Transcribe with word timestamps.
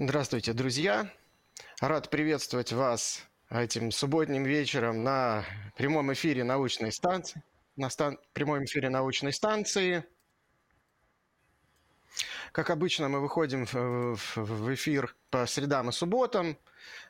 Здравствуйте, 0.00 0.52
друзья! 0.52 1.10
Рад 1.80 2.08
приветствовать 2.08 2.72
вас 2.72 3.26
этим 3.50 3.90
субботним 3.90 4.44
вечером 4.44 5.02
на 5.02 5.44
прямом 5.76 6.12
эфире 6.12 6.44
научной 6.44 6.92
станции. 6.92 7.42
На 7.74 7.90
стан... 7.90 8.16
прямом 8.32 8.64
эфире 8.64 8.90
научной 8.90 9.32
станции. 9.32 10.04
Как 12.52 12.70
обычно, 12.70 13.08
мы 13.08 13.18
выходим 13.18 13.66
в, 13.66 14.72
эфир 14.72 15.16
по 15.30 15.46
средам 15.46 15.88
и 15.88 15.92
субботам, 15.92 16.56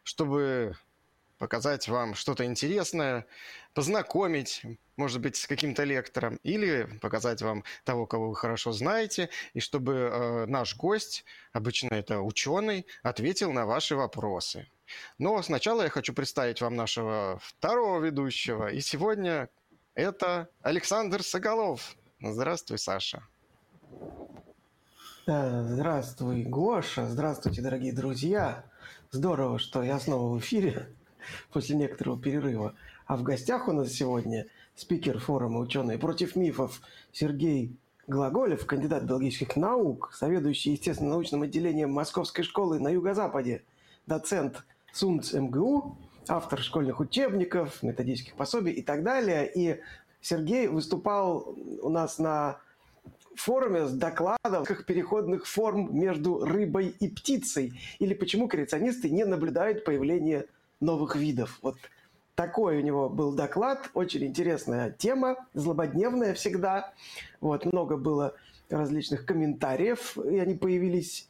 чтобы 0.02 0.74
показать 1.38 1.88
вам 1.88 2.14
что-то 2.14 2.44
интересное, 2.44 3.26
познакомить, 3.74 4.62
может 4.96 5.20
быть, 5.20 5.36
с 5.36 5.46
каким-то 5.46 5.84
лектором, 5.84 6.38
или 6.42 6.88
показать 7.00 7.40
вам 7.42 7.64
того, 7.84 8.06
кого 8.06 8.30
вы 8.30 8.36
хорошо 8.36 8.72
знаете, 8.72 9.30
и 9.54 9.60
чтобы 9.60 9.92
э, 9.92 10.46
наш 10.46 10.76
гость, 10.76 11.24
обычно 11.52 11.94
это 11.94 12.20
ученый, 12.20 12.86
ответил 13.02 13.52
на 13.52 13.66
ваши 13.66 13.96
вопросы. 13.96 14.68
Но 15.18 15.40
сначала 15.42 15.82
я 15.82 15.90
хочу 15.90 16.12
представить 16.12 16.60
вам 16.60 16.74
нашего 16.74 17.38
второго 17.42 18.04
ведущего, 18.04 18.68
и 18.68 18.80
сегодня 18.80 19.48
это 19.94 20.48
Александр 20.62 21.22
Соколов. 21.22 21.96
Здравствуй, 22.20 22.78
Саша. 22.78 23.22
Здравствуй, 25.26 26.42
Гоша. 26.44 27.06
Здравствуйте, 27.06 27.60
дорогие 27.60 27.92
друзья. 27.92 28.64
Здорово, 29.10 29.58
что 29.58 29.82
я 29.82 30.00
снова 30.00 30.34
в 30.34 30.38
эфире 30.38 30.88
после 31.52 31.76
некоторого 31.76 32.20
перерыва. 32.20 32.74
А 33.06 33.16
в 33.16 33.22
гостях 33.22 33.68
у 33.68 33.72
нас 33.72 33.92
сегодня 33.92 34.46
спикер 34.74 35.18
форума 35.18 35.60
«Ученые 35.60 35.98
против 35.98 36.36
мифов» 36.36 36.80
Сергей 37.12 37.76
Глаголев, 38.06 38.64
кандидат 38.64 39.04
биологических 39.04 39.56
наук, 39.56 40.14
заведующий 40.18 40.72
естественно-научным 40.72 41.42
отделением 41.42 41.92
Московской 41.92 42.42
школы 42.44 42.80
на 42.80 42.88
юго-западе, 42.88 43.62
доцент 44.06 44.64
СУНЦ 44.92 45.34
МГУ, 45.34 45.98
автор 46.28 46.60
школьных 46.60 47.00
учебников, 47.00 47.82
методических 47.82 48.34
пособий 48.34 48.72
и 48.72 48.82
так 48.82 49.02
далее. 49.02 49.50
И 49.54 49.80
Сергей 50.20 50.68
выступал 50.68 51.54
у 51.82 51.88
нас 51.88 52.18
на 52.18 52.60
форуме 53.34 53.86
с 53.86 53.92
докладом 53.92 54.64
как 54.64 54.84
переходных 54.84 55.46
форм 55.46 55.96
между 55.96 56.44
рыбой 56.44 56.94
и 57.00 57.08
птицей, 57.08 57.80
или 57.98 58.14
почему 58.14 58.48
креационисты 58.48 59.10
не 59.10 59.24
наблюдают 59.24 59.84
появления 59.84 60.46
новых 60.80 61.16
видов. 61.16 61.58
Вот 61.62 61.76
такой 62.34 62.78
у 62.78 62.80
него 62.82 63.08
был 63.08 63.32
доклад, 63.32 63.90
очень 63.94 64.24
интересная 64.24 64.90
тема, 64.92 65.36
злободневная 65.54 66.34
всегда. 66.34 66.92
Вот, 67.40 67.64
много 67.64 67.96
было 67.96 68.34
различных 68.70 69.26
комментариев, 69.26 70.16
и 70.18 70.38
они 70.38 70.54
появились 70.54 71.28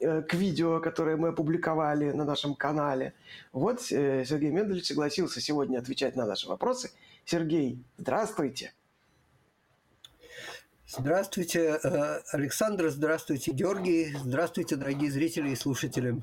э, 0.00 0.22
к 0.22 0.34
видео, 0.34 0.80
которое 0.80 1.16
мы 1.16 1.28
опубликовали 1.28 2.10
на 2.10 2.24
нашем 2.24 2.54
канале. 2.54 3.14
Вот 3.52 3.80
э, 3.90 4.24
Сергей 4.26 4.50
Мендельевич 4.50 4.86
согласился 4.86 5.40
сегодня 5.40 5.78
отвечать 5.78 6.16
на 6.16 6.26
наши 6.26 6.48
вопросы. 6.48 6.90
Сергей, 7.24 7.82
здравствуйте. 7.96 8.72
Здравствуйте, 10.86 11.78
э, 11.82 12.20
Александр, 12.32 12.90
здравствуйте, 12.90 13.52
Георгий, 13.52 14.12
здравствуйте, 14.24 14.76
дорогие 14.76 15.10
зрители 15.10 15.50
и 15.50 15.54
слушатели. 15.56 16.20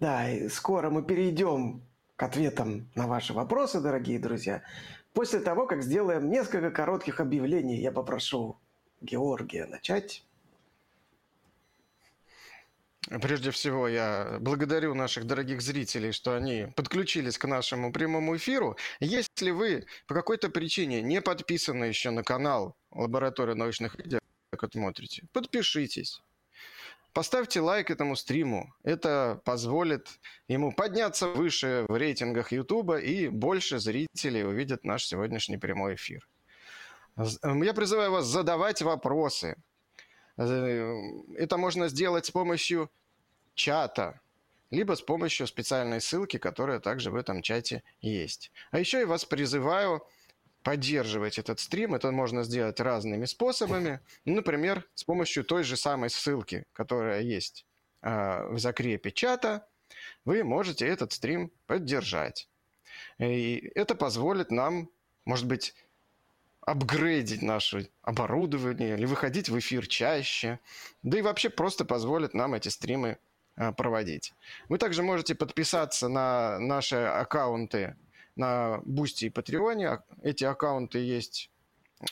Да, 0.00 0.30
и 0.30 0.48
скоро 0.48 0.90
мы 0.90 1.02
перейдем 1.02 1.82
к 2.16 2.22
ответам 2.22 2.90
на 2.94 3.06
ваши 3.06 3.32
вопросы, 3.32 3.80
дорогие 3.80 4.18
друзья. 4.18 4.62
После 5.14 5.40
того, 5.40 5.66
как 5.66 5.82
сделаем 5.82 6.30
несколько 6.30 6.70
коротких 6.70 7.20
объявлений, 7.20 7.80
я 7.80 7.92
попрошу 7.92 8.58
Георгия 9.00 9.66
начать. 9.66 10.22
Прежде 13.22 13.52
всего, 13.52 13.88
я 13.88 14.36
благодарю 14.40 14.94
наших 14.94 15.26
дорогих 15.26 15.62
зрителей, 15.62 16.12
что 16.12 16.34
они 16.34 16.66
подключились 16.74 17.38
к 17.38 17.46
нашему 17.46 17.92
прямому 17.92 18.36
эфиру. 18.36 18.76
Если 19.00 19.50
вы 19.50 19.86
по 20.08 20.14
какой-то 20.14 20.50
причине 20.50 21.00
не 21.02 21.22
подписаны 21.22 21.84
еще 21.84 22.10
на 22.10 22.24
канал 22.24 22.76
Лаборатория 22.90 23.54
научных 23.54 23.94
видео, 23.96 24.18
как 24.50 24.72
смотрите, 24.72 25.22
подпишитесь. 25.32 26.20
Поставьте 27.16 27.60
лайк 27.62 27.90
этому 27.90 28.14
стриму. 28.14 28.74
Это 28.82 29.40
позволит 29.46 30.20
ему 30.48 30.70
подняться 30.70 31.26
выше 31.28 31.86
в 31.88 31.96
рейтингах 31.96 32.52
YouTube 32.52 32.90
и 33.02 33.28
больше 33.28 33.78
зрителей 33.78 34.44
увидят 34.44 34.84
наш 34.84 35.06
сегодняшний 35.06 35.56
прямой 35.56 35.94
эфир. 35.94 36.28
Я 37.16 37.72
призываю 37.72 38.10
вас 38.10 38.26
задавать 38.26 38.82
вопросы. 38.82 39.56
Это 40.36 41.56
можно 41.56 41.88
сделать 41.88 42.26
с 42.26 42.30
помощью 42.30 42.90
чата, 43.54 44.20
либо 44.70 44.94
с 44.94 45.00
помощью 45.00 45.46
специальной 45.46 46.02
ссылки, 46.02 46.36
которая 46.36 46.80
также 46.80 47.10
в 47.10 47.16
этом 47.16 47.40
чате 47.40 47.82
есть. 48.02 48.52
А 48.72 48.78
еще 48.78 48.98
я 48.98 49.06
вас 49.06 49.24
призываю 49.24 50.06
поддерживать 50.66 51.38
этот 51.38 51.60
стрим. 51.60 51.94
Это 51.94 52.10
можно 52.10 52.42
сделать 52.42 52.80
разными 52.80 53.24
способами. 53.26 54.00
Например, 54.24 54.84
с 54.96 55.04
помощью 55.04 55.44
той 55.44 55.62
же 55.62 55.76
самой 55.76 56.10
ссылки, 56.10 56.64
которая 56.72 57.20
есть 57.20 57.64
э, 58.02 58.48
в 58.50 58.58
закрепе 58.58 59.12
чата, 59.12 59.64
вы 60.24 60.42
можете 60.42 60.84
этот 60.88 61.12
стрим 61.12 61.52
поддержать. 61.66 62.48
И 63.20 63.70
это 63.76 63.94
позволит 63.94 64.50
нам, 64.50 64.90
может 65.24 65.46
быть, 65.46 65.72
апгрейдить 66.62 67.42
наше 67.42 67.88
оборудование 68.02 68.96
или 68.96 69.06
выходить 69.06 69.48
в 69.48 69.56
эфир 69.56 69.86
чаще, 69.86 70.58
да 71.04 71.16
и 71.20 71.22
вообще 71.22 71.48
просто 71.48 71.84
позволит 71.84 72.34
нам 72.34 72.54
эти 72.54 72.70
стримы 72.70 73.18
э, 73.54 73.70
проводить. 73.70 74.32
Вы 74.68 74.78
также 74.78 75.04
можете 75.04 75.36
подписаться 75.36 76.08
на 76.08 76.58
наши 76.58 76.96
аккаунты 76.96 77.94
на 78.36 78.80
Boosty 78.84 79.26
и 79.26 79.30
Patreon 79.30 79.84
е. 79.84 80.00
Эти 80.22 80.44
аккаунты 80.44 80.98
есть 80.98 81.50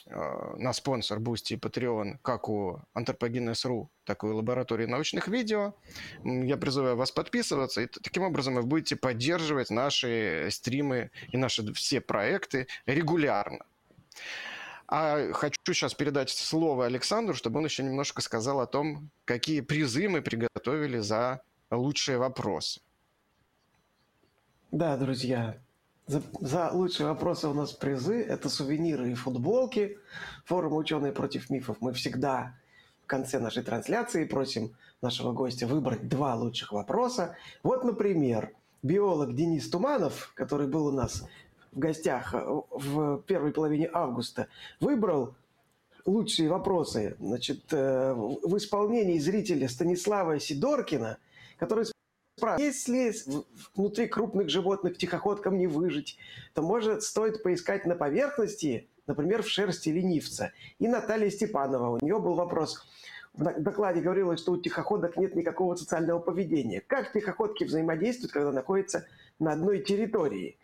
э, 0.07 0.55
на 0.57 0.73
Sponsr, 0.73 1.19
Boosty 1.19 1.53
и 1.53 1.57
Patreon, 1.57 2.17
как 2.21 2.49
у 2.49 2.81
Antropogenez.ru, 2.95 3.87
так 4.03 4.23
и 4.23 4.27
у 4.27 4.35
лаборатории 4.35 4.87
научных 4.87 5.27
видео. 5.27 5.73
Я 6.23 6.57
призываю 6.57 6.97
вас 6.97 7.11
подписываться, 7.11 7.81
и 7.81 7.87
таким 7.87 8.23
образом 8.23 8.55
вы 8.55 8.63
будете 8.63 8.95
поддерживать 8.95 9.69
наши 9.69 10.49
стримы 10.51 11.11
и 11.31 11.37
наши 11.37 11.71
все 11.73 12.01
проекты 12.01 12.67
регулярно. 12.85 13.65
А 14.87 15.31
хочу 15.33 15.73
сейчас 15.73 15.95
передать 15.95 16.29
слово 16.29 16.85
Александру, 16.85 17.33
чтобы 17.33 17.59
он 17.59 17.65
еще 17.65 17.83
немножко 17.83 18.21
сказал 18.21 18.59
о 18.59 18.67
том, 18.67 19.09
какие 19.25 19.61
призы 19.61 20.07
мы 20.07 20.21
приготовили 20.21 20.99
за 20.99 21.41
лучшие 21.71 22.19
вопросы. 22.19 22.81
Да, 24.71 24.95
друзья, 24.97 25.57
за, 26.07 26.21
за 26.39 26.69
лучшие 26.71 27.07
вопросы 27.07 27.47
у 27.47 27.53
нас 27.53 27.71
призы. 27.71 28.21
Это 28.21 28.49
сувениры 28.49 29.11
и 29.11 29.15
футболки. 29.15 29.97
Форум 30.45 30.73
«Ученые 30.73 31.11
против 31.11 31.49
мифов». 31.49 31.77
Мы 31.79 31.93
всегда 31.93 32.55
в 33.03 33.07
конце 33.07 33.39
нашей 33.39 33.63
трансляции 33.63 34.25
просим 34.25 34.75
нашего 35.01 35.31
гостя 35.31 35.67
выбрать 35.67 36.07
два 36.07 36.35
лучших 36.35 36.71
вопроса. 36.71 37.35
Вот, 37.63 37.83
например, 37.83 38.51
биолог 38.83 39.35
Денис 39.35 39.69
Туманов, 39.69 40.31
который 40.35 40.67
был 40.67 40.87
у 40.87 40.91
нас 40.91 41.27
в 41.71 41.79
гостях 41.79 42.33
в 42.33 43.21
первой 43.23 43.51
половине 43.51 43.89
августа, 43.91 44.47
выбрал 44.79 45.35
лучшие 46.05 46.49
вопросы 46.49 47.15
значит, 47.19 47.73
э, 47.73 48.13
в 48.13 48.57
исполнении 48.57 49.17
зрителя 49.17 49.67
Станислава 49.67 50.39
Сидоркина, 50.39 51.17
который 51.57 51.85
если 52.57 53.13
внутри 53.75 54.07
крупных 54.07 54.49
животных 54.49 54.97
тихоходкам 54.97 55.57
не 55.57 55.67
выжить, 55.67 56.17
то, 56.53 56.61
может, 56.61 57.03
стоит 57.03 57.43
поискать 57.43 57.85
на 57.85 57.95
поверхности, 57.95 58.87
например, 59.07 59.43
в 59.43 59.47
шерсти 59.47 59.89
ленивца. 59.89 60.51
И 60.79 60.87
Наталья 60.87 61.29
Степанова, 61.29 61.91
у 61.91 62.05
нее 62.05 62.19
был 62.19 62.33
вопрос. 62.33 62.85
В 63.33 63.61
докладе 63.61 64.01
говорилось, 64.01 64.39
что 64.39 64.53
у 64.53 64.57
тихоходок 64.57 65.17
нет 65.17 65.35
никакого 65.35 65.75
социального 65.75 66.19
поведения. 66.19 66.81
Как 66.81 67.11
тихоходки 67.11 67.65
взаимодействуют, 67.65 68.31
когда 68.31 68.51
находятся 68.51 69.05
на 69.39 69.53
одной 69.53 69.79
территории? 69.79 70.57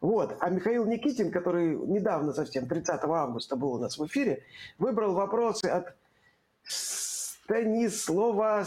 Вот. 0.00 0.36
А 0.40 0.50
Михаил 0.50 0.84
Никитин, 0.86 1.30
который 1.30 1.76
недавно 1.76 2.32
совсем, 2.32 2.66
30 2.66 3.04
августа 3.04 3.54
был 3.54 3.74
у 3.74 3.78
нас 3.78 3.98
в 3.98 4.06
эфире, 4.06 4.42
выбрал 4.78 5.14
вопросы 5.14 5.66
от 5.66 5.94
Станислава 6.64 8.66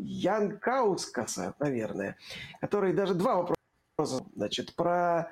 Ян 0.00 0.58
Каускаса, 0.58 1.54
наверное, 1.58 2.16
который 2.60 2.92
даже 2.92 3.14
два 3.14 3.36
вопроса, 3.36 4.24
значит, 4.34 4.74
про 4.74 5.30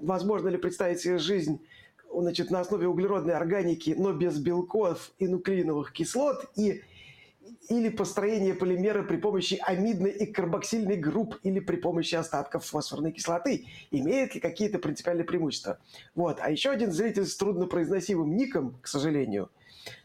возможно 0.00 0.48
ли 0.48 0.56
представить 0.56 1.00
себе 1.00 1.18
жизнь 1.18 1.60
значит, 2.12 2.50
на 2.50 2.60
основе 2.60 2.88
углеродной 2.88 3.34
органики, 3.34 3.94
но 3.96 4.12
без 4.12 4.38
белков 4.38 5.12
и 5.18 5.28
нуклеиновых 5.28 5.92
кислот, 5.92 6.50
и 6.56 6.82
или 7.68 7.90
построение 7.90 8.54
полимера 8.54 9.02
при 9.02 9.16
помощи 9.16 9.58
амидной 9.62 10.10
и 10.10 10.26
карбоксильной 10.26 10.96
групп 10.96 11.36
или 11.42 11.60
при 11.60 11.76
помощи 11.76 12.14
остатков 12.14 12.64
фосфорной 12.64 13.12
кислоты. 13.12 13.66
Имеет 13.90 14.34
ли 14.34 14.40
какие-то 14.40 14.78
принципиальные 14.78 15.24
преимущества? 15.24 15.78
Вот. 16.14 16.38
А 16.40 16.50
еще 16.50 16.70
один 16.70 16.92
зритель 16.92 17.26
с 17.26 17.36
труднопроизносимым 17.36 18.36
ником, 18.36 18.78
к 18.80 18.86
сожалению, 18.86 19.50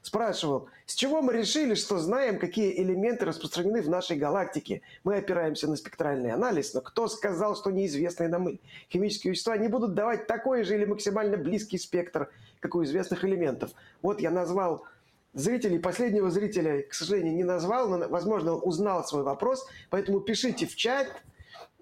спрашивал, 0.02 0.70
с 0.86 0.96
чего 0.96 1.22
мы 1.22 1.34
решили, 1.34 1.74
что 1.76 1.98
знаем, 1.98 2.40
какие 2.40 2.82
элементы 2.82 3.26
распространены 3.26 3.82
в 3.82 3.90
нашей 3.90 4.18
галактике. 4.18 4.82
Мы 5.04 5.18
опираемся 5.18 5.68
на 5.68 5.76
спектральный 5.76 6.32
анализ, 6.32 6.74
но 6.74 6.82
кто 6.82 7.08
сказал, 7.08 7.56
что 7.56 7.72
неизвестные 7.72 8.30
нам 8.30 8.60
химические 8.92 9.32
вещества 9.32 9.58
не 9.58 9.68
будут 9.68 9.94
давать 9.94 10.28
такой 10.28 10.64
же 10.64 10.76
или 10.76 10.86
максимально 10.86 11.38
близкий 11.38 11.78
спектр, 11.78 12.30
как 12.60 12.76
у 12.76 12.84
известных 12.84 13.26
элементов? 13.26 13.72
Вот 14.02 14.22
я 14.22 14.32
назвал 14.32 14.86
зрителей, 15.34 15.80
последнего 15.80 16.30
зрителя, 16.30 16.84
к 16.84 16.94
сожалению, 16.94 17.36
не 17.36 17.44
назвал, 17.44 17.90
но, 17.90 18.08
возможно, 18.08 18.56
он 18.56 18.62
узнал 18.64 19.04
свой 19.04 19.24
вопрос, 19.24 19.66
поэтому 19.90 20.20
пишите 20.20 20.66
в 20.66 20.76
чат, 20.76 21.08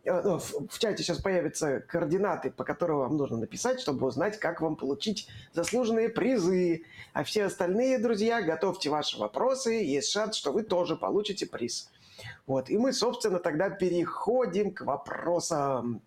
в 0.03 0.80
чате 0.80 1.03
сейчас 1.03 1.19
появятся 1.19 1.80
координаты, 1.81 2.50
по 2.50 2.63
которым 2.63 3.00
вам 3.00 3.18
нужно 3.18 3.38
написать, 3.38 3.80
чтобы 3.80 4.07
узнать, 4.07 4.39
как 4.39 4.62
вам 4.62 4.75
получить 4.75 5.27
заслуженные 5.53 6.09
призы. 6.09 6.83
А 7.13 7.24
все 7.24 7.45
остальные, 7.45 8.00
друзья, 8.00 8.42
готовьте 8.42 8.89
ваши 8.89 9.19
вопросы. 9.19 9.74
Есть 9.74 10.12
шанс, 10.12 10.36
что 10.36 10.51
вы 10.51 10.63
тоже 10.63 10.95
получите 10.95 11.45
приз. 11.45 11.89
Вот. 12.48 12.69
И 12.69 12.77
мы, 12.77 12.94
собственно, 12.94 13.39
тогда 13.39 13.69
переходим 13.69 14.74
к 14.74 14.81
вопросам. 14.81 16.01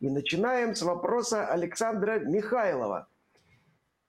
И 0.00 0.08
начинаем 0.08 0.74
с 0.74 0.82
вопроса 0.82 1.46
Александра 1.46 2.18
Михайлова, 2.18 3.08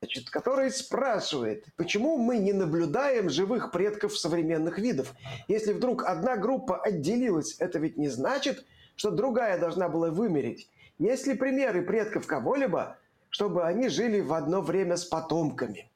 значит, 0.02 0.30
который 0.30 0.70
спрашивает, 0.72 1.66
почему 1.78 2.18
мы 2.18 2.38
не 2.38 2.52
наблюдаем 2.52 3.30
живых 3.30 3.72
предков 3.72 4.18
современных 4.18 4.78
видов? 4.78 5.14
Если 5.48 5.72
вдруг 5.72 6.04
одна 6.04 6.36
группа 6.36 6.78
отделилась, 6.78 7.56
это 7.60 7.80
ведь 7.80 7.98
не 7.98 8.10
значит, 8.10 8.66
что 8.96 9.12
другая 9.12 9.60
должна 9.60 9.90
была 9.90 10.10
вымереть. 10.10 10.70
Есть 11.00 11.28
ли 11.28 11.34
примеры 11.34 11.82
предков 11.82 12.28
кого-либо, 12.28 12.98
чтобы 13.30 13.66
они 13.66 13.90
жили 13.90 14.22
в 14.22 14.34
одно 14.34 14.62
время 14.62 14.98
с 14.98 15.06
потомками? 15.06 15.92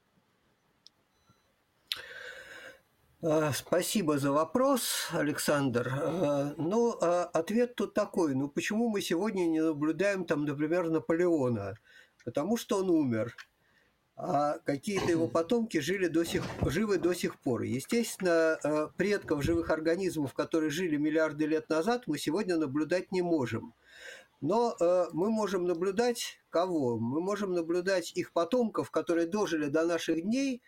А, 3.23 3.51
спасибо 3.51 4.19
за 4.19 4.31
вопрос, 4.31 5.09
Александр. 5.11 5.91
А, 5.91 6.53
ну, 6.57 6.97
а 7.01 7.25
ответ 7.25 7.75
тут 7.75 7.93
такой. 7.93 8.35
Ну, 8.35 8.47
почему 8.47 8.89
мы 8.89 9.01
сегодня 9.01 9.45
не 9.47 9.59
наблюдаем 9.59 10.25
там, 10.25 10.45
например, 10.45 10.89
Наполеона? 10.89 11.75
Потому 12.23 12.57
что 12.57 12.79
он 12.79 12.89
умер 12.89 13.35
а 14.19 14.57
какие-то 14.65 15.11
его 15.11 15.27
потомки 15.27 15.77
жили 15.77 16.07
до 16.07 16.23
сих, 16.23 16.43
живы 16.63 16.97
до 16.97 17.13
сих 17.13 17.39
пор. 17.39 17.61
Естественно, 17.61 18.57
э, 18.63 18.87
предков 18.97 19.43
живых 19.43 19.69
организмов, 19.69 20.33
которые 20.33 20.71
жили 20.71 20.97
миллиарды 20.97 21.45
лет 21.45 21.69
назад, 21.69 22.03
мы 22.07 22.17
сегодня 22.17 22.57
наблюдать 22.57 23.11
не 23.11 23.21
можем. 23.21 23.75
Но 24.41 24.75
э, 24.79 25.05
мы 25.13 25.29
можем 25.29 25.65
наблюдать 25.65 26.39
кого? 26.49 26.97
Мы 26.97 27.21
можем 27.21 27.53
наблюдать 27.53 28.11
их 28.15 28.33
потомков, 28.33 28.89
которые 28.89 29.27
дожили 29.27 29.67
до 29.67 29.85
наших 29.85 30.23
дней 30.23 30.63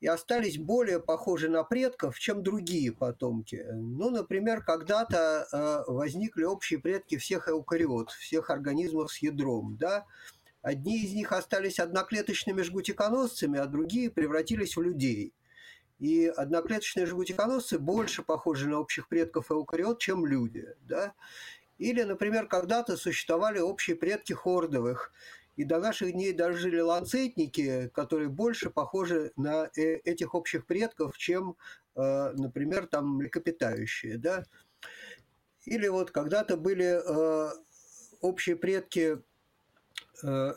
и 0.00 0.06
остались 0.06 0.58
более 0.58 0.98
похожи 0.98 1.50
на 1.50 1.64
предков, 1.64 2.18
чем 2.18 2.42
другие 2.42 2.90
потомки. 2.90 3.66
Ну, 3.70 4.08
например, 4.08 4.64
когда-то 4.64 5.46
э, 5.52 5.92
возникли 5.92 6.44
общие 6.44 6.80
предки 6.80 7.18
всех 7.18 7.50
эукариот, 7.50 8.10
всех 8.12 8.48
организмов 8.48 9.12
с 9.12 9.18
ядром, 9.18 9.76
да, 9.78 10.06
Одни 10.62 11.04
из 11.04 11.12
них 11.12 11.32
остались 11.32 11.80
одноклеточными 11.80 12.62
жгутиконосцами, 12.62 13.58
а 13.58 13.66
другие 13.66 14.10
превратились 14.10 14.76
в 14.76 14.82
людей. 14.82 15.34
И 15.98 16.26
одноклеточные 16.26 17.06
жгутиконосцы 17.06 17.78
больше 17.78 18.22
похожи 18.22 18.68
на 18.68 18.78
общих 18.78 19.08
предков 19.08 19.50
эукариот, 19.50 20.00
чем 20.00 20.24
люди. 20.24 20.66
Да? 20.82 21.14
Или, 21.78 22.02
например, 22.02 22.46
когда-то 22.46 22.96
существовали 22.96 23.58
общие 23.58 23.96
предки 23.96 24.32
хордовых, 24.32 25.12
и 25.56 25.64
до 25.64 25.80
наших 25.80 26.12
дней 26.12 26.32
дожили 26.32 26.80
ланцетники, 26.80 27.90
которые 27.92 28.28
больше 28.28 28.70
похожи 28.70 29.32
на 29.36 29.68
э, 29.76 29.96
этих 30.04 30.34
общих 30.34 30.66
предков, 30.66 31.18
чем, 31.18 31.56
э, 31.94 32.30
например, 32.32 32.86
там 32.86 33.16
млекопитающие. 33.16 34.16
Да? 34.16 34.44
Или 35.64 35.88
вот 35.88 36.10
когда-то 36.10 36.56
были 36.56 37.00
э, 37.04 37.50
общие 38.20 38.56
предки 38.56 39.18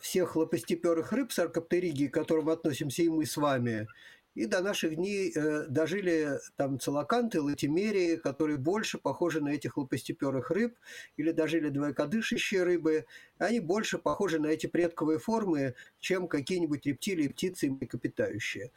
всех 0.01 0.35
лопастеперых 0.35 1.11
рыб 1.11 1.31
саркоптеригии, 1.31 2.07
к 2.07 2.13
которым 2.13 2.49
относимся 2.49 3.03
и 3.03 3.09
мы 3.09 3.25
с 3.25 3.37
вами, 3.37 3.87
и 4.35 4.45
до 4.45 4.61
наших 4.61 4.95
дней 4.95 5.31
э, 5.33 5.65
дожили 5.69 6.39
там 6.57 6.77
целоканты, 6.77 7.41
латимерии, 7.41 8.17
которые 8.17 8.57
больше 8.57 8.97
похожи 8.97 9.41
на 9.41 9.49
этих 9.49 9.77
лопастеперых 9.77 10.51
рыб, 10.51 10.75
или 11.15 11.31
дожили 11.31 11.69
двоекодышащие 11.69 12.63
рыбы. 12.63 13.05
Они 13.37 13.61
больше 13.61 13.97
похожи 13.97 14.39
на 14.39 14.47
эти 14.47 14.67
предковые 14.67 15.19
формы, 15.19 15.73
чем 15.99 16.27
какие-нибудь 16.27 16.85
рептилии, 16.85 17.29
птицы 17.29 17.67
и 17.67 17.69
млекопитающие. 17.69 18.71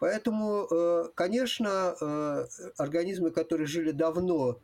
Поэтому, 0.00 0.66
э, 0.70 1.04
конечно, 1.14 1.94
э, 2.00 2.46
организмы, 2.78 3.30
которые 3.30 3.66
жили 3.66 3.92
давно, 3.92 4.60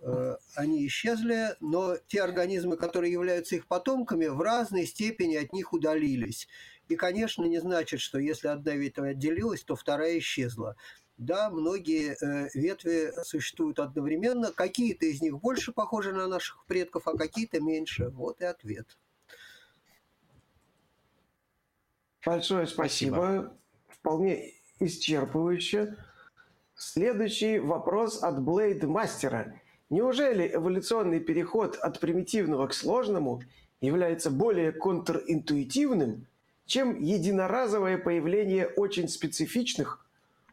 э, 0.00 0.36
они 0.54 0.86
исчезли, 0.86 1.56
но 1.60 1.96
те 2.08 2.22
организмы, 2.22 2.76
которые 2.76 3.12
являются 3.12 3.56
их 3.56 3.66
потомками, 3.66 4.26
в 4.26 4.40
разной 4.40 4.86
степени 4.86 5.36
от 5.36 5.52
них 5.52 5.72
удалились. 5.72 6.48
И, 6.88 6.96
конечно, 6.96 7.44
не 7.44 7.60
значит, 7.60 8.00
что 8.00 8.18
если 8.18 8.48
одна 8.48 8.74
ветвь 8.74 8.98
отделилась, 8.98 9.62
то 9.62 9.76
вторая 9.76 10.18
исчезла. 10.18 10.76
Да, 11.16 11.50
многие 11.50 12.16
ветви 12.52 13.12
существуют 13.22 13.78
одновременно, 13.78 14.50
какие-то 14.50 15.06
из 15.06 15.22
них 15.22 15.38
больше 15.38 15.72
похожи 15.72 16.12
на 16.12 16.26
наших 16.26 16.66
предков, 16.66 17.06
а 17.06 17.16
какие-то 17.16 17.60
меньше. 17.60 18.08
Вот 18.08 18.40
и 18.40 18.44
ответ. 18.44 18.98
Большое 22.26 22.66
спасибо. 22.66 23.14
спасибо. 23.14 23.58
Вполне 23.88 24.61
исчерпывающе. 24.84 25.96
Следующий 26.74 27.58
вопрос 27.58 28.22
от 28.22 28.42
Блейд 28.42 28.82
Мастера. 28.84 29.60
Неужели 29.90 30.50
эволюционный 30.52 31.20
переход 31.20 31.76
от 31.76 32.00
примитивного 32.00 32.66
к 32.66 32.74
сложному 32.74 33.42
является 33.80 34.30
более 34.30 34.72
контринтуитивным, 34.72 36.26
чем 36.66 36.98
единоразовое 37.00 37.98
появление 37.98 38.66
очень 38.66 39.08
специфичных, 39.08 40.04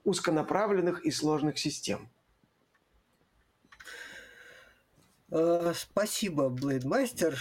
узконаправленных 0.03 1.05
и 1.05 1.11
сложных 1.11 1.57
систем? 1.57 2.09
Э, 5.31 5.73
спасибо, 5.75 6.49
Блейдмастер. 6.49 7.37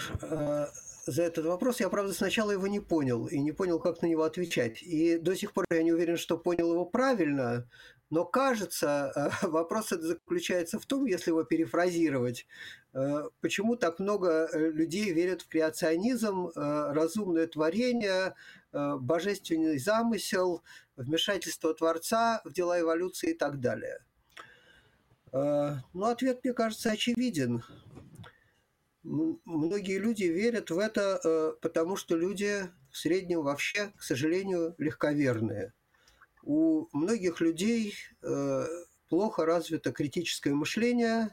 За 1.08 1.22
этот 1.22 1.46
вопрос. 1.46 1.80
Я, 1.80 1.88
правда, 1.88 2.12
сначала 2.12 2.50
его 2.50 2.66
не 2.66 2.80
понял 2.80 3.28
и 3.28 3.38
не 3.40 3.52
понял, 3.52 3.80
как 3.80 4.02
на 4.02 4.06
него 4.06 4.24
отвечать. 4.24 4.82
И 4.82 5.16
до 5.16 5.34
сих 5.34 5.54
пор 5.54 5.64
я 5.70 5.82
не 5.82 5.90
уверен, 5.90 6.18
что 6.18 6.36
понял 6.36 6.70
его 6.70 6.84
правильно, 6.84 7.66
но 8.10 8.26
кажется, 8.26 9.10
э, 9.42 9.46
вопрос 9.48 9.90
это 9.92 10.02
заключается 10.02 10.78
в 10.78 10.84
том, 10.84 11.06
если 11.06 11.30
его 11.30 11.44
перефразировать, 11.44 12.46
э, 12.92 13.22
почему 13.40 13.76
так 13.76 14.00
много 14.00 14.50
э, 14.52 14.70
людей 14.70 15.10
верят 15.14 15.40
в 15.40 15.48
креационизм, 15.48 16.50
разумное 16.54 17.46
творение, 17.46 18.34
божественный 18.72 19.78
замысел, 19.78 20.62
вмешательство 20.96 21.72
Творца 21.72 22.42
в 22.44 22.52
дела 22.52 22.78
эволюции 22.78 23.30
и 23.30 23.34
так 23.34 23.60
далее. 23.60 24.00
Ну, 25.32 26.04
ответ, 26.04 26.40
мне 26.44 26.52
кажется, 26.52 26.90
очевиден 26.90 27.62
многие 29.44 29.98
люди 29.98 30.24
верят 30.24 30.70
в 30.70 30.78
это, 30.78 31.20
э, 31.22 31.52
потому 31.60 31.96
что 31.96 32.16
люди 32.16 32.70
в 32.90 32.96
среднем 32.96 33.42
вообще, 33.42 33.92
к 33.96 34.02
сожалению, 34.02 34.74
легковерные. 34.78 35.72
У 36.42 36.88
многих 36.92 37.40
людей 37.40 37.94
э, 38.22 38.66
плохо 39.08 39.44
развито 39.44 39.92
критическое 39.92 40.54
мышление, 40.54 41.30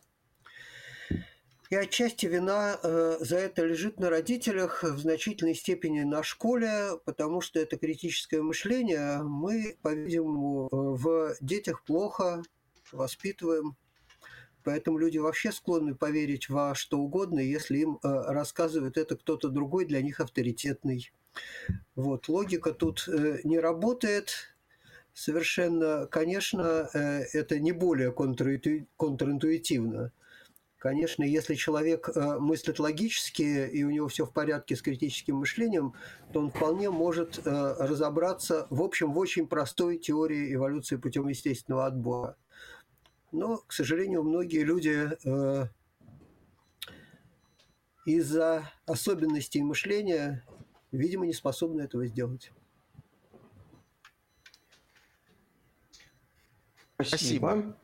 и 1.72 1.76
отчасти 1.76 2.28
вина 2.28 2.80
э, 2.82 3.18
за 3.22 3.38
это 3.38 3.66
лежит 3.66 4.00
на 4.00 4.10
родителях, 4.10 4.84
в 4.84 5.00
значительной 5.00 5.56
степени 5.56 6.02
на 6.02 6.22
школе, 6.22 7.00
потому 7.06 7.42
что 7.42 7.60
это 7.60 7.78
критическое 7.78 8.42
мышление 8.42 9.24
мы, 9.24 9.78
по-видимому, 9.82 10.70
в 10.72 11.36
детях 11.42 11.84
плохо 11.84 12.44
воспитываем. 12.92 13.76
Поэтому 14.66 14.98
люди 14.98 15.20
вообще 15.20 15.52
склонны 15.52 15.94
поверить 15.94 16.50
во 16.50 16.74
что 16.74 16.98
угодно, 16.98 17.40
если 17.40 17.78
им 17.78 18.00
э, 18.02 18.10
рассказывает 18.10 18.98
это 18.98 19.16
кто-то 19.16 19.50
другой, 19.50 19.86
для 19.86 20.02
них 20.02 20.20
авторитетный. 20.20 21.12
Вот, 21.96 22.28
логика 22.28 22.74
тут 22.74 23.08
э, 23.08 23.42
не 23.44 23.60
работает. 23.60 24.56
Совершенно, 25.14 26.08
конечно, 26.08 26.90
э, 26.94 27.26
это 27.34 27.60
не 27.60 27.74
более 27.74 28.12
контринтуитивно. 28.12 30.12
Конечно, 30.80 31.24
если 31.24 31.56
человек 31.56 32.10
мыслит 32.16 32.80
логически 32.80 33.68
и 33.68 33.84
у 33.84 33.90
него 33.90 34.08
все 34.08 34.26
в 34.26 34.34
порядке 34.34 34.76
с 34.76 34.82
критическим 34.82 35.38
мышлением, 35.38 35.94
то 36.32 36.40
он 36.40 36.52
вполне 36.52 36.92
может 36.92 37.40
разобраться, 37.44 38.68
в 38.70 38.84
общем, 38.84 39.14
в 39.14 39.18
очень 39.18 39.48
простой 39.48 39.98
теории 39.98 40.54
эволюции 40.54 40.98
путем 40.98 41.28
естественного 41.28 41.88
отбора. 41.88 42.36
Но, 43.36 43.58
к 43.58 43.74
сожалению, 43.74 44.24
многие 44.24 44.64
люди 44.64 45.10
э, 45.26 45.68
из-за 48.06 48.72
особенностей 48.86 49.62
мышления, 49.62 50.46
видимо, 50.94 51.26
не 51.26 51.34
способны 51.34 51.82
этого 51.82 52.06
сделать. 52.08 52.52
Спасибо. 57.04 57.76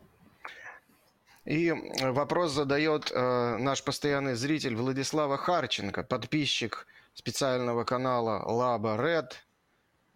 И 1.43 1.73
вопрос 2.01 2.53
задает 2.53 3.11
э, 3.11 3.57
наш 3.57 3.83
постоянный 3.83 4.35
зритель 4.35 4.77
Владислава 4.77 5.35
Харченко, 5.35 6.03
подписчик 6.03 6.87
специального 7.13 7.83
канала 7.83 8.41
Лаба 8.45 8.95
Ред, 8.95 9.45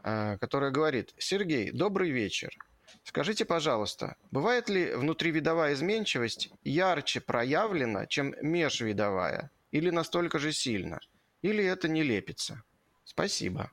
э, 0.02 0.38
который 0.38 0.72
говорит, 0.72 1.14
Сергей, 1.18 1.72
добрый 1.72 2.12
вечер. 2.12 2.56
Скажите, 3.04 3.46
пожалуйста, 3.46 4.16
бывает 4.32 4.70
ли 4.70 4.94
внутривидовая 4.96 5.74
изменчивость 5.74 6.50
ярче 6.64 7.22
проявлена, 7.22 8.08
чем 8.08 8.34
межвидовая? 8.42 9.52
Или 9.72 9.90
настолько 9.90 10.40
же 10.40 10.52
сильно? 10.52 11.00
Или 11.42 11.64
это 11.64 11.88
не 11.88 12.02
лепится? 12.04 12.64
Спасибо. 13.04 13.70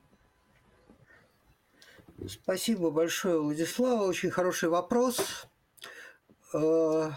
Спасибо 2.28 2.90
большое, 2.90 3.40
Владислава. 3.40 4.04
Очень 4.04 4.30
хороший 4.30 4.68
вопрос. 4.68 5.46
Э, 6.52 7.10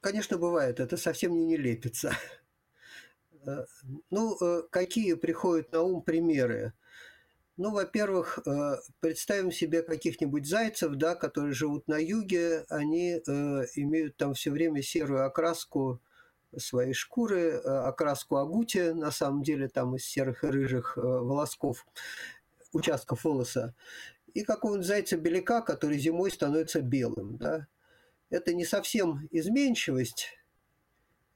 конечно, 0.00 0.38
бывает. 0.38 0.80
Это 0.80 0.96
совсем 0.96 1.32
не 1.34 1.44
не 1.44 1.56
лепится. 1.56 2.14
Э, 3.46 3.64
ну, 4.10 4.36
э, 4.40 4.62
какие 4.70 5.14
приходят 5.14 5.72
на 5.72 5.82
ум 5.82 6.02
примеры? 6.02 6.74
Ну, 7.62 7.72
во-первых, 7.72 8.38
представим 9.00 9.52
себе 9.52 9.82
каких-нибудь 9.82 10.46
зайцев, 10.46 10.94
да, 10.94 11.14
которые 11.14 11.52
живут 11.52 11.88
на 11.88 11.98
юге, 11.98 12.64
они 12.70 13.16
имеют 13.74 14.16
там 14.16 14.32
все 14.32 14.50
время 14.50 14.80
серую 14.80 15.26
окраску 15.26 16.00
своей 16.56 16.94
шкуры, 16.94 17.56
окраску 17.58 18.36
агути, 18.36 18.92
на 18.92 19.10
самом 19.10 19.42
деле 19.42 19.68
там 19.68 19.94
из 19.94 20.06
серых 20.06 20.42
и 20.42 20.46
рыжих 20.46 20.96
волосков 20.96 21.86
участков 22.72 23.24
волоса, 23.24 23.74
и 24.32 24.42
какого-нибудь 24.42 24.86
зайца-беляка, 24.86 25.60
который 25.60 25.98
зимой 25.98 26.30
становится 26.30 26.80
белым. 26.80 27.36
Да? 27.36 27.66
Это 28.30 28.54
не 28.54 28.64
совсем 28.64 29.28
изменчивость, 29.30 30.28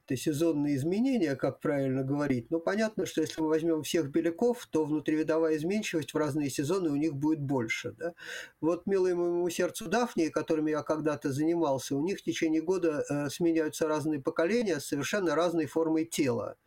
это 0.05 0.15
сезонные 0.15 0.75
изменения, 0.75 1.35
как 1.35 1.59
правильно 1.59 2.03
говорить. 2.03 2.51
Но 2.51 2.59
понятно, 2.59 3.05
что 3.05 3.21
если 3.21 3.41
мы 3.41 3.47
возьмем 3.47 3.83
всех 3.83 4.09
беляков, 4.09 4.67
то 4.67 4.85
внутривидовая 4.85 5.57
изменчивость 5.57 6.13
в 6.13 6.17
разные 6.17 6.49
сезоны 6.49 6.91
у 6.91 6.95
них 6.95 7.15
будет 7.15 7.39
больше. 7.39 7.91
Да? 7.91 8.13
Вот 8.61 8.85
милые 8.85 9.15
моему 9.15 9.49
сердцу 9.49 9.87
Дафнии, 9.87 10.29
которыми 10.29 10.71
я 10.71 10.83
когда-то 10.83 11.31
занимался, 11.31 11.95
у 11.95 12.01
них 12.01 12.19
в 12.19 12.23
течение 12.23 12.61
года 12.61 13.03
э, 13.09 13.29
сменяются 13.29 13.87
разные 13.87 14.21
поколения 14.21 14.79
с 14.79 14.87
совершенно 14.87 15.35
разной 15.35 15.65
формой 15.65 16.05
тела. 16.05 16.57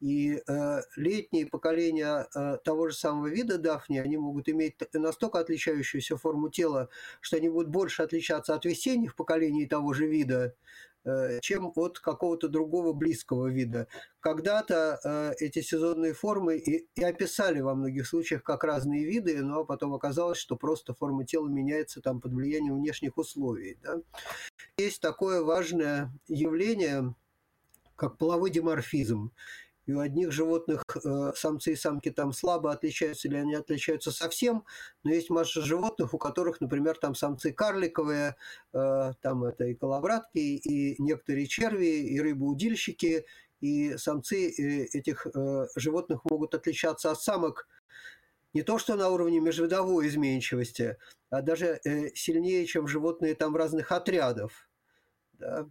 И 0.00 0.42
э, 0.46 0.80
летние 0.96 1.46
поколения 1.46 2.28
э, 2.34 2.58
того 2.62 2.90
же 2.90 2.96
самого 2.96 3.28
вида 3.28 3.56
дафни, 3.56 3.96
они 3.96 4.18
могут 4.18 4.50
иметь 4.50 4.74
настолько 4.92 5.38
отличающуюся 5.38 6.18
форму 6.18 6.50
тела, 6.50 6.90
что 7.22 7.38
они 7.38 7.48
будут 7.48 7.70
больше 7.70 8.02
отличаться 8.02 8.54
от 8.54 8.66
весенних 8.66 9.16
поколений 9.16 9.66
того 9.66 9.94
же 9.94 10.06
вида, 10.06 10.54
чем 11.40 11.72
от 11.76 11.98
какого-то 11.98 12.48
другого 12.48 12.92
близкого 12.92 13.46
вида. 13.48 13.88
Когда-то 14.20 14.98
э, 15.02 15.32
эти 15.38 15.62
сезонные 15.62 16.14
формы 16.14 16.56
и, 16.56 16.86
и 16.94 17.04
описали 17.04 17.60
во 17.60 17.74
многих 17.74 18.06
случаях 18.06 18.42
как 18.42 18.64
разные 18.64 19.04
виды, 19.04 19.42
но 19.42 19.64
потом 19.64 19.94
оказалось, 19.94 20.38
что 20.38 20.56
просто 20.56 20.94
форма 20.94 21.24
тела 21.24 21.48
меняется 21.48 22.00
там 22.00 22.20
под 22.20 22.32
влиянием 22.32 22.76
внешних 22.76 23.18
условий. 23.18 23.78
Да? 23.82 24.00
Есть 24.78 25.00
такое 25.00 25.42
важное 25.42 26.12
явление, 26.28 27.14
как 27.94 28.18
половой 28.18 28.50
диморфизм 28.50 29.32
и 29.86 29.92
у 29.92 30.00
одних 30.00 30.32
животных 30.32 30.82
э, 30.94 31.32
самцы 31.34 31.72
и 31.72 31.76
самки 31.76 32.10
там 32.10 32.32
слабо 32.32 32.72
отличаются 32.72 33.28
или 33.28 33.36
они 33.36 33.54
отличаются 33.54 34.10
совсем, 34.10 34.64
но 35.04 35.12
есть 35.12 35.30
масса 35.30 35.62
животных, 35.62 36.12
у 36.12 36.18
которых, 36.18 36.60
например, 36.60 36.98
там 36.98 37.14
самцы 37.14 37.52
карликовые, 37.52 38.36
э, 38.72 39.12
там 39.22 39.44
это 39.44 39.64
и 39.64 39.74
коловратки, 39.74 40.38
и 40.38 41.00
некоторые 41.00 41.46
черви, 41.46 42.08
и 42.08 42.20
рыбоудильщики, 42.20 43.26
и 43.60 43.96
самцы 43.96 44.50
э, 44.50 44.86
этих 44.92 45.26
э, 45.26 45.66
животных 45.76 46.20
могут 46.24 46.54
отличаться 46.54 47.10
от 47.10 47.20
самок 47.20 47.68
не 48.56 48.62
то 48.62 48.78
что 48.78 48.96
на 48.96 49.10
уровне 49.10 49.38
межвидовой 49.38 50.08
изменчивости, 50.08 50.96
а 51.28 51.42
даже 51.42 51.78
э, 51.84 52.08
сильнее, 52.14 52.64
чем 52.64 52.88
животные 52.88 53.34
там 53.34 53.54
разных 53.54 53.92
отрядов. 53.92 54.68
Да? 55.34 55.68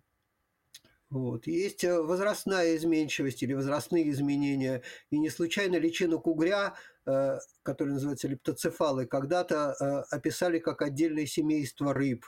Вот. 1.09 1.45
Есть 1.47 1.83
э, 1.83 2.01
возрастная 2.01 2.75
изменчивость 2.75 3.43
или 3.43 3.53
возрастные 3.53 4.09
изменения. 4.09 4.81
И 5.11 5.19
не 5.19 5.29
случайно 5.29 5.75
личинок 5.75 6.27
угря, 6.27 6.75
э, 7.05 7.37
который 7.63 7.93
называется 7.93 8.27
лептоцефалы, 8.27 9.05
когда-то 9.05 9.75
э, 9.79 10.15
описали 10.15 10.59
как 10.59 10.81
отдельное 10.81 11.25
семейство 11.25 11.93
рыб. 11.93 12.25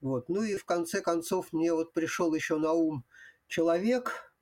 Вот. 0.00 0.28
Ну 0.28 0.42
и 0.42 0.56
в 0.56 0.64
конце 0.64 1.00
концов 1.00 1.52
мне 1.52 1.72
вот 1.72 1.92
пришел 1.92 2.34
еще 2.34 2.58
на 2.58 2.72
ум 2.72 3.04
человек, 3.48 4.32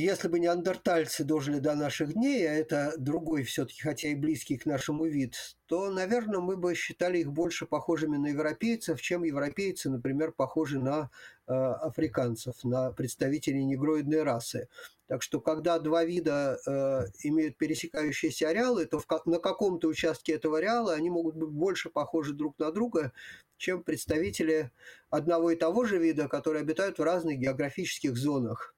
если 0.00 0.28
бы 0.28 0.40
неандертальцы 0.40 1.24
дожили 1.24 1.58
до 1.58 1.74
наших 1.74 2.12
дней, 2.12 2.48
а 2.48 2.52
это 2.52 2.94
другой 2.98 3.44
все-таки, 3.44 3.80
хотя 3.80 4.08
и 4.08 4.14
близкий 4.14 4.56
к 4.56 4.66
нашему 4.66 5.06
вид, 5.06 5.56
то, 5.66 5.90
наверное, 5.90 6.40
мы 6.40 6.56
бы 6.56 6.74
считали 6.74 7.18
их 7.18 7.32
больше 7.32 7.66
похожими 7.66 8.16
на 8.16 8.26
европейцев, 8.26 9.00
чем 9.00 9.22
европейцы, 9.22 9.88
например, 9.88 10.32
похожи 10.32 10.78
на 10.78 11.10
э, 11.46 11.52
африканцев, 11.52 12.62
на 12.64 12.90
представителей 12.92 13.64
негроидной 13.64 14.22
расы. 14.22 14.68
Так 15.06 15.22
что, 15.22 15.40
когда 15.40 15.78
два 15.78 16.04
вида 16.04 16.58
э, 16.66 17.06
имеют 17.22 17.56
пересекающиеся 17.56 18.48
ареалы, 18.48 18.86
то 18.86 18.98
в, 18.98 19.06
на 19.24 19.38
каком-то 19.38 19.88
участке 19.88 20.32
этого 20.32 20.58
ареала 20.58 20.94
они 20.94 21.10
могут 21.10 21.36
быть 21.36 21.50
больше 21.50 21.90
похожи 21.90 22.34
друг 22.34 22.58
на 22.58 22.72
друга, 22.72 23.12
чем 23.56 23.82
представители 23.82 24.72
одного 25.10 25.52
и 25.52 25.56
того 25.56 25.84
же 25.84 25.98
вида, 25.98 26.28
которые 26.28 26.62
обитают 26.62 26.98
в 26.98 27.02
разных 27.02 27.38
географических 27.38 28.16
зонах. 28.16 28.75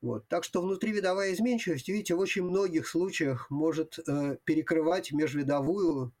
Вот. 0.00 0.28
Так 0.28 0.44
что 0.44 0.62
внутривидовая 0.62 1.32
изменчивость, 1.32 1.88
видите, 1.88 2.14
в 2.14 2.20
очень 2.20 2.42
многих 2.42 2.86
случаях 2.86 3.50
может 3.50 3.98
э, 4.06 4.36
перекрывать 4.44 5.12
межвидовую, 5.12 6.12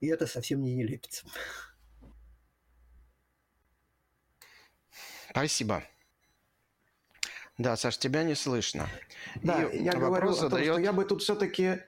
и 0.00 0.06
это 0.06 0.26
совсем 0.26 0.62
не 0.62 0.82
лепится. 0.82 1.26
Спасибо. 5.30 5.84
Да, 7.56 7.76
Саш, 7.76 7.98
тебя 7.98 8.24
не 8.24 8.34
слышно. 8.34 8.88
Да, 9.42 9.64
и 9.64 9.82
я 9.82 9.92
говорю 9.92 10.32
задает... 10.32 10.52
о 10.52 10.56
том, 10.56 10.64
что 10.64 10.80
я 10.80 10.92
бы 10.92 11.04
тут 11.04 11.22
все-таки... 11.22 11.82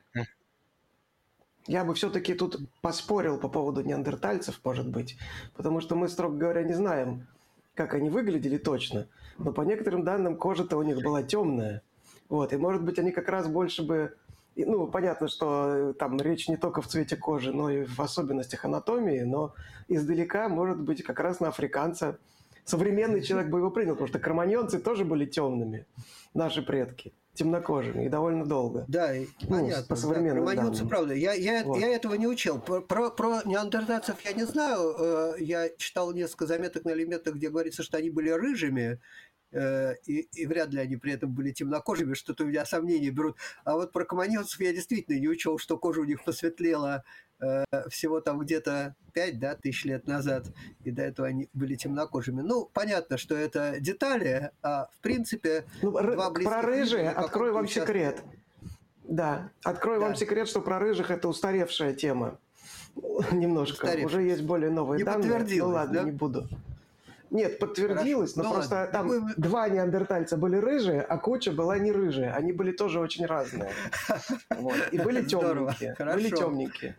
Я 1.67 1.85
бы 1.85 1.95
все-таки 1.95 2.35
тут 2.35 2.59
поспорил 2.81 3.39
по 3.39 3.49
поводу 3.49 3.83
неандертальцев, 3.83 4.61
может 4.65 4.89
быть, 4.89 5.17
потому 5.55 5.81
что 5.81 5.95
мы, 5.95 6.09
строго 6.09 6.37
говоря, 6.37 6.62
не 6.65 6.73
знаем, 6.73 7.29
как 7.75 7.95
они 7.95 8.11
выглядели 8.11 8.59
точно, 8.59 9.09
но 9.39 9.53
по 9.53 9.62
некоторым 9.62 10.05
данным 10.05 10.37
кожа-то 10.37 10.77
у 10.77 10.83
них 10.83 11.03
была 11.03 11.23
темная. 11.23 11.83
Вот, 12.29 12.53
и 12.53 12.57
может 12.57 12.83
быть 12.83 12.99
они 12.99 13.12
как 13.12 13.29
раз 13.29 13.49
больше 13.49 13.83
бы 13.83 14.15
ну, 14.55 14.87
понятно, 14.87 15.29
что 15.29 15.75
э, 15.75 15.95
там 15.95 16.19
речь 16.19 16.47
не 16.47 16.59
только 16.59 16.83
в 16.83 16.87
цвете 16.87 17.17
кожи, 17.17 17.53
но 17.53 17.71
и 17.71 17.85
в 17.85 17.99
особенностях 18.01 18.67
анатомии, 18.67 19.21
но 19.21 19.55
издалека, 19.89 20.49
может 20.51 20.79
быть, 20.79 21.03
как 21.03 21.21
раз 21.21 21.41
на 21.41 21.49
африканца 21.49 22.19
современный 22.65 23.23
человек 23.23 23.51
бы 23.51 23.61
его 23.61 23.71
принял, 23.71 23.93
потому 23.93 24.09
что 24.09 24.19
кроманьонцы 24.19 24.79
тоже 24.79 25.07
были 25.07 25.25
темными, 25.25 25.87
наши 26.35 26.61
предки 26.61 27.15
темнокожими 27.35 28.05
и 28.05 28.09
довольно 28.09 28.45
долго. 28.45 28.85
Да, 28.89 29.12
ну, 29.15 29.49
понятно. 29.49 29.87
По 29.87 29.97
современным 29.97 30.45
да, 30.45 30.55
данным. 30.55 30.89
правда. 30.89 31.15
Я, 31.15 31.33
я, 31.33 31.65
вот. 31.65 31.79
я 31.81 31.89
этого 31.89 32.15
не 32.15 32.27
учил. 32.27 32.61
Про, 32.61 33.11
про, 33.11 33.43
неандертальцев 33.45 34.21
я 34.25 34.33
не 34.33 34.45
знаю. 34.45 34.95
Э, 34.99 35.35
я 35.39 35.71
читал 35.77 36.12
несколько 36.12 36.47
заметок 36.47 36.85
на 36.85 36.93
элементах, 36.93 37.35
где 37.35 37.49
говорится, 37.49 37.83
что 37.83 37.97
они 37.97 38.11
были 38.11 38.29
рыжими, 38.29 39.01
э, 39.51 39.95
и, 40.05 40.29
и 40.35 40.47
вряд 40.47 40.73
ли 40.75 40.81
они 40.81 40.97
при 40.97 41.12
этом 41.12 41.33
были 41.33 41.53
темнокожими, 41.53 42.15
что-то 42.15 42.45
у 42.45 42.49
меня 42.49 42.67
сомнения 42.67 43.11
берут. 43.11 43.37
А 43.65 43.75
вот 43.77 43.93
про 43.93 44.05
команьонцев 44.05 44.61
я 44.61 44.73
действительно 44.73 45.19
не 45.19 45.29
учел, 45.29 45.59
что 45.59 45.79
кожа 45.79 46.01
у 46.01 46.05
них 46.05 46.25
посветлела 46.25 47.03
всего 47.91 48.21
там 48.21 48.39
где-то 48.39 48.95
5 49.13 49.39
да, 49.39 49.55
тысяч 49.55 49.85
лет 49.85 50.07
назад, 50.07 50.47
и 50.85 50.91
до 50.91 51.03
этого 51.03 51.29
они 51.29 51.49
были 51.53 51.75
темнокожими. 51.75 52.41
Ну, 52.41 52.69
понятно, 52.73 53.19
что 53.19 53.35
это 53.35 53.77
детали, 53.81 54.51
а 54.63 54.89
в 54.93 54.99
принципе... 55.01 55.65
Ну, 55.83 55.91
два 55.91 56.31
про 56.31 56.63
рыжие 56.63 57.11
открой 57.11 57.53
вам 57.53 57.65
участке... 57.65 57.81
секрет. 57.81 58.23
Да, 59.05 59.51
открой 59.63 59.99
да. 59.99 60.07
вам 60.07 60.15
секрет, 60.15 60.49
что 60.49 60.61
про 60.61 60.79
рыжих 60.79 61.11
это 61.11 61.29
устаревшая 61.29 61.93
тема. 61.93 62.39
Немножко. 63.33 63.87
Уже 64.05 64.23
есть 64.23 64.43
более 64.43 64.71
новые 64.71 64.99
не 64.99 65.05
данные. 65.05 65.45
Ну 65.59 65.69
ладно, 65.69 65.95
да? 65.95 66.03
не 66.05 66.13
буду. 66.13 66.49
Нет, 67.33 67.59
подтвердилось, 67.59 68.35
Хорошо. 68.35 68.43
но 68.43 68.43
ну, 68.43 68.55
просто 68.55 68.75
ладно. 68.75 68.93
там 68.93 69.09
Какой... 69.09 69.35
два 69.39 69.69
неандертальца 69.71 70.37
были 70.37 70.57
рыжие, 70.57 71.01
а 71.01 71.17
куча 71.17 71.51
была 71.51 71.79
не 71.79 71.91
рыжая. 71.91 72.35
Они 72.35 72.53
были 72.53 72.73
тоже 72.73 73.01
очень 73.01 73.27
разные. 73.27 73.73
Вот. 74.51 74.77
И 74.93 74.99
были 74.99 75.25
темненькие. 75.25 75.97
Были 75.99 76.29
темненькие. 76.29 76.97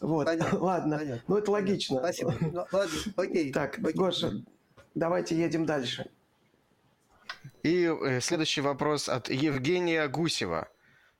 Вот. 0.00 0.26
Понятно. 0.26 0.58
Ладно. 0.64 0.98
Понятно. 0.98 1.22
Ну, 1.28 1.36
это 1.36 1.50
логично. 1.50 1.98
Спасибо. 1.98 2.34
Ну, 2.40 2.64
ладно, 2.72 2.98
окей. 3.16 3.52
Так, 3.52 3.78
окей. 3.78 3.92
Гоша, 3.92 4.32
давайте 4.94 5.36
едем 5.36 5.66
дальше. 5.66 6.10
И 7.62 7.84
э, 7.84 8.20
следующий 8.20 8.62
вопрос 8.62 9.08
от 9.08 9.28
Евгения 9.28 10.08
Гусева, 10.08 10.68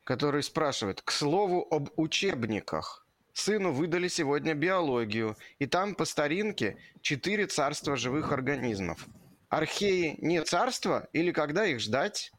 который 0.05 0.43
спрашивает, 0.43 1.03
к 1.03 1.11
слову 1.11 1.67
об 1.71 1.91
учебниках. 1.97 3.04
Сыну 3.35 3.73
выдали 3.73 4.07
сегодня 4.07 4.55
биологию, 4.55 5.37
и 5.59 5.67
там 5.67 5.97
по 5.97 6.05
старинке 6.05 6.79
четыре 7.03 7.47
царства 7.47 7.97
живых 7.97 8.31
организмов. 8.31 9.07
Археи 9.49 10.17
не 10.19 10.43
царство 10.45 11.09
или 11.13 11.33
когда 11.33 11.67
их 11.67 11.81
ждать? 11.81 12.33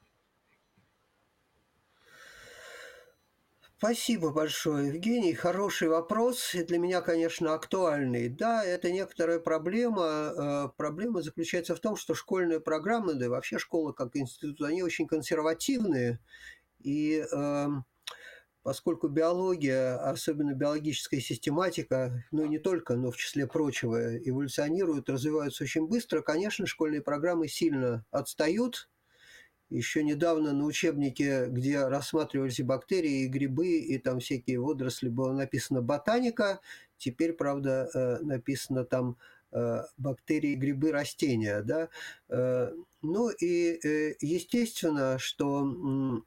Спасибо 3.78 4.32
большое, 4.32 4.88
Евгений. 4.88 5.34
Хороший 5.34 5.90
вопрос 5.90 6.56
и 6.56 6.64
для 6.64 6.80
меня, 6.80 7.02
конечно, 7.02 7.54
актуальный. 7.54 8.30
Да, 8.30 8.64
это 8.64 8.90
некоторая 8.90 9.40
проблема. 9.40 10.04
Э, 10.06 10.70
проблема 10.78 11.22
заключается 11.22 11.76
в 11.76 11.82
том, 11.82 11.98
что 11.98 12.16
школьные 12.16 12.62
программы, 12.62 13.16
да 13.16 13.26
и 13.26 13.28
вообще 13.28 13.60
школа 13.60 13.92
как 13.92 14.16
институт, 14.16 14.62
они 14.62 14.82
очень 14.82 15.08
консервативные. 15.08 16.20
И 16.80 17.22
э, 17.30 17.68
поскольку 18.66 19.10
биология, 19.10 19.96
особенно 19.96 20.56
биологическая 20.56 21.20
систематика, 21.20 22.24
ну 22.32 22.48
не 22.48 22.58
только, 22.58 22.96
но 22.96 23.12
в 23.12 23.16
числе 23.16 23.46
прочего, 23.46 24.18
эволюционируют, 24.18 25.08
развиваются 25.08 25.66
очень 25.66 25.88
быстро, 25.88 26.24
конечно, 26.24 26.66
школьные 26.66 27.04
программы 27.04 27.48
сильно 27.48 28.04
отстают 28.10 28.90
еще 29.70 30.04
недавно 30.04 30.52
на 30.52 30.66
учебнике, 30.66 31.46
где 31.46 31.86
рассматривались 31.86 32.60
и 32.60 32.64
бактерии, 32.64 33.26
и 33.26 33.28
грибы, 33.28 33.78
и 33.78 34.00
там 34.00 34.20
всякие 34.20 34.60
водоросли, 34.60 35.10
было 35.10 35.32
написано 35.32 35.84
«ботаника», 35.84 36.60
теперь, 36.98 37.34
правда, 37.34 37.88
э, 37.94 38.18
написано 38.24 38.84
там 38.84 39.18
э, 39.52 39.84
бактерии, 39.98 40.56
грибы, 40.56 40.92
растения. 40.92 41.62
Да? 41.62 41.90
Э, 42.30 42.72
ну 43.04 43.30
и 43.30 44.16
естественно, 44.22 45.20
что 45.20 46.24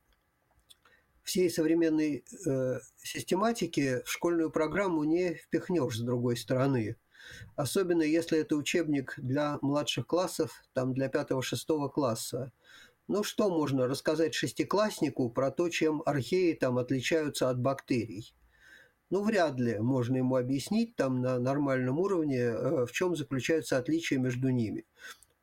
всей 1.29 1.51
современной 1.51 2.25
систематики 3.03 4.03
в 4.05 4.11
школьную 4.11 4.51
программу 4.51 5.05
не 5.05 5.35
впихнешь 5.35 5.99
с 5.99 6.01
другой 6.01 6.37
стороны. 6.37 6.97
Особенно 7.57 8.03
если 8.03 8.39
это 8.39 8.57
учебник 8.57 9.15
для 9.17 9.59
младших 9.61 10.07
классов, 10.07 10.63
там 10.73 10.95
для 10.95 11.09
пятого-шестого 11.09 11.89
класса. 11.89 12.53
Ну 13.07 13.23
что 13.23 13.51
можно 13.51 13.87
рассказать 13.87 14.35
шестикласснику 14.35 15.31
про 15.31 15.51
то, 15.51 15.69
чем 15.69 16.03
археи 16.07 16.53
там 16.55 16.79
отличаются 16.79 17.51
от 17.51 17.59
бактерий? 17.59 18.35
Ну, 19.11 19.23
вряд 19.23 19.59
ли 19.59 19.79
можно 19.79 20.19
ему 20.19 20.37
объяснить 20.37 20.95
там 20.95 21.23
на 21.23 21.39
нормальном 21.39 21.99
уровне, 21.99 22.41
э, 22.41 22.85
в 22.85 22.93
чем 22.93 23.17
заключаются 23.17 23.79
отличия 23.79 24.19
между 24.19 24.51
ними. 24.51 24.85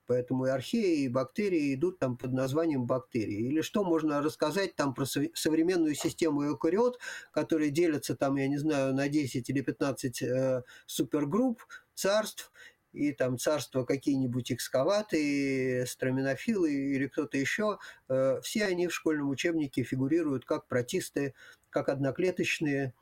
Поэтому 0.08 0.46
и 0.46 0.50
археи, 0.50 1.04
и 1.04 1.08
бактерии 1.08 1.74
идут 1.74 2.00
там 2.00 2.18
под 2.18 2.34
названием 2.34 2.86
бактерии. 2.86 3.48
Или 3.48 3.62
что 3.62 3.84
можно 3.84 4.22
рассказать 4.22 4.76
там 4.76 4.94
про 4.94 5.06
современную 5.06 5.96
систему 5.96 6.46
эукариот, 6.46 7.00
которые 7.32 7.72
делятся 7.72 8.16
там, 8.16 8.36
я 8.36 8.48
не 8.48 8.58
знаю, 8.58 8.94
на 8.94 9.08
10 9.10 9.50
или 9.50 9.62
15 9.62 10.22
э, 10.22 10.64
супергрупп, 10.86 11.64
царств, 11.96 12.52
и 12.96 13.12
там 13.12 13.38
царство 13.38 13.84
какие-нибудь 13.84 14.52
экскаваты, 14.54 15.86
строминофилы 15.86 16.72
или 16.72 17.08
кто-то 17.08 17.38
еще, 17.38 17.78
э, 18.08 18.40
все 18.42 18.66
они 18.66 18.88
в 18.88 18.94
школьном 18.94 19.30
учебнике 19.30 19.84
фигурируют 19.84 20.46
как 20.46 20.68
протисты, 20.68 21.34
как 21.70 21.90
одноклеточные. 21.90 22.94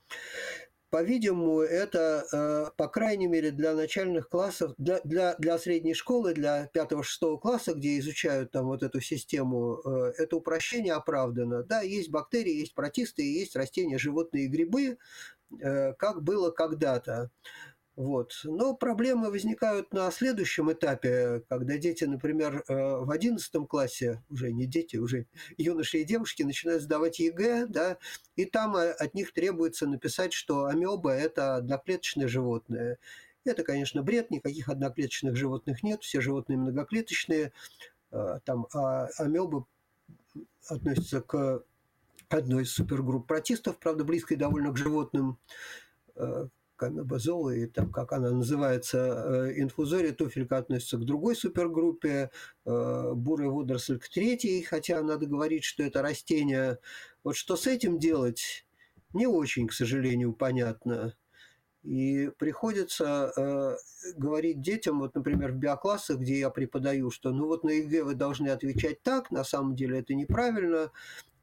По-видимому, 0.93 1.62
это, 1.62 2.23
э, 2.31 2.69
по 2.77 2.88
крайней 2.88 3.25
мере, 3.25 3.50
для 3.50 3.73
начальных 3.73 4.29
классов, 4.29 4.75
для, 4.77 5.01
для, 5.03 5.33
для 5.39 5.57
средней 5.57 5.95
школы, 5.95 6.35
для 6.35 6.69
5-6 6.71 7.39
класса, 7.39 7.73
где 7.73 7.97
изучают 7.97 8.51
там 8.51 8.67
вот 8.67 8.83
эту 8.83 9.01
систему, 9.01 9.81
э, 9.83 10.13
это 10.19 10.35
упрощение 10.35 10.93
оправдано. 10.93 11.63
Да, 11.63 11.81
есть 11.81 12.12
бактерии, 12.12 12.59
есть 12.59 12.75
протисты, 12.75 13.23
есть 13.23 13.55
растения, 13.55 13.97
животные 13.97 14.45
и 14.45 14.47
грибы, 14.47 15.00
как 15.59 16.21
было 16.23 16.51
когда-то. 16.51 17.31
Вот. 17.95 18.41
Но 18.43 18.75
проблемы 18.75 19.29
возникают 19.29 19.93
на 19.93 20.09
следующем 20.09 20.71
этапе, 20.71 21.43
когда 21.47 21.77
дети, 21.77 22.05
например, 22.05 22.63
э, 22.67 22.73
в 22.73 23.12
11 23.12 23.67
классе, 23.67 24.23
уже 24.31 24.51
не 24.51 24.65
дети, 24.65 24.97
уже 24.97 25.27
юноши 25.58 25.99
и 25.99 26.03
девушки 26.03 26.41
начинают 26.41 26.82
сдавать 26.82 27.19
ЕГЭ, 27.19 27.67
да, 27.67 27.97
и 28.36 28.45
там 28.45 28.75
э, 28.75 28.91
от 28.91 29.13
них 29.13 29.32
требуется 29.32 29.86
написать, 29.86 30.34
что 30.34 30.65
амеба– 30.65 31.12
это 31.13 31.56
одноклеточное 31.56 32.27
животное. 32.27 32.97
Это, 33.45 33.63
конечно, 33.63 34.01
бред, 34.01 34.32
никаких 34.32 34.69
одноклеточных 34.69 35.36
животных 35.36 35.84
нет, 35.84 36.01
все 36.01 36.19
животные 36.19 36.58
многоклеточные. 36.58 37.51
Э, 38.12 38.39
там 38.43 38.65
а 38.73 39.06
амебы 39.19 39.65
относятся 40.67 41.21
к 41.21 41.63
одной 42.29 42.63
из 42.63 42.71
супергрупп 42.71 43.27
протистов, 43.27 43.77
правда, 43.77 44.03
близкой 44.03 44.38
довольно 44.38 44.71
к 44.71 44.77
животным, 44.77 45.38
к 46.75 46.83
амебозоа, 46.83 47.51
и 47.51 47.65
там, 47.67 47.91
как 47.91 48.12
она 48.13 48.31
называется, 48.31 48.97
э, 48.97 49.62
инфузория 49.62 50.13
туфелька 50.13 50.57
относится 50.57 50.97
к 50.97 51.05
другой 51.05 51.36
супергруппе, 51.36 52.31
э, 52.65 53.12
бурая 53.13 53.49
водоросль 53.49 53.99
к 53.99 54.09
третьей, 54.09 54.62
хотя 54.63 55.01
надо 55.01 55.25
говорить, 55.25 55.63
что 55.63 55.83
это 55.83 56.01
растение. 56.01 56.79
Вот 57.23 57.36
что 57.36 57.55
с 57.55 57.67
этим 57.67 57.99
делать, 57.99 58.65
не 59.13 59.27
очень, 59.27 59.67
к 59.67 59.73
сожалению, 59.73 60.33
понятно. 60.33 61.13
И 61.83 62.31
приходится 62.38 63.33
э, 63.36 63.75
говорить 64.15 64.62
детям, 64.62 64.99
вот, 64.99 65.15
например, 65.15 65.51
в 65.51 65.57
биоклассах, 65.57 66.19
где 66.19 66.39
я 66.39 66.49
преподаю, 66.49 67.12
что 67.12 67.31
ну 67.31 67.47
вот 67.47 67.65
на 67.65 67.71
ЕГЭ 67.71 68.03
вы 68.03 68.15
должны 68.15 68.47
отвечать 68.47 69.03
так, 69.03 69.31
на 69.31 69.43
самом 69.43 69.75
деле 69.75 69.99
это 69.99 70.13
неправильно, 70.13 70.91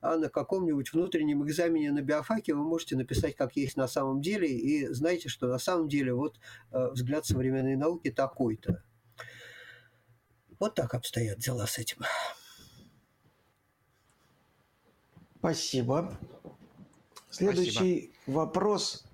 а 0.01 0.17
на 0.17 0.29
каком-нибудь 0.29 0.93
внутреннем 0.93 1.45
экзамене 1.45 1.93
на 1.93 2.03
биофаке 2.03 2.55
вы 2.55 2.65
можете 2.65 2.97
написать, 2.97 3.37
как 3.37 3.57
есть 3.57 3.77
на 3.77 3.89
самом 3.89 4.21
деле, 4.21 4.49
и 4.49 4.87
знаете, 4.89 5.29
что 5.29 5.47
на 5.47 5.59
самом 5.59 5.89
деле 5.89 6.15
вот 6.15 6.39
э, 6.73 6.91
взгляд 6.93 7.27
современной 7.27 7.77
науки 7.77 8.11
такой-то. 8.11 8.83
Вот 10.59 10.75
так 10.75 10.95
обстоят 10.95 11.39
дела 11.39 11.67
с 11.67 11.79
этим. 11.79 11.99
Спасибо. 15.39 16.19
Следующий 17.31 17.71
Спасибо. 17.71 18.39
вопрос 18.39 19.05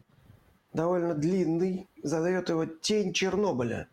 довольно 0.73 1.15
длинный. 1.15 1.89
Задает 2.03 2.49
его 2.49 2.67
тень 2.67 3.13
Чернобыля. 3.13 3.89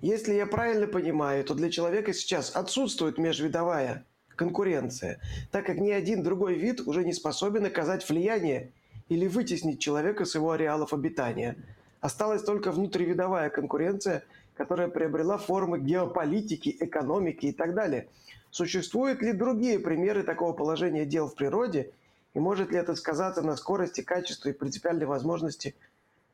Если 0.00 0.34
я 0.34 0.46
правильно 0.46 0.86
понимаю, 0.86 1.44
то 1.44 1.54
для 1.54 1.70
человека 1.70 2.12
сейчас 2.12 2.54
отсутствует 2.54 3.18
межвидовая 3.18 4.04
конкуренция, 4.36 5.18
так 5.50 5.66
как 5.66 5.78
ни 5.78 5.90
один 5.90 6.22
другой 6.22 6.54
вид 6.54 6.80
уже 6.86 7.04
не 7.04 7.12
способен 7.12 7.64
оказать 7.64 8.08
влияние 8.08 8.70
или 9.08 9.26
вытеснить 9.26 9.80
человека 9.80 10.24
с 10.24 10.34
его 10.34 10.52
ареалов 10.52 10.92
обитания. 10.92 11.56
Осталась 12.00 12.42
только 12.42 12.70
внутривидовая 12.70 13.50
конкуренция, 13.50 14.22
которая 14.54 14.88
приобрела 14.88 15.38
формы 15.38 15.80
геополитики, 15.80 16.76
экономики 16.80 17.46
и 17.46 17.52
так 17.52 17.74
далее. 17.74 18.08
Существуют 18.50 19.22
ли 19.22 19.32
другие 19.32 19.78
примеры 19.78 20.22
такого 20.22 20.52
положения 20.52 21.04
дел 21.04 21.28
в 21.28 21.34
природе, 21.34 21.90
и 22.34 22.38
может 22.38 22.70
ли 22.70 22.78
это 22.78 22.94
сказаться 22.94 23.42
на 23.42 23.56
скорости, 23.56 24.02
качестве 24.02 24.52
и 24.52 24.54
принципиальной 24.54 25.06
возможности 25.06 25.74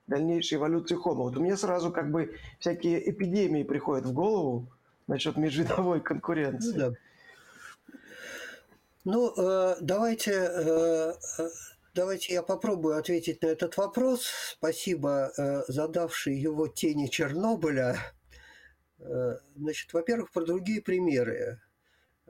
дальнейшей 0.06 0.58
эволюции 0.58 0.96
Homo? 0.96 1.24
Вот 1.24 1.36
у 1.36 1.40
меня 1.40 1.56
сразу 1.56 1.90
как 1.90 2.10
бы 2.10 2.36
всякие 2.58 3.08
эпидемии 3.10 3.62
приходят 3.62 4.06
в 4.06 4.12
голову 4.12 4.66
насчет 5.06 5.36
межвидовой 5.36 6.00
конкуренции. 6.00 6.72
Ну, 6.72 6.90
да. 6.90 6.96
Ну, 9.04 9.34
э, 9.36 9.78
давайте, 9.80 10.30
э, 10.30 11.14
э, 11.38 11.48
давайте 11.92 12.34
я 12.34 12.42
попробую 12.44 12.96
ответить 12.96 13.42
на 13.42 13.46
этот 13.46 13.76
вопрос. 13.76 14.26
Спасибо, 14.56 15.32
задавший 15.66 16.38
его 16.38 16.68
тени 16.68 17.08
Чернобыля. 17.08 17.98
Значит, 19.56 19.92
во-первых, 19.92 20.30
про 20.30 20.44
другие 20.44 20.80
примеры. 20.80 21.60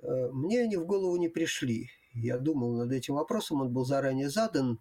Мне 0.00 0.62
они 0.62 0.76
в 0.78 0.86
голову 0.86 1.16
не 1.16 1.28
пришли. 1.28 1.90
Я 2.14 2.38
думал 2.38 2.72
над 2.72 2.90
этим 2.90 3.14
вопросом, 3.16 3.60
он 3.60 3.70
был 3.70 3.84
заранее 3.84 4.30
задан. 4.30 4.80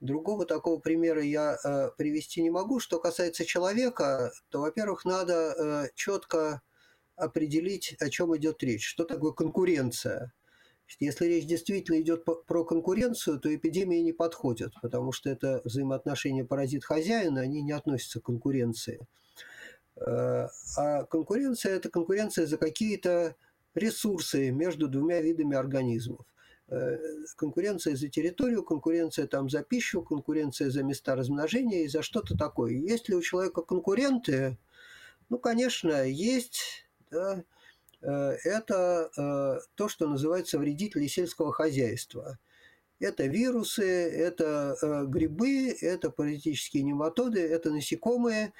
Другого 0.00 0.44
такого 0.44 0.80
примера 0.80 1.22
я 1.22 1.56
привести 1.96 2.42
не 2.42 2.50
могу. 2.50 2.80
Что 2.80 2.98
касается 2.98 3.44
человека, 3.44 4.32
то, 4.48 4.62
во-первых, 4.62 5.04
надо 5.04 5.88
четко 5.94 6.62
определить, 7.14 7.94
о 8.00 8.10
чем 8.10 8.36
идет 8.36 8.60
речь. 8.64 8.84
Что 8.84 9.04
такое 9.04 9.30
конкуренция? 9.30 10.32
Если 11.00 11.26
речь 11.26 11.46
действительно 11.46 12.00
идет 12.00 12.24
про 12.24 12.64
конкуренцию, 12.64 13.38
то 13.38 13.54
эпидемии 13.54 13.98
не 13.98 14.12
подходят, 14.12 14.72
потому 14.80 15.12
что 15.12 15.30
это 15.30 15.60
взаимоотношения 15.64 16.44
паразит-хозяина, 16.44 17.40
они 17.40 17.62
не 17.62 17.72
относятся 17.72 18.20
к 18.20 18.24
конкуренции. 18.24 19.06
Э, 19.96 20.48
а 20.76 21.04
конкуренция– 21.04 21.72
это 21.76 21.90
конкуренция 21.90 22.46
за 22.46 22.56
какие-то 22.56 23.36
ресурсы 23.74 24.50
между 24.50 24.88
двумя 24.88 25.20
видами 25.20 25.56
организмов. 25.56 26.24
Э, 26.68 26.98
конкуренция 27.36 27.96
за 27.96 28.08
территорию, 28.08 28.62
конкуренция 28.62 29.26
там 29.26 29.48
за 29.48 29.62
пищу, 29.62 30.02
конкуренция 30.02 30.70
за 30.70 30.82
места 30.82 31.14
размножения 31.14 31.84
и 31.84 31.88
за 31.88 32.02
что-то 32.02 32.36
такое. 32.36 32.72
Есть 32.72 33.08
ли 33.08 33.14
у 33.14 33.22
человека 33.22 33.62
конкуренты? 33.62 34.58
Ну, 35.28 35.38
конечно, 35.38 36.04
есть. 36.04 36.86
Да, 37.10 37.42
это 38.06 39.10
э, 39.16 39.60
то, 39.74 39.88
что 39.88 40.06
называется 40.06 40.58
вредители 40.58 41.06
сельского 41.06 41.52
хозяйства. 41.52 42.38
Это 43.00 43.26
вирусы, 43.26 43.84
это 43.84 44.76
э, 44.80 45.04
грибы, 45.06 45.70
это 45.80 46.10
паразитические 46.10 46.82
нематоды, 46.82 47.40
это 47.40 47.70
насекомые. 47.70 48.52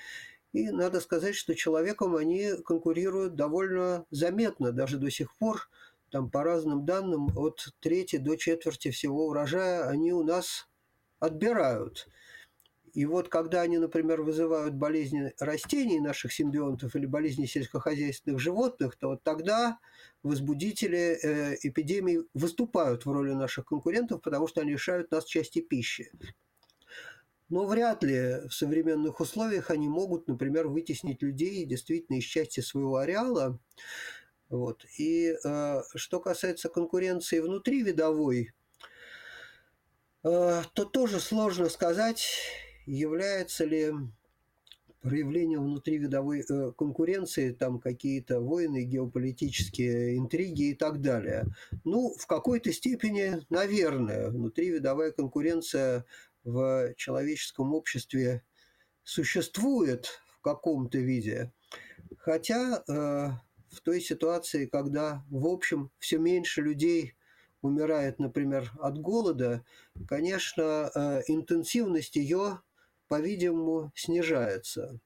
И 0.53 0.71
надо 0.71 1.01
сказать, 1.01 1.35
что 1.35 1.55
человеком 1.55 2.17
они 2.17 2.53
конкурируют 2.65 3.35
довольно 3.35 4.07
заметно, 4.11 4.73
даже 4.73 4.99
до 4.99 5.11
сих 5.11 5.37
пор. 5.37 5.69
Там 6.11 6.31
по 6.31 6.43
разным 6.43 6.87
данным 6.87 7.37
от 7.37 7.69
трети 7.81 8.17
до 8.17 8.37
четверти 8.37 8.91
всего 8.91 9.27
урожая 9.27 9.89
они 9.89 10.13
у 10.13 10.23
нас 10.23 10.69
отбирают. 11.19 12.09
И 12.95 13.05
вот 13.05 13.29
когда 13.29 13.63
они, 13.63 13.79
например, 13.79 14.23
вызывают 14.23 14.75
болезни 14.75 15.33
растений 15.39 16.01
наших 16.01 16.33
симбионтов 16.33 16.95
или 16.97 17.07
болезни 17.07 17.47
сельскохозяйственных 17.47 18.41
животных, 18.41 18.97
то 18.97 19.09
вот 19.09 19.23
тогда 19.23 19.79
возбудители 20.23 21.19
э, 21.23 21.57
эпидемий 21.63 22.21
выступают 22.35 23.07
в 23.07 23.13
роли 23.13 23.33
наших 23.33 23.67
конкурентов, 23.67 24.23
потому 24.23 24.47
что 24.47 24.61
они 24.61 24.73
лишают 24.73 25.11
нас 25.11 25.25
части 25.25 25.61
пищи. 25.61 26.11
Но 27.49 27.67
вряд 27.67 28.03
ли 28.03 28.47
в 28.49 28.53
современных 28.53 29.21
условиях 29.21 29.71
они 29.71 29.89
могут, 29.89 30.29
например, 30.29 30.69
вытеснить 30.69 31.23
людей 31.23 31.65
действительно 31.65 32.17
из 32.17 32.25
части 32.25 32.61
своего 32.61 32.97
ареала. 32.97 33.59
Вот. 34.51 34.85
И 34.99 35.35
э, 35.45 35.83
что 35.95 36.21
касается 36.21 36.69
конкуренции 36.69 37.41
внутри 37.41 37.83
видовой, 37.83 38.53
э, 40.25 40.63
то 40.75 40.85
тоже 40.85 41.21
сложно 41.21 41.69
сказать, 41.69 42.27
является 42.89 43.65
ли 43.65 43.93
проявлением 45.01 45.65
внутривидовой 45.65 46.45
э, 46.49 46.73
конкуренции, 46.77 47.53
там 47.53 47.79
какие-то 47.79 48.41
войны, 48.41 48.83
геополитические 48.83 50.19
интриги 50.19 50.71
и 50.71 50.75
так 50.75 51.01
далее. 51.01 51.47
Ну, 51.85 52.15
в 52.19 52.27
какой-то 52.27 52.73
степени, 52.73 53.41
наверное, 53.49 54.31
внутривидовая 54.31 55.13
конкуренция 55.13 56.05
в 56.45 56.95
человеческом 56.97 57.75
обществе 57.75 58.43
существует 59.05 60.21
в 60.27 60.41
каком-то 60.41 60.99
виде. 60.99 61.53
Хотя 62.19 62.83
э, 62.89 62.93
в 63.71 63.81
той 63.83 64.01
ситуации, 64.01 64.67
когда, 64.67 65.25
в 65.31 65.47
общем, 65.47 65.91
все 65.99 66.19
меньше 66.19 66.63
людей 66.63 67.15
умирает, 67.63 68.19
например, 68.19 68.73
от 68.81 68.99
голода, 68.99 69.65
конечно, 70.07 70.91
э, 70.95 71.23
интенсивность 71.29 72.17
ее 72.17 72.61
по-видимому, 73.09 73.91
снижается. 73.95 75.01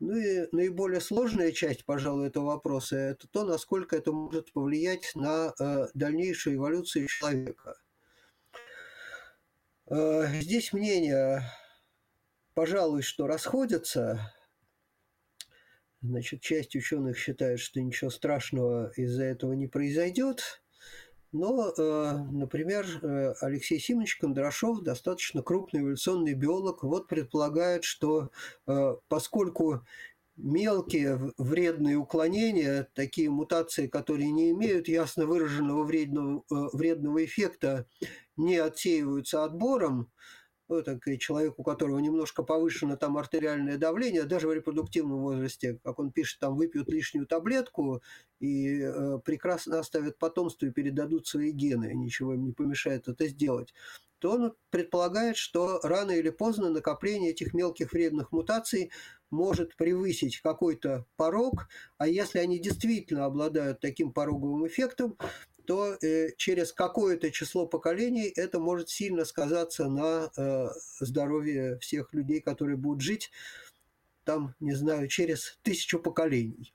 Ну 0.00 0.16
и 0.16 0.46
наиболее 0.52 1.00
сложная 1.00 1.50
часть, 1.50 1.84
пожалуй, 1.84 2.28
этого 2.28 2.46
вопроса– 2.46 2.96
это 2.96 3.26
то, 3.28 3.44
насколько 3.44 3.96
это 3.96 4.12
может 4.12 4.52
повлиять 4.52 5.12
на 5.14 5.52
э, 5.58 5.88
дальнейшую 5.94 6.56
эволюцию 6.56 7.08
человека. 7.08 7.76
Э, 9.90 10.26
здесь 10.40 10.72
мнения, 10.72 11.42
пожалуй, 12.54 13.02
что 13.02 13.26
расходятся. 13.26 14.32
Значит, 16.00 16.42
часть 16.42 16.76
ученых 16.76 17.18
считает, 17.18 17.58
что 17.58 17.80
ничего 17.80 18.10
страшного 18.10 18.92
из-за 18.96 19.24
этого 19.24 19.54
не 19.54 19.66
произойдет. 19.66 20.62
Но, 21.32 21.72
э, 21.76 22.18
например, 22.30 22.86
э, 23.02 23.34
Алексей 23.40 23.78
Симович 23.78 24.16
Кондрашов, 24.16 24.82
достаточно 24.82 25.42
крупный 25.42 25.80
эволюционный 25.80 26.32
биолог, 26.32 26.82
вот 26.82 27.06
предполагает, 27.06 27.84
что 27.84 28.30
э, 28.66 28.96
поскольку 29.08 29.84
мелкие 30.36 31.32
вредные 31.36 31.96
уклонения, 31.96 32.88
такие 32.94 33.28
мутации, 33.28 33.88
которые 33.88 34.30
не 34.30 34.50
имеют 34.52 34.88
ясно 34.88 35.26
выраженного 35.26 35.84
вредного, 35.84 36.44
вредного 36.48 37.24
эффекта, 37.24 37.86
не 38.36 38.56
отсеиваются 38.56 39.44
отбором, 39.44 40.10
ну, 40.68 40.82
так, 40.82 41.02
человек, 41.18 41.58
у 41.58 41.62
которого 41.62 41.98
немножко 41.98 42.42
повышено 42.42 42.96
там 42.96 43.16
артериальное 43.16 43.78
давление, 43.78 44.24
даже 44.24 44.48
в 44.48 44.52
репродуктивном 44.52 45.20
возрасте, 45.20 45.78
как 45.82 45.98
он 45.98 46.12
пишет, 46.12 46.40
там 46.40 46.56
выпьют 46.56 46.88
лишнюю 46.88 47.26
таблетку 47.26 48.02
и 48.38 48.82
э, 48.82 49.18
прекрасно 49.24 49.78
оставят 49.78 50.18
потомство 50.18 50.66
и 50.66 50.70
передадут 50.70 51.26
свои 51.26 51.52
гены, 51.52 51.92
ничего 51.94 52.34
им 52.34 52.44
не 52.44 52.52
помешает 52.52 53.08
это 53.08 53.26
сделать, 53.28 53.72
то 54.18 54.32
он 54.32 54.54
предполагает, 54.70 55.36
что 55.36 55.80
рано 55.82 56.10
или 56.10 56.30
поздно 56.30 56.70
накопление 56.70 57.30
этих 57.30 57.54
мелких 57.54 57.92
вредных 57.92 58.32
мутаций 58.32 58.90
может 59.30 59.76
превысить 59.76 60.40
какой-то 60.40 61.06
порог, 61.16 61.68
а 61.96 62.08
если 62.08 62.38
они 62.38 62.58
действительно 62.58 63.24
обладают 63.24 63.80
таким 63.80 64.12
пороговым 64.12 64.66
эффектом, 64.66 65.16
то 65.68 65.98
э, 66.00 66.30
через 66.38 66.72
какое-то 66.72 67.30
число 67.30 67.66
поколений 67.66 68.32
это 68.34 68.58
может 68.58 68.88
сильно 68.88 69.26
сказаться 69.26 69.86
на 69.86 70.30
э, 70.34 70.68
здоровье 70.98 71.78
всех 71.80 72.14
людей, 72.14 72.40
которые 72.40 72.78
будут 72.78 73.02
жить 73.02 73.30
там, 74.24 74.54
не 74.60 74.72
знаю, 74.72 75.08
через 75.08 75.58
тысячу 75.62 75.98
поколений. 75.98 76.72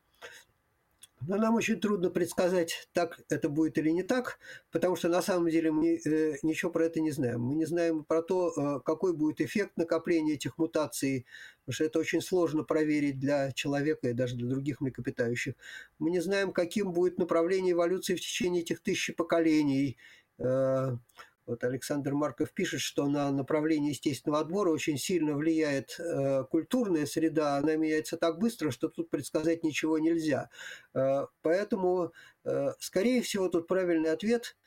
Но 1.27 1.38
нам 1.38 1.55
очень 1.55 1.79
трудно 1.79 2.09
предсказать, 2.09 2.88
так 2.93 3.21
это 3.29 3.49
будет 3.49 3.77
или 3.77 3.89
не 3.89 4.03
так, 4.03 4.39
потому 4.71 4.95
что 4.95 5.09
на 5.09 5.21
самом 5.21 5.49
деле 5.49 5.71
мы 5.71 5.95
э, 5.95 6.36
ничего 6.43 6.71
про 6.71 6.86
это 6.86 6.99
не 6.99 7.12
знаем. 7.12 7.41
Мы 7.41 7.55
не 7.55 7.65
знаем 7.65 8.03
про 8.03 8.21
то, 8.21 8.51
э, 8.51 8.79
какой 8.83 9.13
будет 9.13 9.39
эффект 9.41 9.77
накопления 9.77 10.33
этих 10.33 10.57
мутаций, 10.57 11.25
потому 11.62 11.73
что 11.73 11.83
это 11.86 11.99
очень 11.99 12.21
сложно 12.21 12.63
проверить 12.63 13.19
для 13.19 13.51
человека 13.51 14.09
и 14.09 14.13
даже 14.13 14.36
для 14.36 14.47
других 14.49 14.81
млекопитающих. 14.81 15.55
Мы 15.99 16.12
не 16.12 16.19
знаем, 16.19 16.51
каким 16.51 16.91
будет 16.91 17.17
направление 17.17 17.73
эволюции 17.73 18.15
в 18.15 18.21
течение 18.21 18.62
этих 18.62 18.81
тысячи 18.81 19.13
поколений. 19.13 19.97
Э, 20.39 20.97
вот 21.45 21.63
Александр 21.63 22.13
Марков 22.13 22.53
пишет, 22.53 22.82
что 22.82 23.08
на 23.08 23.32
направление 23.32 23.91
естественного 23.91 24.41
отбора 24.41 24.69
очень 24.69 24.97
сильно 24.97 25.36
влияет 25.36 25.99
э, 25.99 26.45
культурная 26.45 27.06
среда, 27.06 27.58
она 27.58 27.75
меняется 27.75 28.17
так 28.17 28.39
быстро, 28.39 28.71
что 28.71 28.88
тут 28.88 29.10
предсказать 29.10 29.63
ничего 29.63 29.99
нельзя. 29.99 30.49
Э, 30.93 31.27
поэтому, 31.41 32.13
э, 32.45 32.71
скорее 32.79 33.21
всего, 33.21 33.49
тут 33.49 33.67
правильный 33.67 34.12
ответ 34.12 34.58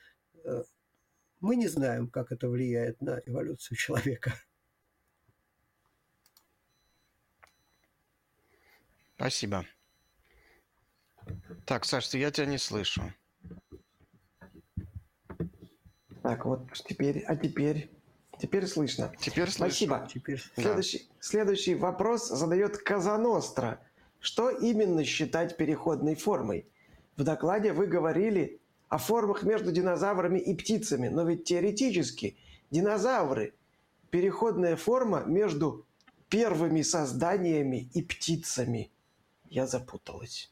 э, 0.44 0.64
мы 1.40 1.56
не 1.56 1.68
знаем, 1.68 2.08
как 2.08 2.32
это 2.32 2.48
влияет 2.48 3.00
на 3.00 3.20
эволюцию 3.24 3.76
человека. 3.76 4.34
Спасибо. 9.16 9.64
Так, 11.64 11.84
Саш, 11.84 12.12
я 12.14 12.30
тебя 12.30 12.46
не 12.46 12.58
слышу. 12.58 13.12
Так, 16.26 16.44
вот 16.44 16.72
теперь, 16.84 17.22
а 17.28 17.36
теперь, 17.36 17.88
теперь 18.40 18.66
слышно. 18.66 19.12
Теперь 19.20 19.48
слышно. 19.48 19.68
Спасибо. 19.68 20.08
Теперь... 20.12 20.42
Следующий, 20.56 20.98
да. 20.98 21.04
следующий 21.20 21.74
вопрос 21.76 22.26
задает 22.26 22.78
Казаностра. 22.78 23.80
Что 24.18 24.50
именно 24.50 25.04
считать 25.04 25.56
переходной 25.56 26.16
формой? 26.16 26.66
В 27.16 27.22
докладе 27.22 27.72
вы 27.72 27.86
говорили 27.86 28.60
о 28.88 28.98
формах 28.98 29.44
между 29.44 29.70
динозаврами 29.70 30.40
и 30.40 30.52
птицами, 30.52 31.06
но 31.06 31.22
ведь 31.22 31.44
теоретически 31.44 32.36
динозавры– 32.72 33.54
переходная 34.10 34.74
форма 34.74 35.22
между 35.26 35.86
первыми 36.28 36.82
созданиями 36.82 37.88
и 37.94 38.02
птицами. 38.02 38.90
Я 39.44 39.68
запуталась. 39.68 40.50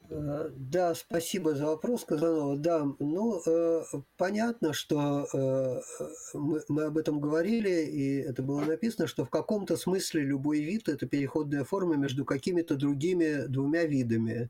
да, 0.11 0.93
спасибо 0.93 1.55
за 1.55 1.67
вопрос, 1.67 2.03
Казанова. 2.03 2.57
Да, 2.57 2.85
ну, 2.99 3.41
э, 3.45 3.83
понятно, 4.17 4.73
что 4.73 5.25
э, 5.31 5.81
мы, 6.33 6.61
мы 6.67 6.83
об 6.83 6.97
этом 6.97 7.21
говорили, 7.21 7.85
и 7.85 8.17
это 8.17 8.43
было 8.43 8.59
написано, 8.61 9.07
что 9.07 9.23
в 9.23 9.29
каком-то 9.29 9.77
смысле 9.77 10.23
любой 10.23 10.59
вид– 10.59 10.87
это 10.89 11.07
переходная 11.07 11.63
форма 11.63 11.95
между 11.95 12.25
какими-то 12.25 12.75
другими 12.75 13.45
двумя 13.47 13.85
видами. 13.85 14.49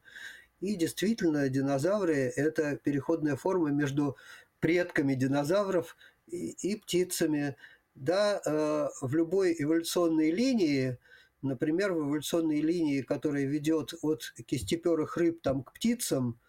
И 0.62 0.76
действительно, 0.76 1.47
динозавры– 1.47 2.15
это 2.36 2.78
переходная 2.78 3.36
форма 3.36 3.69
между 3.69 4.17
предками 4.62 5.13
динозавров 5.13 5.95
и, 6.28 6.56
и 6.62 6.76
птицами. 6.76 7.56
Да, 7.93 8.41
э, 8.43 8.88
в 9.02 9.13
любой 9.13 9.56
эволюционной 9.60 10.32
линии– 10.32 10.97
Например, 11.41 11.93
в 11.93 11.99
эволюционной 11.99 12.62
линии, 12.62 13.01
которая 13.01 13.45
ведет 13.45 13.93
от 14.01 14.32
кистеперых 14.45 15.17
рыб 15.17 15.41
там, 15.41 15.63
к 15.63 15.73
птицам, 15.73 16.39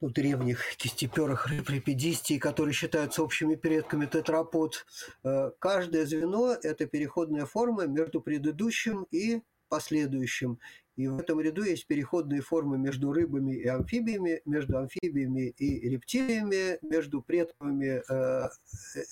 ну, 0.00 0.10
древних 0.10 0.76
кистеперых 0.76 1.46
рыб 1.46 1.70
репидистий, 1.70 2.38
которые 2.38 2.74
считаются 2.74 3.22
общими 3.22 3.54
предками 3.54 4.06
тетрапод, 4.06 4.84
э, 5.24 5.50
каждое 5.58 6.04
звено– 6.04 6.54
это 6.62 6.86
переходная 6.86 7.46
форма 7.46 7.86
между 7.86 8.20
предыдущим 8.20 9.06
и 9.10 9.40
последующим. 9.68 10.58
И 10.96 11.08
в 11.08 11.18
этом 11.18 11.40
ряду 11.40 11.64
есть 11.64 11.86
переходные 11.86 12.40
формы 12.40 12.78
между 12.78 13.12
рыбами 13.12 13.56
и 13.56 13.66
амфибиями, 13.66 14.42
между 14.44 14.78
амфибиями 14.78 15.48
и 15.58 15.88
рептилиями, 15.88 16.78
между 16.82 17.20
предками 17.20 18.00
э, 18.08 18.48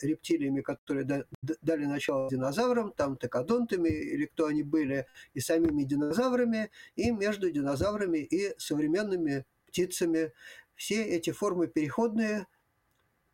рептилиями, 0.01 0.61
которые 0.61 1.05
да, 1.05 1.25
дали 1.61 1.85
начало 1.85 2.31
динозаврам, 2.31 2.92
там 2.92 3.16
текодонтами 3.16 3.88
или 3.88 4.27
кто 4.27 4.47
они 4.47 4.62
были, 4.62 5.07
и 5.35 5.40
самими 5.40 5.83
динозаврами, 5.83 6.71
и 6.95 7.11
между 7.11 7.51
динозаврами 7.51 8.18
и 8.18 8.55
современными 8.59 9.45
птицами. 9.66 10.33
Все 10.77 11.03
эти 11.03 11.31
формы 11.31 11.66
переходные. 11.66 12.47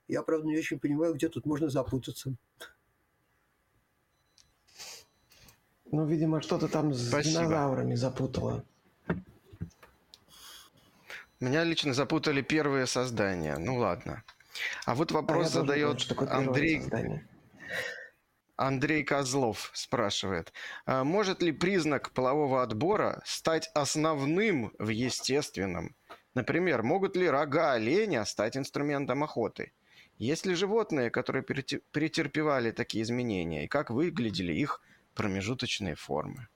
Я, 0.07 0.23
правда, 0.23 0.47
не 0.47 0.57
очень 0.57 0.81
понимаю, 0.81 1.15
где 1.15 1.29
тут 1.29 1.45
можно 1.45 1.69
запутаться. 1.69 2.35
Ну, 5.91 6.05
видимо, 6.07 6.41
что-то 6.43 6.69
там 6.69 6.93
с 6.93 7.09
Спасибо. 7.09 7.41
динозаврами 7.41 7.95
запутало. 7.95 8.65
Меня 11.41 11.65
лично 11.65 11.95
запутали 11.95 12.43
первые 12.43 12.87
создания. 12.87 13.57
Ну 13.59 13.77
ладно. 13.77 14.25
А 14.87 14.95
вот 14.95 15.13
А 15.13 15.15
вопрос 15.15 15.47
не 15.47 15.53
задает 15.53 16.09
первое 16.09 16.31
Андрей, 16.31 16.81
создание. 16.81 17.29
Андрей 18.57 19.05
Козлов. 19.05 19.71
Спрашивает. 19.73 20.53
«А 20.85 21.05
может 21.05 21.43
ли 21.43 21.53
признак 21.53 22.11
полового 22.11 22.63
отбора 22.63 23.23
стать 23.25 23.71
основным 23.75 24.73
в 24.79 24.89
естественном? 24.89 25.95
Например, 26.35 26.83
могут 26.83 27.17
ли 27.17 27.29
рога 27.31 27.73
оленя 27.73 28.25
стать 28.25 28.57
инструментом 28.57 29.23
охоты? 29.23 29.73
Есть 30.19 30.45
ли 30.45 30.55
животные, 30.55 31.11
которые 31.11 31.45
претерпевали 31.45 32.73
такие 32.73 33.05
изменения? 33.05 33.65
И 33.65 33.69
как 33.69 33.91
выглядели 33.91 34.53
их 34.53 34.81
промежуточные 35.19 35.97
формы? 35.97 36.47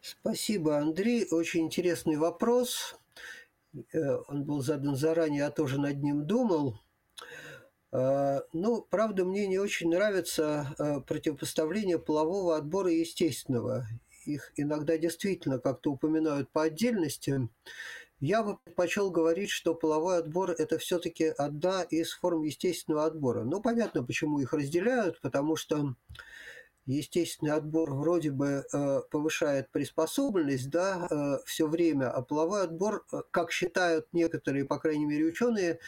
Спасибо, 0.00 0.78
Андрей. 0.78 1.26
Очень 1.30 1.62
интересный 1.66 2.16
вопрос. 2.16 2.96
Э, 3.92 4.16
Он 4.28 4.44
был 4.44 4.62
задан 4.62 4.94
заранее, 4.96 5.40
я 5.40 5.50
тоже 5.50 5.80
над 5.80 6.02
ним 6.02 6.24
думал. 6.26 6.80
Э, 7.92 8.40
Ну, 8.52 8.82
правда, 8.88 9.24
мне 9.24 9.46
не 9.48 9.58
очень 9.58 9.90
нравится 9.90 10.74
э, 10.78 11.00
противопоставление 11.00 11.98
полового 11.98 12.56
отбора 12.56 12.92
и 12.92 13.00
естественного. 13.00 13.86
Их 14.24 14.52
иногда 14.56 14.96
действительно 14.98 15.58
как-то 15.58 15.90
упоминают 15.90 16.50
по 16.50 16.62
отдельности. 16.62 17.48
Я 18.20 18.42
бы 18.42 18.58
предпочел 18.58 19.10
говорить, 19.10 19.48
что 19.48 19.74
половой 19.74 20.18
отбор– 20.18 20.50
это 20.58 20.76
все-таки 20.78 21.24
одна 21.24 21.82
из 21.84 22.12
форм 22.12 22.42
естественного 22.42 23.06
отбора. 23.06 23.44
Ну, 23.44 23.62
понятно, 23.62 24.04
почему 24.04 24.40
их 24.40 24.52
разделяют, 24.52 25.18
потому 25.22 25.56
что 25.56 25.94
естественный 26.84 27.52
отбор 27.52 27.94
вроде 27.94 28.30
бы 28.30 28.64
э, 28.70 29.00
повышает 29.10 29.70
приспособленность, 29.70 30.68
да, 30.68 31.40
все 31.46 31.66
время, 31.66 32.10
а 32.10 32.20
половой 32.20 32.62
отбор, 32.62 33.06
э, 33.10 33.22
как 33.30 33.52
считают 33.52 34.06
некоторые, 34.12 34.66
по 34.66 34.78
крайней 34.78 35.06
мере, 35.06 35.24
ученые, 35.24 35.78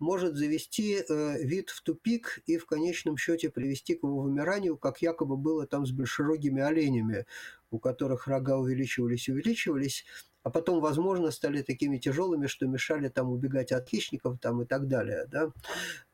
может 0.00 0.36
завести 0.36 0.96
э, 0.96 1.42
вид 1.42 1.70
в 1.70 1.82
тупик 1.82 2.40
и 2.46 2.58
в 2.58 2.66
конечном 2.66 3.16
счете 3.16 3.48
привести 3.48 3.94
к 3.94 4.02
его 4.02 4.22
вымиранию, 4.22 4.76
как 4.76 5.02
якобы 5.02 5.36
было 5.36 5.66
там 5.68 5.86
с 5.86 5.92
большерогими 5.92 6.62
оленями, 6.62 7.26
у 7.70 7.78
которых 7.78 8.26
рога 8.26 8.56
увеличивались 8.56 9.28
и 9.28 9.32
увеличивались, 9.32 10.04
а 10.46 10.50
потом, 10.50 10.80
возможно, 10.80 11.32
стали 11.32 11.62
такими 11.62 11.98
тяжелыми, 11.98 12.46
что 12.46 12.68
мешали 12.68 13.08
там 13.08 13.30
убегать 13.30 13.72
от 13.72 13.88
хищников 13.88 14.38
там, 14.38 14.62
и 14.62 14.64
так 14.64 14.86
далее. 14.86 15.26
Да? 15.26 15.50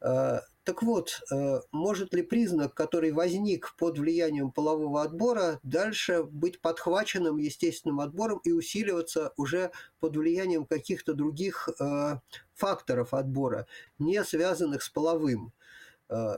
Э, 0.01 0.41
Так 0.65 0.83
вот, 0.83 1.21
э, 1.31 1.61
может 1.71 2.15
ли 2.15 2.23
признак, 2.23 2.73
который 2.73 3.13
возник 3.13 3.75
под 3.77 3.99
влиянием 3.99 4.51
полового 4.51 5.03
отбора, 5.03 5.61
дальше 5.63 6.23
быть 6.23 6.63
подхваченным 6.63 7.37
естественным 7.37 8.01
отбором 8.01 8.41
и 8.43 8.53
усиливаться 8.53 9.35
уже 9.37 9.71
под 10.01 10.17
влиянием 10.17 10.65
каких-то 10.65 11.13
других 11.13 11.69
э, 11.69 12.19
факторов 12.55 13.13
отбора, 13.13 13.67
не 13.99 14.25
связанных 14.25 14.83
с 14.83 14.89
половым? 14.89 15.53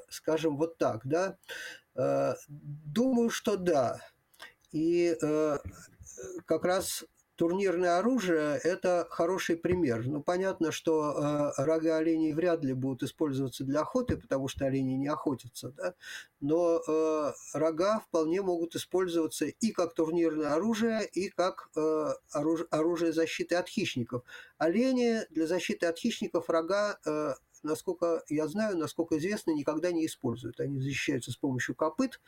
Скажем 0.09 0.57
вот 0.57 0.79
так, 0.79 1.03
да? 1.05 1.37
Думаю, 2.47 3.31
что 3.31 3.57
да. 3.57 4.01
И 4.73 5.17
э, 5.23 5.59
как 6.47 6.65
раз 6.65 7.05
турнирное 7.37 7.99
оружие– 7.99 8.59
это 8.65 9.07
хороший 9.11 9.57
пример. 9.57 10.07
Ну, 10.07 10.23
понятно, 10.23 10.73
что 10.73 11.53
э, 11.59 11.63
рога 11.63 11.97
оленей 11.97 12.33
вряд 12.33 12.65
ли 12.65 12.73
будут 12.73 13.03
использоваться 13.03 13.65
для 13.65 13.81
охоты, 13.81 14.17
потому 14.17 14.49
что 14.49 14.67
олени 14.67 14.93
не 14.93 15.09
охотятся, 15.09 15.71
да? 15.71 15.95
но 16.41 16.81
э, 16.87 17.33
рога 17.55 18.01
вполне 18.01 18.43
могут 18.43 18.77
использоваться 18.77 19.47
и 19.47 19.71
как 19.73 19.95
турнирное 19.95 20.53
оружие, 20.55 21.07
и 21.13 21.29
как 21.29 21.71
э, 21.77 22.15
оруж- 22.35 22.67
оружие 22.71 23.13
защиты 23.13 23.57
от 23.57 23.69
хищников. 23.69 24.23
Олени 24.59 25.21
для 25.31 25.47
защиты 25.47 25.87
от 25.87 25.99
хищников 25.99 26.49
рога 26.49 26.99
э, 27.05 27.35
насколько 27.65 28.23
я 28.29 28.47
знаю, 28.47 28.77
насколько 28.77 29.17
известно, 29.19 29.51
никогда 29.53 29.91
не 29.91 30.07
используют. 30.07 30.61
Они 30.61 30.81
защищаются 30.81 31.33
с 31.33 31.37
помощью 31.37 31.75
копыт, 31.75 32.21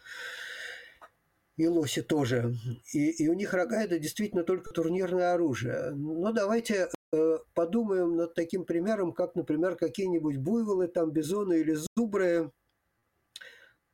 и 1.57 1.66
лоси 1.66 2.03
тоже. 2.03 2.55
И, 2.92 3.11
и 3.11 3.29
у 3.29 3.35
них 3.35 3.55
рога 3.55 3.83
это 3.83 3.99
действительно 3.99 4.45
только 4.45 4.73
турнирное 4.73 5.33
оружие. 5.33 5.90
Но 5.92 6.33
давайте 6.33 6.88
э, 7.12 7.38
подумаем 7.55 8.16
над 8.16 8.35
таким 8.35 8.64
примером, 8.64 9.12
как, 9.12 9.35
например, 9.35 9.77
какие-нибудь 9.77 10.37
буйволы, 10.37 10.88
там, 10.88 11.11
бизоны 11.11 11.55
или 11.61 11.77
зубры, 11.97 12.51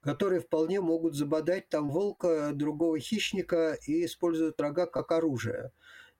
которые 0.00 0.40
вполне 0.40 0.80
могут 0.80 1.14
забодать 1.14 1.68
там 1.68 1.88
волка, 1.90 2.50
другого 2.52 2.98
хищника 2.98 3.78
и 3.86 4.04
используют 4.04 4.60
рога 4.60 4.86
как 4.86 5.12
оружие. 5.12 5.70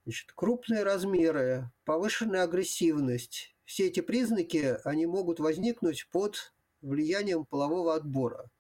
Значит, 0.05 0.33
крупные 0.35 0.85
размеры, 0.85 1.71
повышенная 1.85 2.43
агрессивность. 2.43 3.55
Все 3.65 3.87
эти 3.87 4.01
признаки, 4.01 4.79
они 4.85 5.07
могут 5.07 5.41
возникнуть 5.41 6.09
под 6.13 6.53
влиянием 6.81 7.45
полового 7.45 7.95
отбора 7.95 8.51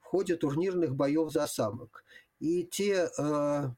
в 0.00 0.04
ходе 0.04 0.36
турнирных 0.36 0.94
боев 0.94 1.32
за 1.32 1.46
самок. 1.46 2.04
И 2.38 2.64
те 2.64 3.08
э, 3.18 3.70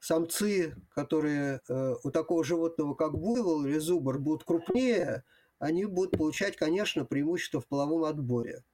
самцы, 0.00 0.76
которые 0.90 1.60
э, 1.68 1.94
у 2.04 2.10
такого 2.10 2.44
животного, 2.44 2.94
как 2.94 3.18
буйвол 3.18 3.66
или 3.66 3.78
зубр, 3.78 4.18
будут 4.18 4.44
крупнее, 4.44 5.24
они 5.58 5.86
будут 5.86 6.12
получать, 6.18 6.56
конечно, 6.56 7.04
преимущество 7.04 7.60
в 7.60 7.66
половом 7.68 8.04
отборе. 8.04 8.64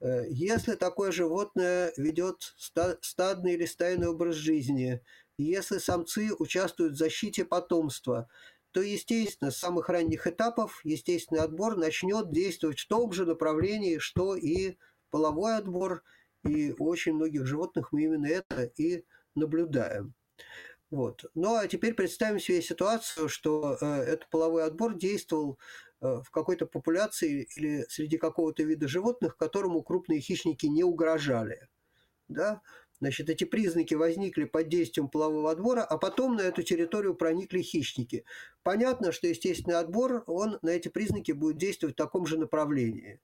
Э, 0.00 0.24
Если 0.28 0.74
такое 0.74 1.12
животное 1.12 1.92
ведет 1.96 2.54
ста- 2.56 2.98
стадный 3.02 3.54
или 3.54 3.66
стайный 3.66 4.08
образ 4.08 4.36
жизни, 4.36 5.00
если 5.38 5.78
самцы 5.78 6.30
участвуют 6.38 6.94
в 6.94 6.98
защите 6.98 7.44
потомства, 7.44 8.28
то, 8.72 8.80
естественно, 8.80 9.50
с 9.50 9.58
самых 9.58 9.88
ранних 9.88 10.26
этапов 10.26 10.80
естественный 10.84 11.42
отбор 11.42 11.76
начнет 11.76 12.32
действовать 12.32 12.80
в 12.80 12.88
том 12.88 13.12
же 13.12 13.26
направлении, 13.26 13.98
что 13.98 14.34
и 14.34 14.76
половой 15.10 15.56
отбор, 15.56 16.02
и 16.44 16.74
у 16.78 16.86
очень 16.86 17.14
многих 17.14 17.46
животных 17.46 17.92
мы 17.92 18.02
именно 18.04 18.26
это 18.26 18.64
и 18.76 19.04
наблюдаем. 19.34 20.14
Вот. 20.90 21.24
Ну 21.34 21.54
а 21.54 21.66
теперь 21.68 21.94
представим 21.94 22.38
себе 22.38 22.60
ситуацию, 22.60 23.28
что 23.28 23.78
э, 23.80 23.86
этот 23.86 24.28
половой 24.28 24.64
отбор 24.64 24.94
действовал 24.94 25.58
э, 26.02 26.20
в 26.22 26.30
какой-то 26.30 26.66
популяции 26.66 27.48
или 27.56 27.86
среди 27.88 28.18
какого-то 28.18 28.62
вида 28.62 28.88
животных, 28.88 29.38
которому 29.38 29.82
крупные 29.82 30.20
хищники 30.20 30.66
не 30.66 30.84
угрожали. 30.84 31.68
Да? 32.28 32.60
Значит, 33.02 33.30
эти 33.30 33.44
признаки 33.44 33.94
возникли 33.94 34.44
под 34.44 34.68
действием 34.68 35.08
полового 35.08 35.50
отбора, 35.50 35.82
а 35.82 35.98
потом 35.98 36.36
на 36.36 36.42
эту 36.42 36.62
территорию 36.62 37.14
проникли 37.14 37.62
хищники. 37.62 38.24
Понятно, 38.62 39.10
что 39.10 39.26
естественный 39.26 39.78
отбор, 39.78 40.22
он 40.26 40.58
на 40.62 40.68
эти 40.68 40.88
признаки 40.88 41.32
будет 41.32 41.56
действовать 41.56 41.94
в 41.94 41.98
таком 41.98 42.26
же 42.26 42.38
направлении. 42.38 43.18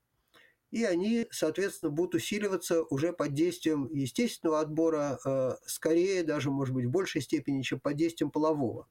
И 0.70 0.84
они, 0.84 1.26
соответственно, 1.30 1.90
будут 1.90 2.16
усиливаться 2.16 2.82
уже 2.84 3.12
под 3.12 3.32
действием 3.32 3.88
естественного 3.92 4.60
отбора, 4.60 5.18
э, 5.24 5.52
скорее 5.66 6.22
даже, 6.22 6.50
может 6.50 6.74
быть, 6.74 6.86
в 6.86 6.90
большей 6.90 7.22
степени, 7.22 7.62
чем 7.62 7.80
под 7.80 7.96
действием 7.96 8.30
полового. 8.30 8.86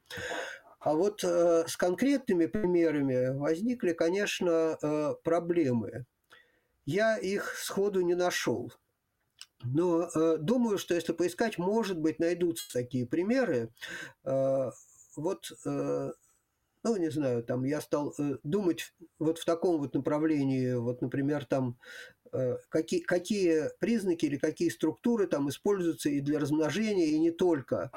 А 0.79 0.93
вот 0.93 1.23
э, 1.23 1.65
с 1.67 1.75
конкретными 1.77 2.45
примерами 2.45 3.37
возникли, 3.37 3.93
конечно, 3.93 4.77
э, 4.81 5.13
проблемы. 5.23 6.05
Я 6.85 7.17
их 7.17 7.55
сходу 7.57 8.01
не 8.01 8.15
нашел. 8.15 8.71
Но 9.63 10.03
э, 10.03 10.37
думаю, 10.37 10.77
что 10.77 10.93
если 10.93 11.13
поискать, 11.13 11.57
может 11.57 11.99
быть, 11.99 12.19
найдутся 12.19 12.71
такие 12.71 13.05
примеры. 13.05 13.73
Э, 14.23 14.71
вот, 15.15 15.51
э, 15.65 16.11
ну, 16.87 16.95
не 16.97 17.09
знаю, 17.09 17.43
там 17.43 17.65
я 17.65 17.81
стал 17.81 18.13
э, 18.17 18.37
думать 18.43 18.93
вот 19.19 19.39
в 19.39 19.45
таком 19.45 19.79
вот 19.79 19.93
направлении, 19.93 20.73
вот, 20.73 21.01
например, 21.01 21.45
там 21.45 21.77
э, 22.31 22.57
какие, 22.69 23.01
какие 23.01 23.69
признаки 23.79 24.25
или 24.25 24.37
какие 24.37 24.69
структуры 24.69 25.27
там 25.27 25.49
используются 25.49 26.09
и 26.09 26.21
для 26.21 26.39
размножения, 26.39 27.07
и 27.07 27.19
не 27.19 27.31
только. 27.31 27.91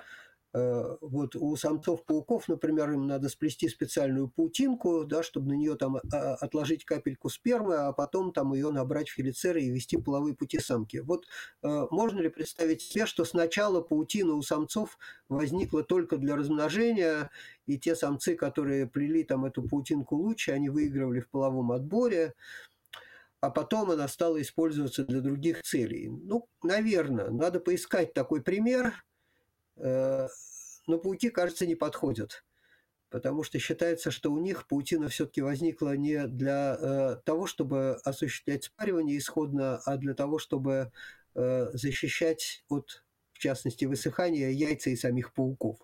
Э, 0.52 0.96
вот 1.00 1.36
у 1.36 1.54
самцов 1.56 2.04
пауков, 2.04 2.48
например, 2.48 2.90
им 2.90 3.06
надо 3.06 3.28
сплести 3.28 3.68
специальную 3.68 4.28
паутинку, 4.28 5.04
да, 5.04 5.22
чтобы 5.22 5.48
на 5.48 5.52
нее 5.52 5.76
там 5.76 5.96
а, 5.96 6.34
отложить 6.34 6.84
капельку 6.84 7.28
спермы, 7.28 7.76
а 7.76 7.92
потом 7.92 8.32
там 8.32 8.52
ее 8.52 8.70
набрать 8.72 9.08
в 9.08 9.14
хелицеры 9.14 9.62
и 9.62 9.70
вести 9.70 9.96
половые 9.96 10.34
пути 10.34 10.58
самки. 10.58 10.98
Вот 10.98 11.26
э, 11.62 11.86
можно 11.90 12.20
ли 12.20 12.28
представить 12.28 12.82
себе, 12.82 13.06
что 13.06 13.24
сначала 13.24 13.80
паутина 13.80 14.34
у 14.34 14.42
самцов 14.42 14.98
возникла 15.28 15.84
только 15.84 16.16
для 16.16 16.34
размножения, 16.34 17.30
и 17.66 17.78
те 17.78 17.94
самцы, 17.94 18.34
которые 18.34 18.88
плели 18.88 19.22
там 19.22 19.44
эту 19.44 19.62
паутинку 19.62 20.16
лучше, 20.16 20.50
они 20.50 20.68
выигрывали 20.68 21.20
в 21.20 21.28
половом 21.28 21.70
отборе, 21.70 22.34
а 23.40 23.50
потом 23.50 23.90
она 23.92 24.08
стала 24.08 24.40
использоваться 24.42 25.04
для 25.04 25.20
других 25.20 25.62
целей. 25.62 26.08
Ну, 26.08 26.48
наверное, 26.62 27.30
надо 27.30 27.60
поискать 27.60 28.12
такой 28.12 28.42
пример, 28.42 28.94
но 29.76 30.98
пауки, 30.98 31.30
кажется, 31.30 31.66
не 31.66 31.74
подходят. 31.74 32.44
потому 33.10 33.42
что 33.42 33.58
считается, 33.58 34.10
что 34.10 34.32
у 34.32 34.38
них 34.38 34.66
паутина 34.68 35.08
все-таки 35.08 35.42
возникла 35.42 35.96
не 35.96 36.26
для 36.26 36.76
э, 36.80 37.16
того, 37.24 37.46
чтобы 37.46 37.96
осуществлять 38.04 38.64
спаривание 38.64 39.18
исходно, 39.18 39.78
а 39.84 39.96
для 39.96 40.14
того, 40.14 40.38
чтобы 40.38 40.92
э, 41.34 41.70
защищать 41.72 42.64
от, 42.68 43.04
в 43.32 43.38
частности, 43.38 43.84
высыхания 43.84 44.50
яйца 44.50 44.90
и 44.90 44.96
самих 44.96 45.32
пауков. 45.34 45.78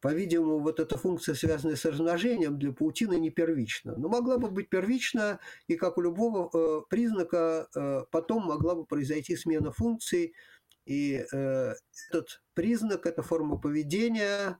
По-видимому, 0.00 0.60
вот 0.60 0.78
эта 0.78 0.96
функция, 0.96 1.34
связанная 1.34 1.74
с 1.74 1.84
размножением, 1.84 2.58
для 2.58 2.72
паутины 2.72 3.18
не 3.18 3.30
первична. 3.30 3.96
Но 3.96 4.08
могла 4.08 4.38
бы 4.38 4.48
быть 4.48 4.68
первична, 4.68 5.40
и 5.66 5.74
как 5.74 5.98
у 5.98 6.02
любого 6.02 6.48
э, 6.52 6.82
признака, 6.88 7.68
э, 7.74 8.04
потом 8.12 8.44
могла 8.44 8.76
бы 8.76 8.84
произойти 8.84 9.34
смена 9.36 9.72
функций, 9.72 10.34
и 10.86 11.26
э, 11.32 11.74
этот 12.08 12.42
признак, 12.54 13.06
эта 13.06 13.22
форма 13.22 13.58
поведения, 13.58 14.58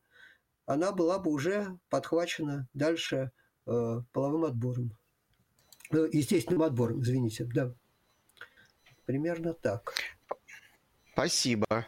она 0.67 0.93
была 0.93 1.19
бы 1.19 1.31
уже 1.31 1.79
подхвачена 1.89 2.69
дальше 2.75 3.31
э, 3.67 4.01
половым 4.13 4.45
отбором. 4.45 4.97
Э, 5.93 6.09
естественным 6.13 6.63
отбором, 6.63 7.01
извините, 7.01 7.45
да. 7.45 7.73
Примерно 9.07 9.55
так. 9.55 9.95
Спасибо. 11.13 11.87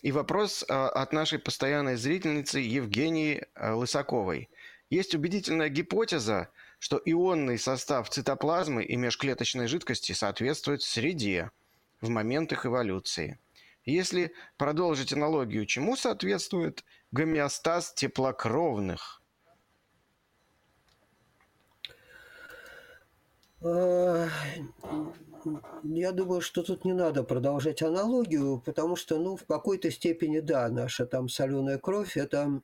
И 0.00 0.10
вопрос 0.10 0.64
а, 0.68 0.88
от 0.88 1.12
нашей 1.12 1.38
постоянной 1.38 1.96
зрительницы 1.96 2.58
Евгении 2.58 3.46
а, 3.54 3.74
Лысаковой. 3.74 4.48
Есть 4.90 5.14
убедительная 5.14 5.68
гипотеза, 5.68 6.50
что 6.78 7.00
ионный 7.04 7.58
состав 7.58 8.08
цитоплазмы 8.10 8.84
и 8.84 8.96
межклеточной 8.96 9.66
жидкости 9.66 10.12
соответствует 10.12 10.82
среде 10.82 11.50
в 12.04 12.10
момент 12.10 12.52
их 12.52 12.66
эволюции. 12.66 13.38
Если 13.84 14.32
продолжить 14.56 15.12
аналогию, 15.12 15.66
чему 15.66 15.96
соответствует 15.96 16.84
гомеостаз 17.10 17.92
теплокровных? 17.94 19.22
А, 23.62 24.28
я 25.82 26.12
думаю, 26.12 26.40
что 26.40 26.62
тут 26.62 26.84
не 26.84 26.92
надо 26.92 27.24
продолжать 27.24 27.82
аналогию, 27.82 28.62
потому 28.64 28.96
что, 28.96 29.18
ну, 29.18 29.36
в 29.36 29.44
какой-то 29.44 29.90
степени, 29.90 30.40
да, 30.40 30.68
наша 30.68 31.06
там 31.06 31.28
соленая 31.28 31.78
кровь– 31.78 32.16
это, 32.16 32.62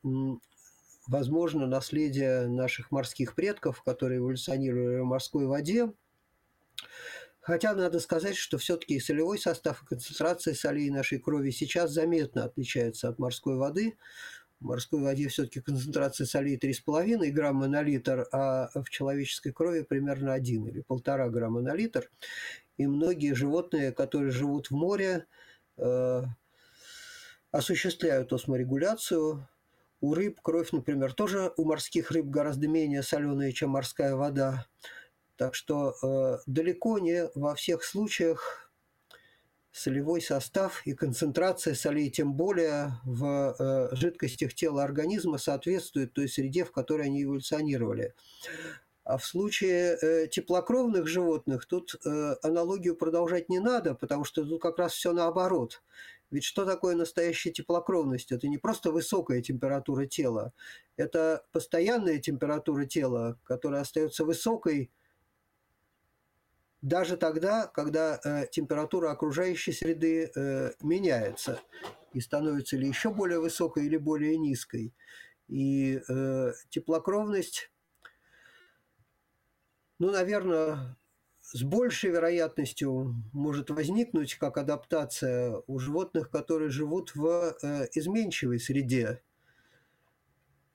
возможно, 1.07 1.67
наследие 1.67 2.47
наших 2.49 2.91
морских 2.91 3.35
предков, 3.35 3.83
которые 3.83 4.19
эволюционировали 4.19 5.01
в 5.01 5.05
морской 5.05 5.47
воде. 5.47 5.93
Хотя 7.41 7.75
надо 7.75 8.01
сказать, 8.01 8.37
что 8.37 8.59
все-таки 8.59 9.01
солевой 9.01 9.39
состав 9.39 9.83
и 9.83 9.87
концентрация 9.87 10.55
солей 10.55 10.91
нашей 10.91 11.19
крови 11.19 11.51
сейчас 11.51 11.91
заметно 11.91 12.45
отличается 12.45 13.09
от 13.09 13.19
морской 13.19 13.57
воды– 13.57 13.97
в 14.61 14.65
морской 14.65 15.01
воде 15.01 15.29
все-таки 15.29 15.61
концентрация 15.61 16.27
солей 16.27 16.59
3,5 16.59 17.31
грамма 17.31 17.67
на 17.67 17.83
литр, 17.83 18.29
а 18.31 18.69
в 18.75 18.91
человеческой 18.91 19.53
крови 19.53 19.83
примерно 19.83 20.35
1 20.35 20.67
или 20.67 20.85
1,5 20.87 21.31
грамма 21.31 21.63
на 21.63 21.75
литр. 21.75 22.11
И 22.77 22.87
многие 22.87 23.35
животные, 23.35 23.91
которые 23.93 24.31
живут 24.31 24.67
в 24.67 24.73
море, 24.73 25.27
э, 25.79 26.23
осуществляют 27.51 28.33
осморегуляцию. 28.35 29.49
У 30.03 30.15
рыб 30.15 30.41
кровь, 30.43 30.73
например, 30.73 31.15
тоже 31.15 31.53
у 31.57 31.65
морских 31.65 32.11
рыб 32.11 32.27
гораздо 32.27 32.69
менее 32.69 33.03
соленая, 33.03 33.53
чем 33.53 33.71
морская 33.71 34.15
вода. 34.15 34.67
Так 35.41 35.55
что 35.55 35.95
э, 36.03 36.39
далеко 36.47 36.99
не 36.99 37.31
во 37.35 37.55
всех 37.55 37.83
случаях 37.83 38.71
солевой 39.73 40.21
состав 40.21 40.83
и 40.87 40.93
концентрация 40.93 41.75
солей, 41.75 42.11
тем 42.11 42.35
более 42.35 42.93
в 43.07 43.57
э, 43.59 43.97
жидкостях 43.97 44.53
тела 44.53 44.85
организма, 44.85 45.39
соответствует 45.39 46.13
той 46.13 46.29
среде, 46.29 46.67
в 46.67 46.73
которой 46.73 47.07
они 47.07 47.25
эволюционировали. 47.25 48.13
А 49.03 49.17
в 49.17 49.25
случае 49.25 49.97
э, 50.03 50.27
теплокровных 50.29 51.07
животных 51.07 51.65
тут 51.65 51.95
э, 52.05 52.35
аналогию 52.43 52.95
продолжать 52.95 53.49
не 53.49 53.61
надо, 53.61 53.95
потому 53.95 54.25
что 54.25 54.45
тут 54.45 54.61
как 54.61 54.79
раз 54.79 54.93
все 54.93 55.15
наоборот. 55.15 55.83
Ведь 56.31 56.45
что 56.45 56.67
такое 56.67 56.95
настоящая 56.95 57.51
теплокровность? 57.51 58.31
Это 58.31 58.47
не 58.47 58.59
просто 58.59 58.93
высокая 58.93 59.41
температура 59.41 60.05
тела, 60.05 60.53
это 60.99 61.47
постоянная 61.51 62.19
температура 62.19 62.85
тела, 62.85 63.39
которая 63.45 63.81
остается 63.81 64.27
высокой 64.27 64.91
даже 66.83 67.17
тогда, 67.17 67.67
когда 67.67 68.21
э, 68.25 68.47
температура 68.51 69.11
окружающей 69.11 69.73
среды 69.73 70.31
э, 70.35 70.73
меняется 70.81 71.61
и 72.13 72.21
становится 72.21 72.77
ли 72.77 72.89
еще 72.89 73.13
более 73.13 73.41
высокой 73.41 73.87
или 73.87 73.97
более 73.97 74.39
низкой. 74.39 74.95
И 75.49 76.01
э, 76.09 76.53
теплокровность, 76.71 77.71
ну, 79.99 80.11
наверное, 80.11 80.97
с 81.41 81.63
большей 81.63 82.11
вероятностью 82.11 83.15
может 83.33 83.71
возникнуть 83.71 84.37
как 84.37 84.57
адаптация 84.57 85.63
у 85.67 85.79
животных, 85.79 86.31
которые 86.31 86.71
живут 86.71 87.15
в 87.15 87.57
э, 87.63 87.89
изменчивой 87.93 88.61
среде 88.61 89.23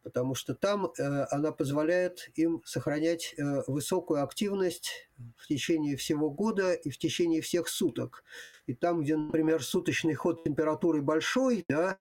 потому 0.06 0.36
что 0.36 0.54
там 0.54 0.86
э, 0.86 1.26
она 1.32 1.52
позволяет 1.52 2.30
им 2.36 2.62
сохранять 2.64 3.34
э, 3.38 3.64
высокую 3.66 4.24
активность 4.24 5.10
в 5.36 5.48
течение 5.48 5.98
всего 5.98 6.30
года 6.30 6.74
и 6.74 6.92
в 6.92 7.00
течение 7.00 7.42
всех 7.42 7.68
суток. 7.68 8.24
И 8.68 8.76
там, 8.76 9.02
где, 9.02 9.18
например, 9.18 9.64
суточный 9.64 10.14
ход 10.14 10.44
температуры 10.44 11.02
большой, 11.02 11.66
да, 11.68 11.98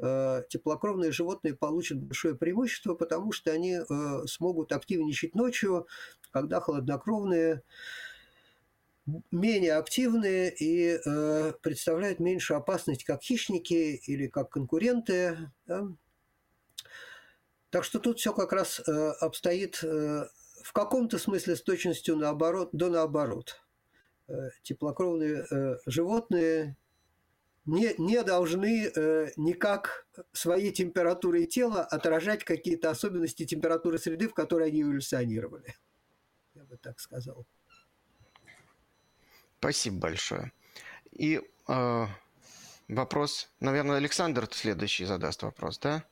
э, 0.00 0.42
теплокровные 0.48 1.12
животные 1.12 1.54
получат 1.54 1.98
большое 1.98 2.34
преимущество, 2.34 2.94
потому 2.94 3.30
что 3.30 3.52
они 3.52 3.74
э, 3.74 4.26
смогут 4.26 4.72
активничать 4.72 5.36
ночью, 5.36 5.86
когда 6.32 6.60
холоднокровные 6.60 7.62
менее 9.30 9.74
активные 9.74 10.52
и 10.52 10.98
э, 11.06 11.52
представляют 11.62 12.18
меньшую 12.18 12.58
опасность 12.58 13.04
как 13.04 13.22
хищники 13.22 14.00
или 14.06 14.26
как 14.26 14.50
конкуренты. 14.50 15.52
Да? 15.66 15.86
Так 17.74 17.82
что 17.82 17.98
тут 17.98 18.20
все 18.20 18.32
как 18.32 18.52
раз 18.52 18.80
э, 18.86 18.92
обстоит 19.18 19.82
э, 19.82 20.28
в 20.62 20.72
каком-то 20.72 21.18
смысле 21.18 21.56
с 21.56 21.60
точностью 21.60 22.14
наоборот, 22.14 22.68
до 22.70 22.88
наоборот. 22.88 23.60
Э, 24.28 24.50
теплокровные 24.62 25.44
животные 25.84 26.76
не, 27.66 27.92
не 27.98 28.22
должны 28.22 28.86
э, 28.86 29.32
никак 29.36 30.06
своей 30.30 30.70
температурой 30.70 31.46
тела 31.46 31.82
отражать 31.82 32.44
какие-то 32.44 32.90
особенности 32.90 33.44
температуры 33.44 33.98
среды, 33.98 34.28
в 34.28 34.34
которой 34.34 34.68
они 34.68 34.82
эволюционировали. 34.82 35.74
Я 36.54 36.62
бы 36.62 36.76
так 36.76 37.00
сказал. 37.00 37.44
Спасибо 39.58 39.98
большое. 39.98 40.52
И 41.10 41.42
э, 41.66 42.06
вопрос, 42.86 43.50
наверное, 43.58 43.96
Александр 43.96 44.46
следующий 44.52 45.06
задаст 45.06 45.42
вопрос, 45.42 45.80
да? 45.80 46.04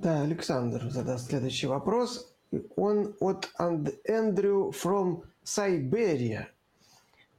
Да, 0.00 0.22
Александр 0.22 0.88
задаст 0.90 1.28
следующий 1.28 1.66
вопрос. 1.66 2.32
Он 2.76 3.16
от 3.18 3.50
Эндрю 4.04 4.70
from 4.70 5.24
Siberia. 5.44 6.46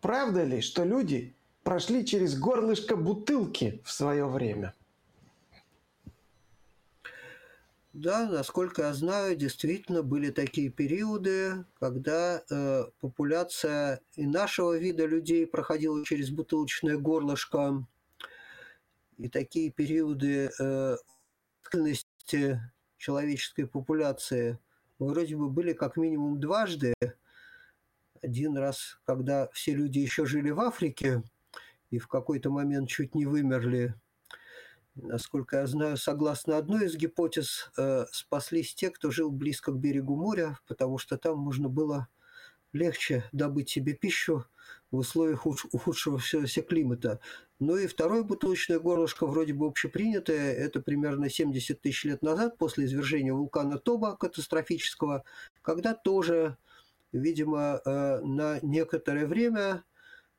Правда 0.02 0.43
ли, 0.43 0.60
что 0.60 0.84
люди 0.84 1.34
прошли 1.63 2.06
через 2.06 2.38
горлышко 2.38 2.98
бутылки 2.98 3.82
в 3.86 3.91
свое 3.91 4.28
время? 4.28 4.74
Да, 7.93 8.30
насколько 8.30 8.84
я 8.84 8.93
знаю, 8.93 9.38
действительно 9.38 10.04
были 10.04 10.30
такие 10.30 10.69
периоды, 10.69 11.65
когда 11.80 12.43
э, 12.50 12.84
популяция 13.00 14.02
и 14.15 14.26
нашего 14.26 14.78
вида 14.78 15.06
людей 15.06 15.48
проходила 15.48 16.06
через 16.06 16.30
бутылочное 16.30 16.98
горлышко. 16.98 17.86
И 19.17 19.28
такие 19.28 19.72
периоды 19.72 20.52
э, 20.60 20.98
человеческой 22.97 23.65
популяции 23.65 24.59
вроде 24.99 25.35
бы 25.35 25.49
были 25.49 25.73
как 25.73 25.97
минимум 25.97 26.39
дважды. 26.39 26.93
Один 28.21 28.57
раз, 28.57 28.99
когда 29.05 29.47
все 29.53 29.73
люди 29.73 29.99
еще 29.99 30.25
жили 30.25 30.49
в 30.49 30.59
Африке 30.59 31.23
и 31.89 31.97
в 31.97 32.07
какой-то 32.07 32.49
момент 32.49 32.89
чуть 32.89 33.15
не 33.15 33.25
вымерли. 33.25 33.95
Насколько 34.95 35.57
я 35.57 35.67
знаю, 35.67 35.95
согласно 35.95 36.57
одной 36.57 36.88
из 36.88 36.95
гипотез, 36.95 37.71
э, 37.77 38.05
спаслись 38.11 38.75
те, 38.75 38.89
кто 38.89 39.11
жил 39.11 39.32
близко 39.32 39.71
к 39.71 39.80
берегу 39.80 40.17
моря, 40.17 40.59
потому 40.67 40.97
что 40.97 41.17
там 41.17 41.38
можно 41.38 41.69
было 41.69 42.09
легче 42.73 43.23
добыть 43.32 43.69
себе 43.69 43.93
пищу 43.93 44.45
в 44.91 44.97
условиях 44.97 45.45
ухудшившегося 45.45 46.61
климата. 46.61 47.19
Ну 47.59 47.77
и 47.77 47.87
второе 47.87 48.23
бутылочное 48.23 48.79
горлышко, 48.79 49.27
вроде 49.27 49.53
бы 49.53 49.67
общепринятое, 49.67 50.53
это 50.53 50.81
примерно 50.81 51.29
70 51.29 51.81
тысяч 51.81 52.05
лет 52.05 52.21
назад, 52.21 52.57
после 52.57 52.85
извержения 52.85 53.33
вулкана 53.33 53.77
Тоба 53.77 54.15
катастрофического, 54.15 55.23
когда 55.61 55.93
тоже, 55.93 56.57
видимо, 57.11 57.81
э, 57.85 58.19
на 58.21 58.59
некоторое 58.61 59.27
время 59.27 59.83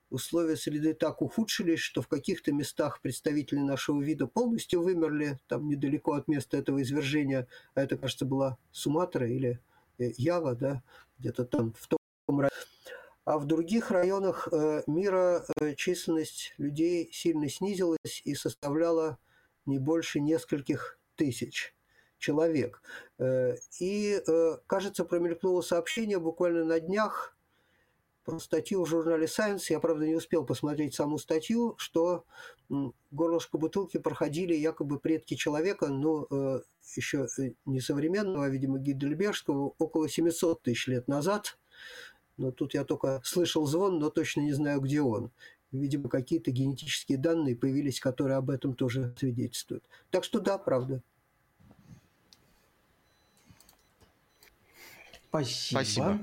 условия 0.08 0.56
среды 0.56 0.94
так 0.94 1.22
ухудшились, 1.22 1.80
что 1.80 2.02
в 2.02 2.08
каких-то 2.08 2.52
местах 2.52 3.00
представители 3.00 3.60
нашего 3.60 4.00
вида 4.02 4.26
полностью 4.26 4.82
вымерли, 4.82 5.38
там 5.46 5.68
недалеко 5.68 6.14
от 6.14 6.26
места 6.26 6.56
этого 6.56 6.82
извержения, 6.82 7.46
а 7.74 7.82
это, 7.82 7.96
кажется, 7.96 8.24
была 8.24 8.58
Суматра 8.72 9.28
или 9.28 9.60
э, 9.98 10.10
Ява, 10.16 10.54
да, 10.54 10.82
где-то 11.18 11.44
там 11.44 11.74
в 11.78 11.86
том 11.86 11.98
районе. 12.28 12.50
А 13.30 13.38
в 13.38 13.46
других 13.46 13.92
районах 13.92 14.48
э, 14.50 14.82
мира 14.88 15.44
э, 15.60 15.76
численность 15.76 16.52
людей 16.58 17.08
сильно 17.12 17.48
снизилась 17.48 18.22
и 18.24 18.34
составляла 18.34 19.18
не 19.66 19.78
больше 19.78 20.18
нескольких 20.18 20.98
тысяч 21.14 21.72
человек. 22.18 22.82
И, 23.78 24.20
кажется, 24.66 25.04
промелькнуло 25.04 25.62
сообщение 25.62 26.18
буквально 26.18 26.64
на 26.64 26.80
днях, 26.80 27.36
про 28.24 28.38
статью 28.38 28.84
в 28.84 28.88
журнале 28.88 29.26
Science, 29.26 29.64
я, 29.70 29.80
правда, 29.80 30.06
не 30.06 30.14
успел 30.14 30.44
посмотреть 30.44 30.94
саму 30.94 31.18
статью, 31.18 31.74
что 31.78 32.24
горлышко 33.10 33.58
бутылки 33.58 33.98
проходили 33.98 34.54
якобы 34.54 35.00
предки 35.00 35.34
человека, 35.34 35.86
э, 35.90 36.60
еще 36.94 37.26
э, 37.38 37.52
не 37.64 37.80
современного, 37.80 38.44
а, 38.44 38.48
видимо, 38.48 38.78
Гидельбергского, 38.78 39.74
около 39.78 40.08
700 40.08 40.62
тысяч 40.62 40.86
лет 40.86 41.08
назад. 41.08 41.58
Но 42.40 42.50
тут 42.50 42.72
я 42.72 42.84
только 42.84 43.20
слышал 43.22 43.66
звон, 43.66 43.98
но 43.98 44.08
точно 44.08 44.40
не 44.40 44.54
знаю, 44.54 44.80
где 44.80 45.02
он. 45.02 45.30
Видимо, 45.72 46.08
какие-то 46.08 46.50
генетические 46.50 47.18
данные 47.18 47.54
появились, 47.54 48.00
которые 48.00 48.38
об 48.38 48.48
этом 48.48 48.74
тоже 48.74 49.14
свидетельствуют. 49.18 49.84
Так 50.10 50.24
что 50.24 50.40
да, 50.40 50.56
правда. 50.56 51.02
Спасибо. 55.28 55.80
Спасибо. 55.80 56.18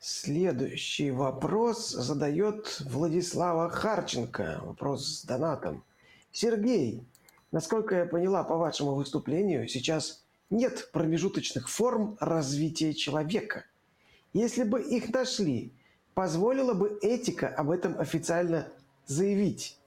Следующий 0.00 1.12
вопрос 1.12 1.90
задает 1.90 2.80
Владислава 2.80 3.70
Харченко. 3.70 4.60
Вопрос 4.64 5.06
с 5.06 5.24
донатом. 5.24 5.84
Сергей, 6.32 7.04
насколько 7.52 7.94
я 7.94 8.06
поняла 8.06 8.42
по 8.42 8.56
вашему 8.56 8.96
выступлению, 8.96 9.68
сейчас 9.68 10.24
нет 10.50 10.90
промежуточных 10.92 11.68
форм 11.68 12.16
развития 12.18 12.92
человека. 12.92 13.66
Если 14.32 14.62
бы 14.62 14.82
их 14.82 15.10
нашли, 15.10 15.72
позволила 16.14 16.74
бы 16.74 16.98
этика 17.02 17.48
об 17.48 17.70
этом 17.70 17.98
официально 17.98 18.68
заявить? 19.06 19.78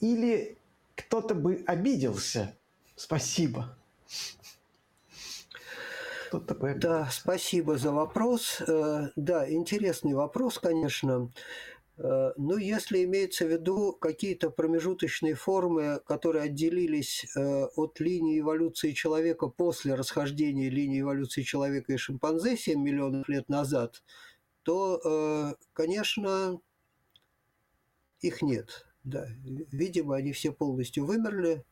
Или 0.00 0.58
кто-то 0.94 1.34
бы 1.34 1.64
обиделся? 1.66 2.56
Спасибо? 2.96 3.76
Да, 6.80 7.08
спасибо 7.10 7.76
за 7.76 7.92
вопрос. 7.92 8.60
Э, 8.66 9.08
да, 9.16 9.50
интересный 9.50 10.14
вопрос, 10.14 10.58
конечно. 10.58 11.30
Э, 12.02 12.32
ну, 12.36 12.56
если 12.56 13.04
имеется 13.04 13.44
в 13.44 13.50
виду 13.50 13.92
какие-то 13.92 14.50
промежуточные 14.50 15.34
формы, 15.34 16.00
которые 16.06 16.44
отделились 16.44 17.26
э, 17.36 17.64
от 17.76 18.00
линии 18.00 18.40
эволюции 18.40 18.92
человека 18.92 19.48
после 19.48 19.94
расхождения 19.94 20.70
линии 20.70 21.02
эволюции 21.02 21.42
человека 21.42 21.92
и 21.92 21.98
шимпанзе 21.98 22.56
7 22.56 22.82
миллионов 22.82 23.28
лет 23.28 23.48
назад, 23.48 24.02
то, 24.62 25.56
конечно, 25.72 26.60
их 28.20 28.42
нет. 28.42 28.86
Да. 29.04 29.26
Видимо, 29.72 30.16
они 30.16 30.32
все 30.32 30.52
полностью 30.52 31.06
вымерли, 31.06 31.64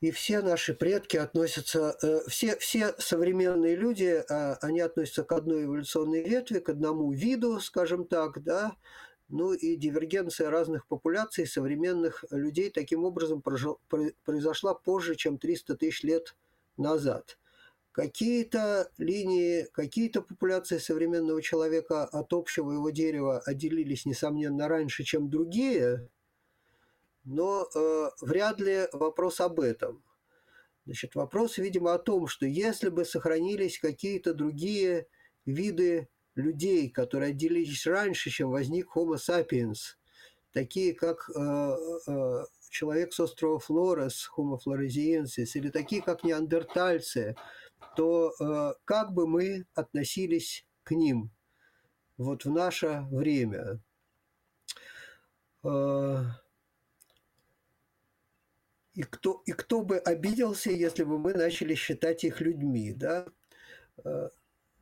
и 0.00 0.10
все 0.10 0.40
наши 0.40 0.72
предки 0.74 1.18
относятся, 1.18 1.96
э, 2.02 2.20
все, 2.26 2.56
все 2.56 2.94
современные 2.98 3.76
люди, 3.76 4.24
а, 4.30 4.56
они 4.62 4.80
относятся 4.80 5.24
к 5.24 5.32
одной 5.32 5.64
эволюционной 5.64 6.22
ветви, 6.22 6.60
к 6.60 6.70
одному 6.70 7.12
виду, 7.12 7.60
скажем 7.60 8.06
так, 8.06 8.42
да, 8.42 8.76
ну 9.28 9.52
и 9.52 9.76
дивергенция 9.76 10.50
разных 10.50 10.86
популяций 10.86 11.46
современных 11.46 12.24
людей 12.30 12.70
таким 12.70 13.04
образом 13.04 13.42
произошла 14.24 14.74
позже, 14.74 15.14
чем 15.16 15.38
300 15.38 15.76
тысяч 15.76 16.02
лет 16.02 16.34
назад. 16.76 17.38
Какие-то 17.92 18.90
линии, 18.98 19.66
какие-то 19.72 20.22
популяции 20.22 20.78
современного 20.78 21.42
человека 21.42 22.04
от 22.04 22.32
общего 22.32 22.72
его 22.72 22.90
дерева 22.90 23.40
отделились, 23.40 24.06
несомненно, 24.06 24.66
раньше, 24.66 25.04
чем 25.04 25.28
другие– 25.28 26.08
но 27.24 27.68
э, 27.74 28.10
вряд 28.20 28.60
ли 28.60 28.88
вопрос 28.92 29.40
об 29.40 29.60
этом. 29.60 30.02
Значит, 30.86 31.14
вопрос, 31.14 31.58
видимо, 31.58 31.94
о 31.94 31.98
том, 31.98 32.26
что 32.26 32.46
если 32.46 32.88
бы 32.88 33.04
сохранились 33.04 33.78
какие-то 33.78 34.34
другие 34.34 35.06
виды 35.44 36.08
людей, 36.34 36.90
которые 36.90 37.30
отделились 37.30 37.86
раньше, 37.86 38.30
чем 38.30 38.50
возник 38.50 38.88
Homo 38.96 39.16
sapiens, 39.16 39.96
такие 40.52 40.94
как 40.94 41.30
э, 41.34 41.76
э, 42.06 42.44
человек 42.70 43.12
с 43.12 43.20
острова 43.20 43.58
Флорес, 43.58 44.30
Homo 44.36 44.58
floresiensis, 44.64 45.50
или 45.54 45.70
такие 45.70 46.02
как 46.02 46.24
неандертальцы, 46.24 47.36
то 47.96 48.32
э, 48.40 48.74
как 48.84 49.12
бы 49.12 49.26
мы 49.26 49.66
относились 49.74 50.66
к 50.82 50.92
ним 50.92 51.30
вот 52.16 52.44
в 52.44 52.50
наше 52.50 53.06
время? 53.10 53.80
Э, 55.62 56.24
и 58.94 59.02
кто, 59.02 59.42
и 59.46 59.52
кто 59.52 59.82
бы 59.82 59.98
обиделся, 59.98 60.70
если 60.70 61.04
бы 61.04 61.18
мы 61.18 61.34
начали 61.34 61.74
считать 61.74 62.24
их 62.24 62.40
людьми, 62.40 62.92
да? 62.92 63.26
Э, 64.04 64.28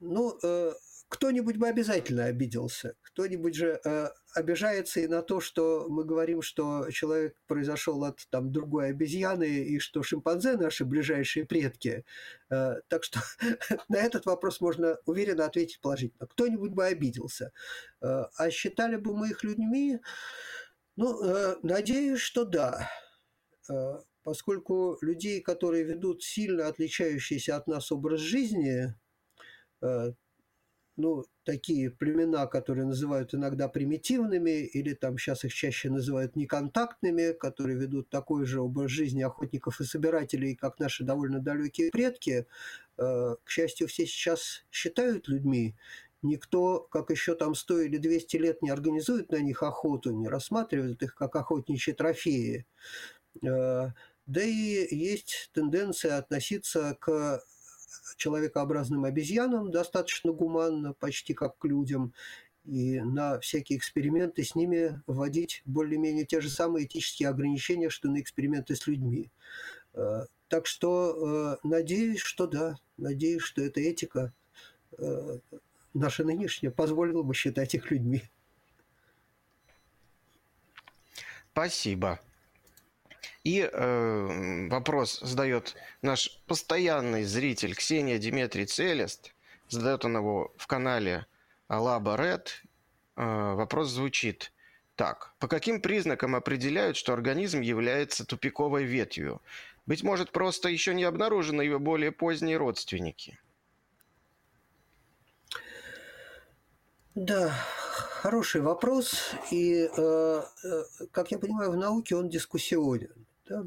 ну, 0.01 0.39
э, 0.43 0.73
кто-нибудь 1.09 1.57
бы 1.57 1.69
обязательно 1.69 2.25
обиделся. 2.25 2.95
Кто-нибудь 3.03 3.55
же 3.55 3.81
э, 3.85 4.09
обижается 4.35 5.01
и 5.01 5.09
на 5.09 5.23
то, 5.23 5.41
что 5.41 5.87
мы 5.89 6.05
говорим, 6.05 6.41
что 6.41 6.91
человек 6.91 7.37
произошел 7.47 8.03
от 8.05 8.27
там, 8.31 8.51
другой 8.51 8.91
обезьяны, 8.91 9.45
и 9.45 9.79
что 9.79 10.03
шимпанзе 10.03 10.57
наши 10.57 10.85
ближайшие 10.85 11.45
предки. 11.47 12.05
Так 12.49 13.05
что 13.05 13.21
на 13.89 13.97
этот 13.97 14.27
вопрос 14.27 14.61
можно 14.61 14.99
уверенно 15.07 15.47
ответить 15.47 15.81
положительно. 15.81 16.27
Кто-нибудь 16.27 16.73
бы 16.73 16.85
обиделся. 16.85 17.53
А 18.01 18.51
считали 18.51 18.97
бы 18.97 19.17
мы 19.17 19.31
их 19.31 19.45
людьми? 19.45 20.01
Ну, 20.97 21.59
надеюсь, 21.63 22.21
что 22.21 22.45
да. 22.45 22.89
Э, 23.71 23.99
поскольку 24.23 24.99
людей, 25.01 25.41
которые 25.41 25.85
ведут 25.85 26.23
сильно 26.23 26.69
отличающийся 26.69 27.57
от 27.57 27.67
нас 27.67 27.93
образ 27.93 28.21
жизни, 28.21 28.95
э, 29.83 30.13
ну, 30.99 31.25
такие 31.45 31.91
племена, 31.91 32.47
которые 32.47 32.85
называют 32.85 33.33
иногда 33.33 33.69
примитивными, 33.69 34.65
или 34.67 34.95
там 34.95 35.17
сейчас 35.17 35.45
их 35.45 35.55
чаще 35.55 35.91
называют 35.91 36.35
неконтактными, 36.37 37.33
которые 37.33 37.79
ведут 37.79 38.11
такой 38.11 38.45
же 38.45 38.61
образ 38.61 38.91
жизни 38.91 39.23
охотников 39.23 39.81
и 39.81 39.85
собирателей, 39.85 40.57
как 40.57 40.81
наши 40.81 41.05
довольно 41.05 41.41
далекие 41.41 41.91
предки, 41.93 42.47
э, 42.99 43.37
к 43.45 43.49
счастью, 43.49 43.87
все 43.87 44.07
сейчас 44.07 44.65
считают 44.73 45.29
людьми. 45.29 45.77
Никто, 46.23 46.81
как 46.81 47.11
еще 47.11 47.37
там 47.37 47.55
100 47.55 47.81
или 47.83 47.99
200 47.99 48.37
лет, 48.39 48.61
не 48.61 48.71
организует 48.71 49.31
на 49.31 49.41
них 49.41 49.63
охоту, 49.63 50.11
не 50.11 50.27
рассматривает 50.29 51.01
их 51.05 51.15
как 51.15 51.37
охотничьи 51.37 51.95
трофеи. 51.95 52.67
Э, 53.43 53.91
да 54.27 54.43
и 54.43 54.95
есть 54.95 55.51
тенденция 55.55 56.19
относиться 56.19 56.97
к 57.01 57.43
человекообразным 58.17 59.05
обезьянам 59.05 59.71
достаточно 59.71 60.33
гуманно, 60.33 60.93
почти 60.93 61.35
как 61.35 61.59
к 61.59 61.65
людям, 61.65 62.13
и 62.65 63.01
на 63.01 63.41
всякие 63.41 63.79
эксперименты 63.79 64.45
с 64.45 64.55
ними 64.55 65.01
вводить 65.07 65.63
более-менее 65.65 66.27
те 66.27 66.41
же 66.41 66.51
самые 66.51 66.87
этические 66.87 67.31
ограничения, 67.31 67.89
что 67.89 68.09
на 68.09 68.21
эксперименты 68.21 68.77
с 68.77 68.87
людьми. 68.87 69.31
Э, 69.95 70.27
так 70.49 70.67
что 70.67 71.59
э, 71.63 71.67
надеюсь, 71.67 72.21
что 72.21 72.47
да, 72.47 72.77
надеюсь, 72.97 73.43
что 73.43 73.63
эта 73.63 73.81
этика 73.81 74.33
наша 75.95 76.25
нынешняя 76.25 76.73
позволила 76.73 77.23
бы 77.23 77.35
считать 77.35 77.75
их 77.75 77.91
людьми. 77.91 78.23
Спасибо. 81.53 82.21
И 83.49 83.63
э, 83.63 84.69
вопрос 84.69 85.21
задает 85.21 85.75
наш 86.03 86.39
постоянный 86.47 87.25
зритель 87.25 87.75
Ксения 87.75 88.19
Дмитрий 88.19 88.67
Целест. 88.67 89.35
Задает 89.71 90.05
он 90.05 90.19
его 90.19 90.53
в 90.59 90.67
канале 90.67 91.25
Лаба 91.71 92.17
Ред. 92.17 92.63
Э, 93.17 93.55
вопрос 93.55 93.89
звучит 93.89 94.53
так. 94.97 95.33
По 95.39 95.49
каким 95.49 95.81
признакам 95.81 96.35
определяют, 96.35 96.99
что 96.99 97.15
организм 97.15 97.63
является 97.63 98.27
тупиковой 98.27 98.85
ветвью? 98.85 99.41
Быть 99.87 100.03
может, 100.03 100.31
просто 100.31 100.69
еще 100.69 100.93
не 100.93 101.05
обнаружены 101.05 101.63
его 101.63 101.79
более 101.79 102.13
поздние 102.13 102.59
родственники? 102.59 103.41
Да, 107.15 107.55
хороший 108.21 108.61
вопрос. 108.61 109.33
И, 109.51 109.89
э, 109.97 110.43
э, 110.65 110.83
как 111.13 111.31
я 111.31 111.39
понимаю, 111.39 111.71
в 111.71 111.77
науке 111.79 112.15
он 112.15 112.29
дискуссионен. 112.29 113.25
Да? 113.49 113.65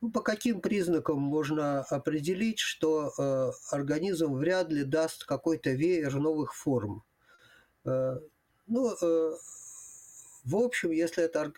Ну, 0.00 0.10
по 0.10 0.20
каким 0.20 0.60
признакам 0.60 1.20
можно 1.20 1.82
определить, 1.82 2.58
что 2.58 3.12
э, 3.16 3.52
организм 3.70 4.34
вряд 4.34 4.70
ли 4.70 4.82
даст 4.82 5.24
какой-то 5.24 5.70
веер 5.70 6.16
новых 6.16 6.54
форм? 6.54 7.04
Э, 7.84 8.18
ну, 8.66 8.90
э, 9.00 9.32
в 10.44 10.56
общем, 10.56 10.90
если 10.90 11.22
это, 11.22 11.52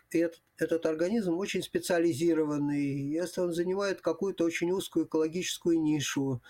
этот, 0.58 0.84
организм 0.86 1.38
очень 1.38 1.62
специализированный, 1.62 2.84
если 2.84 3.40
он 3.40 3.52
занимает 3.52 4.02
какую-то 4.02 4.44
очень 4.44 4.72
узкую 4.72 5.06
экологическую 5.06 5.80
нишу, 5.80 6.42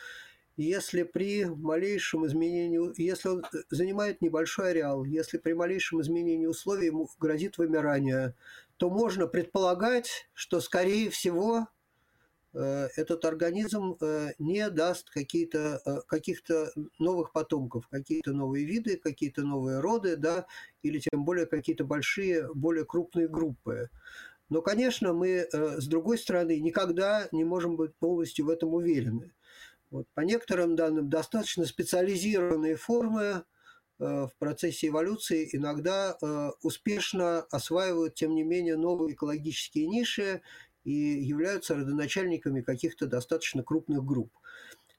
если 0.56 1.02
при 1.04 1.44
малейшем 1.44 2.26
изменении, 2.26 3.00
если 3.00 3.28
он 3.28 3.44
занимает 3.70 4.20
небольшой 4.20 4.70
ареал, 4.70 5.04
если 5.04 5.38
при 5.38 5.52
малейшем 5.52 6.00
изменении 6.00 6.46
условий 6.46 6.86
ему 6.86 7.08
грозит 7.18 7.58
вымирание, 7.58 8.34
то 8.84 8.90
можно 8.90 9.26
предполагать, 9.26 10.28
что, 10.34 10.60
скорее 10.60 11.08
всего, 11.08 11.68
Э, 12.54 12.88
этот 12.96 13.24
организм 13.24 13.96
э, 14.00 14.32
не 14.38 14.70
даст 14.70 15.10
какие-то, 15.10 15.80
э, 15.84 16.00
каких-то 16.06 16.70
новых 17.00 17.32
потомков, 17.32 17.88
какие-то 17.88 18.32
новые 18.32 18.64
виды, 18.64 18.96
какие-то 18.96 19.42
новые 19.42 19.80
роды, 19.80 20.16
да, 20.16 20.46
или 20.82 21.00
тем 21.00 21.24
более 21.24 21.46
какие-то 21.46 21.84
большие, 21.84 22.48
более 22.54 22.84
крупные 22.84 23.26
группы. 23.26 23.90
Но, 24.50 24.62
конечно, 24.62 25.12
мы, 25.12 25.48
с 25.50 25.86
другой 25.88 26.16
стороны, 26.16 26.60
никогда 26.60 27.28
не 27.32 27.44
можем 27.44 27.76
быть 27.76 27.96
полностью 27.96 28.46
в 28.46 28.50
этом 28.50 28.74
уверены. 28.74 29.32
Вот, 29.90 30.06
по 30.14 30.20
некоторым 30.20 30.76
данным, 30.76 31.08
достаточно 31.10 31.64
специализированные 31.64 32.76
формы 32.76 33.42
в 33.98 34.32
процессе 34.38 34.88
эволюции 34.88 35.48
иногда 35.52 36.16
успешно 36.62 37.40
осваивают, 37.50 38.14
тем 38.14 38.34
не 38.34 38.42
менее, 38.42 38.76
новые 38.76 39.14
экологические 39.14 39.86
ниши 39.86 40.40
и 40.84 40.92
являются 40.92 41.74
родоначальниками 41.74 42.60
каких-то 42.60 43.06
достаточно 43.06 43.62
крупных 43.62 44.04
групп. 44.04 44.32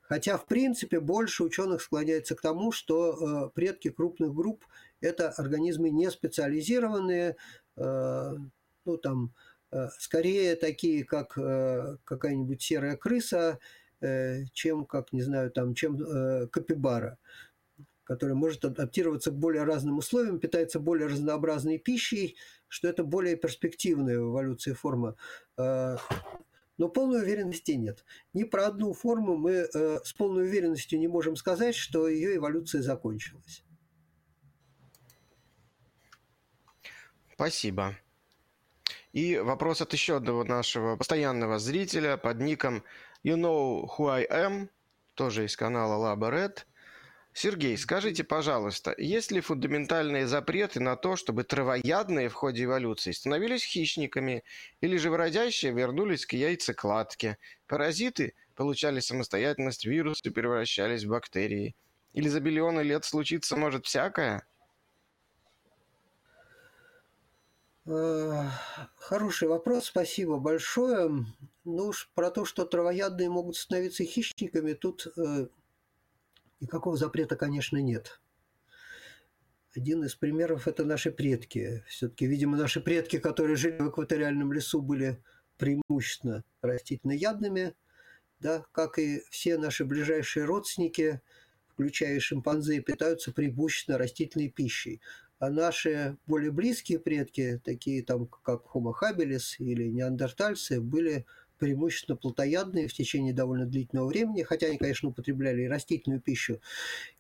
Хотя, 0.08 0.38
в 0.38 0.46
принципе, 0.46 1.00
больше 1.00 1.44
ученых 1.44 1.82
склоняется 1.82 2.36
к 2.36 2.42
тому, 2.42 2.72
что 2.72 3.48
э, 3.48 3.50
предки 3.56 3.90
крупных 3.90 4.34
групп– 4.34 4.64
это 5.02 5.30
организмы 5.30 5.90
не 5.90 6.12
специализированные, 6.12 7.38
э, 7.76 8.32
ну, 8.86 8.98
там, 8.98 9.34
э, 9.72 9.88
скорее 9.98 10.56
такие, 10.58 11.06
как 11.06 11.36
э, 11.38 11.98
какая-нибудь 12.04 12.62
серая 12.62 12.98
крыса, 12.98 13.58
э, 14.02 14.44
чем, 14.54 14.86
как, 14.86 15.12
не 15.12 15.24
знаю, 15.24 15.50
там, 15.50 15.74
чем 15.74 16.00
э, 16.00 16.48
капибара 16.48 17.18
которая 18.06 18.36
может 18.36 18.64
адаптироваться 18.64 19.32
к 19.32 19.36
более 19.36 19.64
разным 19.64 19.98
условиям, 19.98 20.40
питается 20.40 20.80
более 20.80 21.08
разнообразной 21.08 21.80
пищей, 21.80 22.38
что 22.68 22.88
это 22.88 23.04
более 23.04 23.36
перспективная 23.36 24.20
в 24.20 24.32
эволюции 24.32 24.74
форма. 24.74 25.16
А, 25.58 25.98
но 26.78 26.88
полной 26.88 27.24
уверенности 27.24 27.72
нет. 27.72 28.06
Ни 28.34 28.44
про 28.44 28.68
одну 28.68 28.94
форму 28.94 29.38
мы 29.38 29.52
э, 29.52 30.00
с 30.04 30.14
полной 30.14 30.44
уверенностью 30.44 31.00
не 31.00 31.08
можем 31.08 31.36
сказать, 31.36 31.74
что 31.74 32.08
ее 32.08 32.36
эволюция 32.36 32.82
закончилась. 32.82 33.64
Спасибо. 37.34 37.96
И 39.14 39.38
вопрос 39.38 39.82
от 39.82 39.94
еще 39.94 40.18
одного 40.18 40.44
нашего 40.44 40.96
постоянного 40.96 41.58
зрителя 41.58 42.18
под 42.18 42.40
ником 42.40 42.84
You 43.24 43.36
Know 43.36 43.88
Who 43.98 44.10
I 44.10 44.26
Am, 44.26 44.70
тоже 45.16 45.46
из 45.46 45.58
канала 45.58 46.14
LaboRed– 46.14 46.60
Сергей, 47.38 47.78
скажите, 47.78 48.24
пожалуйста, 48.24 48.96
есть 48.98 49.30
ли 49.30 49.42
фундаментальные 49.42 50.26
запреты 50.26 50.80
на 50.80 50.96
то, 50.96 51.18
чтобы 51.18 51.44
травоядные 51.44 52.30
в 52.30 52.34
ходе 52.34 52.64
эволюции 52.64 53.12
становились 53.12 53.66
хищниками, 53.66 54.46
или 54.80 54.96
же 54.96 55.10
выродящие 55.10 55.74
вернулись 55.74 56.26
к 56.26 56.32
яйцекладке? 56.32 57.38
Паразиты 57.68 58.36
получали 58.56 59.02
самостоятельность, 59.02 59.84
вирусы 59.84 60.32
превращались 60.32 61.04
в 61.04 61.10
бактерии. 61.10 61.76
Или 62.14 62.30
за 62.30 62.40
миллионы 62.40 62.80
лет 62.80 63.04
случиться 63.04 63.58
может 63.58 63.86
всякое? 63.86 64.48
Э, 67.86 68.46
хороший 68.96 69.50
вопрос, 69.50 69.88
спасибо 69.88 70.38
большое. 70.38 71.10
Ну 71.66 71.88
уж 71.88 72.10
про 72.16 72.32
то, 72.32 72.46
что 72.46 72.64
травоядные 72.64 73.30
могут 73.30 73.58
становиться 73.58 74.06
хищниками, 74.06 74.72
тут 74.72 75.08
э, 75.18 75.48
Никакого 76.60 76.98
запрета, 76.98 77.36
конечно, 77.36 77.78
нет. 77.78 78.20
Один 79.76 80.06
из 80.06 80.16
примеров– 80.16 80.68
это 80.70 80.86
наши 80.86 81.12
предки. 81.12 81.84
Все-таки, 81.88 82.26
видимо, 82.26 82.58
наши 82.58 82.80
предки, 82.80 83.20
которые 83.20 83.58
жили 83.58 83.78
в 83.80 83.90
экваториальном 83.90 84.54
лесу, 84.54 84.82
были 84.82 85.22
преимущественно 85.58 86.44
растительноядными, 86.62 87.76
да, 88.40 88.66
как 88.72 89.00
и 89.00 89.22
все 89.30 89.58
наши 89.58 89.84
ближайшие 89.84 90.46
родственники, 90.46 91.22
включая 91.68 92.20
шимпанзе, 92.22 92.80
питаются 92.80 93.34
преимущественно 93.34 93.98
растительной 93.98 94.50
пищей. 94.50 95.02
А 95.40 95.50
наши 95.50 96.18
более 96.26 96.52
близкие 96.52 97.00
предки, 97.00 97.62
такие 97.64 98.02
там, 98.02 98.28
как 98.28 98.64
Homo 98.74 98.94
habilis 99.02 99.56
или 99.60 99.90
неандертальцы, 99.90 100.80
были 100.80 101.26
преимущественно 101.58 102.16
плотоядные 102.16 102.88
в 102.88 102.94
течение 102.94 103.34
довольно 103.34 103.66
длительного 103.66 104.08
времени, 104.08 104.44
хотя 104.44 104.68
они, 104.68 104.78
конечно, 104.78 105.10
употребляли 105.10 105.64
и 105.64 105.68
растительную 105.68 106.22
пищу. 106.22 106.60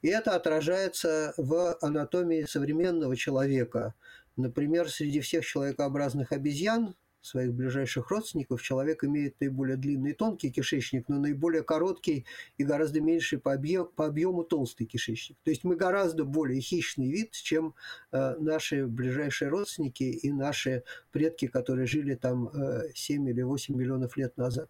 И 0.01 0.07
это 0.07 0.35
отражается 0.35 1.33
в 1.37 1.77
анатомии 1.81 2.43
современного 2.43 3.15
человека. 3.15 3.93
Например, 4.37 4.89
среди 4.89 5.21
всех 5.21 5.45
человекообразных 5.45 6.31
обезьян 6.31 6.95
своих 7.25 7.53
ближайших 7.53 8.09
родственников, 8.11 8.61
человек 8.61 9.03
имеет 9.03 9.39
наиболее 9.39 9.77
длинный 9.77 10.11
и 10.11 10.13
тонкий 10.13 10.51
кишечник, 10.51 11.09
но 11.09 11.19
наиболее 11.19 11.63
короткий 11.63 12.25
и 12.57 12.63
гораздо 12.63 13.01
меньший 13.01 13.39
по, 13.39 13.53
объем, 13.53 13.87
по 13.95 14.05
объему 14.05 14.43
толстый 14.43 14.85
кишечник. 14.85 15.37
То 15.43 15.49
есть 15.49 15.63
мы 15.63 15.75
гораздо 15.75 16.23
более 16.23 16.61
хищный 16.61 17.09
вид, 17.09 17.31
чем 17.31 17.75
э, 18.11 18.35
наши 18.39 18.85
ближайшие 18.85 19.49
родственники 19.49 20.03
и 20.03 20.31
наши 20.31 20.83
предки, 21.11 21.47
которые 21.47 21.87
жили 21.87 22.15
там 22.15 22.49
э, 22.49 22.89
7 22.93 23.29
или 23.29 23.41
8 23.41 23.75
миллионов 23.75 24.17
лет 24.17 24.37
назад. 24.37 24.69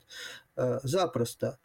Э, 0.56 0.80
запросто 0.84 1.60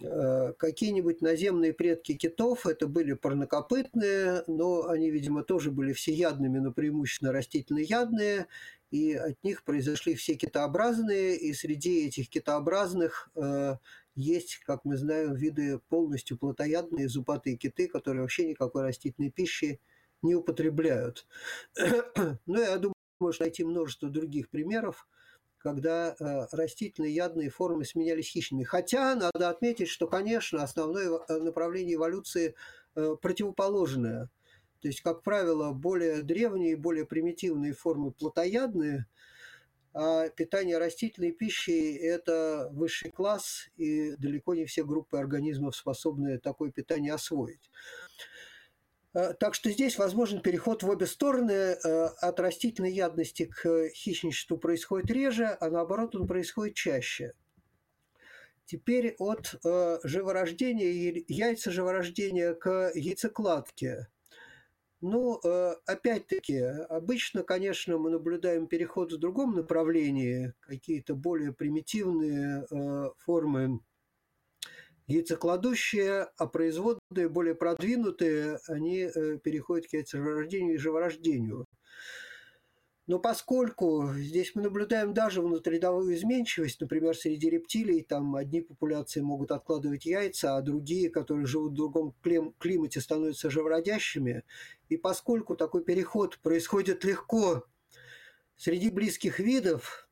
э, 0.00 0.52
какие-нибудь 0.58 1.20
наземные 1.20 1.72
предки 1.72 2.14
китов, 2.14 2.66
это 2.66 2.86
были 2.86 3.14
парнокопытные, 3.14 4.44
но 4.46 4.88
они, 4.88 5.10
видимо, 5.10 5.42
тоже 5.42 5.70
были 5.70 5.92
всеядными, 5.92 6.58
но 6.58 6.72
преимущественно 6.72 7.32
растительноядные, 7.32 8.46
и 8.90 9.14
от 9.14 9.42
них 9.44 9.64
произошли 9.64 10.14
все 10.14 10.34
китообразные, 10.34 11.36
и 11.36 11.52
среди 11.52 12.06
этих 12.06 12.28
китообразных 12.30 13.30
э, 13.34 13.76
есть, 14.14 14.58
как 14.64 14.84
мы 14.84 14.96
знаем, 14.96 15.34
виды 15.34 15.78
полностью 15.88 16.38
плотоядные 16.38 17.08
зубатые 17.08 17.56
киты, 17.56 17.88
которые 17.88 18.22
вообще 18.22 18.46
никакой 18.46 18.82
растительной 18.82 19.30
пищи 19.30 19.80
не 20.22 20.34
употребляют. 20.34 21.26
Но 22.46 22.60
я 22.60 22.76
думаю, 22.78 22.94
можно 23.20 23.44
найти 23.44 23.64
множество 23.64 24.08
других 24.08 24.48
примеров, 24.48 25.06
когда 25.58 26.14
э, 26.18 26.46
растительные 26.52 27.14
ядные 27.14 27.50
формы 27.50 27.84
сменялись 27.84 28.28
хищными. 28.28 28.64
Хотя 28.64 29.14
надо 29.14 29.50
отметить, 29.50 29.88
что, 29.88 30.06
конечно, 30.06 30.62
основное 30.62 31.10
э, 31.28 31.38
направление 31.38 31.96
эволюции 31.96 32.54
э, 32.94 33.16
противоположное– 33.20 34.30
то 34.80 34.88
есть, 34.88 35.00
как 35.00 35.22
правило, 35.22 35.72
более 35.72 36.22
древние, 36.22 36.76
более 36.76 37.04
примитивные 37.04 37.72
формы 37.72 38.12
плотоядные, 38.12 39.06
а 39.92 40.28
питание 40.28 40.78
растительной 40.78 41.32
пищей– 41.32 41.96
это 41.96 42.68
высший 42.70 43.10
класс, 43.10 43.68
и 43.76 44.14
далеко 44.16 44.54
не 44.54 44.64
все 44.66 44.84
группы 44.84 45.18
организмов 45.18 45.74
способны 45.74 46.38
такое 46.38 46.70
питание 46.70 47.12
освоить. 47.12 47.70
А, 49.14 49.32
так 49.32 49.54
что 49.54 49.70
здесь 49.70 49.98
возможен 49.98 50.40
переход 50.40 50.84
в 50.84 50.88
обе 50.88 51.06
стороны. 51.06 51.72
А, 51.72 52.08
от 52.20 52.38
растительной 52.38 52.92
ядности 52.92 53.46
к 53.46 53.88
хищничеству 53.88 54.58
происходит 54.58 55.10
реже, 55.10 55.56
а 55.60 55.70
наоборот 55.70 56.14
он 56.14 56.28
происходит 56.28 56.76
чаще. 56.76 57.32
Теперь 58.66 59.16
от 59.18 59.56
а, 59.64 59.98
живорождения, 60.04 61.24
яйца 61.26 61.72
живорождения 61.72 62.54
к 62.54 62.92
яйцекладке– 62.94 64.06
ну, 65.00 65.40
э, 65.44 65.74
опять-таки, 65.86 66.58
обычно, 66.88 67.44
конечно, 67.44 67.98
мы 67.98 68.10
наблюдаем 68.10 68.66
переход 68.66 69.12
в 69.12 69.18
другом 69.18 69.54
направлении, 69.54 70.54
какие-то 70.60 71.14
более 71.14 71.52
примитивные 71.52 72.66
э, 72.68 73.10
формы 73.18 73.80
яйцекладущие, 75.06 76.28
а 76.36 76.46
производные, 76.46 77.28
более 77.28 77.54
продвинутые, 77.54 78.58
они 78.68 79.02
э, 79.02 79.38
переходят 79.38 79.86
к 79.88 79.92
яйцерождению 79.92 80.74
и 80.74 80.78
живорождению. 80.78 81.64
Но 83.08 83.18
поскольку 83.18 84.12
здесь 84.16 84.54
мы 84.54 84.60
наблюдаем 84.60 85.14
даже 85.14 85.40
внутрирядовую 85.40 86.14
изменчивость, 86.14 86.78
например, 86.78 87.16
среди 87.16 87.48
рептилий, 87.48 88.02
там 88.02 88.36
одни 88.36 88.60
популяции 88.60 89.22
могут 89.22 89.50
откладывать 89.50 90.04
яйца, 90.04 90.58
а 90.58 90.60
другие, 90.60 91.08
которые 91.08 91.46
живут 91.46 91.72
в 91.72 91.76
другом 91.76 92.14
климате, 92.58 93.00
становятся 93.00 93.48
живородящими. 93.48 94.44
И 94.90 94.98
поскольку 94.98 95.56
такой 95.56 95.84
переход 95.84 96.38
происходит 96.40 97.02
легко 97.02 97.64
среди 98.56 98.90
близких 98.90 99.38
видов, 99.38 100.06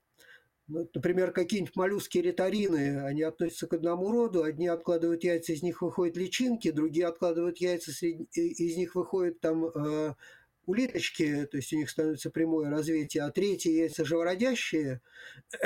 ну, 0.66 0.88
например, 0.94 1.32
какие-нибудь 1.32 1.76
моллюски 1.76 2.16
риторины, 2.16 3.02
они 3.04 3.22
относятся 3.22 3.66
к 3.66 3.74
одному 3.74 4.10
роду, 4.10 4.42
одни 4.42 4.68
откладывают 4.68 5.22
яйца, 5.22 5.52
из 5.52 5.62
них 5.62 5.82
выходят 5.82 6.16
личинки, 6.16 6.70
другие 6.70 7.06
откладывают 7.06 7.58
яйца, 7.58 7.92
из 7.92 8.76
них 8.78 8.94
выходят 8.94 9.38
там 9.40 9.66
э, 9.66 10.14
улиточки, 10.66 11.46
то 11.46 11.56
есть 11.56 11.72
у 11.72 11.76
них 11.76 11.88
становится 11.88 12.30
прямое 12.30 12.70
развитие, 12.70 13.22
а 13.22 13.30
третьи 13.30 13.70
яйца 13.70 14.04
живородящие, 14.04 15.00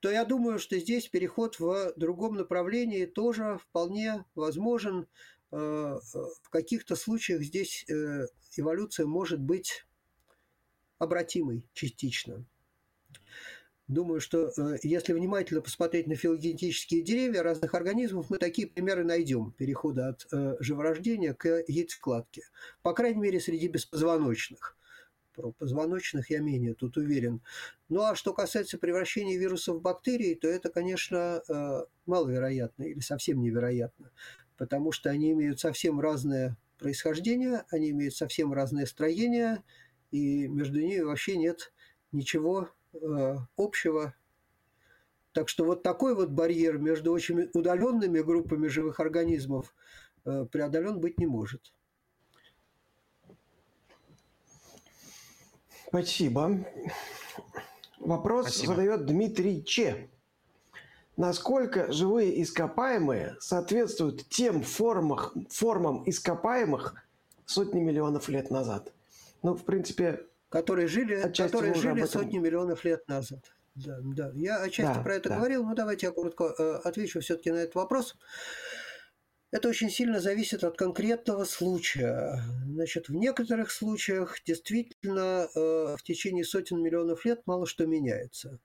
то 0.00 0.10
я 0.10 0.24
думаю, 0.24 0.58
что 0.58 0.78
здесь 0.78 1.08
переход 1.08 1.58
в 1.58 1.94
другом 1.96 2.36
направлении 2.36 3.06
тоже 3.06 3.58
вполне 3.62 4.24
возможен. 4.34 5.08
Э, 5.52 5.98
в 6.42 6.50
каких-то 6.50 6.96
случаях 6.96 7.42
здесь 7.42 7.84
э, 7.88 8.26
эволюция 8.56 9.06
может 9.06 9.40
быть 9.40 9.86
обратимой 10.98 11.64
частично. 11.72 12.44
Думаю, 13.88 14.20
что 14.20 14.52
э, 14.56 14.78
если 14.82 15.12
внимательно 15.12 15.60
посмотреть 15.60 16.06
на 16.06 16.16
филогенетические 16.16 17.02
деревья 17.02 17.42
разных 17.42 17.74
организмов, 17.74 18.30
мы 18.30 18.38
такие 18.38 18.66
примеры 18.66 19.04
найдем 19.04 19.52
перехода 19.52 20.08
от 20.08 20.26
живорождения 20.60 21.34
к 21.34 21.64
яйцекладке. 21.68 22.42
По 22.82 22.92
крайней 22.92 23.20
мере, 23.20 23.40
среди 23.40 23.68
беспозвоночных. 23.68 24.76
Про 25.34 25.52
позвоночных 25.52 26.30
я 26.30 26.40
менее 26.40 26.74
тут 26.74 26.96
уверен. 26.96 27.42
Ну 27.88 28.00
а 28.02 28.14
что 28.14 28.32
касается 28.32 28.78
превращения 28.78 29.38
вирусов 29.38 29.76
в 29.76 29.82
бактерии, 29.82 30.34
то 30.34 30.48
это, 30.48 30.70
конечно, 30.70 31.42
маловероятно 32.06 32.84
или 32.84 33.00
совсем 33.00 33.42
невероятно 33.42 34.10
потому 34.56 34.92
что 34.92 35.10
они 35.10 35.32
имеют 35.32 35.60
совсем 35.60 36.00
разное 36.00 36.56
происхождение, 36.78 37.64
они 37.70 37.90
имеют 37.90 38.14
совсем 38.14 38.52
разное 38.52 38.86
строение, 38.86 39.62
и 40.10 40.46
между 40.48 40.80
ними 40.80 41.00
вообще 41.00 41.36
нет 41.36 41.72
ничего 42.12 42.62
э, 42.62 42.66
общего. 43.56 44.14
Так 45.32 45.48
что 45.48 45.64
вот 45.64 45.82
такой 45.82 46.14
вот 46.14 46.30
барьер 46.30 46.78
между 46.78 47.12
очень 47.12 47.50
удаленными 47.52 48.20
группами 48.20 48.68
живых 48.68 49.00
организмов 49.00 49.74
э, 50.24 50.46
преодолен 50.50 50.98
быть 50.98 51.18
не 51.18 51.26
может. 51.26 51.72
Спасибо. 55.88 56.66
Вопрос 57.98 58.46
Спасибо. 58.46 58.74
задает 58.74 59.06
Дмитрий 59.06 59.62
Че 59.62 60.08
насколько 61.16 61.90
живые 61.92 62.42
ископаемые 62.42 63.36
соответствуют 63.40 64.28
тем 64.28 64.62
формах, 64.62 65.34
формам 65.50 66.02
ископаемых 66.08 66.94
сотни 67.46 67.80
миллионов 67.80 68.28
лет 68.28 68.50
назад. 68.50 68.92
Ну, 69.42 69.54
в 69.54 69.64
принципе, 69.64 70.26
которые 70.48 70.88
жили, 70.88 71.20
которые 71.32 71.74
жили 71.74 72.02
этом... 72.02 72.22
сотни 72.22 72.38
миллионов 72.38 72.84
лет 72.84 73.06
назад. 73.08 73.44
Да, 73.74 73.98
да. 74.02 74.32
Я 74.34 74.62
отчасти 74.62 74.94
да, 74.94 75.02
про 75.02 75.14
это 75.16 75.28
да. 75.28 75.36
говорил, 75.36 75.64
но 75.64 75.74
давайте 75.74 76.06
я 76.06 76.12
коротко 76.12 76.54
э, 76.58 76.80
отвечу 76.84 77.20
все-таки 77.20 77.50
на 77.50 77.56
этот 77.58 77.74
вопрос. 77.74 78.16
Это 79.52 79.68
очень 79.68 79.90
сильно 79.90 80.20
зависит 80.20 80.64
от 80.64 80.76
конкретного 80.76 81.44
случая. 81.44 82.42
Значит, 82.66 83.08
в 83.08 83.14
некоторых 83.14 83.70
случаях 83.70 84.42
действительно 84.44 85.48
э, 85.54 85.96
в 85.96 86.02
течение 86.02 86.44
сотен 86.44 86.82
миллионов 86.82 87.24
лет 87.24 87.42
мало 87.46 87.66
что 87.66 87.86
меняется. 87.86 88.58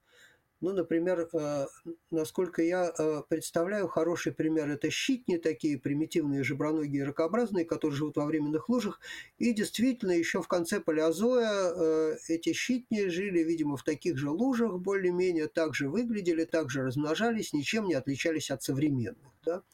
Ну, 0.62 0.72
например, 0.72 1.28
э, 1.32 1.66
насколько 2.12 2.62
я 2.62 2.92
э, 2.96 3.22
представляю, 3.28 3.88
хороший 3.88 4.30
пример– 4.30 4.70
это 4.70 4.90
щитни, 4.90 5.36
такие 5.36 5.76
примитивные 5.76 6.44
жаброногие 6.44 7.02
ракообразные, 7.02 7.64
которые 7.64 7.96
живут 7.96 8.16
во 8.16 8.26
временных 8.26 8.68
лужах. 8.68 9.00
И 9.38 9.52
действительно, 9.52 10.12
еще 10.12 10.40
в 10.40 10.46
конце 10.46 10.78
палеозоя 10.80 11.72
э, 11.74 12.16
эти 12.28 12.52
щитни 12.52 13.08
жили, 13.08 13.40
видимо, 13.42 13.76
в 13.76 13.82
таких 13.82 14.16
же 14.16 14.30
лужах, 14.30 14.78
более-менее 14.78 15.48
так 15.48 15.74
же 15.74 15.88
выглядели, 15.88 16.44
так 16.44 16.70
же 16.70 16.84
размножались, 16.84 17.52
ничем 17.52 17.86
не 17.86 17.94
отличались 17.94 18.52
от 18.52 18.62
современных. 18.62 19.32
Да? 19.44 19.64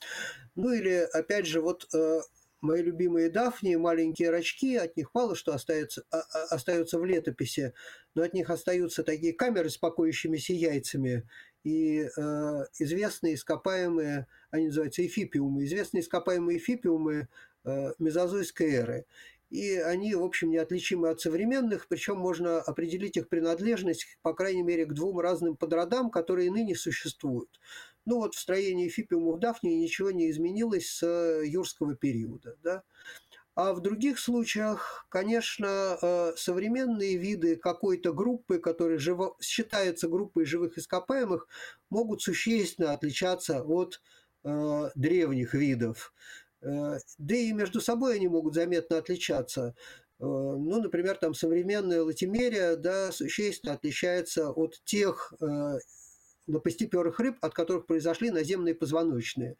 Ну 0.57 0.72
или, 0.72 1.07
опять 1.12 1.45
же, 1.45 1.61
вот 1.61 1.86
мои 2.61 2.82
любимые 2.82 3.30
дафни, 3.30 3.76
маленькие 3.76 4.30
рачки, 4.30 4.76
от 4.76 4.96
них 4.96 5.11
мало 5.14 5.34
что 5.36 5.52
остается, 5.52 6.04
а, 6.11 6.18
а, 6.18 6.44
остается 6.54 6.98
в 6.98 7.04
летописи, 7.04 7.72
но 8.14 8.22
от 8.22 8.34
них 8.34 8.50
остаются 8.50 9.02
такие 9.02 9.32
камеры 9.32 9.70
с 9.70 9.76
покоящимися 9.76 10.52
яйцами 10.52 11.28
и 11.64 12.00
э, 12.00 12.64
известные 12.78 13.34
ископаемые, 13.34 14.26
они 14.50 14.66
называются 14.66 15.06
эфипиумы, 15.06 15.64
известные 15.64 16.02
ископаемые 16.02 16.59
эфипиумы 16.59 17.28
э, 17.64 17.92
мезозойской 17.98 18.70
эры. 18.72 19.06
И 19.50 19.76
они, 19.76 20.14
в 20.14 20.22
общем, 20.22 20.50
неотличимы 20.50 21.09
от 21.09 21.20
современных, 21.20 21.88
причем 21.88 22.18
можно 22.18 22.61
определить 22.61 23.16
их 23.16 23.28
принадлежность, 23.28 24.18
по 24.22 24.34
крайней 24.34 24.62
мере, 24.62 24.84
к 24.84 24.92
двум 24.92 25.20
разным 25.20 25.56
подродам, 25.56 26.11
которые 26.11 26.50
ныне 26.50 26.74
существуют. 26.74 27.59
Ну 28.09 28.20
вот 28.20 28.34
в 28.34 28.38
строении 28.38 28.88
Фипиума 28.88 29.32
в 29.32 29.38
Дафнии 29.38 29.74
ничего 29.74 30.11
не 30.11 30.30
изменилось 30.30 30.88
с 30.88 31.02
э, 31.02 31.46
юрского 31.46 31.94
периода. 31.94 32.56
Да? 32.62 32.82
А 33.54 33.74
в 33.74 33.82
других 33.82 34.18
случаях, 34.18 35.04
конечно, 35.11 35.98
э, 36.00 36.32
современные 36.34 37.18
виды 37.18 37.56
какой-то 37.56 38.14
группы, 38.14 38.61
которые 38.61 38.98
живо, 38.98 39.36
считаются 39.42 40.09
группой 40.09 40.46
живых 40.46 40.78
ископаемых, 40.78 41.48
могут 41.90 42.22
существенно 42.22 42.94
отличаться 42.94 43.62
от 43.62 44.00
э, 44.42 44.90
древних 44.94 45.52
видов. 45.52 46.14
Э, 46.62 47.00
да 47.18 47.36
и 47.36 47.52
между 47.52 47.82
собой 47.82 48.16
они 48.16 48.28
могут 48.28 48.54
заметно 48.54 48.96
отличаться. 48.96 49.74
Ну, 50.18 50.80
например, 50.82 51.16
там 51.16 51.34
современная 51.34 52.02
латимерия 52.02 52.74
да, 52.74 53.12
существенно 53.12 53.74
отличается 53.74 54.50
от 54.50 54.80
тех 54.84 55.32
лопастеперых 56.49 57.20
рыб, 57.20 57.36
от 57.40 57.55
которых 57.55 57.86
произошли 57.86 58.30
наземные 58.30 58.74
позвоночные. 58.74 59.57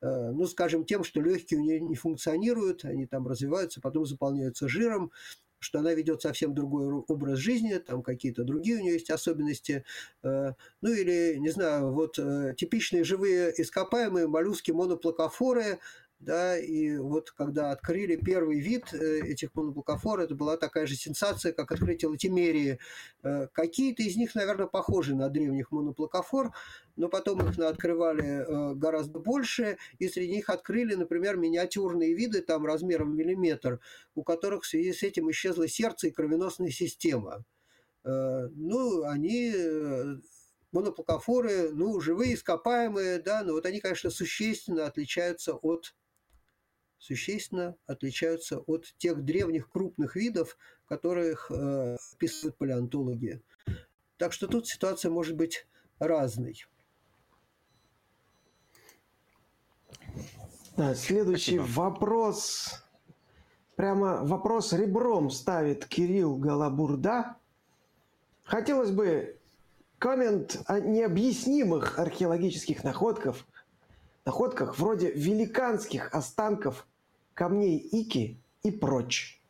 Э, 0.00 0.30
ну, 0.32 0.46
скажем, 0.46 0.84
тем, 0.84 1.04
что 1.04 1.20
легкие 1.20 1.60
у 1.60 1.62
нее 1.62 1.80
не 1.80 1.94
функционируют, 1.94 2.84
они 2.84 3.06
там 3.06 3.26
развиваются, 3.26 3.80
потом 3.80 4.04
заполняются 4.04 4.68
жиром, 4.68 5.12
что 5.62 5.78
она 5.78 5.94
ведет 5.94 6.20
совсем 6.20 6.54
другой 6.54 6.86
образ 7.06 7.38
жизни, 7.38 7.76
там 7.78 8.02
какие-то 8.02 8.42
другие 8.42 8.78
у 8.78 8.80
нее 8.80 8.94
есть 8.94 9.10
особенности. 9.10 9.84
Э, 10.22 10.54
ну 10.80 10.92
или, 10.92 11.36
не 11.38 11.50
знаю, 11.50 11.92
вот 11.92 12.18
э, 12.18 12.54
типичные 12.56 13.04
живые 13.04 13.54
ископаемые 13.56 14.26
моллюски 14.26 14.72
моноплакофоры, 14.72 15.78
да, 16.22 16.56
и 16.56 16.96
вот 16.98 17.32
когда 17.32 17.72
открыли 17.72 18.14
первый 18.14 18.60
вид 18.60 18.94
э, 18.94 19.20
этих 19.26 19.54
моноблокофор, 19.54 20.20
это 20.20 20.36
была 20.36 20.56
такая 20.56 20.86
же 20.86 20.94
сенсация, 20.94 21.52
как 21.52 21.72
открытие 21.72 22.10
латимерии. 22.10 22.78
Э, 23.24 23.48
какие-то 23.52 24.04
из 24.04 24.16
них, 24.16 24.36
наверное, 24.36 24.68
похожи 24.68 25.16
на 25.16 25.28
древних 25.28 25.72
моноплакофор, 25.72 26.52
но 26.94 27.08
потом 27.08 27.48
их 27.48 27.58
открывали 27.58 28.24
э, 28.24 28.74
гораздо 28.74 29.18
больше, 29.18 29.78
и 29.98 30.08
среди 30.08 30.36
них 30.36 30.48
открыли, 30.48 30.94
например, 30.94 31.36
миниатюрные 31.36 32.14
виды 32.14 32.40
там 32.40 32.64
размером 32.66 33.12
в 33.12 33.16
миллиметр, 33.16 33.80
у 34.14 34.22
которых 34.22 34.62
в 34.62 34.68
связи 34.68 34.92
с 34.92 35.02
этим 35.02 35.28
исчезло 35.30 35.66
сердце 35.66 36.06
и 36.06 36.12
кровеносная 36.12 36.70
система. 36.70 37.44
Ну, 38.04 39.04
они 39.04 39.52
моноплакофоры, 40.72 41.70
ну, 41.72 42.00
живые, 42.00 42.34
ископаемые, 42.34 43.20
да, 43.20 43.42
но 43.44 43.52
вот 43.52 43.66
они, 43.66 43.80
конечно, 43.80 44.10
существенно 44.10 44.86
отличаются 44.86 45.54
от 45.54 45.94
существенно 47.02 47.74
отличаются 47.86 48.58
от 48.58 48.94
тех 48.96 49.24
древних 49.24 49.68
крупных 49.68 50.14
видов, 50.14 50.56
которых 50.86 51.50
э, 51.50 51.96
описывают 52.14 52.56
палеонтологи. 52.56 53.42
Так 54.18 54.32
что 54.32 54.46
тут 54.46 54.68
ситуация 54.68 55.10
может 55.10 55.36
быть 55.36 55.66
разной. 55.98 56.64
Да, 60.76 60.94
следующий 60.94 61.58
Спасибо. 61.58 61.80
вопрос. 61.80 62.84
Прямо 63.74 64.24
вопрос 64.24 64.72
ребром 64.72 65.30
ставит 65.30 65.86
Кирилл 65.86 66.36
Голобурда. 66.36 67.36
Хотелось 68.44 68.90
бы 68.90 69.40
коммент 69.98 70.60
о 70.66 70.78
необъяснимых 70.78 71.98
археологических 71.98 72.84
находках, 72.84 73.38
находках 74.24 74.78
вроде 74.78 75.10
великанских 75.10 76.14
останков 76.14 76.86
камней 77.34 77.78
Ики 77.78 78.38
и 78.62 78.70
прочь. 78.70 79.40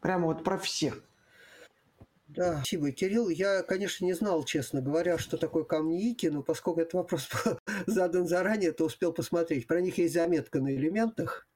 Прямо 0.00 0.26
вот 0.26 0.44
про 0.44 0.58
всех. 0.58 1.02
Да, 2.28 2.58
спасибо, 2.58 2.92
Кирилл. 2.92 3.28
Я, 3.28 3.62
конечно, 3.62 4.04
не 4.04 4.12
знал, 4.12 4.44
честно 4.44 4.80
говоря, 4.80 5.18
что 5.18 5.36
такое 5.36 5.64
камни 5.64 6.10
Ики, 6.10 6.26
но 6.26 6.42
поскольку 6.42 6.80
этот 6.80 6.94
вопрос 6.94 7.28
задан 7.86 8.26
заранее, 8.26 8.72
то 8.72 8.84
успел 8.84 9.12
посмотреть. 9.12 9.66
Про 9.66 9.80
них 9.80 9.98
есть 9.98 10.14
заметка 10.14 10.60
на 10.60 10.72
элементах 10.74 11.48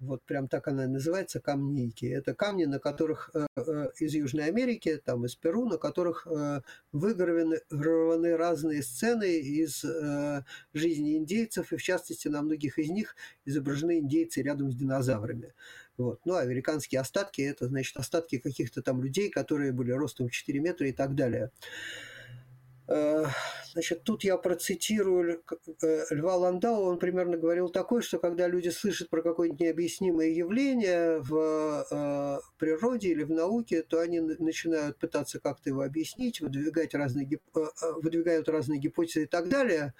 вот 0.00 0.24
прям 0.24 0.48
так 0.48 0.66
она 0.66 0.86
называется, 0.86 1.40
камники. 1.40 2.06
Это 2.06 2.34
камни, 2.34 2.64
на 2.64 2.78
которых 2.78 3.30
э, 3.34 3.46
э, 3.56 3.88
из 3.98 4.14
Южной 4.14 4.46
Америки, 4.46 5.00
там 5.04 5.26
из 5.26 5.36
Перу, 5.36 5.66
на 5.66 5.76
которых 5.76 6.26
э, 6.26 6.62
выгравированы 6.92 8.36
разные 8.36 8.82
сцены 8.82 9.38
из 9.38 9.84
жизни 10.72 11.16
индейцев, 11.18 11.72
и 11.72 11.76
в 11.76 11.82
частности 11.82 12.28
на 12.28 12.42
многих 12.42 12.78
из 12.78 12.88
них 12.88 13.14
изображены 13.44 13.98
индейцы 13.98 14.42
рядом 14.42 14.72
с 14.72 14.74
динозаврами. 14.74 15.52
Вот. 15.98 16.20
Ну, 16.24 16.34
а 16.34 16.40
американские 16.40 17.00
остатки– 17.00 17.42
это, 17.42 17.66
значит, 17.66 17.96
остатки 17.96 18.38
каких-то 18.38 18.80
там 18.80 19.02
людей, 19.02 19.28
которые 19.28 19.72
были 19.72 19.92
ростом 19.92 20.30
4 20.30 20.60
метра 20.60 20.88
и 20.88 20.92
так 20.92 21.14
далее. 21.14 21.50
Э, 22.90 23.26
Значит, 23.72 24.02
тут 24.02 24.24
я 24.24 24.36
процитирую 24.36 25.44
э, 25.82 26.04
Льва 26.10 26.36
Ландау, 26.36 26.82
он 26.82 26.98
примерно 26.98 27.36
говорил 27.36 27.68
такое, 27.68 28.00
что 28.00 28.18
когда 28.18 28.48
люди 28.48 28.68
слышат 28.68 29.08
про 29.10 29.22
какое-нибудь 29.22 29.60
необъяснимое 29.60 30.28
явление 30.28 31.20
в 31.20 31.86
э, 31.88 32.38
природе 32.58 33.10
или 33.10 33.22
в 33.22 33.30
науке, 33.30 33.82
то 33.82 34.00
они 34.00 34.18
начинают 34.18 34.98
пытаться 34.98 35.38
как-то 35.38 35.70
его 35.70 35.82
объяснить, 35.82 36.40
выдвигать 36.40 36.94
разные, 36.94 37.28
выдвигают 38.02 38.48
разные 38.48 38.80
гипотезы 38.80 39.22
и 39.22 39.26
так 39.26 39.48
далее. 39.48 39.94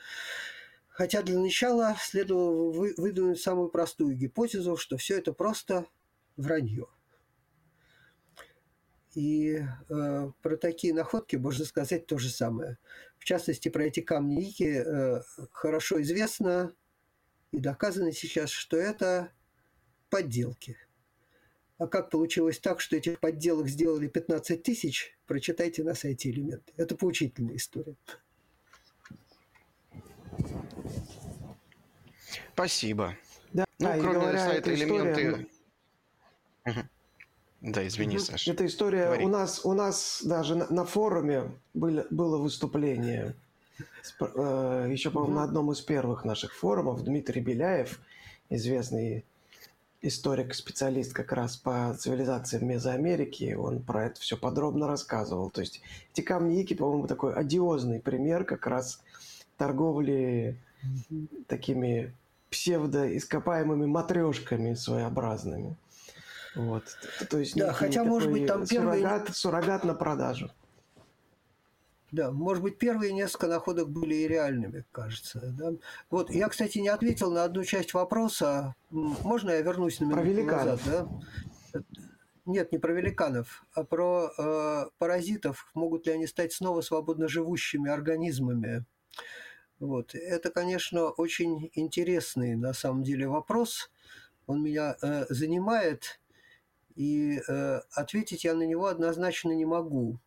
Хотя 0.88 1.22
для 1.22 1.38
начала 1.38 1.95
следовало 2.01 2.72
выдвинуть 2.72 3.41
самую 3.41 3.68
простую 3.68 4.16
гипотезу, 4.16 4.76
что 4.76 4.97
все 4.97 5.18
это 5.18 5.32
просто 5.32 5.86
вранье. 6.36 6.88
И 9.15 9.65
э, 9.89 10.31
про 10.41 10.57
такие 10.57 10.95
находки 10.95 11.37
можно 11.37 11.65
сказать 11.65 12.07
то 12.07 12.19
же 12.19 12.29
самое. 12.29 12.79
В 13.19 13.25
частности, 13.25 13.69
про 13.69 13.85
эти 13.85 14.01
камни 14.01 14.49
Ики 14.49 14.83
э, 14.85 15.23
хорошо 15.51 16.01
известно 16.03 16.73
и 17.51 17.59
доказано 17.59 18.13
сейчас, 18.13 18.51
что 18.51 18.77
это 18.77 19.33
подделки. 20.11 20.77
А 21.79 21.87
как 21.87 22.11
получилось 22.11 22.59
так, 22.59 22.81
что 22.81 22.97
этих 22.97 23.19
подделок 23.19 23.69
сделали 23.69 24.07
15 24.07 24.63
тысяч, 24.63 25.17
прочитайте 25.27 25.83
на 25.83 25.95
сайте 25.95 26.31
«Элементы». 26.31 26.73
Это 26.77 26.95
поучительная 26.95 27.57
история. 27.57 27.97
Спасибо. 32.53 33.17
Да, 33.53 33.65
ну, 33.79 33.87
да, 33.87 33.99
кроме 33.99 34.21
говоря, 34.21 34.39
сайта 34.39 34.75
«Элементы». 34.75 35.23
История... 35.23 35.47
Угу. 36.67 37.00
Да, 37.61 37.87
извини, 37.87 38.17
угу. 38.17 38.25
Саша. 38.25 38.53
Эта 38.53 38.67
история 38.67 39.05
Говори. 39.05 39.25
у 39.25 39.29
нас, 39.29 39.65
у 39.65 39.73
нас 39.75 40.23
даже 40.25 40.55
на, 40.55 40.67
на 40.71 40.85
форуме 40.85 41.51
было, 41.75 42.07
было 42.11 42.39
выступление. 42.39 43.35
Э, 44.21 44.89
еще, 44.91 45.11
по-моему, 45.11 45.35
угу. 45.35 45.41
на 45.41 45.45
одном 45.45 45.73
из 45.73 45.81
первых 45.81 46.25
наших 46.25 46.55
форумов 46.55 47.05
Дмитрий 47.05 47.43
Беляев, 47.43 48.01
известный 48.49 49.25
историк, 50.03 50.55
специалист 50.55 51.13
как 51.13 51.33
раз 51.33 51.57
по 51.57 51.95
цивилизациям 51.99 52.67
Мезоамерики, 52.67 53.53
он 53.53 53.83
про 53.83 54.07
это 54.07 54.21
все 54.21 54.37
подробно 54.37 54.87
рассказывал. 54.87 55.51
То 55.51 55.61
есть 55.61 55.83
эти 56.13 56.23
камни 56.23 56.61
Ики, 56.63 56.75
по-моему, 56.75 57.07
такой 57.07 57.35
одиозный 57.35 58.01
пример 58.01 58.45
как 58.45 58.67
раз 58.67 59.03
торговли 59.59 60.57
такими 61.47 62.15
псевдоископаемыми 62.49 63.85
матрешками 63.87 64.73
своеобразными. 64.75 65.77
Вот. 66.55 66.85
То 67.29 67.39
есть 67.39 67.57
да, 67.57 67.73
хотя, 67.73 68.05
может 68.05 68.31
быть, 68.31 68.47
там 68.47 68.67
суррогат, 68.67 69.03
первые... 69.03 69.35
суррогат 69.35 69.85
на 69.85 69.95
продажу. 69.95 70.51
Да, 72.13 72.33
может 72.33 72.63
быть, 72.63 72.79
первые 72.79 73.13
несколько 73.13 73.47
находок 73.47 73.89
были 73.89 74.15
и 74.15 74.29
реальными, 74.29 74.85
кажется. 74.91 75.41
Да? 75.57 75.73
Вот, 76.11 76.31
я, 76.31 76.49
кстати, 76.49 76.79
не 76.79 76.89
ответил 76.89 77.31
на 77.31 77.45
одну 77.45 77.63
часть 77.63 77.95
вопроса. 77.95 78.75
Можно 78.91 79.51
я 79.51 79.63
вернусь 79.63 80.01
на 80.01 80.07
минуту 80.07 80.21
про 80.21 80.29
великанов. 80.29 80.87
назад? 80.87 81.09
Да? 81.73 81.81
Нет, 82.47 82.73
не 82.73 82.79
про 82.79 82.93
великанов, 82.93 83.65
а 83.75 83.85
про 83.85 84.33
э, 84.37 84.87
паразитов. 84.99 85.71
Могут 85.75 86.07
ли 86.07 86.13
они 86.13 86.27
стать 86.27 86.53
снова 86.53 86.81
свободно 86.81 87.29
живущими 87.29 87.89
организмами? 87.89 88.85
Вот. 89.79 90.15
Это, 90.15 90.51
конечно, 90.51 91.11
очень 91.11 91.71
интересный 91.75 92.57
на 92.57 92.73
самом 92.73 93.05
деле 93.05 93.29
вопрос. 93.29 93.91
Он 94.49 94.65
меня 94.65 94.97
э, 95.01 95.27
занимает 95.29 96.20
и 96.95 97.41
э, 97.47 97.80
ответить 97.93 98.45
я 98.45 98.55
на 98.55 98.64
него 98.64 98.86
однозначно 98.86 99.53
не 99.53 99.64
могу. 99.64 100.20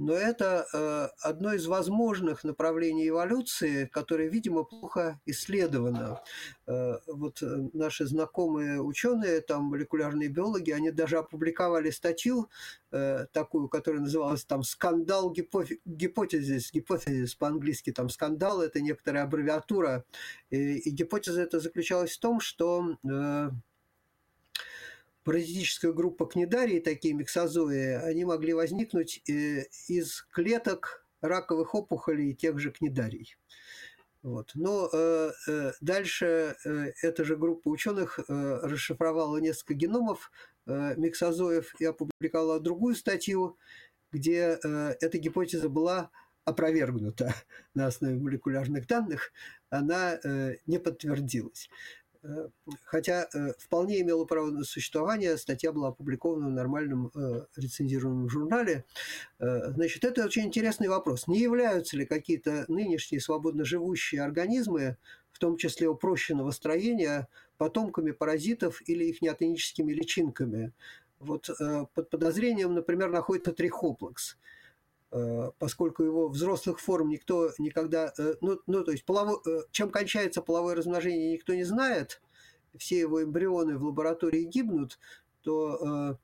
Но 0.00 0.14
это 0.14 0.66
э, 0.72 1.08
одно 1.20 1.52
из 1.52 1.66
возможных 1.66 2.42
направлений 2.42 3.10
эволюции, 3.10 3.84
которое, 3.84 4.30
видимо, 4.30 4.64
плохо 4.64 5.20
исследовано. 5.26 6.22
Э, 6.66 6.94
вот 7.06 7.42
э, 7.42 7.68
наши 7.74 8.06
знакомые 8.06 8.80
ученые, 8.80 9.42
там 9.42 9.64
молекулярные 9.64 10.30
биологи, 10.30 10.70
они 10.70 10.90
даже 10.90 11.18
опубликовали 11.18 11.90
статью 11.90 12.48
э, 12.90 13.26
такую, 13.32 13.68
которая 13.68 14.00
называлась 14.00 14.46
там 14.46 14.62
«Скандал 14.62 15.30
гипотезис», 15.30 16.72
гипотезис 16.72 17.34
по-английски 17.34 17.92
там 17.92 18.08
«скандал»– 18.08 18.62
это 18.62 18.80
некоторая 18.80 19.24
аббревиатура. 19.24 20.06
И, 20.48 20.78
и 20.78 20.90
гипотеза 20.90 21.42
эта 21.42 21.60
заключалась 21.60 22.12
в 22.12 22.20
том, 22.20 22.40
что 22.40 22.96
э, 23.04 23.50
паразитическая 25.24 25.92
группа 25.92 26.26
книдарии, 26.26 26.80
такие 26.80 27.14
миксозои, 27.14 27.94
они 28.02 28.24
могли 28.24 28.52
возникнуть 28.52 29.22
э, 29.28 29.64
из 29.88 30.22
клеток 30.32 31.06
раковых 31.20 31.74
опухолей 31.74 32.34
тех 32.34 32.58
же 32.58 32.70
книдарий. 32.70 33.36
Вот. 34.22 34.52
Но 34.54 34.88
э, 34.92 35.32
э, 35.48 35.72
дальше 35.80 36.56
э, 36.64 36.92
эта 37.02 37.24
же 37.24 37.36
группа 37.36 37.68
ученых 37.68 38.18
э, 38.18 38.60
расшифровала 38.62 39.38
несколько 39.38 39.74
геномов 39.74 40.30
э, 40.66 40.94
миксозоев 40.96 41.74
и 41.80 41.86
опубликовала 41.86 42.60
другую 42.60 42.94
статью, 42.96 43.56
где 44.12 44.58
э, 44.62 44.94
эта 45.00 45.18
гипотеза 45.18 45.68
была 45.70 46.10
опровергнута 46.44 47.34
на 47.74 47.86
основе 47.86 48.16
молекулярных 48.16 48.86
данных, 48.86 49.32
она 49.70 50.18
э, 50.22 50.56
не 50.66 50.78
подтвердилась. 50.78 51.70
Э, 52.22 52.48
хотя 52.84 53.28
э, 53.32 53.52
вполне 53.58 54.00
имела 54.00 54.24
право 54.24 54.50
на 54.50 54.64
существование, 54.64 55.38
статья 55.38 55.72
была 55.72 55.88
опубликована 55.88 56.48
в 56.48 56.50
нормальном 56.50 57.10
э, 57.14 57.46
рецензируемом 57.56 58.28
журнале. 58.28 58.84
Значит, 59.38 60.04
это 60.04 60.24
очень 60.24 60.46
интересный 60.46 60.88
вопрос. 60.88 61.26
Не 61.26 61.40
являются 61.40 61.96
ли 61.96 62.04
какие-то 62.04 62.66
нынешние 62.68 63.20
свободно 63.20 63.64
живущие 63.64 64.22
организмы, 64.22 64.98
в 65.32 65.38
том 65.38 65.56
числе 65.56 65.88
упрощенного 65.88 66.50
строения, 66.50 67.28
потомками 67.56 68.10
паразитов 68.10 68.82
или 68.86 69.04
их 69.04 69.22
неотоническими 69.22 69.92
личинками? 69.92 70.72
Вот 71.18 71.48
под 71.94 72.10
подозрением, 72.10 72.74
например, 72.74 73.10
находится 73.10 73.52
трихоплекс– 73.52 74.36
Э, 74.46 74.59
поскольку 75.58 76.04
его 76.04 76.28
взрослых 76.28 76.80
форм 76.80 77.08
никто 77.08 77.50
никогда, 77.58 78.12
э, 78.16 78.34
ну, 78.40 78.60
ну 78.66 78.84
то 78.84 78.92
есть 78.92 79.04
полово, 79.04 79.40
э, 79.44 79.62
чем 79.72 79.90
кончается 79.90 80.40
половое 80.40 80.76
размножение, 80.76 81.32
никто 81.32 81.52
не 81.52 81.64
знает, 81.64 82.22
все 82.76 83.00
его 83.00 83.22
эмбрионы 83.22 83.76
в 83.76 83.84
лаборатории 83.84 84.44
гибнут, 84.44 84.98
то 85.42 86.16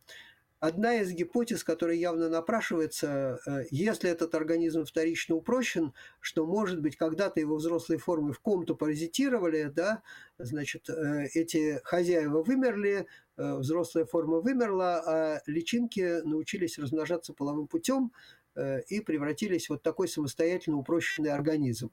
одна 0.60 1.00
из 1.00 1.10
гипотез, 1.10 1.64
которая 1.64 1.96
явно 1.96 2.28
напрашивается, 2.28 3.40
если 3.70 4.10
этот 4.10 4.34
организм 4.34 4.84
вторично 4.84 5.34
упрощен, 5.34 5.92
что, 6.20 6.46
может 6.46 6.80
быть, 6.80 6.96
когда-то 6.96 7.40
его 7.40 7.56
взрослые 7.56 7.98
формы 7.98 8.32
в 8.32 8.38
ком-то 8.38 8.76
паразитировали, 8.76 9.72
да, 9.74 10.02
значит, 10.38 10.88
эти 10.88 11.80
хозяева 11.82 12.44
вымерли, 12.44 13.08
взрослая 13.36 14.04
форма 14.04 14.40
вымерла, 14.40 15.02
а 15.04 15.42
личинки 15.46 16.20
научились 16.24 16.78
размножаться 16.78 17.32
половым 17.32 17.66
путем, 17.66 18.12
Э, 18.12 18.45
и 18.88 19.00
превратились 19.00 19.66
в 19.66 19.70
вот 19.70 19.82
такой 19.82 20.08
самостоятельно 20.08 20.76
упрощенный 20.78 21.30
организм. 21.30 21.90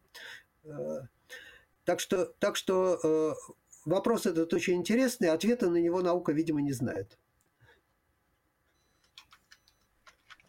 Э, 0.64 1.02
так 1.86 2.00
что, 2.00 2.26
так 2.26 2.56
что 2.56 3.00
э, 3.04 3.34
вопрос 3.86 4.26
этот 4.26 4.54
очень 4.54 4.76
интересный, 4.76 5.30
ответа 5.30 5.70
на 5.70 5.78
него 5.78 6.02
наука, 6.02 6.32
видимо, 6.32 6.62
не 6.62 6.72
знает. 6.72 7.18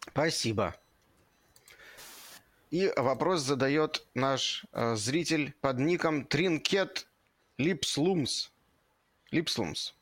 Спасибо. 0.07 0.75
И 2.71 2.91
вопрос 2.95 3.41
задает 3.41 4.07
наш 4.13 4.65
э, 4.71 4.95
зритель 4.95 5.53
под 5.61 5.79
ником 5.79 6.25
Тринкет 6.25 7.07
Липслумс. 7.57 8.51
Липслумс. 9.31 9.93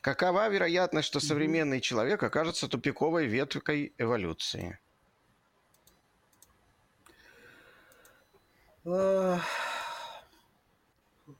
Какова 0.00 0.48
вероятность, 0.48 1.08
что 1.08 1.20
современный 1.20 1.80
человек 1.80 2.22
окажется 2.22 2.68
тупиковой 2.68 3.26
веткой 3.26 3.94
эволюции? 3.96 4.78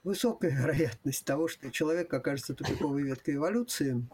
Высокая 0.03 0.51
вероятность 0.51 1.25
того, 1.25 1.49
что 1.49 1.71
человек 1.71 2.13
окажется 2.13 2.55
тупиковой 2.55 3.03
веткой 3.03 3.37
эволюции. 3.37 4.07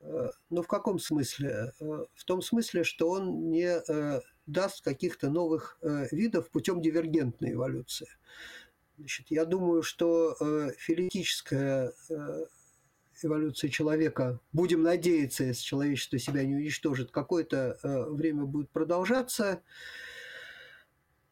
Э, 0.00 0.30
но 0.50 0.62
в 0.62 0.68
каком 0.68 0.98
смысле? 0.98 1.72
Э, 1.80 2.04
в 2.14 2.24
том 2.24 2.42
смысле, 2.42 2.84
что 2.84 3.10
он 3.10 3.50
не 3.50 3.80
э, 3.88 4.20
даст 4.46 4.84
каких-то 4.84 5.30
новых 5.30 5.78
видов 6.12 6.50
путем 6.50 6.82
дивергентной 6.82 7.52
эволюции. 7.52 8.08
Значит, 8.98 9.26
я 9.30 9.46
думаю, 9.46 9.82
что 9.82 10.36
филетическая 10.76 11.92
эволюция 13.22 13.70
человека, 13.70 14.38
будем 14.52 14.82
надеяться, 14.82 15.44
если 15.44 15.64
человечество 15.64 16.18
себя 16.18 16.44
не 16.44 16.54
уничтожит, 16.54 17.10
какое-то 17.10 17.78
время 17.82 18.44
будет 18.44 18.70
продолжаться 18.70 19.62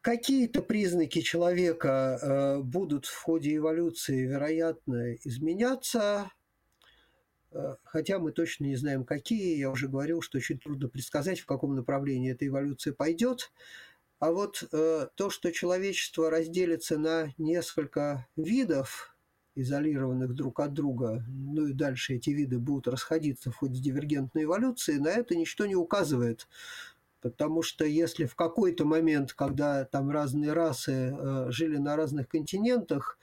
какие-то 0.03 0.61
признаки 0.61 1.21
человека 1.21 2.19
э, 2.21 2.61
будут 2.61 3.05
в 3.05 3.23
ходе 3.23 3.55
эволюции, 3.55 4.25
вероятно, 4.25 5.15
изменяться, 5.15 6.29
э, 7.51 7.75
хотя 7.85 8.19
мы 8.19 8.33
точно 8.33 8.65
не 8.65 8.75
знаем, 8.75 9.05
какие. 9.05 9.57
Я 9.57 9.71
уже 9.71 9.87
говорил, 9.87 10.21
что 10.21 10.37
очень 10.37 10.59
трудно 10.59 10.89
предсказать, 10.89 11.39
в 11.39 11.45
каком 11.45 11.73
направлении 11.75 12.33
эта 12.33 12.45
эволюция 12.45 12.93
пойдет. 12.93 13.53
А 14.19 14.31
вот 14.31 14.67
э, 14.73 15.07
то, 15.15 15.29
что 15.29 15.51
человечество 15.51 16.29
разделится 16.29 16.97
на 16.97 17.33
несколько 17.37 18.27
видов, 18.35 19.15
изолированных 19.55 20.33
друг 20.33 20.59
от 20.59 20.73
друга, 20.73 21.23
ну 21.29 21.67
и 21.67 21.73
дальше 21.73 22.15
эти 22.15 22.31
виды 22.31 22.59
будут 22.59 22.87
расходиться 22.89 23.51
в 23.51 23.55
ходе 23.55 23.79
дивергентной 23.79 24.43
эволюции, 24.43 24.97
на 24.97 25.09
это 25.09 25.35
ничто 25.35 25.65
не 25.65 25.75
указывает. 25.75 26.47
Потому 27.23 27.61
что 27.61 27.85
если 27.85 28.25
в 28.25 28.35
какой-то 28.35 28.83
момент, 28.83 29.31
когда 29.31 29.85
там 29.85 30.11
разные 30.11 30.51
расы 30.51 30.91
э, 30.91 31.45
жили 31.51 31.77
на 31.77 31.95
разных 31.95 32.27
континентах, 32.27 33.17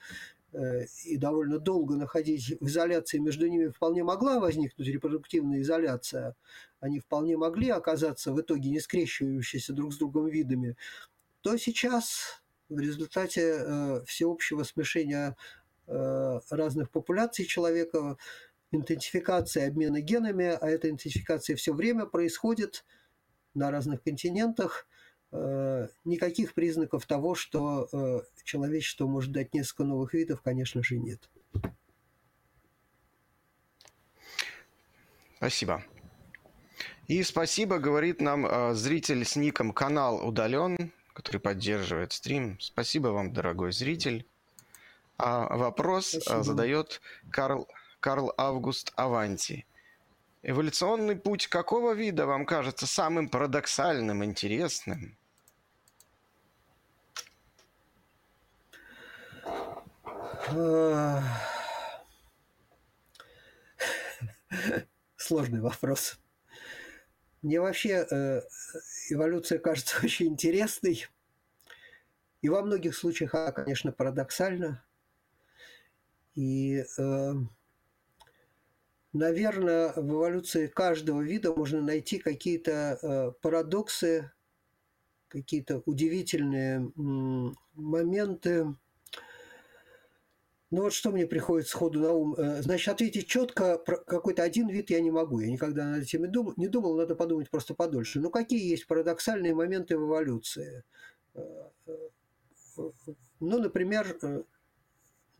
э, 0.55 0.87
и 1.05 1.19
довольно 1.19 1.59
долго 1.59 1.97
находить 1.97 2.57
в 2.61 2.67
изоляции 2.67 3.19
между 3.19 3.47
ними 3.47 3.69
вполне 3.69 4.03
могла 4.03 4.41
возникнуть 4.41 4.89
репродуктивная 4.89 5.61
изоляция, 5.61 6.35
они 6.81 6.99
вполне 6.99 7.37
могли 7.37 7.69
оказаться 7.69 8.33
в 8.33 8.41
итоге 8.41 8.71
не 8.71 8.81
скрещивающиеся 8.81 9.75
друг 9.75 9.93
с 9.93 9.99
другом 9.99 10.29
видами, 10.29 10.77
то 11.43 11.59
сейчас 11.59 12.43
в 12.71 12.79
результате 12.81 13.43
э, 13.43 14.05
всеобщего 14.07 14.63
смешения 14.63 15.37
э, 15.87 16.41
разных 16.49 16.91
популяций 16.91 17.45
человека, 17.45 18.17
интенсификация 18.73 19.69
обмена 19.69 20.01
генами, 20.01 20.57
а 20.59 20.71
эта 20.71 20.89
интенсификация 20.89 21.55
все 21.55 21.75
время 21.75 22.07
происходит 22.07 22.83
на 23.55 23.71
разных 23.71 24.03
континентах, 24.03 24.87
э, 25.33 25.89
никаких 26.05 26.55
признаков 26.55 27.07
того, 27.07 27.35
что 27.35 27.89
э, 27.93 28.21
человечество 28.45 29.07
может 29.07 29.33
дать 29.33 29.55
несколько 29.55 29.85
новых 29.85 30.15
видов, 30.15 30.43
конечно 30.43 30.83
же, 30.83 30.99
нет. 30.99 31.31
Спасибо. 35.37 35.83
И 37.09 37.23
спасибо, 37.23 37.79
говорит 37.79 38.21
нам 38.21 38.47
э, 38.47 38.75
зритель 38.75 39.25
с 39.25 39.35
ником 39.37 39.73
«Канал 39.73 40.27
удален», 40.27 40.93
который 41.13 41.41
поддерживает 41.41 42.13
стрим. 42.13 42.59
Спасибо 42.61 43.09
вам, 43.09 43.33
дорогой 43.33 43.73
зритель. 43.73 44.27
А 45.19 45.57
вопрос 45.57 46.09
спасибо. 46.09 46.43
задает 46.43 47.01
Карл, 47.31 47.69
Карл 48.01 48.33
Август 48.37 48.93
Аванти. 48.97 49.67
Эволюционный 50.43 51.17
путь 51.17 51.49
какого 51.49 51.93
вида 51.93 52.25
вам 52.27 52.47
кажется 52.47 52.87
самым 52.87 53.29
парадоксальным, 53.29 54.25
интересным? 54.25 55.19
Сложный 65.17 65.61
вопрос. 65.61 66.19
Мне 67.43 67.61
вообще 67.61 68.07
э, 68.11 68.41
эволюция 69.11 69.59
кажется 69.59 69.99
очень 70.05 70.29
интересной. 70.29 71.07
И 72.41 72.49
во 72.49 72.63
многих 72.63 72.97
случаях 72.97 73.35
она, 73.35 73.53
конечно, 73.53 73.93
парадоксальна. 73.93 74.83
И, 76.35 76.83
э, 76.99 77.33
наверное, 79.13 79.93
в 79.95 80.13
эволюции 80.15 80.67
каждого 80.67 81.21
вида 81.21 81.53
можно 81.55 81.81
найти 81.81 82.19
какие-то 82.19 82.99
э, 83.01 83.33
парадоксы, 83.41 84.31
какие-то 85.29 85.83
удивительные 85.87 86.91
моменты, 87.75 88.75
ну 90.71 90.83
вот 90.83 90.93
что 90.93 91.11
мне 91.11 91.27
приходит 91.27 91.67
сходу 91.67 91.99
на 91.99 92.13
ум? 92.13 92.35
Э, 92.35 92.63
значит, 92.63 92.89
ответить 92.89 93.27
четко 93.27 93.77
про 93.77 93.97
какой-то 93.97 94.45
один 94.45 94.69
вид 94.69 94.91
я 94.91 95.01
не 95.01 95.11
могу. 95.11 95.41
Я 95.41 95.51
никогда 95.51 95.85
над 95.85 96.03
этим 96.03 96.23
не 96.57 96.69
думал, 96.69 96.97
надо 96.97 97.17
подумать 97.17 97.51
просто 97.51 97.75
подольше. 97.75 98.21
Ну 98.21 98.31
какие 98.31 98.71
есть 98.71 98.87
парадоксальные 98.87 99.53
моменты 99.53 99.99
в 99.99 100.07
эволюции? 100.07 100.85
Э, 101.35 101.43
ну, 103.41 103.59
например, 103.59 104.17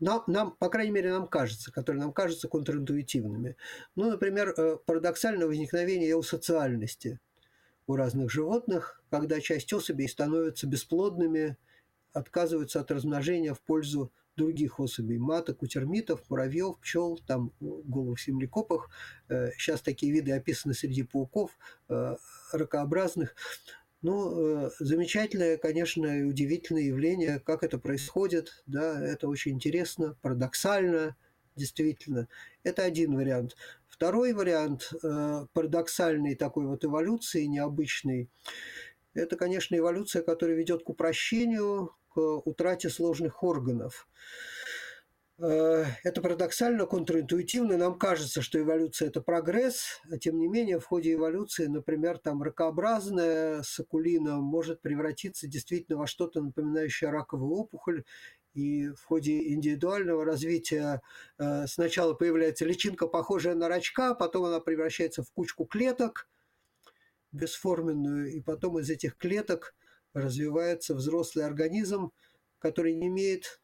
нам, 0.01 0.23
нам, 0.27 0.51
по 0.51 0.69
крайней 0.69 0.91
мере, 0.91 1.11
нам 1.11 1.27
кажется, 1.27 1.71
которые 1.71 2.01
нам 2.01 2.11
кажутся 2.11 2.49
контринтуитивными. 2.49 3.55
Ну, 3.95 4.09
например, 4.09 4.53
парадоксальное 4.85 5.47
возникновение 5.47 6.11
эусоциальности 6.11 7.19
у 7.87 7.95
разных 7.95 8.31
животных, 8.31 9.01
когда 9.09 9.39
часть 9.39 9.71
особей 9.71 10.07
становятся 10.07 10.67
бесплодными, 10.67 11.57
отказываются 12.13 12.81
от 12.81 12.91
размножения 12.91 13.53
в 13.53 13.61
пользу 13.61 14.11
других 14.37 14.79
особей, 14.79 15.17
маток, 15.17 15.61
у 15.61 15.67
термитов, 15.67 16.21
муравьев, 16.29 16.77
пчел, 16.79 17.19
там 17.27 17.51
голых 17.59 18.19
землекопах. 18.19 18.89
Сейчас 19.57 19.81
э, 19.81 19.83
такие 19.83 20.11
виды 20.11 20.31
описаны 20.31 20.73
среди 20.73 21.03
пауков, 21.03 21.51
э, 21.89 22.15
ракообразных. 22.53 23.35
Ну, 24.01 24.65
э, 24.65 24.69
замечательное, 24.79 25.57
конечно, 25.57 26.05
и 26.19 26.23
удивительное 26.23 26.83
явление, 26.83 27.39
как 27.39 27.63
это 27.63 27.77
происходит, 27.77 28.63
да, 28.65 28.99
это 29.05 29.27
очень 29.27 29.53
интересно, 29.53 30.17
парадоксально, 30.21 31.15
действительно. 31.55 32.27
Это 32.63 32.83
один 32.83 33.15
вариант. 33.15 33.55
Второй 33.87 34.33
вариант, 34.33 34.91
парадоксальной 35.53 36.33
такой 36.33 36.65
вот 36.65 36.83
эволюции, 36.83 37.45
необычной, 37.45 38.29
это, 39.13 39.35
конечно, 39.35 39.75
эволюция, 39.75 40.23
которая 40.23 40.55
ведет 40.55 40.83
к 40.83 40.89
упрощению, 40.89 41.93
к 42.09 42.19
утрате 42.47 42.89
сложных 42.89 43.43
органов. 43.43 44.07
Э, 45.43 45.85
это 46.03 46.21
парадоксально, 46.21 46.85
контринтуитивно. 46.85 47.75
Нам 47.75 47.97
кажется, 47.97 48.43
что 48.43 48.59
эволюция– 48.59 49.07
это 49.09 49.21
прогресс, 49.21 49.99
а 50.11 50.19
тем 50.19 50.37
не 50.37 50.47
менее 50.47 50.79
в 50.79 50.85
ходе 50.85 51.13
эволюции, 51.13 51.65
например, 51.65 52.19
там 52.19 52.43
ракообразная 52.43 53.63
сакулина 53.63 54.37
может 54.37 54.81
превратиться 54.81 55.47
действительно 55.47 55.97
во 55.97 56.05
что-то 56.05 56.41
напоминающее 56.41 57.09
раковую 57.09 57.55
опухоль, 57.55 58.03
и 58.53 58.89
в 58.89 59.03
ходе 59.03 59.51
индивидуального 59.53 60.25
развития 60.25 61.01
э, 61.39 61.65
сначала 61.65 62.13
появляется 62.13 62.65
личинка, 62.65 63.07
похожая 63.07 63.55
на 63.55 63.67
рачка, 63.67 64.13
потом 64.13 64.45
она 64.45 64.59
превращается 64.59 65.23
в 65.23 65.31
кучку 65.31 65.65
клеток 65.65 66.27
бесформенную, 67.31 68.31
и 68.31 68.41
потом 68.41 68.77
из 68.77 68.91
этих 68.91 69.17
клеток 69.17 69.73
развивается 70.13 70.93
взрослый 70.93 71.45
организм, 71.45 72.11
который 72.59 72.93
не 72.93 73.07
имеет 73.07 73.60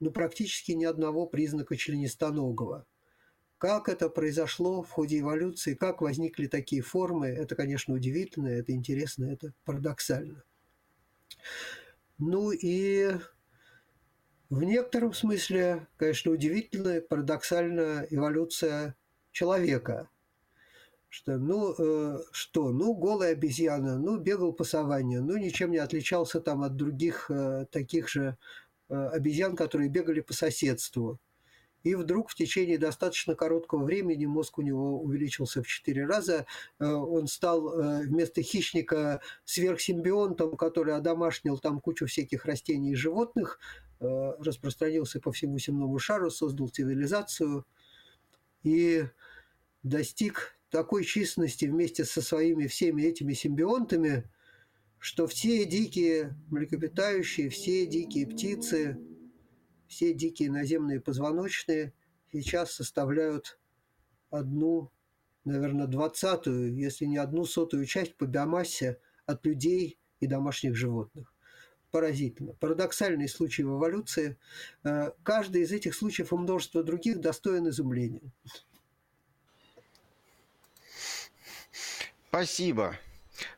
ну, 0.00 0.10
практически 0.10 0.72
ни 0.72 0.84
одного 0.84 1.26
признака 1.26 1.76
членистоногого. 1.76 2.86
Как 3.58 3.88
это 3.88 4.08
произошло 4.08 4.82
в 4.82 4.90
ходе 4.90 5.20
эволюции, 5.20 5.74
как 5.74 6.00
возникли 6.00 6.46
такие 6.46 6.80
формы, 6.80 7.26
это, 7.26 7.56
конечно, 7.56 7.94
удивительно, 7.94 8.48
это 8.48 8.72
интересно, 8.72 9.24
это 9.24 9.52
парадоксально. 9.64 10.44
Ну 12.18 12.52
и 12.52 13.16
в 14.48 14.62
некотором 14.62 15.12
смысле, 15.12 15.88
конечно, 15.96 16.30
удивительная, 16.30 17.00
парадоксальная 17.00 18.06
эволюция 18.10 18.96
человека– 19.32 20.08
что, 21.08 21.38
ну, 21.38 21.74
э, 21.78 22.18
что, 22.32 22.70
ну, 22.70 22.94
голая 22.94 23.32
обезьяна, 23.32 23.98
ну, 23.98 24.18
бегал 24.18 24.52
по 24.52 24.64
саванне, 24.64 25.20
ну, 25.20 25.36
ничем 25.38 25.70
не 25.70 25.78
отличался 25.78 26.40
там 26.40 26.62
от 26.62 26.76
других 26.76 27.30
э, 27.30 27.66
таких 27.70 28.08
же 28.08 28.36
обезьян, 28.88 29.56
которые 29.56 29.88
бегали 29.88 30.20
по 30.20 30.32
соседству. 30.32 31.20
И 31.84 31.94
вдруг 31.94 32.30
в 32.30 32.34
течение 32.34 32.78
достаточно 32.78 33.34
короткого 33.34 33.84
времени 33.84 34.26
мозг 34.26 34.58
у 34.58 34.62
него 34.62 35.00
увеличился 35.00 35.62
в 35.62 35.66
4 35.66 36.06
раза. 36.06 36.46
Э, 36.78 36.86
он 36.86 37.28
стал 37.28 37.68
э, 37.68 38.02
вместо 38.02 38.42
хищника 38.42 39.20
сверхсимбионтом, 39.44 40.56
который 40.56 40.94
одомашнил 40.94 41.58
там 41.58 41.80
кучу 41.80 42.06
всяких 42.06 42.44
растений 42.46 42.92
и 42.92 42.96
животных, 42.96 43.60
э, 44.00 44.04
распространился 44.40 45.20
по 45.20 45.30
всему 45.30 45.58
земному 45.58 45.98
шару, 45.98 46.30
создал 46.30 46.68
цивилизацию 46.68 47.64
и 48.64 49.04
достиг 49.84 50.58
такой 50.70 51.04
численности 51.04 51.66
вместе 51.66 52.04
со 52.04 52.20
своими 52.20 52.66
всеми 52.66 53.02
этими 53.02 53.32
симбионтами, 53.32 54.28
что 54.98 55.26
все 55.26 55.64
дикие 55.64 56.36
млекопитающие, 56.48 57.50
все 57.50 57.86
дикие 57.86 58.26
птицы, 58.26 58.98
все 59.86 60.12
дикие 60.12 60.50
наземные 60.50 61.00
позвоночные 61.00 61.92
сейчас 62.32 62.72
составляют 62.72 63.58
одну, 64.30 64.90
наверное, 65.44 65.86
двадцатую, 65.86 66.74
если 66.74 67.06
не 67.06 67.16
одну 67.16 67.44
сотую 67.44 67.86
часть 67.86 68.16
по 68.16 68.26
биомассе 68.26 69.00
от 69.24 69.44
людей 69.46 69.98
и 70.20 70.26
домашних 70.26 70.76
животных. 70.76 71.32
Поразительно. 71.90 72.52
Парадоксальный 72.54 73.28
случай 73.28 73.62
в 73.62 73.78
эволюции. 73.78 74.36
Э, 74.84 75.12
каждый 75.22 75.62
из 75.62 75.72
этих 75.72 75.94
случаев 75.94 76.32
и 76.32 76.36
множество 76.36 76.82
других 76.82 77.20
достоин 77.20 77.68
изумления. 77.68 78.30
Спасибо. 82.28 82.98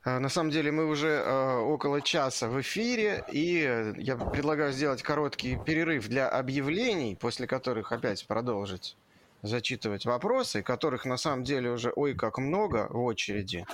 А, 0.03 0.19
на 0.19 0.29
самом 0.29 0.51
деле 0.51 0.73
мы 0.73 0.87
уже 0.87 1.23
а, 1.25 1.61
около 1.61 2.01
часа 2.01 2.49
в 2.49 2.61
эфире, 2.61 3.25
и 3.31 3.95
я 3.99 4.17
предлагаю 4.17 4.73
сделать 4.73 5.03
короткий 5.03 5.57
перерыв 5.57 6.09
для 6.09 6.29
объявлений, 6.29 7.17
после 7.17 7.47
которых 7.47 7.93
опять 7.93 8.27
продолжить 8.27 8.97
зачитывать 9.43 10.05
вопросы, 10.05 10.63
которых 10.63 11.07
на 11.07 11.17
самом 11.17 11.45
деле 11.45 11.71
уже 11.71 11.93
ой 11.97 12.15
как 12.15 12.39
много 12.39 12.89
в 12.91 13.03
очереди. 13.03 13.65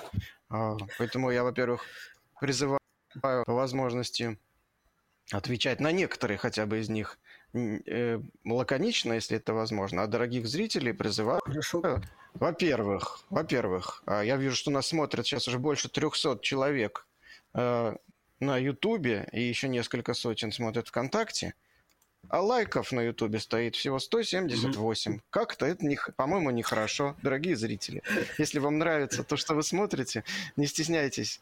Поэтому 0.49 1.29
я, 1.31 1.43
во-первых, 1.43 1.83
призываю 2.39 2.79
по 3.21 3.43
возможности 3.45 4.37
отвечать 5.31 5.79
на 5.79 5.91
некоторые 5.91 6.37
хотя 6.37 6.65
бы 6.65 6.79
из 6.79 6.89
них 6.89 7.19
э, 7.53 8.19
лаконично, 8.45 9.13
если 9.13 9.37
это 9.37 9.53
возможно. 9.53 10.03
А 10.03 10.07
дорогих 10.07 10.47
зрителей 10.47 10.93
призываю, 10.93 11.41
Хорошо. 11.43 12.01
Во-первых, 12.39 13.19
во-первых, 13.29 14.03
а, 14.05 14.21
я 14.21 14.37
вижу, 14.37 14.55
что 14.55 14.71
нас 14.71 14.87
смотрят 14.87 15.25
сейчас 15.25 15.47
уже 15.47 15.59
больше 15.59 15.89
300 15.89 16.39
человек 16.41 17.05
э, 17.53 17.95
на 18.39 18.57
Ютубе 18.57 19.27
и 19.31 19.41
еще 19.41 19.67
несколько 19.67 20.13
сотен 20.13 20.51
смотрят 20.51 20.87
ВКонтакте. 20.87 21.53
А 22.29 22.41
лайков 22.41 22.91
на 22.91 23.01
Ютубе 23.01 23.39
стоит 23.39 23.75
всего 23.75 23.99
178. 23.99 25.11
Mm-hmm. 25.13 25.21
Как-то 25.29 25.65
это, 25.65 25.85
не, 25.85 25.97
по-моему, 26.15 26.49
нехорошо, 26.51 27.15
дорогие 27.21 27.55
зрители. 27.55 28.03
Если 28.37 28.59
вам 28.59 28.77
нравится 28.79 29.23
то, 29.23 29.37
что 29.37 29.53
вы 29.53 29.63
смотрите, 29.63 30.23
не 30.57 30.67
стесняйтесь 30.67 31.41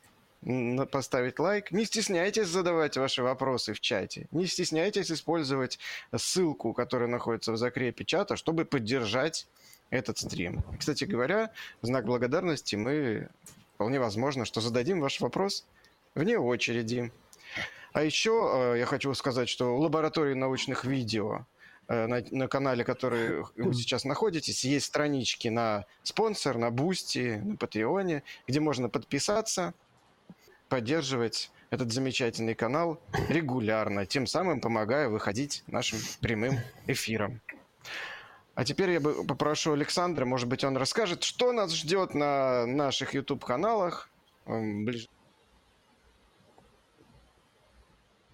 поставить 0.91 1.39
лайк. 1.39 1.71
Не 1.71 1.85
стесняйтесь 1.85 2.47
задавать 2.47 2.97
ваши 2.97 3.23
вопросы 3.23 3.73
в 3.73 3.79
чате. 3.79 4.27
Не 4.31 4.45
стесняйтесь 4.45 5.11
использовать 5.11 5.79
ссылку, 6.15 6.73
которая 6.73 7.09
находится 7.09 7.51
в 7.51 7.57
закрепе 7.57 8.05
чата, 8.05 8.35
чтобы 8.35 8.65
поддержать 8.65 9.47
этот 9.89 10.17
стрим. 10.17 10.63
Кстати 10.77 11.03
говоря, 11.05 11.51
знак 11.81 12.05
благодарности 12.05 12.75
мы 12.75 13.29
вполне 13.75 13.99
возможно, 13.99 14.45
что 14.45 14.61
зададим 14.61 14.99
ваш 14.99 15.19
вопрос 15.19 15.65
вне 16.15 16.39
очереди. 16.39 17.11
А 17.93 18.03
еще 18.03 18.73
э, 18.75 18.79
я 18.79 18.85
хочу 18.85 19.13
сказать, 19.13 19.47
что 19.47 19.75
в 19.75 19.79
лаборатории 19.79 20.33
научных 20.33 20.83
видео 20.83 21.45
э, 21.87 22.07
на, 22.07 22.23
на 22.31 22.47
канале, 22.47 22.83
который 22.83 23.43
вы 23.55 23.73
сейчас 23.73 24.03
находитесь, 24.03 24.65
есть 24.65 24.87
странички 24.87 25.47
на 25.47 25.85
Sponsr, 26.03 26.57
на 26.57 26.71
Boosty, 26.71 27.41
на 27.43 27.55
Patreon 27.55 28.08
е, 28.08 28.23
где 28.47 28.59
можно 28.59 28.89
подписаться, 28.89 29.73
поддерживать 30.67 31.51
этот 31.69 31.91
замечательный 31.91 32.55
канал 32.55 32.99
регулярно, 33.29 34.05
тем 34.05 34.27
самым 34.27 34.61
помогая 34.61 35.09
выходить 35.09 35.63
нашим 35.67 35.99
прямым 36.21 36.59
эфирам. 36.87 37.41
А 38.55 38.63
теперь 38.63 38.91
я 38.91 38.99
бы 39.01 39.25
попрошу 39.25 39.73
Александра, 39.73 40.25
может 40.25 40.47
быть, 40.47 40.63
он 40.63 40.77
расскажет, 40.77 41.23
что 41.23 41.51
нас 41.51 41.73
ждет 41.73 42.13
на 42.13 42.65
наших 42.65 43.13
YouTube-каналах 43.13 44.09
ближе 44.45 45.07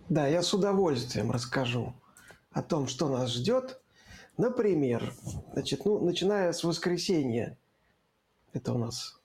Да, 0.09 0.27
я 0.27 0.43
с 0.43 0.53
удовольствием 0.53 1.31
расскажу 1.31 1.95
о 2.51 2.61
том, 2.61 2.87
что 2.87 3.07
нас 3.07 3.31
ждет. 3.31 3.81
Например, 4.37 5.13
значит, 5.53 5.85
ну, 5.85 5.99
начиная 5.99 6.51
с 6.51 6.63
воскресенья, 6.63 7.57
это 8.53 8.73
у 8.73 8.77
нас 8.77 9.19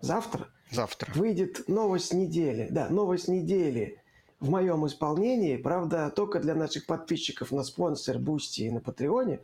завтра, 0.00 0.48
завтра 0.70 1.12
выйдет 1.14 1.68
новость 1.68 2.12
недели. 2.12 2.68
Да, 2.70 2.88
новость 2.88 3.28
недели 3.28 4.02
в 4.38 4.50
моем 4.50 4.86
исполнении, 4.86 5.56
правда, 5.56 6.10
только 6.10 6.38
для 6.38 6.54
наших 6.54 6.86
подписчиков 6.86 7.50
на 7.50 7.64
Sponsr, 7.64 8.18
Boosty 8.18 8.62
и 8.62 8.70
на 8.70 8.80
Patreon 8.80 9.27
е. 9.27 9.40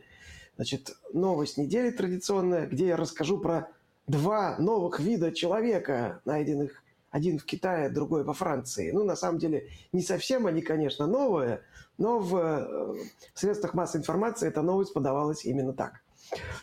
Значит, 0.55 0.95
новость 1.13 1.57
недели 1.57 1.89
традиционная, 1.89 2.67
где 2.67 2.87
я 2.87 2.97
расскажу 2.97 3.39
про 3.39 3.69
два 4.07 4.57
новых 4.59 4.99
вида 4.99 5.31
человека, 5.31 6.21
найденных 6.25 6.83
один 7.09 7.37
в 7.37 7.45
Китае, 7.45 7.89
другой 7.89 8.23
во 8.23 8.33
Франции. 8.33 8.91
Ну, 8.91 9.03
на 9.03 9.15
самом 9.15 9.39
деле, 9.39 9.69
не 9.91 10.01
совсем 10.01 10.47
они, 10.47 10.61
конечно, 10.61 11.05
новые, 11.05 11.61
но 11.97 12.19
в, 12.19 12.35
э, 12.35 12.95
средствах 13.35 13.75
массовой 13.75 14.01
информации 14.01 14.47
эта 14.47 14.61
новость 14.61 14.93
подавалась 14.93 15.45
именно 15.45 15.73
так. 15.73 16.01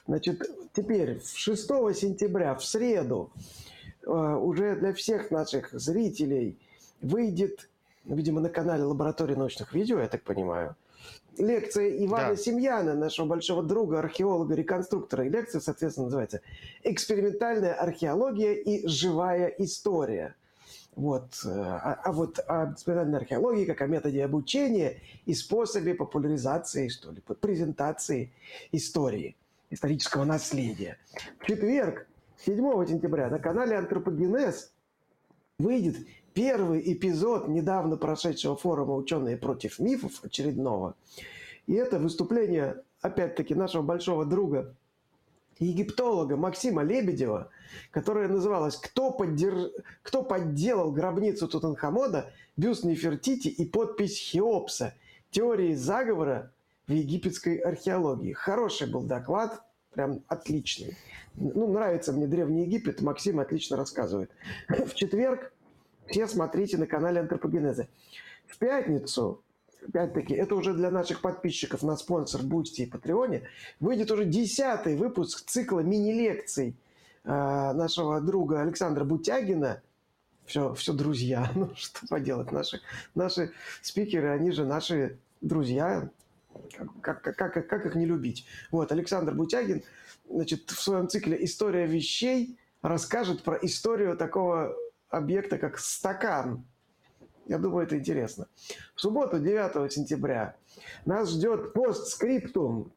Значит, 0.06 0.42
теперь, 0.72 1.20
6 1.22 1.94
сентября, 1.94 2.54
в 2.54 2.64
среду, 2.64 3.30
э, 4.04 4.10
уже 4.10 4.74
для 4.76 4.92
всех 4.92 5.30
наших 5.30 5.70
зрителей 5.72 6.58
выйдет, 7.00 7.68
видимо, 8.04 8.40
на 8.40 8.48
канале 8.48 8.82
Лаборатории 8.82 9.36
научных 9.36 9.72
видео, 9.72 10.00
я 10.00 10.08
так 10.08 10.22
понимаю, 10.22 10.74
лекция 11.38 12.04
Ивана 12.04 12.30
да. 12.30 12.36
Семьяна, 12.36 12.94
нашего 12.94 13.26
большого 13.26 13.62
друга, 13.62 13.98
археолога, 13.98 14.54
реконструктора. 14.54 15.26
И 15.26 15.30
лекция, 15.30 15.60
соответственно, 15.60 16.06
называется 16.06 16.40
«Экспериментальная 16.82 17.74
археология 17.74 18.54
и 18.54 18.86
живая 18.86 19.48
история». 19.58 20.36
Вот. 20.96 21.40
Э, 21.44 21.48
а, 21.48 22.00
а 22.04 22.12
вот 22.12 22.40
о 22.46 22.72
экспериментальной 22.72 23.18
археологии 23.20 23.64
как 23.64 23.80
о 23.80 23.86
методе 23.86 24.24
обучения 24.24 25.00
и 25.24 25.34
способе 25.34 25.94
популяризации, 25.94 26.88
что 26.88 27.10
ли, 27.12 27.22
презентации 27.40 28.32
истории, 28.72 29.36
исторического 29.70 30.24
наследия. 30.24 30.98
В 31.38 31.46
четверг, 31.46 32.06
7 32.44 32.86
сентября, 32.86 33.28
на 33.28 33.38
канале 33.38 33.76
«Антропогенез» 33.76 34.72
выйдет 35.58 35.96
первый 36.34 36.92
эпизод 36.92 37.48
недавно 37.48 37.96
прошедшего 37.96 38.56
форума 38.56 38.94
«Ученые 38.94 39.36
против 39.36 39.78
мифов» 39.78 40.20
очередного. 40.22 40.94
И 41.66 41.74
это 41.74 41.98
выступление, 41.98 42.82
опять-таки, 43.00 43.54
нашего 43.54 43.82
большого 43.82 44.24
друга, 44.24 44.74
египтолога 45.58 46.36
Максима 46.36 46.82
Лебедева, 46.82 47.50
которое 47.90 48.28
называлось 48.28 48.76
«Кто, 48.76 49.10
поддерж... 49.10 49.70
Кто 50.02 50.22
подделал 50.22 50.90
гробницу 50.90 51.46
Тутанхамона, 51.48 52.26
бюст 52.56 52.84
Нефертити 52.84 53.48
и 53.48 53.64
подпись 53.66 54.18
Хеопса? 54.18 54.94
Теории 55.30 55.74
заговора 55.74 56.52
в 56.86 56.92
египетской 56.92 57.56
археологии». 57.56 58.32
Хороший 58.32 58.90
был 58.90 59.02
доклад, 59.02 59.62
прям 59.92 60.22
отличный. 60.28 60.96
Ну, 61.34 61.70
нравится 61.72 62.12
мне 62.12 62.26
Древний 62.26 62.62
Египет, 62.62 63.00
Максим 63.02 63.38
отлично 63.40 63.76
рассказывает. 63.76 64.30
В 64.68 64.94
четверг 64.94 65.52
все 66.10 66.26
смотрите 66.26 66.76
на 66.76 66.86
канале 66.86 67.20
Антропогенеза. 67.20 67.88
В 68.46 68.58
пятницу, 68.58 69.42
опять-таки, 69.86 70.34
это 70.34 70.56
уже 70.56 70.74
для 70.74 70.90
наших 70.90 71.20
подписчиков 71.20 71.82
на 71.82 71.96
Sponsr, 71.96 72.42
Boosty 72.42 72.82
и 72.82 72.86
Patreon 72.86 73.30
е, 73.30 73.42
выйдет 73.78 74.10
уже 74.10 74.24
десятый 74.24 74.96
выпуск 74.96 75.48
цикла 75.48 75.80
мини-лекций 75.80 76.76
э, 77.24 77.28
нашего 77.28 78.20
друга 78.20 78.60
Александра 78.60 79.04
Бутягина. 79.04 79.82
Все, 80.46 80.74
все 80.74 80.92
друзья. 80.92 81.50
Ну, 81.54 81.70
что 81.76 82.06
поделать, 82.08 82.50
наши, 82.50 82.80
наши 83.14 83.52
спикеры, 83.82 84.30
они 84.30 84.50
же 84.50 84.64
наши 84.64 85.18
друзья. 85.40 86.10
Как, 87.00 87.22
как, 87.22 87.36
как, 87.36 87.68
как 87.68 87.86
их 87.86 87.94
не 87.94 88.04
любить? 88.04 88.46
Вот, 88.72 88.90
Александр 88.90 89.32
Бутягин, 89.32 89.84
значит, 90.28 90.68
в 90.68 90.80
своем 90.80 91.08
цикле 91.08 91.42
«История 91.44 91.86
вещей» 91.86 92.58
расскажет 92.82 93.44
про 93.44 93.56
историю 93.62 94.16
такого 94.16 94.74
объекта, 95.10 95.58
как 95.58 95.78
стакан. 95.78 96.64
Я 97.46 97.58
думаю, 97.58 97.86
это 97.86 97.98
интересно. 97.98 98.46
В 98.94 99.00
субботу, 99.00 99.38
9 99.38 99.92
сентября, 99.92 100.56
нас 101.04 101.30
ждет 101.30 101.72
постскриптум 101.72 102.92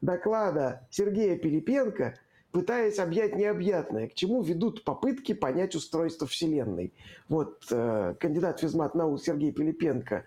доклада 0.00 0.86
Сергея 0.90 1.36
Пилипенко, 1.36 2.14
пытаясь 2.50 2.98
объять 2.98 3.36
необъятное, 3.36 4.08
к 4.08 4.14
чему 4.14 4.42
ведут 4.42 4.84
попытки 4.84 5.34
понять 5.34 5.74
устройство 5.74 6.26
Вселенной. 6.26 6.92
Вот 7.28 7.66
э, 7.70 8.14
кандидат 8.18 8.60
физмат 8.60 8.94
наук 8.94 9.22
Сергей 9.22 9.52
Пилипенко, 9.52 10.24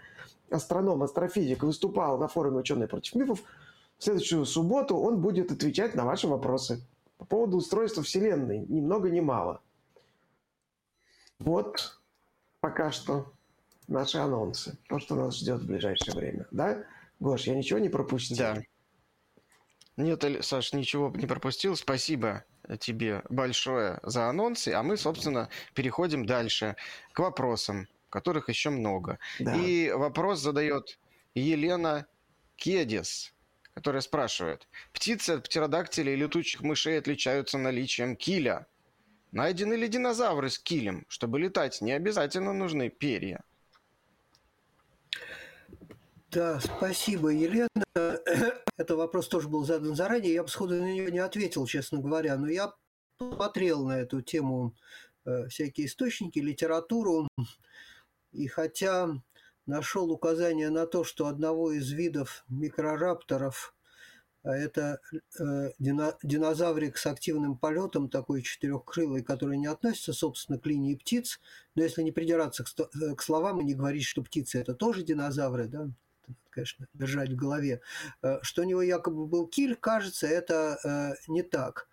астроном, 0.50 1.04
астрофизик, 1.04 1.64
выступал 1.64 2.18
на 2.18 2.28
форуме 2.28 2.60
«Ученые 2.60 2.88
против 2.88 3.16
мифов». 3.16 3.44
В 3.98 4.04
следующую 4.04 4.46
субботу 4.46 4.96
он 4.98 5.22
будет 5.22 5.52
отвечать 5.52 5.96
на 5.96 6.06
ваши 6.06 6.28
вопросы 6.28 6.82
по 7.18 7.26
поводу 7.26 7.58
устройства 7.58 8.04
Вселенной, 8.04 8.66
ни 8.68 8.82
много 8.82 9.10
ни 9.10 9.20
мало. 9.20 9.62
Вот 11.44 12.00
пока 12.62 12.94
что 12.94 13.34
наши 13.90 14.18
анонсы. 14.18 14.78
То, 14.88 15.00
что 15.00 15.16
нас 15.16 15.38
ждет 15.38 15.62
в 15.62 15.68
ближайшее 15.68 16.16
время. 16.16 16.48
Да? 16.52 16.86
Гош, 17.20 17.44
я 17.44 17.56
ничего 17.56 17.80
не 17.80 17.90
пропустил? 17.90 18.38
Да. 18.38 18.64
Нет, 19.98 20.24
Саш, 20.42 20.72
ничего 20.72 21.12
не 21.14 21.28
пропустил. 21.28 21.76
Спасибо 21.76 22.46
тебе 22.80 23.24
большое 23.30 24.00
за 24.04 24.30
анонсы. 24.30 24.70
А 24.70 24.84
мы, 24.84 24.96
собственно, 24.96 25.50
переходим 25.74 26.26
дальше 26.26 26.78
к 27.12 27.20
вопросам, 27.20 27.90
которых 28.10 28.48
еще 28.48 28.70
много. 28.70 29.20
Да. 29.40 29.54
И 29.56 29.92
вопрос 29.92 30.40
задает 30.40 30.98
Елена 31.36 32.06
Кедис, 32.56 33.34
которая 33.74 34.02
спрашивает. 34.02 34.66
Птицы 34.94 35.32
от 35.32 35.44
птеродактилей 35.44 36.14
и 36.14 36.18
летучих 36.18 36.62
мышей 36.62 36.98
отличаются 36.98 37.58
наличием 37.58 38.16
киля– 38.16 38.66
Найдены 39.34 39.74
ли 39.74 39.88
динозавры 39.88 40.52
с 40.52 40.60
килем? 40.60 41.06
Чтобы 41.08 41.40
летать, 41.40 41.82
не 41.82 41.92
обязательно 41.92 42.54
нужны 42.54 42.90
перья. 42.90 43.44
Да, 46.30 46.60
спасибо, 46.60 47.30
Елена. 47.30 47.68
Это 48.78 48.96
вопрос 48.96 49.28
тоже 49.28 49.50
был 49.50 49.66
задан 49.66 49.96
заранее. 49.96 50.36
Я 50.36 50.44
бы 50.44 50.50
сходу 50.50 50.76
на 50.76 50.94
него 50.94 51.10
не 51.10 51.18
ответил, 51.18 51.66
честно 51.66 51.98
говоря. 51.98 52.38
Но 52.38 52.48
я 52.48 52.76
посмотрел 53.18 53.88
на 53.88 54.02
эту 54.02 54.22
тему 54.22 54.76
э, 55.26 55.48
всякие 55.48 55.88
источники, 55.88 56.38
литературу. 56.38 57.28
И 58.34 58.48
хотя 58.48 59.10
нашел 59.66 60.12
указание 60.12 60.70
на 60.70 60.86
то, 60.86 61.04
что 61.04 61.26
одного 61.26 61.72
из 61.72 61.90
видов 61.92 62.46
микрорапторов 62.50 63.74
это 64.44 65.00
э, 65.40 65.72
динозаврик 65.80 66.98
с 66.98 67.06
активным 67.06 67.58
полетом, 67.58 68.10
такой 68.10 68.42
четырехкрылый, 68.42 69.24
который 69.24 69.58
не 69.58 69.68
относится, 69.68 70.12
собственно, 70.12 70.60
к 70.60 70.66
линии 70.66 70.96
птиц. 70.96 71.40
Но 71.76 71.84
если 71.84 72.02
не 72.02 72.12
придираться 72.12 72.64
к, 72.64 72.68
э, 72.80 73.16
словам 73.20 73.62
и 73.62 73.64
не 73.64 73.74
говорить, 73.74 74.04
что 74.04 74.22
птицы 74.22 74.60
это 74.60 74.74
тоже 74.74 75.04
динозавры, 75.04 75.68
да, 75.68 75.90
конечно, 76.50 76.88
держать 76.94 77.30
в 77.30 77.36
голове, 77.36 77.82
э, 78.22 78.40
что 78.42 78.64
у 78.64 78.66
него 78.66 78.82
якобы 78.82 79.26
был 79.28 79.48
киль, 79.48 79.76
кажется, 79.76 80.28
это 80.28 81.16
не 81.28 81.42
так. 81.42 81.88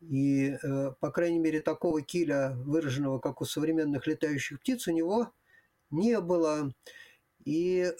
И, 0.00 0.56
по 1.00 1.10
крайней 1.10 1.38
мере, 1.38 1.60
такого 1.60 2.00
киля, 2.00 2.54
выраженного, 2.56 3.18
как 3.18 3.42
у 3.42 3.44
современных 3.44 4.06
летающих 4.06 4.60
птиц, 4.60 4.88
у 4.88 4.92
него 4.92 5.30
не 5.90 6.18
было. 6.20 6.72
И 7.44 7.92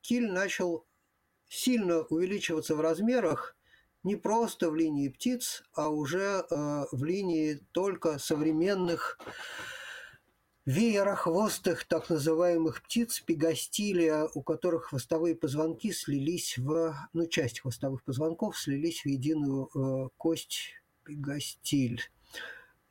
киль 0.00 0.32
начал 0.32 0.87
сильно 1.48 2.02
увеличиваться 2.02 2.74
в 2.74 2.80
размерах 2.80 3.56
не 4.04 4.16
просто 4.16 4.70
в 4.70 4.76
линии 4.76 5.08
птиц, 5.08 5.64
а 5.74 5.88
уже 5.88 6.44
э, 6.50 6.84
в 6.92 7.04
линии 7.04 7.60
только 7.72 8.18
современных 8.18 9.18
веерохвостых 10.64 11.84
так 11.84 12.10
называемых 12.10 12.82
птиц 12.82 13.20
пегастилия, 13.20 14.28
у 14.34 14.42
которых 14.42 14.86
хвостовые 14.86 15.34
позвонки 15.34 15.92
слились 15.92 16.58
в, 16.58 16.94
ну, 17.12 17.26
часть 17.26 17.60
хвостовых 17.60 18.02
позвонков 18.04 18.58
слились 18.58 19.02
в 19.02 19.06
единую 19.06 19.70
э, 19.74 20.08
кость 20.16 20.74
пегастиль. 21.04 22.02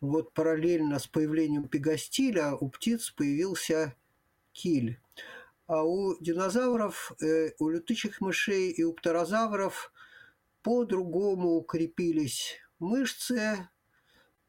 Вот 0.01 0.33
параллельно 0.33 0.99
с 0.99 1.07
появлением 1.07 1.67
пегастиля 1.67 2.55
у 2.55 2.69
птиц 2.69 3.11
появился 3.11 3.95
киль. 4.53 4.99
А 5.67 5.83
у 5.83 6.17
динозавров, 6.21 7.11
э, 7.21 7.51
у 7.59 7.69
летучих 7.69 8.21
мышей 8.21 8.71
и 8.71 8.83
у 8.83 8.93
птерозавров 8.93 9.91
по-другому 10.63 11.55
укрепились 11.55 12.55
мышцы, 12.79 13.67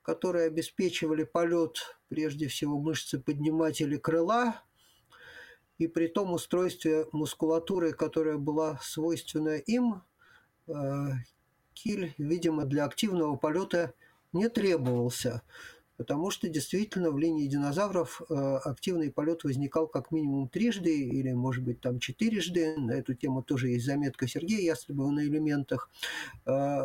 которые 0.02 0.46
обеспечивали 0.46 1.24
полет, 1.24 1.98
прежде 2.08 2.46
всего 2.46 2.78
мышцы 2.78 3.18
подниматели 3.18 3.96
крыла, 3.96 4.62
и 5.78 5.88
при 5.88 6.06
том 6.06 6.32
устройстве 6.32 7.06
мускулатуры, 7.10 7.92
которая 7.92 8.38
была 8.38 8.78
свойственна 8.80 9.56
им, 9.56 10.02
э, 10.68 10.72
киль, 11.74 12.14
видимо, 12.16 12.64
для 12.64 12.84
активного 12.84 13.36
полета 13.36 13.92
не 14.32 14.48
требовался 14.48 15.42
потому 15.98 16.30
что 16.30 16.48
действительно 16.48 17.10
в 17.10 17.18
линии 17.18 17.48
динозавров 17.48 18.22
э, 18.30 18.34
активный 18.64 19.10
полет 19.10 19.42
возникал 19.42 19.88
как 19.88 20.12
минимум 20.12 20.48
трижды 20.48 20.96
или, 20.96 21.32
может 21.32 21.64
быть, 21.64 21.80
там 21.80 21.98
четырежды. 21.98 22.76
На 22.76 22.92
эту 22.92 23.14
тему 23.14 23.42
тоже 23.42 23.70
есть 23.70 23.84
заметка 23.84 24.28
Сергея 24.28 24.60
Ястребова 24.60 25.10
на 25.10 25.24
элементах. 25.24 25.90
Э, 26.46 26.84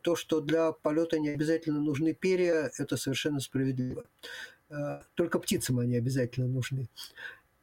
то, 0.00 0.14
что 0.14 0.40
для 0.40 0.70
полета 0.70 1.18
не 1.18 1.28
обязательно 1.30 1.80
нужны 1.80 2.14
перья, 2.14 2.70
это 2.78 2.96
совершенно 2.96 3.40
справедливо. 3.40 4.04
Только 5.14 5.38
птицам 5.38 5.78
они 5.78 5.96
обязательно 5.96 6.48
нужны, 6.48 6.88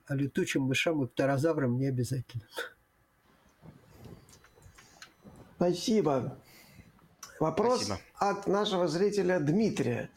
а 0.05 0.15
летучим 0.15 0.61
мышам 0.61 1.03
и 1.03 1.07
птерозаврам 1.07 1.77
не 1.77 1.87
обязательно. 1.87 2.43
Спасибо. 5.55 6.37
Вопрос 7.41 7.85
Спасибо. 7.85 7.99
от 8.19 8.45
нашего 8.45 8.87
зрителя 8.87 9.39
Дмитрия. 9.39 10.11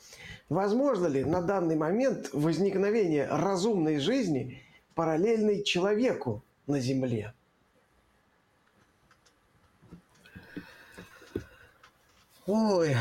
Возможно 0.51 1.07
ли 1.07 1.25
на 1.25 1.41
данный 1.41 1.75
момент 1.75 2.29
возникновение 2.35 3.27
разумной 3.27 3.99
жизни, 3.99 4.63
параллельной 4.95 5.63
человеку 5.63 6.45
на 6.67 6.81
Земле? 6.81 7.33
Ой, 12.47 12.95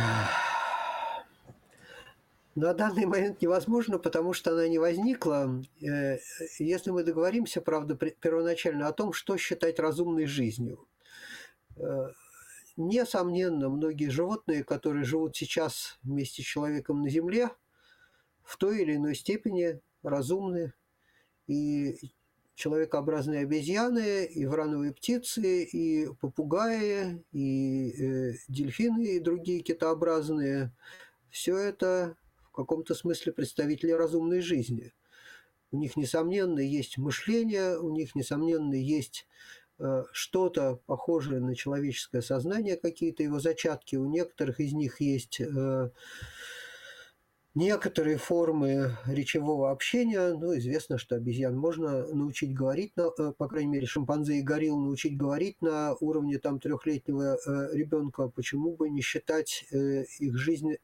на 2.56 2.74
данный 2.74 3.06
момент 3.06 3.42
невозможно, 3.42 4.00
потому 4.00 4.32
что 4.32 4.52
она 4.52 4.70
не 4.70 4.80
возникла. 4.80 5.62
Э, 5.82 6.18
если 6.60 6.92
мы 6.92 7.04
договоримся, 7.04 7.60
правда, 7.60 7.96
первоначально 7.96 8.88
о 8.88 8.94
том, 8.94 9.12
что 9.12 9.36
считать 9.36 9.80
разумной 9.80 10.28
жизнью. 10.28 10.88
Несомненно, 12.76 13.70
многие 13.70 14.10
животные, 14.10 14.64
которые 14.64 15.04
живут 15.04 15.36
сейчас 15.36 16.00
вместе 16.02 16.42
с 16.42 16.46
человеком 16.46 17.02
на 17.02 17.10
Земле, 17.10 17.52
в 18.42 18.58
той 18.58 18.82
или 18.82 18.96
иной 18.96 19.16
степени 19.16 19.80
разумны. 20.02 20.74
И 21.46 21.98
человекообразные 22.56 23.42
обезьяны, 23.42 24.26
и 24.26 24.46
врановые 24.46 24.94
птицы, 24.94 25.64
и 25.64 26.08
попугаи, 26.20 27.24
и 27.32 27.92
э, 27.92 28.34
дельфины, 28.48 29.16
и 29.16 29.20
другие 29.20 29.62
китообразные. 29.62 30.72
Все 31.30 31.58
это 31.58 32.16
в 32.44 32.52
каком-то 32.52 32.96
смысле 32.96 33.34
представители 33.34 33.92
разумной 33.92 34.42
жизни. 34.42 34.94
У 35.72 35.78
них, 35.78 35.96
несомненно, 35.96 36.60
есть 36.60 37.00
мышление, 37.00 37.80
у 37.80 37.90
них, 37.90 38.14
несомненно, 38.14 38.76
есть 38.76 39.28
что-то 40.12 40.80
похожее 40.86 41.40
на 41.40 41.56
человеческое 41.56 42.22
сознание, 42.22 42.78
какие-то 42.78 43.24
его 43.24 43.40
зачатки. 43.40 43.96
У 43.96 44.06
некоторых 44.06 44.60
из 44.60 44.74
них 44.74 45.02
есть 45.02 45.42
э, 45.42 45.90
некоторые 47.56 48.18
формы 48.18 48.96
речевого 49.06 49.72
общения. 49.72 50.34
Ну, 50.34 50.58
известно, 50.58 50.98
что 50.98 51.16
обезьян 51.16 51.58
можно 51.58 52.06
научить 52.08 52.54
говорить, 52.54 52.96
на, 52.96 53.10
э, 53.18 53.34
по 53.38 53.48
крайней 53.48 53.72
мере, 53.72 53.88
шимпанзе 53.88 54.40
и 54.40 54.42
горилл 54.42 54.80
научить 54.80 55.18
говорить 55.18 55.62
на 55.62 55.96
уровне 56.00 56.38
там 56.40 56.60
трехлетнего 56.60 57.38
ребенка. 57.74 58.30
Почему 58.30 58.76
бы 58.76 58.90
не 58.90 59.02
считать 59.02 59.66
их 59.72 60.38
жизнь 60.38 60.76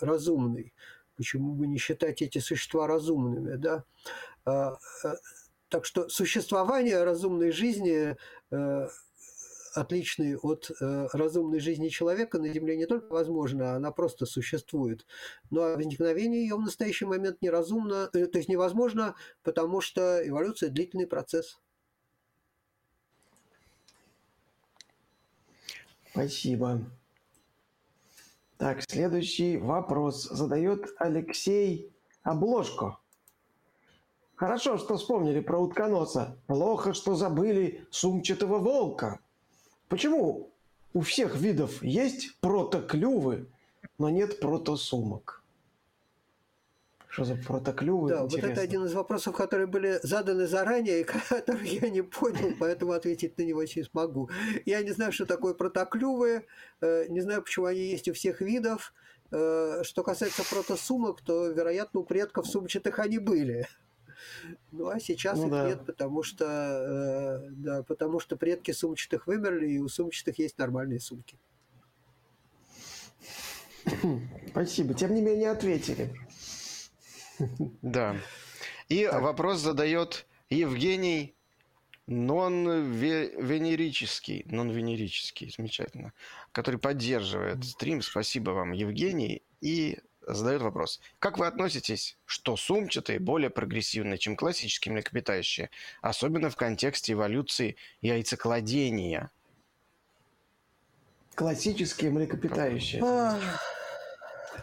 разумной? 0.00 0.72
Почему 1.16 1.54
бы 1.54 1.66
не 1.66 1.78
считать 1.78 2.22
эти 2.22 2.38
существа 2.38 2.86
разумными, 2.86 3.56
да? 3.56 3.84
А, 5.70 5.76
так 5.76 5.84
что 5.84 6.08
существование 6.08 7.02
разумной 7.04 7.52
жизни, 7.52 8.16
э, 8.50 8.88
отличной 9.74 10.36
от 10.36 10.70
э, 10.80 11.06
разумной 11.12 11.60
жизни 11.60 11.88
человека, 11.88 12.38
на 12.38 12.52
Земле 12.52 12.76
не 12.76 12.86
только 12.86 13.12
возможно, 13.12 13.76
она 13.76 13.92
просто 13.92 14.26
существует. 14.26 15.06
Но 15.50 15.76
возникновение 15.76 16.42
ее 16.42 16.56
в 16.56 16.60
настоящий 16.60 17.04
момент 17.04 17.40
неразумно, 17.40 18.10
э, 18.12 18.26
то 18.26 18.38
есть 18.38 18.48
невозможно, 18.48 19.14
потому 19.42 19.80
что 19.80 20.26
эволюция– 20.26 20.70
длительный 20.70 21.06
процесс. 21.06 21.60
Спасибо. 26.10 26.80
Так, 28.58 28.82
следующий 28.82 29.56
вопрос 29.56 30.24
задает 30.24 30.92
Алексей 30.98 31.92
Обложко. 32.24 32.99
Хорошо, 34.40 34.78
что 34.78 34.96
вспомнили 34.96 35.40
про 35.40 35.58
утконоса. 35.58 36.34
Плохо, 36.46 36.94
что 36.94 37.14
забыли 37.14 37.86
сумчатого 37.90 38.56
волка. 38.56 39.20
Почему 39.90 40.50
у 40.94 41.02
всех 41.02 41.36
видов 41.36 41.82
есть 41.82 42.40
протоклювы, 42.40 43.48
но 43.98 44.08
нет 44.08 44.40
протосумок? 44.40 45.44
Что 47.08 47.24
за 47.24 47.34
протоклювы? 47.34 48.08
Да, 48.08 48.24
Интересно. 48.24 48.48
вот 48.48 48.52
это 48.52 48.62
один 48.62 48.84
из 48.86 48.94
вопросов, 48.94 49.36
которые 49.36 49.66
были 49.66 50.00
заданы 50.02 50.46
заранее, 50.46 51.02
и 51.02 51.04
которые 51.28 51.76
я 51.76 51.90
не 51.90 52.00
понял, 52.00 52.54
поэтому 52.58 52.92
ответить 52.92 53.36
на 53.36 53.42
него 53.42 53.62
не 53.62 53.82
смогу. 53.82 54.30
Я 54.64 54.82
не 54.82 54.92
знаю, 54.92 55.12
что 55.12 55.26
такое 55.26 55.52
протоклювы, 55.52 56.46
э, 56.80 57.08
не 57.10 57.20
знаю, 57.20 57.42
почему 57.42 57.66
они 57.66 57.80
есть 57.80 58.08
у 58.08 58.14
всех 58.14 58.40
видов. 58.40 58.94
Э, 59.32 59.82
что 59.82 60.02
касается 60.02 60.44
протосумок, 60.48 61.20
то, 61.20 61.48
вероятно, 61.48 62.00
у 62.00 62.04
предков 62.04 62.46
сумчатых 62.46 63.00
они 63.00 63.18
были. 63.18 63.68
Ну 64.72 64.88
а 64.88 65.00
сейчас 65.00 65.38
ну, 65.38 65.46
их 65.46 65.50
да. 65.50 65.68
нет, 65.68 65.86
потому 65.86 66.22
что, 66.22 66.44
э, 66.44 67.48
да, 67.50 67.82
потому 67.82 68.20
что 68.20 68.36
предки 68.36 68.72
сумчатых 68.72 69.26
вымерли, 69.26 69.70
и 69.70 69.78
у 69.78 69.88
сумчатых 69.88 70.38
есть 70.38 70.58
нормальные 70.58 71.00
сумки. 71.00 71.38
Спасибо. 74.48 74.94
Тем 74.94 75.14
не 75.14 75.22
менее, 75.22 75.50
ответили. 75.50 76.14
Да. 77.80 78.16
И 78.90 79.06
так. 79.06 79.22
вопрос 79.22 79.60
задает 79.60 80.26
Евгений 80.50 81.34
нон-венерический, 82.06 84.44
нон-венерический, 84.46 85.50
замечательно, 85.56 86.12
который 86.52 86.78
поддерживает 86.78 87.64
стрим. 87.64 88.02
Спасибо 88.02 88.50
вам, 88.50 88.72
Евгений. 88.72 89.42
И 89.60 90.00
задает 90.34 90.62
вопрос. 90.62 91.00
Как 91.18 91.38
вы 91.38 91.46
относитесь, 91.46 92.16
что 92.24 92.56
сумчатые 92.56 93.18
более 93.18 93.50
прогрессивны, 93.50 94.18
чем 94.18 94.36
классические 94.36 94.92
млекопитающие, 94.94 95.70
особенно 96.00 96.50
в 96.50 96.56
контексте 96.56 97.12
эволюции 97.12 97.76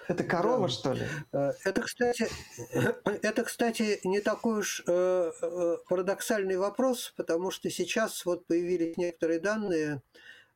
Это 0.07 0.23
корова, 0.23 0.67
Да. 0.67 0.73
что 0.73 0.93
ли? 0.93 1.05
Э, 1.33 1.51
Это, 1.65 1.81
кстати, 1.81 2.29
это, 3.21 3.43
кстати, 3.43 3.99
не 4.03 4.21
такой 4.21 4.59
уж 4.59 4.83
э, 4.87 5.31
э, 5.41 5.77
парадоксальный 5.89 6.57
вопрос, 6.57 7.13
потому 7.17 7.51
что 7.51 7.69
сейчас 7.69 8.25
вот 8.25 8.45
появились 8.45 8.97
некоторые 8.97 9.39
данные 9.39 10.01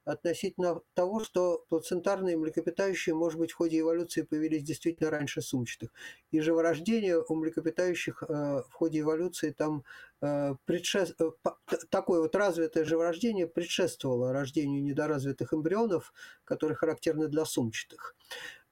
относительно 0.06 0.82
того, 0.94 1.24
что 1.24 1.66
плацентарные 1.70 2.38
млекопитающие, 2.38 3.14
может 3.14 3.40
быть, 3.40 3.52
в 3.52 3.56
ходе 3.56 3.80
эволюции 3.80 4.24
появились 4.24 4.64
действительно 4.64 5.10
раньше 5.10 5.42
сумчатых. 5.42 5.92
И 6.32 6.40
живорождение 6.40 7.22
у 7.22 7.36
млекопитающих 7.36 8.24
э, 8.24 8.64
в 8.68 8.74
ходе 8.74 9.02
эволюции 9.02 9.52
там 9.52 9.84
э, 10.22 10.56
предшес- 10.66 11.16
э, 11.20 11.32
такое 11.90 12.22
вот 12.22 12.36
развитое 12.36 12.84
живорождение 12.84 13.48
предшествовало 13.48 14.34
рождению 14.34 14.84
недоразвитых 14.84 15.54
эмбрионов, 15.54 16.14
которые 16.44 16.76
характерны 16.76 17.28
для 17.28 17.46
сумчатых. 17.46 18.16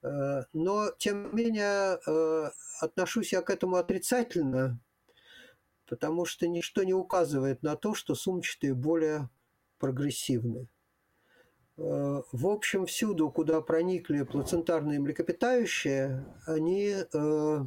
Э, 0.02 0.42
Но, 0.52 0.90
тем 0.98 1.34
не 1.34 1.44
менее, 1.44 2.00
э, 2.06 2.50
отношусь 2.80 3.32
я 3.32 3.42
к 3.42 3.50
этому 3.50 3.76
отрицательно, 3.76 4.80
потому 5.86 6.24
что 6.24 6.46
ничто 6.48 6.82
не 6.84 6.94
указывает 6.94 7.62
на 7.62 7.76
то, 7.76 7.94
что 7.94 8.14
сумчатые 8.14 8.74
более 8.74 9.28
прогрессивны. 9.78 10.68
Э, 11.80 12.22
В 12.32 12.46
общем, 12.46 12.84
всюду, 12.86 13.30
куда 13.30 13.60
проникли 13.62 14.22
плацентарные 14.22 15.00
млекопитающие, 15.00 16.24
они 16.46 16.94
э, 17.12 17.58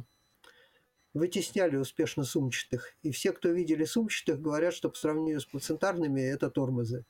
вытесняли 1.14 1.76
успешно 1.76 2.24
сумчатых. 2.24 2.94
И 3.02 3.10
все, 3.10 3.32
кто 3.32 3.48
видели 3.48 3.84
сумчатых, 3.84 4.40
говорят, 4.40 4.72
что 4.72 4.88
по 4.88 4.96
сравнению 4.96 5.40
с 5.40 5.46
плацентарными 5.46 6.20
это 6.20 6.48
тормозы. 6.48 7.04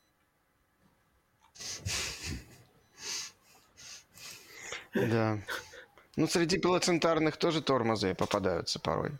Да. 4.94 5.38
Ну, 6.16 6.26
среди 6.26 6.58
плацентарных 6.58 7.36
тоже 7.36 7.60
тормозы 7.60 8.14
попадаются 8.14 8.78
порой. 8.78 9.12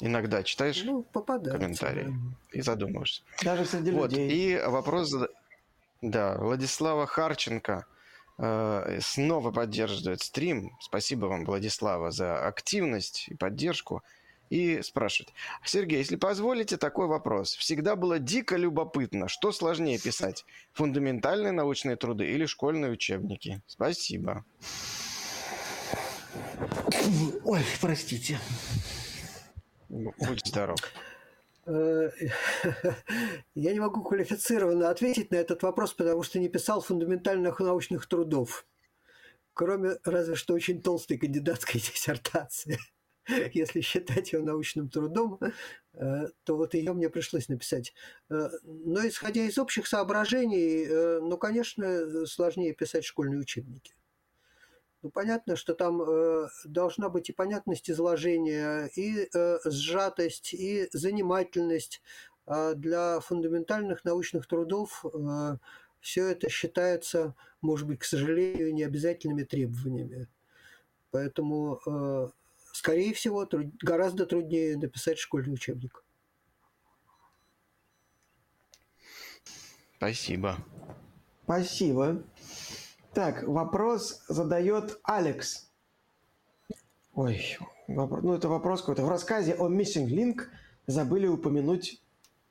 Иногда 0.00 0.42
читаешь 0.42 0.82
Ну, 0.84 1.02
попадаются. 1.02 1.58
комментарии 1.58 2.04
да. 2.04 2.58
и 2.58 2.60
задумываешься. 2.60 3.22
Даже 3.42 3.64
среди 3.64 3.90
Вот, 3.90 4.12
людей. 4.12 4.58
и 4.58 4.60
вопрос... 4.66 5.12
Да, 6.02 6.36
Владислава 6.38 7.06
Харченко 7.06 7.86
э, 8.38 8.98
снова 9.00 9.50
поддерживает 9.50 10.20
стрим. 10.20 10.76
Спасибо 10.80 11.26
вам, 11.26 11.44
Владислава, 11.44 12.10
за 12.10 12.46
активность 12.46 13.28
и 13.28 13.34
поддержку. 13.34 14.02
И 14.48 14.80
спрашивает. 14.82 15.32
Сергей, 15.64 15.98
если 15.98 16.14
позволите, 16.14 16.76
такой 16.76 17.08
вопрос. 17.08 17.56
Всегда 17.56 17.96
было 17.96 18.20
дико 18.20 18.56
любопытно, 18.56 19.26
что 19.26 19.50
сложнее 19.50 19.98
писать? 19.98 20.44
Фундаментальные 20.74 21.50
научные 21.50 21.96
труды 21.96 22.26
или 22.26 22.46
школьные 22.46 22.92
учебники? 22.92 23.60
Спасибо. 23.66 24.44
Ой, 27.44 27.60
простите. 27.80 28.38
Будь 29.88 30.46
здоров. 30.46 30.78
Э, 31.66 32.10
Я 33.54 33.72
не 33.72 33.80
могу 33.80 34.02
квалифицированно 34.02 34.90
ответить 34.90 35.30
на 35.30 35.36
этот 35.36 35.62
вопрос, 35.62 35.92
потому 35.92 36.22
что 36.22 36.38
не 36.38 36.48
писал 36.48 36.80
фундаментальных 36.80 37.60
научных 37.60 38.06
трудов. 38.06 38.66
Кроме 39.52 39.96
разве 40.04 40.36
что 40.36 40.54
очень 40.54 40.82
толстой 40.82 41.18
кандидатской 41.18 41.80
диссертации. 41.80 42.78
Если 43.52 43.80
считать 43.80 44.32
ее 44.32 44.42
научным 44.42 44.88
трудом, 44.88 45.40
э, 45.94 46.28
то 46.44 46.56
вот 46.56 46.74
ее 46.74 46.92
мне 46.92 47.10
пришлось 47.10 47.48
написать. 47.48 47.92
Э, 48.30 48.48
Но 48.62 49.06
исходя 49.06 49.42
из 49.42 49.58
общих 49.58 49.88
соображений, 49.88 50.86
ну, 51.20 51.36
конечно, 51.36 52.26
сложнее 52.26 52.74
писать 52.74 53.04
школьные 53.04 53.40
учебники. 53.40 53.94
Ну, 55.02 55.10
понятно, 55.10 55.56
что 55.56 55.74
там 55.74 56.02
э, 56.02 56.48
должна 56.64 57.08
быть 57.08 57.28
и 57.28 57.32
понятность 57.32 57.90
изложения, 57.90 58.86
и 58.96 59.28
э, 59.32 59.58
сжатость, 59.64 60.54
и 60.54 60.88
занимательность. 60.92 62.02
А 62.46 62.74
для 62.74 63.20
фундаментальных 63.20 64.04
научных 64.04 64.46
трудов 64.46 65.04
э, 65.04 65.56
все 66.00 66.28
это 66.28 66.48
считается, 66.48 67.34
может 67.60 67.86
быть, 67.86 68.00
к 68.00 68.04
сожалению, 68.04 68.74
необязательными 68.74 69.44
требованиями. 69.44 70.28
Поэтому, 71.10 71.80
э, 71.86 72.28
скорее 72.72 73.14
всего, 73.14 73.44
труд- 73.46 73.74
гораздо 73.82 74.26
труднее 74.26 74.76
написать 74.78 75.18
школьный 75.18 75.54
учебник. 75.54 76.04
Спасибо. 79.98 80.56
Спасибо. 81.44 82.22
Так, 83.16 83.44
вопрос 83.44 84.22
задает 84.28 85.00
Алекс. 85.02 85.70
Ой, 87.14 87.56
вопро- 87.88 88.20
ну 88.20 88.34
это 88.34 88.46
вопрос 88.46 88.80
какой-то. 88.82 89.06
В 89.06 89.08
рассказе 89.08 89.54
о 89.54 89.70
Missing 89.70 90.06
Link 90.08 90.42
забыли 90.86 91.26
упомянуть 91.26 92.02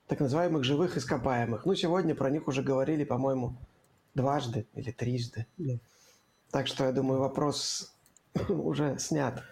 так 0.08 0.20
называемых 0.22 0.64
живых 0.64 0.98
ископаемых. 0.98 1.68
Ну, 1.68 1.76
сегодня 1.76 2.16
про 2.16 2.32
них 2.32 2.48
уже 2.48 2.64
говорили, 2.64 3.04
по-моему, 3.04 3.58
дважды 4.16 4.66
или 4.74 4.90
трижды. 4.90 5.46
Да. 5.58 5.74
Так 6.50 6.66
что, 6.66 6.86
я 6.86 6.92
думаю, 6.92 7.20
вопрос 7.20 7.94
уже 8.50 8.98
снят. 8.98 9.44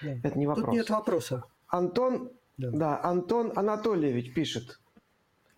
Да. 0.00 0.10
Это 0.22 0.38
не 0.38 0.46
вопрос. 0.46 0.66
Тут 0.66 0.74
нет 0.74 0.90
вопроса. 0.90 1.42
Антон, 1.66 2.30
Да. 2.56 2.70
да. 2.70 3.02
Антон 3.02 3.52
Анатольевич 3.56 4.32
пишет. 4.32 4.78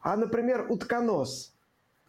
А, 0.01 0.17
например, 0.17 0.65
утконос– 0.71 1.51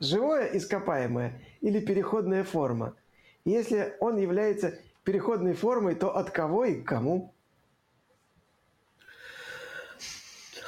живое 0.06 0.56
ископаемое 0.58 1.42
или 1.62 1.80
переходная 1.80 2.44
форма? 2.44 2.96
Если 3.44 3.96
он 4.00 4.18
является 4.18 4.80
переходной 5.04 5.54
формой, 5.54 5.96
то 5.96 6.16
от 6.16 6.32
кого 6.32 6.66
и 6.66 6.82
к 6.82 6.88
кому? 6.88 7.36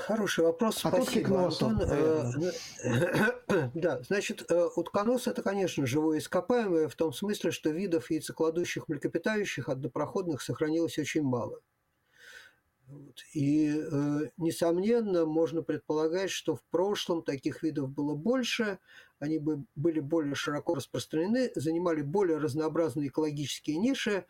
Хороший 0.07 0.45
вопрос, 0.45 0.85
А 0.85 0.89
спасибо, 0.89 1.47
Антон. 1.47 1.81
Э, 1.81 2.31
Да, 3.73 4.01
значит, 4.03 4.49
э, 4.49 4.69
утконос– 4.77 5.27
это, 5.27 5.41
конечно, 5.41 5.85
живое 5.85 6.19
ископаемое 6.19 6.88
в 6.88 6.95
том 6.95 7.11
смысле, 7.11 7.51
что 7.51 7.72
видов 7.72 8.09
яйцекладущих 8.09 8.88
млекопитающих 8.88 9.68
однопроходных 9.68 10.41
сохранилось 10.41 10.97
очень 10.97 11.23
мало. 11.23 11.59
Вот. 12.88 13.22
И, 13.34 13.69
э, 13.69 14.30
несомненно, 14.38 15.26
можно 15.26 15.61
предполагать, 15.61 16.31
что 16.31 16.55
в 16.55 16.64
прошлом 16.72 17.22
таких 17.22 17.61
видов 17.61 17.89
было 17.89 18.15
больше, 18.15 18.80
они 19.19 19.39
бы 19.39 19.64
были 19.76 19.99
более 19.99 20.35
широко 20.35 20.76
распространены, 20.76 21.52
занимали 21.56 22.02
более 22.02 22.38
разнообразные 22.38 23.07
экологические 23.07 23.77
ниши. 23.77 24.26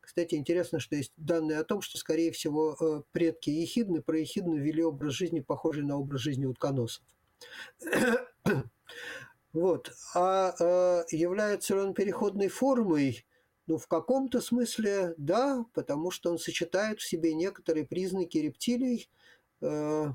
Кстати, 0.00 0.34
интересно, 0.34 0.80
что 0.80 0.96
есть 0.96 1.12
данные 1.16 1.58
о 1.58 1.64
том, 1.64 1.80
что, 1.80 1.98
скорее 1.98 2.32
всего, 2.32 2.76
э, 2.80 3.02
предки 3.12 3.50
ехидны, 3.50 4.02
проехидны 4.02 4.58
вели 4.58 4.82
образ 4.82 5.12
жизни, 5.14 5.40
похожий 5.40 5.84
на 5.84 5.96
образ 5.96 6.20
жизни 6.20 6.46
утконосов. 6.46 7.04
Вот. 9.52 9.92
А 10.14 10.54
э, 10.58 11.04
является 11.10 11.74
ли 11.74 11.80
он 11.80 11.92
переходной 11.92 12.48
формой? 12.48 13.26
Ну, 13.66 13.76
в 13.76 13.86
каком-то 13.86 14.40
смысле 14.40 15.14
да, 15.18 15.66
потому 15.74 16.10
что 16.10 16.30
он 16.30 16.38
сочетает 16.38 17.00
в 17.00 17.06
себе 17.06 17.34
некоторые 17.34 17.86
признаки 17.86 18.38
рептилий, 18.38 19.10
э, 19.60 20.06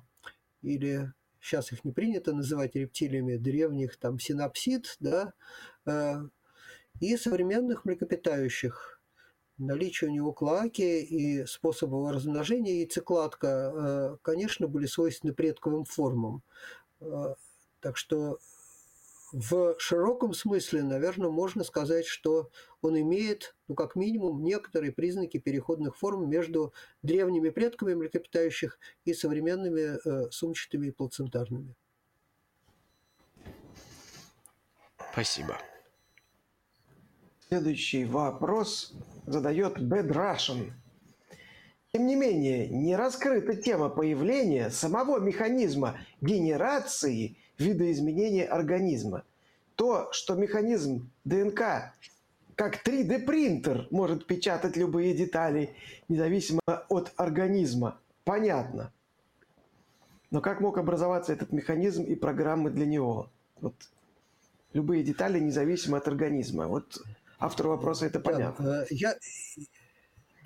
или 0.63 1.13
сейчас 1.41 1.72
их 1.72 1.84
не 1.85 1.91
принято 1.91 2.34
называть 2.34 2.76
рептилиями, 2.76 3.38
древних, 3.38 3.97
там, 3.97 4.19
синапсид, 4.19 4.97
да, 4.99 5.34
э, 5.85 6.15
и 6.99 7.18
современных 7.18 7.85
млекопитающих. 7.85 9.01
Наличие 9.57 10.09
у 10.09 10.14
него 10.14 10.34
клаки 10.34 11.01
и 11.01 11.45
способов 11.45 12.11
размножения 12.14 12.80
яйцекладка, 12.81 13.47
э, 13.47 14.18
конечно, 14.22 14.68
были 14.68 14.85
свойственны 14.85 15.34
предковым 15.34 15.85
формам. 15.85 16.43
Э, 17.01 17.35
Так 17.80 17.97
что 17.97 18.39
в 19.31 19.75
широком 19.79 20.33
смысле, 20.33 20.83
наверное, 20.83 21.29
можно 21.29 21.63
сказать, 21.63 22.05
что 22.05 22.49
он 22.81 22.99
имеет, 22.99 23.55
ну, 23.67 23.75
как 23.75 23.95
минимум, 23.95 24.43
некоторые 24.43 24.91
признаки 24.91 25.37
переходных 25.37 25.97
форм 25.97 26.29
между 26.29 26.73
древними 27.01 27.49
предками 27.49 27.93
млекопитающих 27.93 28.79
и 29.03 29.13
современными 29.13 29.97
э, 29.97 30.31
сумчатыми 30.31 30.87
и 30.87 30.91
плацентарными. 30.91 31.75
Спасибо. 35.11 35.57
Следующий 37.49 38.05
вопрос 38.05 38.93
задает 39.25 39.77
Bad 39.79 40.09
Russian. 40.09 40.71
Тем 41.91 42.05
не 42.05 42.15
менее, 42.15 42.67
не 42.67 42.95
раскрыта 42.95 43.55
тема 43.55 43.89
появления 43.89 44.69
самого 44.69 45.19
механизма 45.19 45.99
генерации 46.21 47.37
видоизменения 47.57 48.45
организма. 48.45 49.23
То, 49.75 50.09
что 50.11 50.35
механизм 50.35 51.09
ДНК 51.23 51.93
как 52.57 52.84
3D-принтер 52.84 53.88
может 53.91 54.25
печатать 54.25 54.75
любые 54.75 55.13
детали, 55.13 55.75
независимо 56.09 56.61
от 56.89 57.13
организма, 57.15 57.99
понятно. 58.23 58.91
Но 60.31 60.41
как 60.41 60.59
мог 60.59 60.79
образоваться 60.79 61.31
этот 61.31 61.51
механизм 61.51 62.03
и 62.03 62.15
программы 62.15 62.71
для 62.71 62.88
него? 62.88 63.29
Вот 63.61 63.75
любые 64.73 65.03
детали 65.03 65.39
независимо 65.39 65.97
от 65.97 66.07
организма. 66.07 66.67
Вот 66.67 66.99
автору 67.38 67.69
вопроса 67.69 68.07
это 68.07 68.19
понятно. 68.19 68.81
Э, 68.81 68.85
я, 68.89 69.15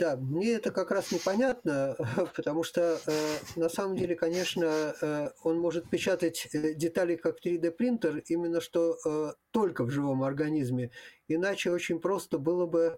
Да, 0.01 0.15
мне 0.17 0.53
это 0.53 0.71
как 0.71 0.89
раз 0.89 1.11
непонятно, 1.11 1.95
потому 2.35 2.63
что 2.63 2.99
э, 3.05 3.37
на 3.55 3.69
самом 3.69 3.95
деле, 3.95 4.15
конечно, 4.15 4.95
э, 4.99 5.29
он 5.43 5.59
может 5.59 5.91
печатать 5.91 6.47
э, 6.53 6.73
детали 6.73 7.15
как 7.15 7.37
3D 7.39 7.69
принтер 7.69 8.17
именно 8.27 8.61
что 8.61 8.97
э, 9.05 9.33
только 9.51 9.83
в 9.83 9.91
живом 9.91 10.23
организме. 10.23 10.89
Иначе 11.27 11.69
очень 11.69 11.99
просто 11.99 12.39
было 12.39 12.65
бы 12.65 12.97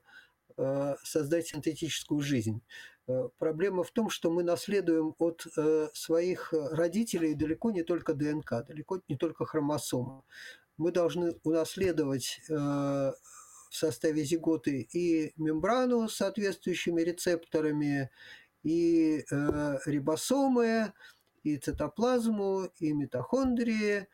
э, 0.55 0.95
создать 1.03 1.47
синтетическую 1.47 2.21
жизнь. 2.21 2.61
Э, 3.09 3.27
проблема 3.37 3.83
в 3.83 3.91
том, 3.91 4.09
что 4.09 4.31
мы 4.31 4.43
наследуем 4.43 5.13
от 5.19 5.45
э, 5.57 5.89
своих 5.93 6.53
родителей 6.53 7.33
далеко 7.33 7.71
не 7.71 7.83
только 7.83 8.13
ДНК, 8.13 8.65
далеко 8.65 9.01
не 9.09 9.17
только 9.17 9.45
хромосомы. 9.45 10.21
Мы 10.77 10.93
должны 10.93 11.35
унаследовать 11.43 12.39
э, 12.49 13.11
в 13.73 13.75
составе 13.75 14.23
зиготы 14.23 14.87
и 14.93 15.33
мембрану 15.35 16.07
с 16.07 16.17
соответствующими 16.17 17.01
рецепторами, 17.01 18.11
и 18.61 19.25
э, 19.31 19.77
рибосомы, 19.87 20.93
и 21.41 21.57
цитоплазму, 21.57 22.69
и 22.77 22.93
митохондрии, 22.93 24.07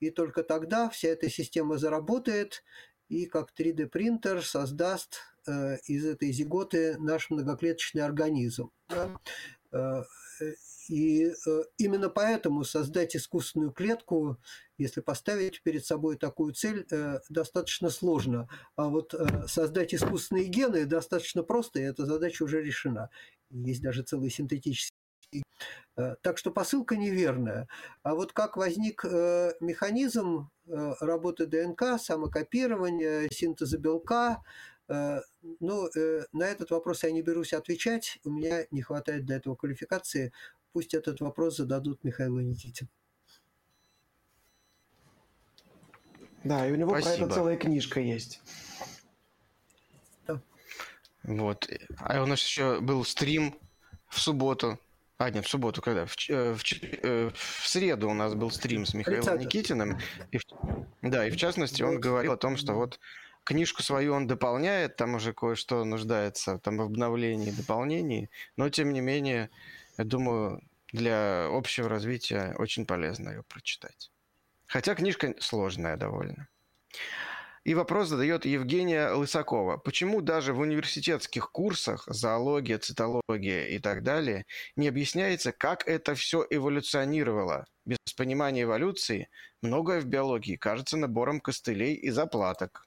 и 0.00 0.10
только 0.10 0.42
тогда 0.42 0.90
вся 0.90 1.10
эта 1.10 1.30
система 1.30 1.78
заработает, 1.78 2.64
и 3.08 3.26
как 3.26 3.52
3D-принтер 3.56 4.44
создаст 4.44 5.20
э, 5.46 5.76
из 5.86 6.04
этой 6.04 6.32
зиготы 6.32 6.98
наш 6.98 7.30
многоклеточный 7.30 8.02
организм. 8.02 8.72
Да? 8.88 9.16
Э, 9.70 10.02
и 10.88 11.26
э, 11.26 11.62
именно 11.78 12.08
поэтому 12.08 12.64
создать 12.64 13.16
искусственную 13.16 13.72
клетку, 13.72 14.38
если 14.76 15.00
поставить 15.00 15.62
перед 15.62 15.84
собой 15.84 16.16
такую 16.16 16.52
цель, 16.52 16.86
э, 16.90 17.20
достаточно 17.28 17.90
сложно. 17.90 18.48
А 18.76 18.88
вот 18.88 19.14
э, 19.14 19.46
создать 19.46 19.94
искусственные 19.94 20.46
гены 20.46 20.84
достаточно 20.84 21.42
просто, 21.42 21.80
и 21.80 21.84
эта 21.84 22.04
задача 22.06 22.42
уже 22.42 22.62
решена. 22.62 23.10
Есть 23.50 23.82
даже 23.82 24.02
целый 24.02 24.30
синтетический 24.30 24.90
так 26.22 26.38
что 26.38 26.50
посылка 26.52 26.96
неверная. 26.96 27.68
А 28.02 28.14
вот 28.14 28.32
как 28.32 28.56
возник 28.56 29.04
механизм 29.04 30.50
работы 30.66 31.46
ДНК, 31.46 32.00
самокопирования, 32.00 33.28
синтеза 33.32 33.78
белка, 33.78 34.42
ну, 34.88 35.88
на 36.32 36.44
этот 36.44 36.70
вопрос 36.70 37.04
я 37.04 37.10
не 37.10 37.22
берусь 37.22 37.52
отвечать, 37.52 38.18
у 38.24 38.30
меня 38.30 38.64
не 38.70 38.82
хватает 38.82 39.24
для 39.24 39.36
этого 39.36 39.54
квалификации, 39.56 40.32
пусть 40.74 40.92
этот 40.92 41.20
вопрос 41.20 41.56
зададут 41.56 42.02
Михаилу 42.02 42.40
Никитину. 42.40 42.90
Да, 46.42 46.66
и 46.68 46.72
у 46.72 46.74
него 46.74 46.90
Спасибо. 46.90 47.16
про 47.16 47.24
это 47.24 47.34
целая 47.34 47.56
книжка 47.56 48.00
есть. 48.00 48.42
Да. 50.26 50.42
Вот. 51.22 51.70
А 52.00 52.22
у 52.22 52.26
нас 52.26 52.42
еще 52.42 52.80
был 52.80 53.04
стрим 53.04 53.56
в 54.08 54.20
субботу. 54.20 54.78
А, 55.16 55.30
нет, 55.30 55.46
в 55.46 55.48
субботу, 55.48 55.80
когда? 55.80 56.06
В, 56.06 56.16
э, 56.28 56.54
в, 56.54 56.62
э, 56.82 57.30
в 57.32 57.68
среду 57.68 58.10
у 58.10 58.14
нас 58.14 58.34
был 58.34 58.50
стрим 58.50 58.84
с 58.84 58.94
Михаилом 58.94 59.22
30. 59.22 59.40
Никитиным. 59.46 59.98
И 60.32 60.40
да, 61.02 61.26
и 61.26 61.30
в 61.30 61.36
частности 61.36 61.82
он 61.82 62.00
говорил 62.00 62.32
о 62.32 62.36
том, 62.36 62.56
что 62.56 62.74
вот 62.74 62.98
книжку 63.44 63.82
свою 63.82 64.12
он 64.12 64.26
дополняет, 64.26 64.96
там 64.96 65.14
уже 65.14 65.32
кое-что 65.32 65.84
нуждается 65.84 66.58
там 66.58 66.78
в 66.78 66.82
обновлении 66.82 67.50
и 67.50 67.56
дополнении, 67.56 68.28
но 68.56 68.68
тем 68.70 68.92
не 68.92 69.00
менее 69.00 69.50
я 69.98 70.04
думаю, 70.04 70.60
для 70.92 71.46
общего 71.46 71.88
развития 71.88 72.54
очень 72.58 72.86
полезно 72.86 73.30
ее 73.30 73.42
прочитать. 73.42 74.10
Хотя 74.66 74.94
книжка 74.94 75.34
сложная 75.40 75.96
довольно. 75.96 76.48
И 77.64 77.74
вопрос 77.74 78.08
задает 78.08 78.44
Евгения 78.44 79.08
Лысакова. 79.10 79.78
Почему 79.78 80.20
даже 80.20 80.52
в 80.52 80.60
университетских 80.60 81.50
курсах 81.50 82.04
зоология, 82.06 82.78
цитология 82.78 83.68
и 83.68 83.78
так 83.78 84.02
далее 84.02 84.44
не 84.76 84.86
объясняется, 84.86 85.50
как 85.50 85.88
это 85.88 86.14
все 86.14 86.46
эволюционировало? 86.50 87.64
Без 87.86 87.96
понимания 88.16 88.62
эволюции 88.64 89.30
многое 89.62 90.02
в 90.02 90.04
биологии 90.04 90.56
кажется 90.56 90.98
набором 90.98 91.40
костылей 91.40 91.94
и 91.94 92.10
заплаток. 92.10 92.86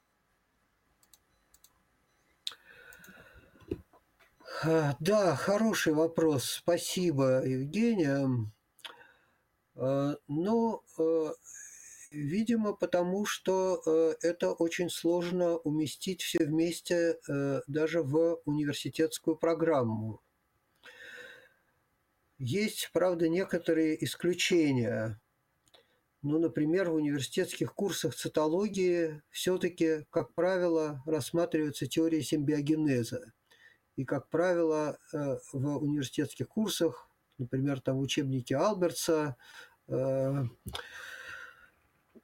Да, 4.63 5.35
хороший 5.35 5.93
вопрос. 5.93 6.45
Спасибо, 6.45 7.45
Евгения. 7.45 8.27
Э, 9.75 10.15
ну, 10.27 10.84
э, 10.97 11.34
видимо, 12.11 12.73
потому 12.73 13.25
что 13.25 13.81
это 14.21 14.53
очень 14.53 14.89
сложно 14.89 15.57
уместить 15.57 16.21
все 16.21 16.45
вместе 16.45 17.19
даже 17.67 18.01
в 18.01 18.41
университетскую 18.45 19.35
программу. 19.35 20.21
Есть, 22.39 22.91
правда, 22.93 23.27
некоторые 23.27 24.03
исключения. 24.03 25.19
Ну, 26.21 26.39
например, 26.39 26.89
в 26.89 26.95
университетских 26.95 27.73
курсах 27.73 28.15
цитологии 28.15 29.21
все-таки, 29.29 30.05
как 30.11 30.34
правило, 30.34 31.01
рассматривается 31.05 31.88
теория 31.88 32.21
симбиогенеза. 32.21 33.34
И, 33.98 34.06
как 34.06 34.30
правило, 34.30 34.98
э, 35.11 35.38
в 35.52 35.78
университетских 35.84 36.48
курсах, 36.48 37.10
например, 37.40 37.82
там 37.82 37.98
в 37.98 38.02
учебнике 38.02 38.56
Албертса, 38.56 39.36
э, 39.88 40.44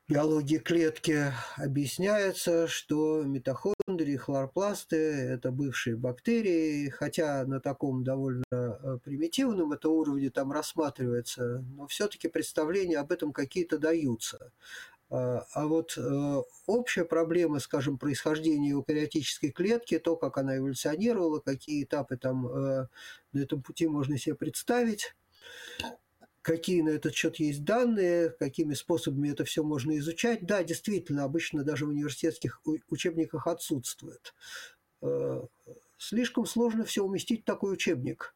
биологии 0.08 0.60
клетки 0.60 1.34
объясняется, 1.58 2.68
что 2.68 3.24
митохондрии, 3.24 4.18
хлоропласты– 4.18 4.98
это 4.98 5.52
бывшие 5.52 5.96
бактерии, 5.96 6.90
хотя 6.90 7.44
на 7.46 7.60
таком 7.60 8.04
довольно 8.04 8.44
э, 8.52 9.00
примитивном 9.04 9.72
это 9.72 9.90
уровне 9.90 10.30
там 10.30 10.52
рассматривается, 10.52 11.66
но 11.76 11.88
все-таки 11.88 12.28
представления 12.28 13.00
об 13.00 13.12
этом 13.12 13.34
какие-то 13.34 13.80
даются. 13.80 14.52
А, 15.14 15.46
а 15.54 15.68
вот 15.68 15.96
э, 15.96 16.42
общая 16.66 17.06
проблема, 17.06 17.60
скажем, 17.60 18.00
происхождения 18.00 18.72
эукариотической 18.72 19.52
клетки, 19.52 20.00
то, 20.00 20.16
как 20.16 20.40
она 20.40 20.58
эволюционировала, 20.58 21.40
какие 21.40 21.84
этапы 21.84 22.18
там 22.18 22.48
э, 22.48 22.88
на 23.32 23.40
этом 23.40 23.62
пути 23.62 23.86
можно 23.86 24.18
себе 24.18 24.34
представить, 24.34 25.16
какие 26.42 26.82
на 26.82 26.90
этот 26.90 27.14
счет 27.14 27.36
есть 27.36 27.64
данные, 27.64 28.32
какими 28.32 28.74
способами 28.74 29.30
это 29.30 29.46
все 29.46 29.64
можно 29.64 29.96
изучать. 30.00 30.48
Да, 30.48 30.64
действительно, 30.64 31.26
обычно 31.26 31.64
даже 31.64 31.86
в 31.86 31.90
университетских 31.90 32.64
учебниках 32.90 33.46
отсутствует. 33.46 34.34
Э, 35.04 35.44
слишком 36.00 36.48
сложно 36.48 36.86
все 36.86 37.04
уместить 37.04 37.44
в 37.44 37.46
такой 37.46 37.74
учебник. 37.74 38.34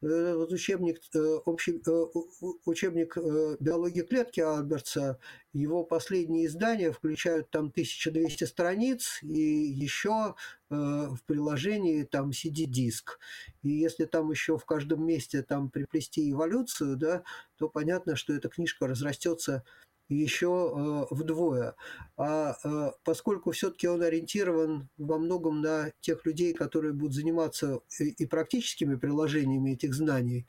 Э, 0.00 0.34
вот 0.36 0.52
учебник, 0.52 1.00
э, 1.14 1.18
общий, 1.44 1.82
э, 1.84 2.50
учебник 2.66 3.16
биологии 3.60 4.02
клетки 4.02 4.40
Альбертса, 4.40 5.18
его 5.52 5.82
последние 5.82 6.46
издания 6.46 6.92
включают 6.92 7.50
там 7.50 7.72
1200 7.72 8.44
страниц 8.44 9.18
и 9.22 9.40
еще 9.40 10.34
в 10.70 11.18
приложении 11.26 12.04
там 12.04 12.30
CD-диск. 12.30 13.18
И 13.62 13.70
если 13.70 14.04
там 14.04 14.30
еще 14.30 14.58
в 14.58 14.66
каждом 14.66 15.06
месте 15.06 15.42
там 15.42 15.70
приплести 15.70 16.30
эволюцию, 16.30 16.96
да, 16.98 17.22
то 17.56 17.70
понятно, 17.70 18.16
что 18.16 18.34
эта 18.34 18.50
книжка 18.50 18.86
разрастется 18.86 19.64
еще 20.08 21.06
э, 21.10 21.14
вдвое. 21.14 21.74
А 22.16 22.56
э, 22.64 22.90
поскольку 23.04 23.50
все-таки 23.52 23.86
он 23.86 24.02
ориентирован 24.02 24.88
во 24.96 25.18
многом 25.18 25.60
на 25.60 25.92
тех 26.00 26.24
людей, 26.24 26.54
которые 26.54 26.92
будут 26.92 27.14
заниматься 27.14 27.80
и 27.98 28.26
практическими 28.26 28.96
приложениями 28.96 29.72
этих 29.72 29.94
знаний, 29.94 30.46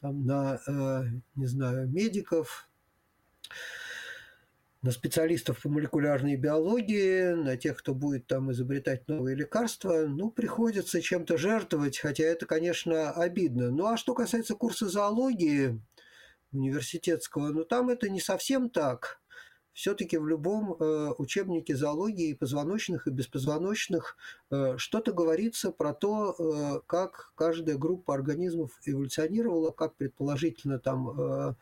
там, 0.00 0.24
на, 0.24 0.60
э, 0.66 1.04
не 1.34 1.46
знаю, 1.46 1.88
медиков, 1.88 2.68
на 4.82 4.92
специалистов 4.92 5.60
по 5.60 5.68
молекулярной 5.68 6.36
биологии, 6.36 7.34
на 7.34 7.56
тех, 7.58 7.76
кто 7.76 7.94
будет 7.94 8.26
там 8.26 8.50
изобретать 8.52 9.06
новые 9.08 9.36
лекарства, 9.36 10.06
ну, 10.06 10.30
приходится 10.30 11.02
чем-то 11.02 11.36
жертвовать, 11.36 11.98
хотя 11.98 12.24
это, 12.24 12.46
конечно, 12.46 13.10
обидно. 13.10 13.70
Ну, 13.70 13.86
а 13.86 13.98
что 13.98 14.14
касается 14.14 14.54
курса 14.54 14.88
зоологии, 14.88 15.80
университетского, 16.52 17.48
но 17.48 17.64
там 17.64 17.88
это 17.88 18.08
не 18.08 18.20
совсем 18.20 18.70
так. 18.70 19.20
Все-таки 19.72 20.18
в 20.18 20.26
любом 20.26 20.74
э, 20.74 21.14
учебнике 21.18 21.76
зоологии 21.76 22.34
позвоночных 22.34 23.06
и 23.06 23.10
беспозвоночных 23.10 24.16
э, 24.50 24.74
что-то 24.78 25.12
говорится 25.12 25.70
про 25.70 25.94
то, 25.94 26.34
э, 26.36 26.80
как 26.86 27.32
каждая 27.36 27.76
группа 27.76 28.14
организмов 28.14 28.72
эволюционировала, 28.84 29.70
как 29.70 29.94
предположительно 29.94 30.78
там 30.78 31.10
э, 31.10 31.54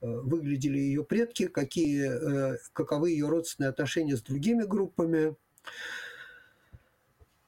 э 0.00 0.06
выглядели 0.06 0.78
ее 0.78 1.04
предки, 1.04 1.48
какие, 1.48 2.54
э, 2.54 2.58
каковы 2.72 3.10
ее 3.10 3.28
родственные 3.28 3.70
отношения 3.70 4.16
с 4.16 4.22
другими 4.22 4.62
группами. 4.62 5.34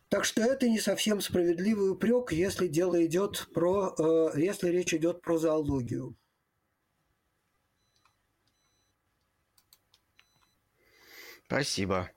Так 0.09 0.25
что 0.25 0.43
это 0.43 0.69
не 0.69 0.81
совсем 0.81 1.21
справедливый 1.21 1.93
упрек, 1.93 2.33
если 2.33 2.67
дело 2.67 3.05
идет 3.05 3.49
про, 3.55 3.95
если 4.35 4.71
речь 4.71 4.95
идет 4.95 5.21
про 5.21 5.39
зоологию. 5.39 6.17
Спасибо. 11.49 12.11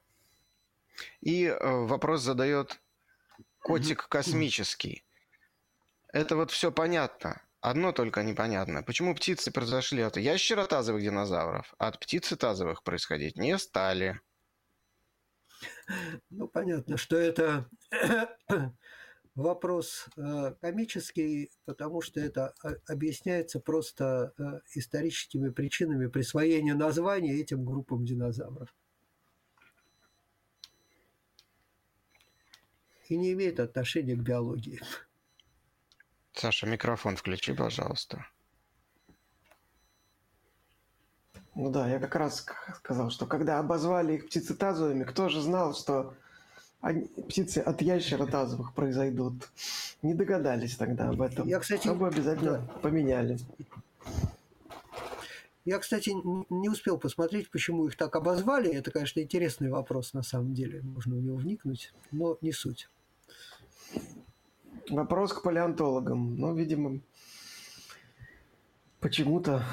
И 1.21 1.45
э, 1.45 1.57
вопрос 1.85 2.21
задает 2.21 2.81
котик 3.61 4.09
космический. 4.09 5.05
Это 6.11 6.35
вот 6.35 6.51
все 6.51 6.69
понятно. 6.69 7.41
Одно 7.61 7.93
только 7.93 8.23
непонятно. 8.23 8.83
Почему 8.83 9.15
птицы 9.15 9.49
произошли 9.49 10.01
от 10.01 10.17
ящеротазовых 10.17 11.01
динозавров, 11.01 11.73
а 11.77 11.87
от 11.87 11.99
птицетазовых 11.99 12.83
происходить 12.83 13.37
не 13.37 13.57
стали? 13.57 14.19
Ну, 16.29 16.49
понятно, 16.49 16.97
что 16.97 17.15
это 17.15 17.69
вопрос 19.35 20.07
э, 20.17 20.55
комический, 20.59 21.51
потому 21.63 22.01
что 22.01 22.19
это 22.19 22.53
а, 22.63 22.73
объясняется 22.87 23.61
просто 23.61 24.33
э, 24.37 24.59
историческими 24.75 25.49
причинами 25.51 26.07
присвоения 26.07 26.75
названия 26.75 27.39
этим 27.39 27.63
группам 27.63 28.03
динозавров. 28.03 28.67
И 33.11 33.17
не 33.17 33.33
имеет 33.33 33.59
отношения 33.59 34.15
к 34.15 34.19
биологии. 34.19 34.81
Саша, 36.31 36.65
микрофон 36.65 37.17
включи, 37.17 37.51
пожалуйста. 37.53 38.25
Ну 41.53 41.69
да, 41.69 41.89
я 41.89 41.99
как 41.99 42.15
раз 42.15 42.45
сказал, 42.77 43.09
что 43.09 43.25
когда 43.25 43.59
обозвали 43.59 44.13
их 44.13 44.27
птицетазовыми, 44.27 45.03
кто 45.03 45.27
же 45.27 45.41
знал, 45.41 45.75
что 45.75 46.15
они, 46.79 47.07
птицы 47.27 47.57
от 47.57 47.81
ящеротазовых 47.81 48.73
произойдут? 48.73 49.49
Не 50.01 50.13
догадались 50.13 50.77
тогда 50.77 51.09
об 51.09 51.21
этом. 51.21 51.45
Я, 51.49 51.59
кстати, 51.59 51.87
Чтобы 51.87 52.07
обязательно 52.07 52.59
да. 52.59 52.79
поменяли. 52.81 53.39
Я, 55.65 55.79
кстати, 55.79 56.11
не 56.49 56.69
успел 56.69 56.97
посмотреть, 56.97 57.51
почему 57.51 57.87
их 57.87 57.97
так 57.97 58.15
обозвали. 58.15 58.71
Это, 58.71 58.89
конечно, 58.89 59.19
интересный 59.19 59.69
вопрос 59.69 60.13
на 60.13 60.23
самом 60.23 60.53
деле. 60.53 60.81
Можно 60.81 61.17
в 61.17 61.21
него 61.21 61.35
вникнуть, 61.35 61.93
но 62.11 62.37
не 62.39 62.53
суть. 62.53 62.87
Вопрос 64.91 65.31
к 65.31 65.41
палеонтологам. 65.41 66.35
Ну, 66.37 66.53
видимо, 66.53 66.99
почему-то 68.99 69.63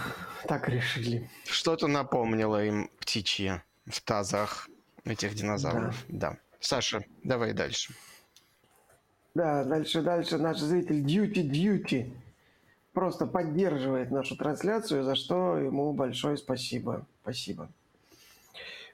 так 0.47 0.69
решили. 0.69 1.29
Что-то 1.45 1.89
напомнило 1.89 2.65
им 2.65 2.89
птичье 3.01 3.65
в 3.87 4.01
тазах 4.01 4.69
этих 5.05 5.35
динозавров. 5.35 6.05
Да. 6.09 6.31
да. 6.31 6.39
Саша, 6.61 7.05
давай 7.25 7.53
дальше. 7.53 7.95
Да, 9.35 9.65
дальше, 9.65 10.03
дальше 10.03 10.39
наш 10.39 10.59
зритель 10.59 11.05
Duty 11.05 11.51
Duty 11.51 12.13
просто 12.93 13.27
поддерживает 13.27 14.13
нашу 14.13 14.37
трансляцию, 14.37 15.03
за 15.03 15.17
что 15.17 15.59
ему 15.59 15.93
большое 15.95 16.37
спасибо. 16.37 17.07
Спасибо. 17.23 17.69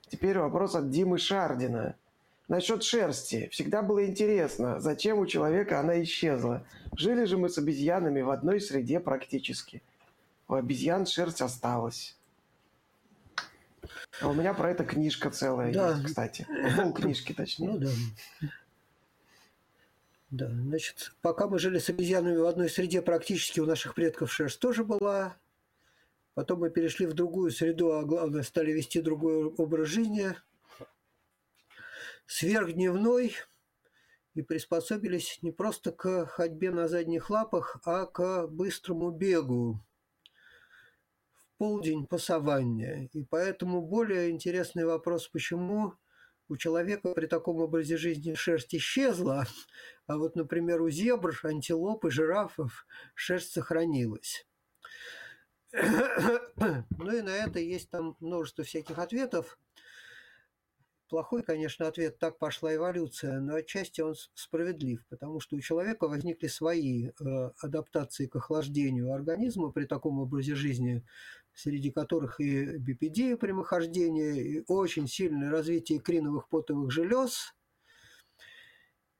Теперь 0.09 0.39
вопрос 0.39 0.75
от 0.75 0.91
Димы 0.91 1.19
Шардина. 1.19 1.97
Насчет 2.49 2.83
шерсти. 2.83 3.49
Всегда 3.51 3.83
было 3.83 4.05
интересно, 4.07 4.79
зачем 4.79 5.19
у 5.19 5.27
человека 5.27 5.81
она 5.81 6.03
исчезла. 6.03 6.67
Жили 6.97 7.25
же 7.25 7.39
мы 7.39 7.49
с 7.49 7.57
обезьянами 7.57 8.21
в 8.21 8.31
одной 8.31 8.61
среде 8.61 9.01
практически. 9.01 9.83
У 10.49 10.55
обезьян 10.55 11.07
шерсть 11.07 11.41
осталась. 11.41 12.19
А 14.21 14.29
у 14.29 14.35
меня 14.35 14.53
про 14.53 14.71
это 14.71 14.85
книжка 14.85 15.31
целая 15.31 15.73
да. 15.73 15.93
есть, 15.93 16.05
кстати. 16.05 16.47
Пол 16.77 16.93
книжки, 16.93 17.33
точнее. 17.33 17.69
Ну 17.71 17.79
да. 17.79 17.91
Да, 20.31 20.49
значит, 20.51 21.15
пока 21.23 21.47
мы 21.47 21.59
жили 21.59 21.79
с 21.79 21.89
обезьянами 21.89 22.37
в 22.37 22.47
одной 22.47 22.69
среде, 22.69 23.01
практически 23.03 23.61
у 23.61 23.67
наших 23.67 23.95
предков 23.95 24.33
шерсть 24.33 24.59
тоже 24.59 24.85
была. 24.85 25.37
Потом 26.35 26.61
мы 26.61 26.71
перешли 26.71 27.07
в 27.07 27.15
другую 27.15 27.53
среду, 27.53 27.93
а 27.93 28.05
главное, 28.05 28.43
стали 28.43 28.73
вести 28.73 29.01
другой 29.01 29.47
образ 29.47 29.89
жизни– 29.89 30.35
сверхдневной 32.27 33.35
и 34.35 34.43
приспособились 34.43 35.39
не 35.43 35.53
просто 35.53 35.93
к 35.93 36.27
ходьбе 36.27 36.71
на 36.71 36.89
задних 36.89 37.31
лапах, 37.31 37.81
а 37.85 38.07
к 38.07 38.47
быстрому 38.49 39.11
бегу 39.11 39.81
в 41.33 41.59
полдень 41.59 42.07
по 42.07 42.19
саванне. 42.19 43.09
И 43.13 43.25
поэтому 43.25 43.83
более 43.83 44.31
интересный 44.31 44.85
вопрос, 44.85 45.29
почему 45.29 45.95
у 46.49 46.57
человека 46.57 47.15
при 47.15 47.27
таком 47.27 47.61
образе 47.61 47.97
жизни 47.97 48.35
шерсть 48.35 48.75
исчезла, 48.75 49.47
а 50.07 50.19
вот, 50.19 50.37
например, 50.37 50.83
у 50.83 50.91
зебр, 50.91 51.39
антилоп 51.43 52.05
и 52.05 52.11
жирафов 52.11 52.87
шерсть 53.15 53.53
сохранилась. 53.53 54.47
Ну 56.99 57.13
и 57.13 57.21
на 57.21 57.31
это 57.31 57.59
есть 57.59 57.91
там 57.91 58.17
множество 58.21 58.65
всяких 58.65 58.99
ответов 58.99 59.59
плохой, 61.15 61.45
конечно, 61.45 61.87
ответ 61.87 62.19
«так 62.19 62.41
пошла 62.41 62.75
эволюция», 62.75 63.39
но 63.39 63.55
отчасти 63.55 64.01
он 64.01 64.17
справедлив, 64.35 65.07
потому 65.09 65.39
что 65.39 65.55
у 65.55 65.61
человека 65.61 66.09
возникли 66.09 66.49
свои 66.49 67.11
э, 67.11 67.51
адаптации 67.61 68.27
к 68.27 68.35
охлаждению 68.35 69.13
организма 69.13 69.71
при 69.71 69.85
таком 69.85 70.19
образе 70.19 70.57
жизни, 70.57 71.07
среди 71.55 71.93
которых 71.93 72.41
и 72.41 72.79
бипедия 72.79 73.37
прямохождения, 73.37 74.43
и 74.43 74.65
очень 74.67 75.07
сильное 75.07 75.53
развитие 75.53 76.01
криновых 76.01 76.49
потовых 76.49 76.91
желез, 76.91 77.55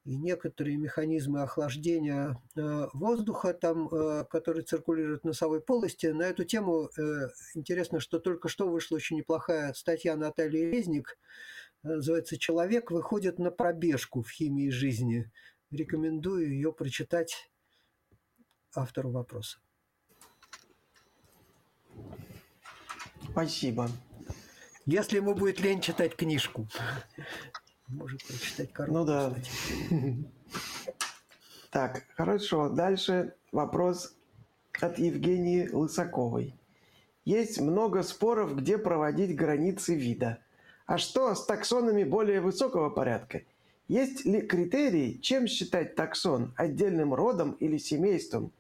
и 0.05 0.17
некоторые 0.17 0.77
механизмы 0.77 1.43
охлаждения 1.43 2.43
э, 2.57 2.89
воздуха, 2.93 3.55
там, 3.55 3.87
э, 3.87 4.25
который 4.29 4.65
циркулирует 4.65 5.23
в 5.23 5.27
носовой 5.27 5.61
полости. 5.61 6.07
На 6.07 6.25
эту 6.25 6.43
тему 6.43 6.91
интересно, 7.55 8.01
что 8.01 8.19
только 8.19 8.49
что 8.49 8.69
вышла 8.69 8.97
очень 8.97 9.19
неплохая 9.19 9.73
статья 9.75 10.17
Натальи 10.17 10.73
Резник– 10.73 11.17
называется 11.89 12.39
«Человек 12.39 12.91
выходит 12.91 13.39
на 13.39 13.51
пробежку 13.51 14.23
в 14.23 14.31
химии 14.31 14.71
жизни». 14.71 15.31
Рекомендую 15.71 16.53
ее 16.53 16.73
прочитать 16.73 17.51
автору 18.75 19.11
вопроса. 19.11 19.59
Спасибо. 23.31 23.91
Если 24.87 25.17
ему 25.17 25.35
будет 25.35 25.61
лень 25.61 25.81
читать 25.81 26.15
книжку, 26.15 26.69
может 27.89 28.25
прочитать 28.25 28.73
коробку. 28.73 28.99
Ну 28.99 29.05
да. 29.05 29.35
Так, 31.71 32.05
хорошо. 32.15 32.69
Дальше 32.69 33.35
вопрос 33.51 34.15
от 34.81 34.99
Евгении 34.99 35.69
Лысаковой. 35.69 36.55
Есть 37.25 37.59
много 37.61 38.03
споров, 38.03 38.55
где 38.55 38.79
проводить 38.79 39.35
границы 39.35 39.97
вида. 39.97 40.44
А 40.87 40.99
что 40.99 41.35
с 41.35 41.47
таксонами 41.47 42.05
более 42.05 42.41
высокого 42.41 42.91
порядка? 42.91 43.43
Есть 43.89 44.25
ли 44.25 44.43
критерии, 44.43 45.19
чем 45.19 45.47
считать 45.47 45.95
таксон 45.95 46.53
отдельным 46.57 47.15
родом 47.15 47.53
или 47.53 47.79
семейством? 47.79 48.53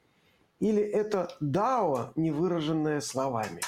Или 0.60 0.82
это 0.82 1.36
дао, 1.40 2.12
не 2.16 2.30
выраженное 2.30 3.00
словами? 3.00 3.60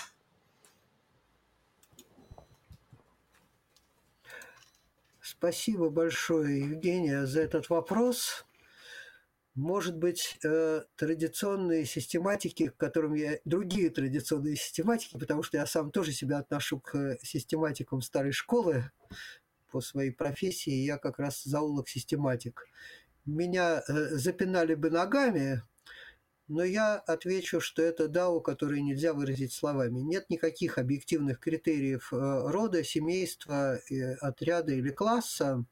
Спасибо 5.20 5.90
большое, 5.90 6.60
Евгения, 6.60 7.26
за 7.26 7.42
этот 7.42 7.68
вопрос. 7.68 8.45
Может 9.56 9.96
быть, 9.96 10.38
э, 10.44 10.82
традиционные 10.96 11.86
систематики, 11.86 12.68
к 12.68 12.76
которым 12.76 13.14
я... 13.14 13.38
Другие 13.46 13.88
традиционные 13.88 14.54
систематики, 14.54 15.16
потому 15.18 15.42
что 15.42 15.56
я 15.56 15.64
сам 15.64 15.90
тоже 15.90 16.12
себя 16.12 16.38
отношу 16.38 16.78
к 16.78 17.16
систематикам 17.22 18.02
старой 18.02 18.32
школы 18.32 18.90
по 19.70 19.80
своей 19.80 20.10
профессии, 20.10 20.84
я 20.84 20.98
как 20.98 21.18
раз 21.18 21.42
зоолог-систематик. 21.42 22.68
Меня 23.24 23.82
э, 23.88 23.92
запинали 24.10 24.74
бы 24.74 24.90
ногами, 24.90 25.62
но 26.48 26.62
я 26.62 26.96
отвечу, 26.96 27.58
что 27.62 27.80
это 27.80 28.08
дао, 28.08 28.40
которое 28.40 28.82
нельзя 28.82 29.14
выразить 29.14 29.54
словами. 29.54 30.00
Нет 30.00 30.28
никаких 30.28 30.76
объективных 30.76 31.40
критериев 31.40 32.12
э, 32.12 32.16
рода, 32.16 32.84
семейства, 32.84 33.80
отряда 34.20 34.74
или 34.74 34.90
класса 34.90 35.64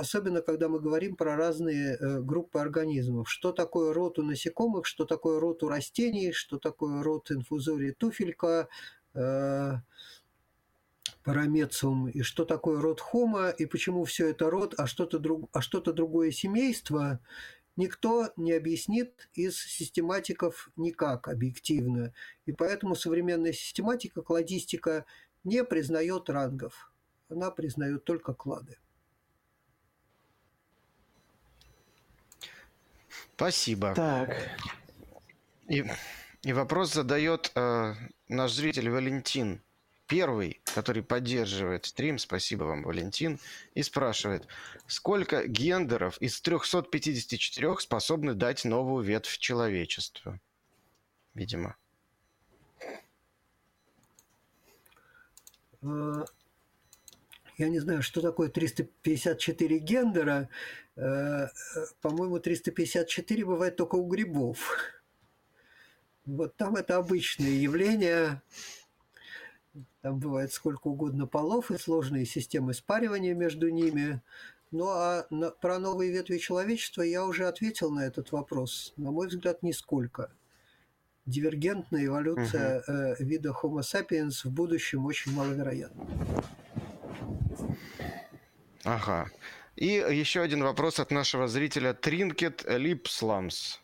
особенно 0.00 0.40
когда 0.40 0.68
мы 0.68 0.80
говорим 0.80 1.14
про 1.14 1.36
разные 1.36 1.96
э, 1.96 2.20
группы 2.20 2.58
организмов. 2.58 3.30
Что 3.30 3.52
такое 3.52 3.92
род 3.92 4.18
у 4.18 4.22
насекомых, 4.22 4.86
что 4.86 5.04
такое 5.04 5.38
род 5.38 5.62
у 5.62 5.68
растений, 5.68 6.32
что 6.32 6.58
такое 6.58 7.02
род 7.02 7.30
инфузории 7.30 7.90
туфелька, 7.90 8.68
э, 9.14 9.74
парамециум, 11.22 12.08
и 12.08 12.22
что 12.22 12.46
такое 12.46 12.80
род 12.80 13.00
хома, 13.00 13.50
и 13.50 13.66
почему 13.66 14.04
все 14.04 14.30
это 14.30 14.48
род, 14.48 14.74
а 14.78 14.86
что-то 14.86 15.18
друг, 15.18 15.50
а 15.52 15.60
что 15.60 15.80
другое 15.80 16.30
семейство, 16.30 17.20
никто 17.76 18.30
не 18.36 18.52
объяснит 18.52 19.28
из 19.34 19.58
систематиков 19.58 20.70
никак 20.76 21.28
объективно. 21.28 22.14
И 22.46 22.52
поэтому 22.52 22.94
современная 22.94 23.52
систематика, 23.52 24.22
кладистика 24.22 25.04
не 25.44 25.62
признает 25.62 26.30
рангов. 26.30 26.90
Она 27.28 27.50
признает 27.50 28.04
только 28.04 28.32
клады. 28.32 28.78
Спасибо. 33.40 33.94
Так. 33.94 34.36
И, 35.66 35.82
и 36.42 36.52
вопрос 36.52 36.92
задает 36.92 37.50
э, 37.54 37.94
наш 38.28 38.52
зритель 38.52 38.90
Валентин. 38.90 39.62
первый, 40.06 40.60
который 40.74 41.02
поддерживает 41.02 41.86
стрим, 41.86 42.18
спасибо 42.18 42.64
вам, 42.64 42.82
Валентин, 42.82 43.40
и 43.72 43.82
спрашивает, 43.82 44.46
сколько 44.86 45.48
гендеров 45.48 46.18
из 46.18 46.38
354 46.42 47.78
способны 47.78 48.34
дать 48.34 48.66
новую 48.66 49.02
ветвь 49.02 49.38
человечеству? 49.38 50.38
Видимо. 51.32 51.76
А, 55.80 56.24
я 57.56 57.68
не 57.70 57.78
знаю, 57.78 58.02
что 58.02 58.20
такое 58.20 58.50
354 58.50 59.78
гендера. 59.78 60.50
Э, 61.00 61.48
по-моему, 62.02 62.38
354 62.38 63.44
бывает 63.46 63.76
только 63.76 63.94
у 63.94 64.06
грибов. 64.06 64.70
Вот 66.26 66.54
там 66.56 66.76
это 66.76 66.96
обычное 66.96 67.50
явление. 67.50 68.42
Там 70.02 70.18
бывает 70.18 70.52
сколько 70.52 70.88
угодно 70.88 71.26
полов 71.26 71.70
и 71.70 71.78
сложные 71.78 72.26
системы 72.26 72.74
спаривания 72.74 73.34
между 73.34 73.70
ними. 73.70 74.20
Ну 74.70 74.88
а 74.88 75.26
на, 75.30 75.50
про 75.50 75.78
новые 75.78 76.12
ветви 76.12 76.36
человечества 76.36 77.02
я 77.02 77.24
уже 77.24 77.46
ответил 77.46 77.90
на 77.90 78.06
этот 78.06 78.30
вопрос. 78.32 78.92
На 78.96 79.10
мой 79.10 79.28
взгляд, 79.28 79.62
нисколько. 79.62 80.30
Дивергентная 81.24 82.06
эволюция 82.06 82.80
угу. 82.80 82.92
э, 82.92 83.16
вида 83.20 83.50
Homo 83.50 83.80
sapiens 83.80 84.42
в 84.44 84.50
будущем 84.50 85.06
очень 85.06 85.32
маловероятна. 85.32 86.06
Ага. 88.84 89.30
И 89.80 89.86
еще 89.86 90.42
один 90.42 90.62
вопрос 90.62 91.00
от 91.00 91.10
нашего 91.10 91.48
зрителя 91.48 91.90
Trinket 91.90 92.64
Lipslams. 92.66 93.78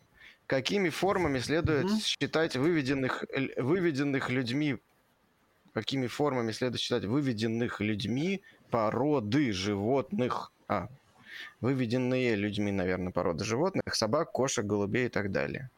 Какими 0.47 0.90
формами 0.90 1.40
следует 1.40 1.86
mm-hmm. 1.86 2.05
считать 2.05 2.55
выведенных, 2.55 3.24
выведенных 3.56 4.31
людьми 4.31 4.78
какими 5.77 6.06
формами 6.06 6.52
следует 6.52 6.81
считать 6.81 7.05
выведенных 7.05 7.82
людьми 7.82 8.40
породы 8.70 9.52
животных, 9.52 10.51
а, 10.68 10.89
выведенные 11.60 12.35
людьми, 12.35 12.73
наверное, 12.73 13.12
породы 13.12 13.44
животных, 13.44 13.94
собак, 13.94 14.32
кошек, 14.32 14.64
голубей 14.64 15.06
и 15.06 15.09
так 15.10 15.31
далее. 15.32 15.68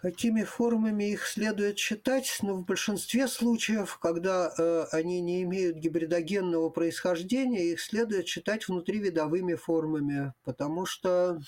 Какими 0.00 0.44
формами 0.44 1.12
их 1.12 1.26
следует 1.26 1.78
считать? 1.78 2.38
Ну, 2.40 2.54
в 2.54 2.64
большинстве 2.64 3.28
случаев, 3.28 3.98
когда 3.98 4.50
э, 4.56 4.86
они 4.92 5.20
не 5.20 5.42
имеют 5.42 5.76
гибридогенного 5.76 6.70
происхождения, 6.70 7.72
их 7.72 7.82
следует 7.82 8.26
считать 8.26 8.66
внутривидовыми 8.66 9.56
формами, 9.56 10.32
потому 10.42 10.86
что 10.86 11.38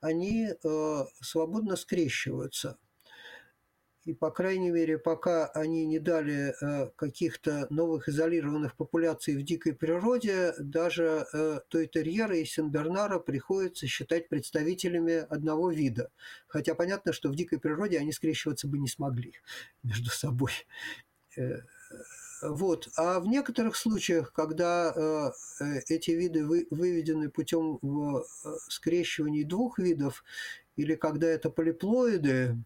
они 0.00 0.50
э, 0.50 1.04
свободно 1.20 1.74
скрещиваются. 1.74 2.78
И, 4.04 4.12
по 4.12 4.30
крайней 4.30 4.70
мере, 4.70 4.98
пока 4.98 5.46
они 5.46 5.86
не 5.86 5.98
дали 5.98 6.54
э, 6.60 6.90
каких-то 6.94 7.66
новых 7.70 8.06
изолированных 8.08 8.76
популяций 8.76 9.34
в 9.34 9.42
дикой 9.42 9.72
природе, 9.74 10.52
даже 10.58 11.26
э, 11.32 11.60
Тойтерьера 11.70 12.36
и 12.36 12.44
Сенбернара 12.44 13.18
приходится 13.18 13.86
считать 13.86 14.28
представителями 14.28 15.14
одного 15.14 15.70
вида. 15.70 16.10
Хотя 16.46 16.74
понятно, 16.74 17.14
что 17.14 17.30
в 17.30 17.34
дикой 17.34 17.58
природе 17.58 17.98
они 17.98 18.12
скрещиваться 18.12 18.68
бы 18.68 18.78
не 18.78 18.88
смогли 18.88 19.32
между 19.82 20.10
собой. 20.10 20.52
Э, 21.38 21.62
вот. 22.42 22.90
А 22.98 23.20
в 23.20 23.26
некоторых 23.26 23.74
случаях, 23.74 24.34
когда 24.34 24.92
э, 24.94 25.30
эти 25.88 26.10
виды 26.10 26.44
вы, 26.46 26.66
выведены 26.68 27.30
путем 27.30 27.80
скрещивания 28.68 29.46
двух 29.46 29.78
видов, 29.78 30.24
или 30.76 30.94
когда 30.94 31.26
это 31.26 31.48
полиплоиды, 31.48 32.58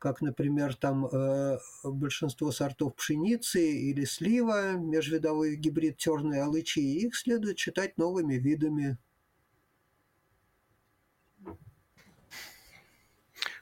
как, 0.00 0.22
например, 0.22 0.74
там 0.74 1.06
э, 1.06 1.58
большинство 1.84 2.50
сортов 2.50 2.94
пшеницы 2.96 3.60
или 3.60 4.06
слива, 4.06 4.72
межвидовой 4.72 5.56
гибрид 5.56 5.98
черной 5.98 6.40
алычи, 6.40 6.78
их 6.78 7.14
следует 7.14 7.58
считать 7.58 7.98
новыми 7.98 8.34
видами. 8.34 8.96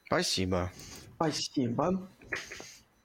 Спасибо. 0.07 0.73
Спасибо. 1.17 2.09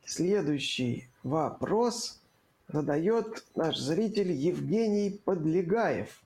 Следующий 0.05 1.09
вопрос 1.23 2.21
задает 2.67 3.43
наш 3.55 3.79
зритель 3.79 4.31
Евгений 4.31 5.09
Подлегаев. 5.25 6.21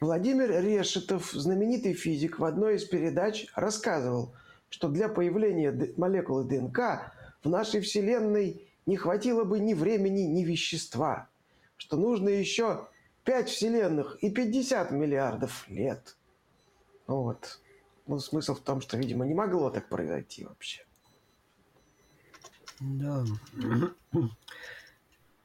Владимир 0.00 0.50
Решетов, 0.60 1.30
знаменитый 1.30 1.94
физик, 1.94 2.40
в 2.40 2.44
одной 2.44 2.74
из 2.74 2.84
передач 2.84 3.46
рассказывал– 3.54 4.34
что 4.72 4.88
для 4.88 5.10
появления 5.10 5.92
молекулы 5.98 6.44
ДНК 6.44 7.12
в 7.44 7.48
нашей 7.50 7.82
Вселенной 7.82 8.66
не 8.86 8.96
хватило 8.96 9.44
бы 9.44 9.60
ни 9.60 9.74
времени, 9.74 10.22
ни 10.22 10.44
вещества, 10.44 11.28
что 11.76 11.98
нужно 11.98 12.30
еще 12.30 12.88
5 13.24 13.50
Вселенных 13.50 14.16
и 14.22 14.30
50 14.30 14.90
миллиардов 14.90 15.68
лет. 15.68 16.16
Вот. 17.06 17.60
Ну, 18.06 18.18
смысл 18.18 18.54
в 18.54 18.60
том, 18.60 18.80
что, 18.80 18.96
видимо, 18.96 19.26
не 19.26 19.34
могло 19.34 19.68
так 19.68 19.90
произойти 19.90 20.46
вообще. 20.46 20.86
Да. 22.80 23.26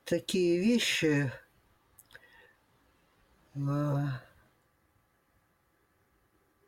Такие 0.05 0.57
вещи 0.57 1.33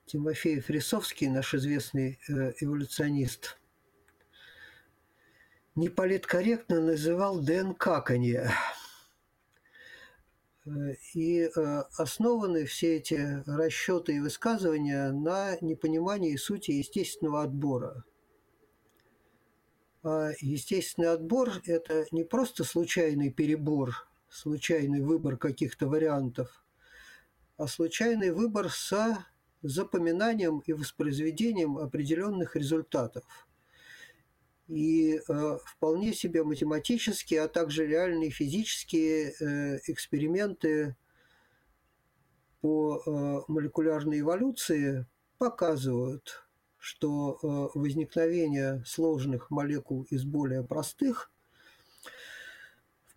Тимофей 0.10 0.60
Фрисовский, 0.60 1.28
наш 1.28 1.54
известный 1.54 2.18
э, 2.28 2.54
эволюционист, 2.62 3.60
неполиткорректно 5.76 6.82
называл 6.82 7.40
ДНК-канье. 7.40 8.50
Э, 10.66 10.70
и 11.14 11.42
э, 11.42 11.50
основаны 11.96 12.66
все 12.66 12.98
эти 12.98 13.44
расчеты 13.46 14.16
и 14.16 14.20
высказывания 14.20 15.12
на 15.12 15.56
непонимании 15.62 16.38
сути 16.38 16.72
естественного 16.72 17.44
отбора. 17.44 18.04
А 20.02 20.32
естественный 20.40 21.12
отбор– 21.12 21.62
это 21.68 22.08
не 22.10 22.24
просто 22.24 22.64
случайный 22.64 23.30
перебор, 23.30 24.08
случайный 24.28 25.02
выбор 25.02 25.38
каких-то 25.38 25.88
вариантов, 25.88 26.66
а 27.58 27.68
случайный 27.68 28.32
выбор 28.32 28.72
со 28.72 29.28
запоминанием 29.62 30.60
и 30.60 30.74
воспроизведением 30.74 31.78
определенных 31.78 32.56
результатов. 32.56 33.24
И 34.68 35.20
э, 35.28 35.58
вполне 35.66 36.14
себе 36.14 36.44
математические, 36.44 37.42
а 37.42 37.48
также 37.48 37.88
реальные 37.88 38.30
физические 38.30 39.32
э, 39.32 39.80
эксперименты 39.88 40.96
по 42.62 43.02
э, 43.06 43.42
молекулярной 43.48 44.20
эволюции 44.20 45.08
показывают, 45.40 46.44
что 46.78 47.40
э, 47.42 47.78
возникновение 47.80 48.84
сложных 48.86 49.50
молекул 49.50 50.04
из 50.04 50.24
более 50.24 50.64
простых 50.64 51.32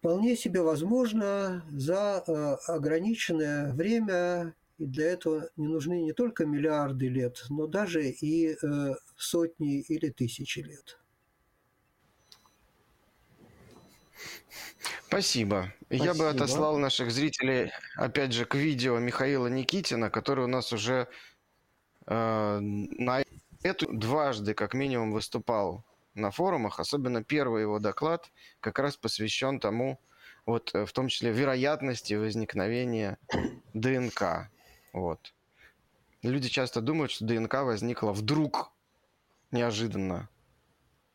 вполне 0.02 0.36
себе 0.36 0.62
возможно 0.62 1.64
за 1.70 2.24
э, 2.26 2.32
ограниченное 2.66 3.72
время 3.72 4.54
и 4.82 4.86
для 4.86 5.12
этого 5.12 5.48
не 5.56 5.68
нужны 5.68 6.02
не 6.02 6.12
только 6.12 6.44
миллиарды 6.44 7.08
лет, 7.08 7.44
но 7.50 7.68
даже 7.68 8.10
и 8.10 8.48
э, 8.50 8.94
сотни 9.16 9.80
или 9.80 10.10
тысячи 10.10 10.58
лет. 10.58 10.98
Спасибо. 15.06 15.72
Спасибо. 15.86 16.04
Я 16.04 16.14
бы 16.14 16.28
отослал 16.28 16.78
наших 16.78 17.12
зрителей, 17.12 17.70
опять 17.94 18.32
же, 18.32 18.44
к 18.44 18.56
видео 18.56 18.98
Михаила 18.98 19.46
Никитина, 19.46 20.10
который 20.10 20.46
у 20.46 20.48
нас 20.48 20.72
уже 20.72 21.06
э, 22.06 22.58
на 22.60 23.22
эту 23.62 23.92
дважды, 23.92 24.54
как 24.54 24.74
минимум, 24.74 25.12
выступал 25.12 25.84
на 26.14 26.32
форумах. 26.32 26.80
Особенно 26.80 27.22
первый 27.22 27.62
его 27.62 27.78
доклад 27.78 28.32
как 28.58 28.80
раз 28.80 28.96
посвящен 28.96 29.60
тому, 29.60 30.00
вот 30.44 30.74
э, 30.74 30.86
в 30.86 30.92
том 30.92 31.06
числе 31.06 31.30
вероятности 31.30 32.14
возникновения 32.14 33.18
ДНК. 33.74 34.50
Вот. 34.92 35.32
Люди 36.22 36.48
часто 36.48 36.80
думают, 36.80 37.10
что 37.10 37.24
ДНК 37.24 37.54
возникла 37.62 38.12
вдруг, 38.12 38.72
неожиданно. 39.50 40.28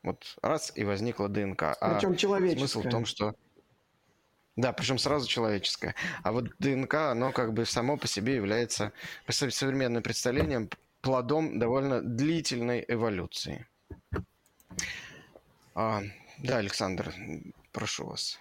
Вот 0.03 0.37
раз 0.41 0.71
и 0.75 0.83
возникла 0.83 1.29
ДНК. 1.29 1.77
Причем 1.79 2.11
а 2.11 2.15
человеческая. 2.15 2.67
Смысл 2.67 2.81
в 2.81 2.89
том, 2.89 3.05
что... 3.05 3.35
Да, 4.55 4.73
причем 4.73 4.97
сразу 4.97 5.27
человеческое. 5.27 5.95
А 6.23 6.31
вот 6.31 6.49
ДНК, 6.59 6.95
оно 6.95 7.31
как 7.31 7.53
бы 7.53 7.65
само 7.65 7.95
по 7.97 8.07
себе 8.07 8.35
является, 8.35 8.91
по 9.25 9.31
современным 9.31 10.01
представлениям, 10.01 10.69
плодом 11.01 11.59
довольно 11.59 12.01
длительной 12.01 12.83
эволюции. 12.87 13.67
А, 15.75 16.01
да, 16.39 16.57
Александр, 16.57 17.13
прошу 17.71 18.07
вас. 18.07 18.39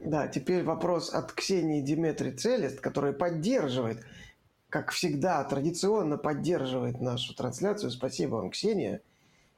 Да, 0.00 0.28
теперь 0.28 0.64
вопрос 0.64 1.14
от 1.14 1.32
Ксении 1.32 1.80
Диметри 1.80 2.32
Целест, 2.32 2.80
которая 2.80 3.12
поддерживает 3.12 4.04
как 4.70 4.90
всегда, 4.90 5.42
традиционно 5.44 6.18
поддерживает 6.18 7.00
нашу 7.00 7.34
трансляцию. 7.34 7.90
Спасибо 7.90 8.36
вам, 8.36 8.50
Ксения. 8.50 9.00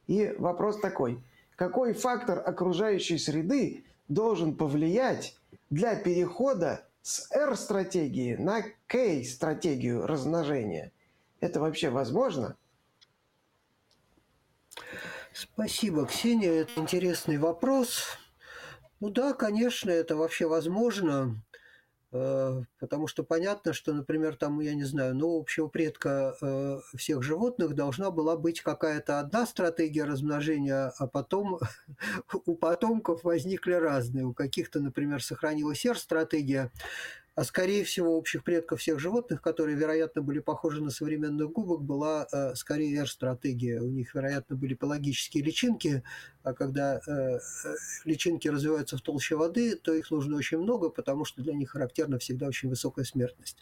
И 0.06 0.34
вопрос 0.38 0.80
такой. 0.80 1.22
Какой 1.56 1.92
фактор 1.92 2.42
окружающей 2.46 3.18
среды 3.18 3.84
должен 4.08 4.56
повлиять 4.56 5.36
для 5.68 5.96
перехода 5.96 6.86
с 7.02 7.30
R-стратегии 7.32 8.36
на 8.36 8.62
K-стратегию 8.86 10.06
размножения? 10.06 10.92
Это 11.40 11.60
вообще 11.60 11.90
возможно? 11.90 12.56
Спасибо, 15.32 16.06
Ксения. 16.06 16.62
Это 16.62 16.72
интересный 16.76 17.38
вопрос. 17.38 18.18
Ну 19.00 19.10
да, 19.10 19.32
конечно, 19.32 19.90
это 19.90 20.16
вообще 20.16 20.46
возможно. 20.46 21.42
Э, 22.12 22.62
потому 22.80 23.06
что 23.06 23.22
понятно, 23.22 23.72
что, 23.72 23.92
например, 23.92 24.36
там, 24.36 24.58
я 24.60 24.74
не 24.74 24.84
знаю, 24.84 25.14
ну, 25.14 25.38
общего 25.38 25.68
предка 25.68 26.34
э, 26.40 26.80
всех 26.96 27.22
животных 27.22 27.74
должна 27.74 28.10
была 28.10 28.36
быть 28.36 28.62
какая-то 28.62 29.20
одна 29.20 29.46
стратегия 29.46 30.04
размножения, 30.04 30.92
а 30.98 31.06
потом 31.06 31.60
у 32.46 32.54
потомков 32.56 33.22
возникли 33.22 33.72
разные. 33.72 34.24
У 34.24 34.34
каких-то, 34.34 34.80
например, 34.80 35.22
сохранилась 35.22 35.86
R-стратегия, 35.86 36.72
а 37.34 37.44
скорее 37.44 37.84
всего 37.84 38.16
общих 38.16 38.44
предков 38.44 38.80
всех 38.80 38.98
животных, 38.98 39.40
которые, 39.40 39.76
вероятно, 39.76 40.22
были 40.22 40.40
похожи 40.40 40.82
на 40.82 40.90
современных 40.90 41.50
губок, 41.50 41.82
была 41.82 42.26
э, 42.32 42.54
скорее 42.54 43.00
R-стратегия. 43.00 43.80
У 43.80 43.88
них, 43.88 44.14
вероятно, 44.14 44.56
были 44.56 44.74
пелагические 44.74 45.44
личинки, 45.44 46.02
а 46.42 46.52
когда 46.52 46.96
э, 46.96 47.00
э, 47.06 47.38
личинки 48.04 48.48
развиваются 48.48 48.96
в 48.96 49.02
толще 49.02 49.36
воды, 49.36 49.76
то 49.76 49.92
их 49.94 50.10
нужно 50.10 50.36
очень 50.36 50.58
много, 50.58 50.90
потому 50.90 51.24
что 51.24 51.42
для 51.42 51.54
них 51.54 51.70
характерна 51.70 52.18
всегда 52.18 52.46
очень 52.46 52.68
высокая 52.68 53.04
смертность. 53.04 53.58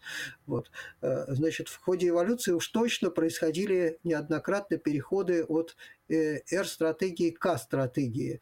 Вот. 0.47 0.71
Э, 1.03 1.25
значит, 1.29 1.69
в 1.69 1.79
ходе 1.79 2.09
эволюции 2.09 2.53
уж 2.53 2.67
точно 2.69 3.11
происходили 3.11 3.99
неоднократно 4.05 4.79
переходы 4.79 5.45
от 5.45 5.77
э, 6.09 6.41
R-стратегии 6.51 7.31
к 7.31 7.39
K-стратегии. 7.39 8.41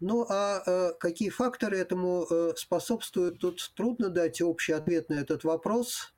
Ну 0.00 0.26
а 0.28 0.62
э, 0.66 0.92
какие 1.00 1.30
факторы 1.30 1.78
этому 1.78 2.26
э, 2.30 2.52
способствуют, 2.56 3.38
тут 3.38 3.72
трудно 3.74 4.10
дать 4.10 4.42
общий 4.42 4.72
ответ 4.72 5.08
на 5.08 5.14
этот 5.14 5.44
вопрос, 5.44 6.14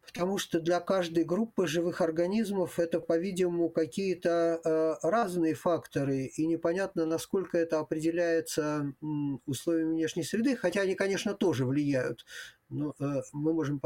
потому 0.00 0.38
что 0.38 0.58
для 0.58 0.80
каждой 0.80 1.24
группы 1.24 1.66
живых 1.66 2.00
организмов 2.00 2.78
это, 2.78 3.00
по-видимому, 3.00 3.68
какие-то 3.68 4.60
э, 4.64 5.06
разные 5.06 5.54
факторы, 5.54 6.26
и 6.26 6.46
непонятно, 6.46 7.04
насколько 7.04 7.58
это 7.58 7.78
определяется 7.78 8.94
условиями 9.44 9.92
внешней 9.92 10.22
среды, 10.24 10.56
хотя 10.56 10.80
они, 10.80 10.94
конечно, 10.94 11.34
тоже 11.34 11.66
влияют. 11.66 12.24
Но 12.70 12.94
э, 13.00 13.22
мы 13.32 13.52
можем 13.52 13.80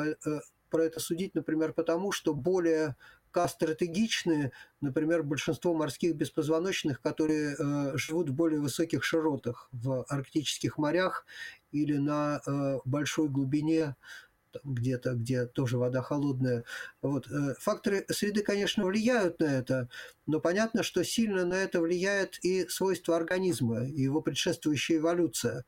про 0.69 0.85
это 0.85 1.01
судить, 1.01 1.35
например, 1.35 1.73
потому 1.73 2.13
что 2.13 2.35
более 2.35 2.97
стратегичны, 3.47 4.51
например, 4.81 5.23
большинство 5.23 5.73
морских 5.75 6.17
беспозвоночных, 6.17 7.01
которые 7.01 7.55
э, 7.57 7.97
живут 7.97 8.31
в 8.31 8.35
более 8.35 8.61
высоких 8.61 9.05
широтах, 9.05 9.69
в 9.71 10.05
арктических 10.09 10.77
морях 10.79 11.25
или 11.71 11.99
на 11.99 12.41
э, 12.45 12.79
большой 12.85 13.29
глубине, 13.29 13.95
где-то, 14.65 15.15
где 15.15 15.47
тоже 15.47 15.79
вода 15.79 16.03
холодная. 16.03 16.65
Вот. 17.03 17.31
Э, 17.31 17.55
факторы 17.59 18.05
среды, 18.09 18.43
конечно, 18.43 18.85
влияют 18.85 19.39
на 19.41 19.45
это, 19.45 19.89
но 20.27 20.41
понятно, 20.41 20.83
что 20.83 21.05
сильно 21.05 21.45
на 21.45 21.55
это 21.55 21.81
влияет 21.81 22.39
и 22.43 22.67
свойства 22.69 23.17
организма, 23.17 23.85
и 23.85 24.03
его 24.03 24.21
предшествующая 24.21 24.99
эволюция 24.99 25.65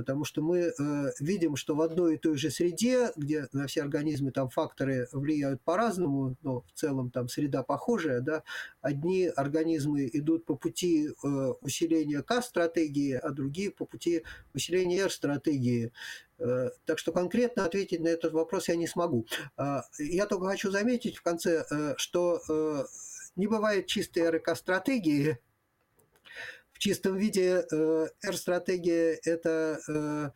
потому 0.00 0.24
что 0.24 0.40
мы 0.40 0.58
э, 0.58 0.72
видим, 1.20 1.56
что 1.56 1.74
в 1.74 1.82
одной 1.82 2.14
и 2.14 2.16
той 2.16 2.38
же 2.38 2.50
среде, 2.50 3.10
где 3.16 3.48
на 3.52 3.66
все 3.66 3.82
организмы 3.82 4.30
там 4.30 4.48
факторы 4.48 5.08
влияют 5.12 5.60
по-разному, 5.60 6.36
но 6.40 6.62
в 6.62 6.72
целом 6.72 7.10
там 7.10 7.28
среда 7.28 7.62
похожая, 7.62 8.22
да, 8.22 8.42
одни 8.80 9.26
организмы 9.26 10.08
идут 10.10 10.46
по 10.46 10.56
пути 10.56 11.10
э, 11.10 11.28
усиления 11.60 12.22
К-стратегии, 12.22 13.12
а 13.12 13.28
другие 13.28 13.70
по 13.70 13.84
пути 13.84 14.22
усиления 14.54 15.00
R-стратегии. 15.00 15.92
Э, 16.38 16.70
так 16.86 16.98
что 16.98 17.12
конкретно 17.12 17.66
ответить 17.66 18.00
на 18.00 18.08
этот 18.08 18.32
вопрос 18.32 18.68
я 18.68 18.76
не 18.76 18.86
смогу. 18.86 19.26
Э, 19.58 19.82
я 19.98 20.24
только 20.24 20.46
хочу 20.46 20.70
заметить 20.70 21.18
в 21.18 21.22
конце, 21.22 21.66
что 21.98 22.40
не 23.36 23.46
бывает 23.48 23.86
чистой 23.86 24.30
РК-стратегии, 24.30 25.38
чистом 26.80 27.16
виде 27.16 27.64
э, 27.70 28.08
R-стратегия– 28.24 29.20
это 29.24 29.78
э, 29.88 30.30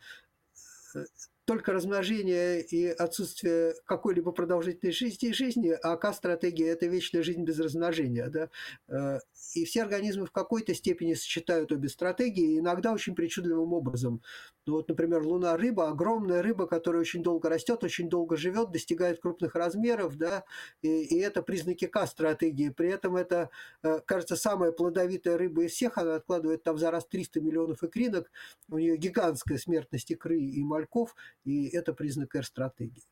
только 1.45 1.73
размножение 1.73 2.61
и 2.61 2.87
отсутствие 2.87 3.75
какой-либо 3.85 4.31
продолжительной 4.31 4.91
жизни, 4.91 5.31
жизни, 5.31 5.69
а 5.83 5.95
К-стратегия– 5.95 6.67
это 6.69 6.87
вечная 6.87 7.23
жизнь 7.23 7.43
без 7.43 7.59
размножения. 7.59 8.27
Да? 8.29 8.49
Э, 8.87 9.19
и 9.53 9.63
все 9.65 9.83
организмы 9.83 10.25
в 10.25 10.31
какой-то 10.31 10.73
степени 10.73 11.13
сочетают 11.13 11.71
обе 11.71 11.87
стратегии, 11.87 12.59
иногда 12.59 12.91
очень 12.91 13.15
причудливым 13.15 13.73
образом. 13.73 14.21
Ну 14.65 14.73
вот, 14.73 14.89
например, 14.89 15.21
луна-рыба, 15.21 15.89
огромная 15.89 16.41
рыба, 16.41 16.65
которая 16.65 17.01
очень 17.01 17.21
долго 17.21 17.49
растет, 17.49 17.83
очень 17.83 18.09
долго 18.09 18.35
живет, 18.35 18.71
достигает 18.71 19.21
крупных 19.21 19.53
размеров, 19.53 20.17
да, 20.17 20.43
и, 20.81 21.03
и 21.03 21.19
это 21.19 21.43
признаки 21.43 21.85
К-стратегии. 21.85 22.69
При 22.69 22.89
этом 22.89 23.15
это, 23.15 23.51
э, 23.83 23.99
кажется, 24.05 24.35
самая 24.35 24.71
плодовитая 24.71 25.37
рыба 25.37 25.63
из 25.65 25.73
всех, 25.73 25.99
она 25.99 26.15
откладывает 26.15 26.63
там 26.63 26.79
за 26.79 26.89
раз 26.89 27.05
300 27.05 27.41
миллионов 27.41 27.83
икринок, 27.83 28.31
у 28.69 28.79
нее 28.79 28.97
гигантская 28.97 29.59
смертность 29.59 30.09
икры 30.09 30.39
и 30.39 30.63
мальков, 30.63 31.15
и 31.45 31.67
это 31.69 31.93
признак 31.93 32.35
R-стратегии. 32.35 33.03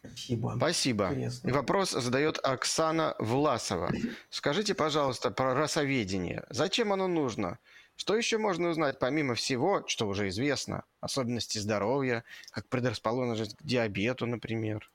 Спасибо. 0.00 0.54
Спасибо. 0.56 1.08
Интересно. 1.10 1.52
Вопрос 1.52 1.90
задает 1.90 2.38
Оксана 2.42 3.16
Власова. 3.18 3.90
Скажите, 4.30 4.74
пожалуйста, 4.74 5.30
про 5.30 5.54
расоведение. 5.54 6.44
Зачем 6.50 6.92
оно 6.92 7.08
нужно? 7.08 7.58
Что 7.96 8.16
еще 8.16 8.38
можно 8.38 8.68
узнать, 8.68 8.98
помимо 8.98 9.34
всего, 9.34 9.84
что 9.86 10.06
уже 10.08 10.28
известно? 10.28 10.84
Особенности 11.00 11.58
здоровья, 11.58 12.24
как 12.50 12.68
предрасположенность 12.68 13.56
к 13.56 13.62
диабету, 13.62 14.26
например. 14.26 14.90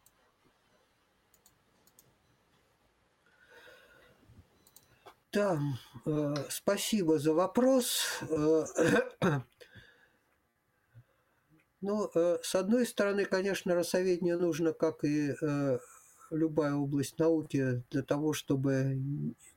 Да, 5.31 5.59
э, 6.05 6.33
спасибо 6.49 7.19
за 7.19 7.33
вопрос. 7.33 8.19
Э, 8.29 8.65
Ну, 11.81 12.11
э, 12.13 12.39
с 12.41 12.55
одной 12.55 12.85
стороны, 12.85 13.23
конечно, 13.23 13.73
рассоведение 13.73 14.35
нужно, 14.35 14.73
как 14.73 15.05
и 15.05 15.31
э, 15.41 15.79
любая 16.29 16.73
область 16.73 17.17
науки, 17.19 17.83
для 17.89 18.03
того, 18.03 18.33
чтобы 18.33 18.99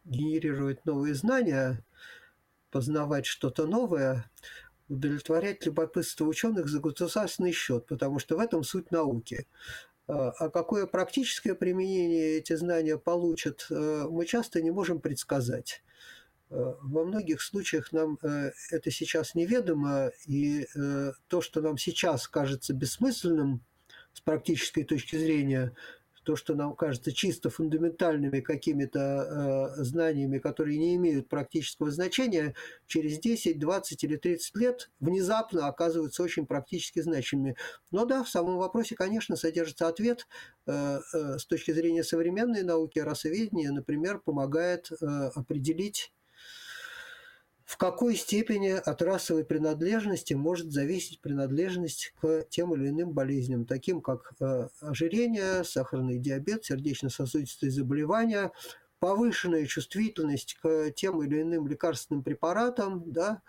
генерировать 0.04 0.84
новые 0.86 1.16
знания, 1.16 1.84
познавать 2.70 3.26
что-то 3.26 3.66
новое, 3.66 4.30
удовлетворять 4.88 5.66
любопытство 5.66 6.24
ученых 6.26 6.68
за 6.68 6.78
государственный 6.78 7.52
счет, 7.52 7.86
потому 7.86 8.20
что 8.20 8.36
в 8.36 8.40
этом 8.40 8.62
суть 8.62 8.92
науки. 8.92 9.48
А, 10.08 10.30
а 10.30 10.50
какое 10.50 10.86
практическое 10.86 11.54
применение 11.54 12.38
эти 12.38 12.54
знания 12.54 12.98
получат, 12.98 13.66
э, 13.70 14.06
мы 14.10 14.26
часто 14.26 14.60
не 14.60 14.70
можем 14.70 15.00
предсказать. 15.00 15.82
Э, 16.50 16.74
во 16.82 17.04
многих 17.04 17.40
случаях 17.40 17.92
нам 17.92 18.18
э, 18.22 18.50
это 18.70 18.90
сейчас 18.90 19.34
неведомо, 19.34 20.10
и 20.26 20.66
то, 21.28 21.40
что 21.40 21.60
нам 21.60 21.78
сейчас 21.78 22.28
кажется 22.28 22.74
бессмысленным 22.74 23.64
с 24.12 24.20
практической 24.20 24.84
точки 24.84 25.16
зрения, 25.16 25.74
то, 26.24 26.36
что 26.36 26.54
нам 26.54 26.76
кажется 26.76 27.12
чисто 27.12 27.50
фундаментальными 27.50 28.40
какими-то 28.40 29.74
знаниями, 29.76 30.38
которые 30.38 30.78
не 30.78 30.94
имеют 30.94 31.28
практического 31.28 31.90
значения, 31.90 32.54
через 32.86 33.18
10, 33.18 33.58
20 33.58 34.04
или 34.04 34.16
30 34.16 34.56
лет 34.56 34.90
внезапно 35.00 35.66
оказываются 35.66 36.22
очень 36.22 36.46
практически 36.46 37.00
значимыми. 37.00 37.56
Но 37.90 38.04
да, 38.04 38.22
в 38.22 38.28
самом 38.28 38.56
вопросе, 38.58 38.94
конечно, 38.94 39.36
содержится 39.36 39.88
ответ. 39.88 40.26
С 40.66 41.44
точки 41.46 41.72
зрения 41.72 42.04
современной 42.04 42.62
науки, 42.62 42.98
расоведения, 42.98 43.72
например, 43.72 44.20
помогает 44.20 44.90
определить 45.34 46.12
в 47.72 47.78
какой 47.78 48.16
степени 48.16 48.68
от 48.68 49.00
расовой 49.00 49.46
принадлежности 49.46 50.34
может 50.34 50.70
зависеть 50.70 51.22
принадлежность 51.22 52.12
к 52.20 52.44
тем 52.50 52.74
или 52.74 52.90
иным 52.90 53.12
болезням, 53.12 53.64
таким 53.64 54.02
как 54.02 54.34
э, 54.40 54.68
ожирение, 54.82 55.64
сахарный 55.64 56.18
диабет, 56.18 56.66
сердечно-сосудистые 56.66 57.72
заболевания, 57.72 58.52
повышенная 58.98 59.64
чувствительность 59.64 60.58
к 60.62 60.90
тем 60.90 61.22
или 61.22 61.40
иным 61.40 61.66
лекарственным 61.66 62.22
препаратам, 62.22 63.10
да, 63.10 63.40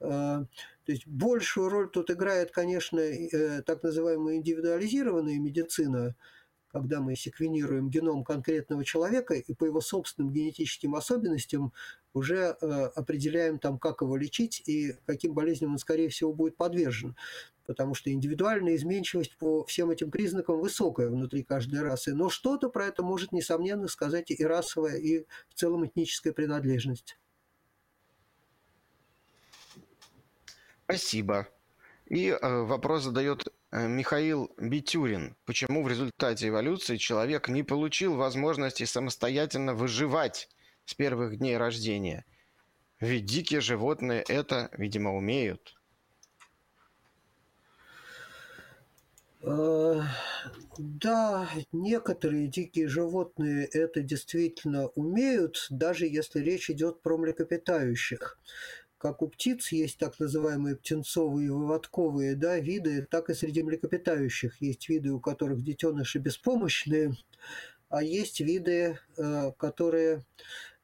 э, 0.00 0.04
то 0.04 0.46
есть 0.92 1.06
большую 1.06 1.70
роль 1.70 1.88
тут 1.88 2.10
играет, 2.10 2.50
конечно, 2.50 3.00
э, 3.00 3.62
так 3.62 3.82
называемая 3.82 4.36
индивидуализированная 4.36 5.38
медицина, 5.38 6.16
когда 6.72 7.00
мы 7.00 7.16
секвенируем 7.16 7.90
геном 7.90 8.24
конкретного 8.24 8.84
человека 8.84 9.34
и 9.34 9.54
по 9.54 9.64
его 9.64 9.80
собственным 9.80 10.32
генетическим 10.32 10.94
особенностям 10.94 11.72
уже 12.12 12.56
э, 12.60 12.66
определяем 12.94 13.58
там, 13.58 13.78
как 13.78 14.02
его 14.02 14.16
лечить 14.16 14.62
и 14.66 14.94
каким 15.06 15.34
болезням 15.34 15.72
он, 15.72 15.78
скорее 15.78 16.08
всего, 16.08 16.32
будет 16.32 16.56
подвержен. 16.56 17.16
Потому 17.66 17.94
что 17.94 18.10
индивидуальная 18.12 18.74
изменчивость 18.74 19.36
по 19.36 19.64
всем 19.64 19.90
этим 19.90 20.10
признакам 20.10 20.60
высокая 20.60 21.08
внутри 21.08 21.44
каждой 21.44 21.82
расы. 21.82 22.14
Но 22.14 22.28
что-то 22.28 22.68
про 22.68 22.86
это 22.86 23.02
может, 23.02 23.32
несомненно, 23.32 23.86
сказать 23.86 24.30
и 24.30 24.44
расовая, 24.44 24.96
и 24.96 25.26
в 25.48 25.54
целом 25.54 25.86
этническая 25.86 26.32
принадлежность. 26.32 27.18
Спасибо. 30.84 31.48
И 32.06 32.28
э, 32.28 32.62
вопрос 32.62 33.04
задает 33.04 33.46
Михаил 33.72 34.52
Битюрин. 34.58 35.36
Почему 35.44 35.84
в 35.84 35.88
результате 35.88 36.48
эволюции 36.48 36.96
человек 36.96 37.48
не 37.48 37.62
получил 37.62 38.16
возможности 38.16 38.84
самостоятельно 38.84 39.74
выживать 39.74 40.48
с 40.84 40.94
первых 40.94 41.38
дней 41.38 41.56
рождения? 41.56 42.24
Ведь 42.98 43.26
дикие 43.26 43.60
животные 43.60 44.24
это, 44.26 44.70
видимо, 44.76 45.14
умеют. 45.14 45.76
Э, 49.42 50.02
да, 50.76 51.48
некоторые 51.72 52.48
дикие 52.48 52.88
животные 52.88 53.66
это 53.66 54.02
действительно 54.02 54.88
умеют, 54.88 55.66
даже 55.70 56.06
если 56.06 56.40
речь 56.40 56.70
идет 56.70 57.00
про 57.02 57.16
млекопитающих 57.16 58.38
как 59.00 59.22
у 59.22 59.28
птиц 59.28 59.72
есть 59.72 59.96
так 59.96 60.20
называемые 60.20 60.76
птенцовые 60.76 61.46
и 61.46 61.50
выводковые 61.50 62.36
да, 62.36 62.58
виды, 62.58 63.06
так 63.10 63.30
и 63.30 63.34
среди 63.34 63.62
млекопитающих 63.62 64.60
есть 64.60 64.90
виды, 64.90 65.10
у 65.10 65.20
которых 65.20 65.64
детеныши 65.64 66.18
беспомощные, 66.18 67.14
а 67.88 68.02
есть 68.02 68.40
виды, 68.40 68.98
э, 69.16 69.52
которые, 69.56 70.26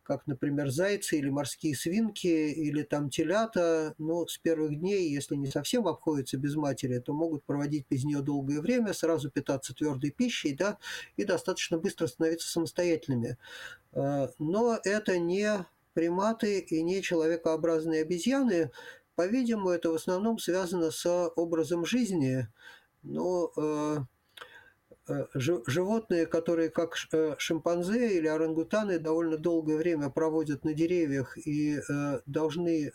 как, 0.03 0.27
например, 0.27 0.71
зайцы 0.71 1.19
или 1.19 1.29
морские 1.29 1.77
свинки, 1.77 2.27
или 2.27 2.85
там 2.85 3.11
телята, 3.11 3.95
ну, 3.99 4.27
с 4.27 4.39
первых 4.39 4.79
дней, 4.81 5.11
если 5.11 5.37
не 5.37 5.49
совсем 5.49 5.87
обходятся 5.87 6.39
без 6.39 6.57
матери, 6.57 6.99
то 7.01 7.13
могут 7.13 7.45
проводить 7.45 7.85
без 7.91 8.05
нее 8.05 8.23
долгое 8.23 8.63
время, 8.63 8.95
сразу 8.95 9.31
питаться 9.31 9.75
твердой 9.75 10.11
пищей, 10.11 10.55
да, 10.55 10.79
и 11.19 11.25
достаточно 11.25 11.77
быстро 11.77 12.07
становиться 12.07 12.49
самостоятельными. 12.49 13.37
Э, 13.93 14.29
но 14.39 14.81
это 14.83 15.19
не 15.19 15.67
приматы 15.97 16.59
и 16.59 16.83
нечеловекообразные 16.83 18.03
обезьяны, 18.03 18.71
по-видимому, 19.15 19.71
это 19.71 19.91
в 19.91 19.95
основном 19.95 20.39
связано 20.39 20.91
с 20.91 21.31
образом 21.37 21.87
жизни, 21.87 22.49
но 23.03 23.51
э, 23.57 23.99
э 25.09 25.25
животные, 25.35 26.27
которые 26.27 26.69
как 26.69 26.97
э, 27.13 27.37
шимпанзе 27.39 28.19
или 28.19 28.27
орангутаны 28.27 28.99
довольно 28.99 29.39
долгое 29.39 29.79
время 29.79 30.11
проводят 30.11 30.65
на 30.65 30.75
деревьях 30.75 31.39
и 31.39 31.79
э, 31.79 32.21
должны 32.27 32.93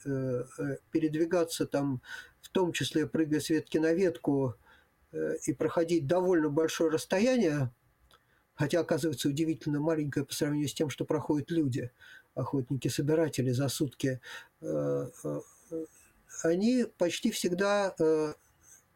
передвигаться 0.92 1.66
там, 1.66 2.04
в 2.40 2.50
том 2.50 2.72
числе 2.72 3.08
прыгая 3.08 3.40
с 3.40 3.50
ветки 3.50 3.80
на 3.80 3.94
ветку 3.94 4.54
и 5.48 5.54
проходить 5.54 6.06
довольно 6.06 6.50
большое 6.50 6.92
расстояние, 6.92 7.72
хотя 8.54 8.80
оказывается 8.80 9.28
удивительно 9.28 9.80
маленькое 9.80 10.24
по 10.24 10.34
сравнению 10.34 10.70
с 10.70 10.74
тем, 10.76 10.92
что 10.92 11.04
проходят 11.04 11.50
люди– 11.50 11.90
охотники-собиратели 12.36 13.52
за 13.52 13.68
сутки, 13.68 14.22
э, 14.62 15.08
э, 15.24 15.40
они 16.44 16.86
почти 16.98 17.32
всегда 17.32 17.94
э, 18.00 18.34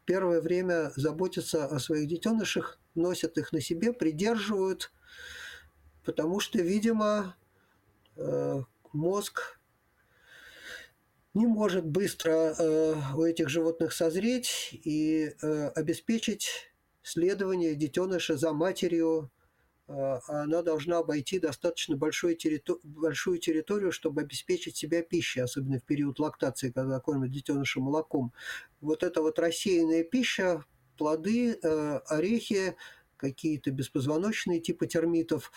первое 0.04 0.40
время 0.40 0.92
заботятся 0.96 1.66
о 1.66 1.78
своих 1.78 2.08
детенышах, 2.08 2.78
носят 2.94 3.38
их 3.38 3.52
на 3.52 3.60
себе, 3.60 3.92
придерживают, 3.92 4.92
потому 6.04 6.40
что, 6.40 6.58
видимо, 6.58 7.36
мозг 8.92 9.60
не 11.34 11.46
может 11.46 11.84
быстро 11.84 12.54
у 13.14 13.22
этих 13.22 13.50
животных 13.50 13.92
созреть 13.92 14.70
и 14.72 15.34
обеспечить 15.74 16.72
следование 17.02 17.74
детеныша 17.74 18.38
за 18.38 18.52
матерью 18.52 19.30
она 19.88 20.62
должна 20.62 20.98
обойти 20.98 21.38
достаточно 21.38 21.96
большую 21.96 22.36
территорию, 22.36 22.80
большую 22.82 23.38
территорию, 23.38 23.92
чтобы 23.92 24.22
обеспечить 24.22 24.76
себя 24.76 25.02
пищей, 25.02 25.40
особенно 25.40 25.78
в 25.78 25.84
период 25.84 26.18
лактации, 26.18 26.70
когда 26.70 26.98
кормят 27.00 27.30
детеныша 27.30 27.80
молоком. 27.80 28.32
Вот 28.80 29.02
эта 29.02 29.22
вот 29.22 29.38
рассеянная 29.38 30.02
пища, 30.02 30.64
плоды, 30.98 31.58
э, 31.62 32.00
орехи, 32.06 32.76
какие-то 33.16 33.70
беспозвоночные 33.70 34.60
типа 34.60 34.86
термитов, 34.86 35.52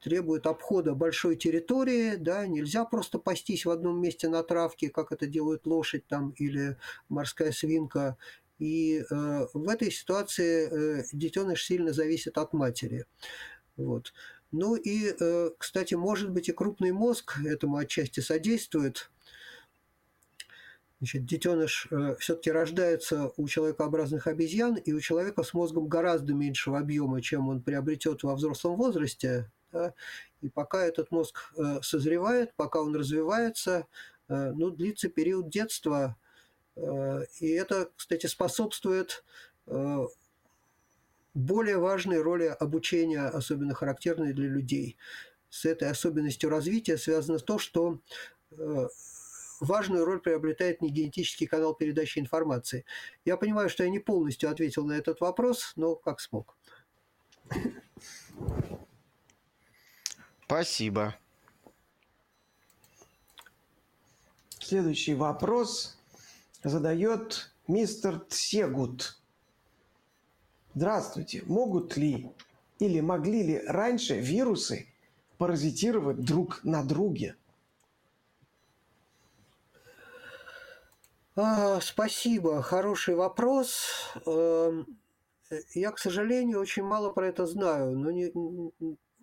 требуют 0.00 0.46
обхода 0.46 0.94
большой 0.94 1.34
территории, 1.34 2.16
да, 2.16 2.46
нельзя 2.46 2.84
просто 2.84 3.18
пастись 3.18 3.64
в 3.64 3.70
одном 3.70 4.00
месте 4.00 4.28
на 4.28 4.42
травке, 4.42 4.90
как 4.90 5.12
это 5.12 5.26
делают 5.26 5.66
лошадь 5.66 6.06
там 6.06 6.30
или 6.36 6.76
морская 7.08 7.52
свинка. 7.52 8.18
И 8.58 8.98
э, 8.98 9.46
в 9.52 9.68
этой 9.68 9.90
ситуации 9.90 11.00
э, 11.00 11.04
детеныш 11.12 11.64
сильно 11.64 11.92
зависит 11.92 12.38
от 12.38 12.52
матери. 12.52 13.06
Вот. 13.76 14.12
Ну 14.52 14.76
и, 14.76 15.14
э, 15.18 15.50
кстати, 15.58 15.94
может 15.94 16.30
быть 16.30 16.48
и 16.48 16.52
крупный 16.52 16.92
мозг 16.92 17.38
этому 17.44 17.76
отчасти 17.76 18.20
содействует. 18.20 19.10
Значит, 21.00 21.26
детеныш 21.26 21.88
э, 21.90 22.14
все-таки 22.20 22.52
рождается 22.52 23.32
у 23.36 23.48
человекообразных 23.48 24.28
обезьян, 24.28 24.76
и 24.76 24.92
у 24.92 25.00
человека 25.00 25.42
с 25.42 25.54
мозгом 25.54 25.88
гораздо 25.88 26.34
меньшего 26.34 26.78
объема, 26.78 27.20
чем 27.20 27.48
он 27.48 27.62
приобретет 27.62 28.22
во 28.22 28.36
взрослом 28.36 28.76
возрасте. 28.76 29.50
Да? 29.72 29.92
И 30.40 30.48
пока 30.48 30.84
этот 30.84 31.10
мозг 31.10 31.52
э, 31.56 31.80
созревает, 31.82 32.54
пока 32.54 32.80
он 32.80 32.94
развивается, 32.94 33.86
ну, 34.26 34.70
длится 34.70 35.10
период 35.10 35.50
детства. 35.50 36.16
И 37.40 37.50
это, 37.50 37.90
кстати, 37.94 38.24
способствует 38.24 39.22
более 41.34 41.78
важной 41.78 42.22
роли 42.22 42.46
обучения, 42.46 43.22
особенно 43.22 43.74
характерной 43.74 44.32
для 44.32 44.48
людей. 44.48 44.96
С 45.50 45.64
этой 45.64 45.88
особенностью 45.90 46.50
развития 46.50 46.96
связано 46.96 47.38
то, 47.38 47.58
что 47.58 48.00
э, 48.50 48.88
важную 49.60 50.04
роль 50.04 50.20
приобретает 50.20 50.80
не 50.80 50.90
генетический 50.90 51.46
канал 51.46 51.74
передачи 51.74 52.18
информации. 52.18 52.84
Я 53.24 53.36
понимаю, 53.36 53.68
что 53.68 53.84
я 53.84 53.90
не 53.90 53.98
полностью 53.98 54.50
ответил 54.50 54.84
на 54.86 54.92
этот 54.92 55.20
вопрос, 55.20 55.72
но 55.76 55.96
как 55.96 56.20
смог. 56.20 56.56
Спасибо. 60.44 61.16
Следующий 64.60 65.14
вопрос 65.14 65.98
задает 66.62 67.52
мистер 67.68 68.20
Тсегут. 68.20 69.18
Здравствуйте. 70.74 71.42
Могут 71.46 71.96
ли 71.96 72.30
или 72.80 72.98
могли 73.00 73.44
ли 73.44 73.62
раньше 73.64 74.18
вирусы 74.18 74.86
паразитировать 75.38 76.24
друг 76.24 76.64
на 76.64 76.82
друге? 76.82 77.36
А, 81.36 81.80
спасибо, 81.80 82.60
хороший 82.60 83.14
вопрос. 83.14 83.86
Эм, 84.26 84.98
я, 85.74 85.92
к 85.92 85.98
сожалению, 85.98 86.60
очень 86.60 86.82
мало 86.82 87.10
про 87.10 87.28
это 87.28 87.46
знаю, 87.46 87.96
но 87.96 88.10
не, 88.10 88.32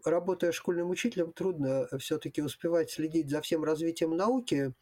работая 0.05 0.53
школьным 0.53 0.89
учителем, 0.89 1.33
трудно 1.33 1.87
все-таки 1.99 2.41
успевать 2.41 2.91
следить 2.91 3.29
за 3.29 3.41
всем 3.41 3.63
развитием 3.63 4.15
науки. 4.15 4.73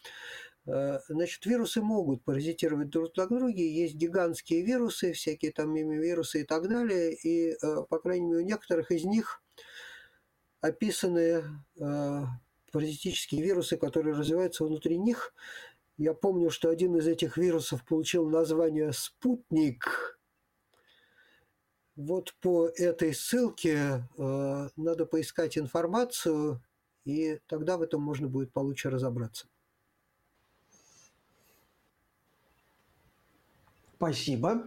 Э, 0.69 0.99
значит, 1.07 1.45
вирусы 1.47 1.81
могут 1.81 2.23
паразитировать 2.23 2.89
друг 2.89 3.17
на 3.17 3.27
друге. 3.27 3.67
Есть 3.67 3.95
гигантские 3.95 4.63
вирусы, 4.63 5.13
всякие 5.13 5.51
там 5.51 5.73
мимивирусы 5.73 6.41
и 6.41 6.43
так 6.43 6.69
далее. 6.69 7.13
И, 7.15 7.53
э, 7.53 7.83
по 7.89 7.97
крайней 7.97 8.27
мере, 8.27 8.43
у 8.43 8.45
некоторых 8.45 8.91
из 8.91 9.03
них 9.03 9.41
описаны 10.61 11.43
э, 11.79 12.23
паразитические 12.71 13.41
вирусы, 13.41 13.77
которые 13.77 14.15
развиваются 14.15 14.63
внутри 14.63 14.97
них. 14.99 15.33
Я 15.97 16.13
помню, 16.13 16.51
что 16.51 16.69
один 16.69 16.95
из 16.97 17.07
этих 17.07 17.37
вирусов 17.37 17.83
получил 17.83 18.29
название 18.29 18.93
«Спутник». 18.93 20.19
Вот 21.95 22.33
по 22.39 22.67
этой 22.67 23.13
ссылке 23.13 24.07
надо 24.17 25.05
поискать 25.05 25.57
информацию, 25.57 26.63
и 27.03 27.41
тогда 27.47 27.75
в 27.75 27.81
этом 27.81 28.01
можно 28.01 28.29
будет 28.29 28.53
получше 28.53 28.89
разобраться. 28.89 29.47
Спасибо. 33.99 34.63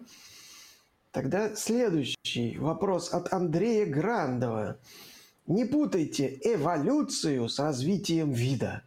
Тогда 1.11 1.57
следующий 1.57 2.59
вопрос 2.59 3.15
от 3.15 3.33
Андрея 3.33 3.87
Грандова. 3.87 4.77
Не 5.47 5.65
путайте 5.65 6.39
эволюцию 6.43 7.49
с 7.49 7.59
развитием 7.59 8.33
вида. 8.33 8.83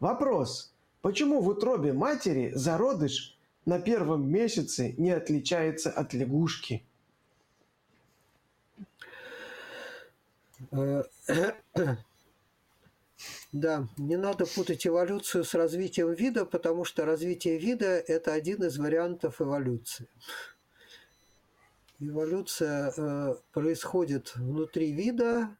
Вопрос. 0.00 0.74
Почему 1.02 1.40
в 1.40 1.46
утробе 1.46 1.92
матери 1.92 2.50
зародыш 2.52 3.38
на 3.64 3.78
первом 3.78 4.28
месяце 4.28 4.96
не 4.98 5.12
отличается 5.12 5.92
от 5.92 6.14
лягушки? 6.14 6.82
Э, 13.52 13.56
да, 13.56 13.88
не 13.96 14.16
надо 14.16 14.46
путать 14.46 14.86
эволюцию 14.86 15.44
с 15.44 15.54
развитием 15.54 16.12
вида, 16.12 16.44
потому 16.44 16.84
что 16.84 17.04
развитие 17.04 17.58
вида– 17.58 17.86
это 18.06 18.32
один 18.32 18.62
из 18.64 18.78
вариантов 18.78 19.40
эволюции. 19.40 20.08
Эволюция 21.98 22.92
э, 22.96 23.34
происходит 23.52 24.34
внутри 24.36 24.92
вида, 24.92 25.56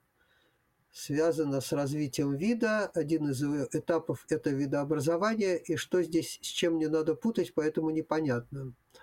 связана 0.93 1.61
с 1.61 1.73
развитием 1.73 2.37
вида. 2.37 2.87
Один 2.95 3.31
из 3.31 3.43
этапов– 3.75 4.25
это 4.29 4.51
видообразование. 4.51 5.59
И 5.59 5.77
что 5.77 6.03
здесь 6.03 6.39
с 6.43 6.47
чем 6.47 6.79
не 6.79 6.89
надо 6.89 7.15
путать, 7.15 7.55
поэтому 7.55 7.91
непонятно. 7.91 8.75
Э, 8.95 8.99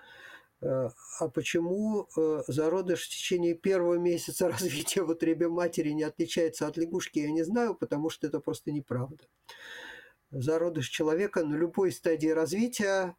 а 0.63 1.27
почему 1.33 2.07
э, 2.15 2.43
зародыш 2.47 3.05
в 3.05 3.09
течение 3.09 3.53
первого 3.53 3.95
месяца 3.95 4.47
развития 4.49 5.03
в 5.03 5.09
утробе 5.09 5.49
матери 5.49 5.89
не 5.89 6.03
отличается 6.03 6.67
от 6.67 6.77
лягушки, 6.77 7.19
я 7.19 7.31
не 7.31 7.43
знаю, 7.43 7.75
потому 7.75 8.09
что 8.09 8.27
это 8.27 8.39
просто 8.39 8.71
неправда. 8.71 9.23
Зародыш 10.31 10.87
человека 10.89 11.43
на 11.45 11.55
любой 11.55 11.91
стадии 11.91 12.29
развития 12.29 13.15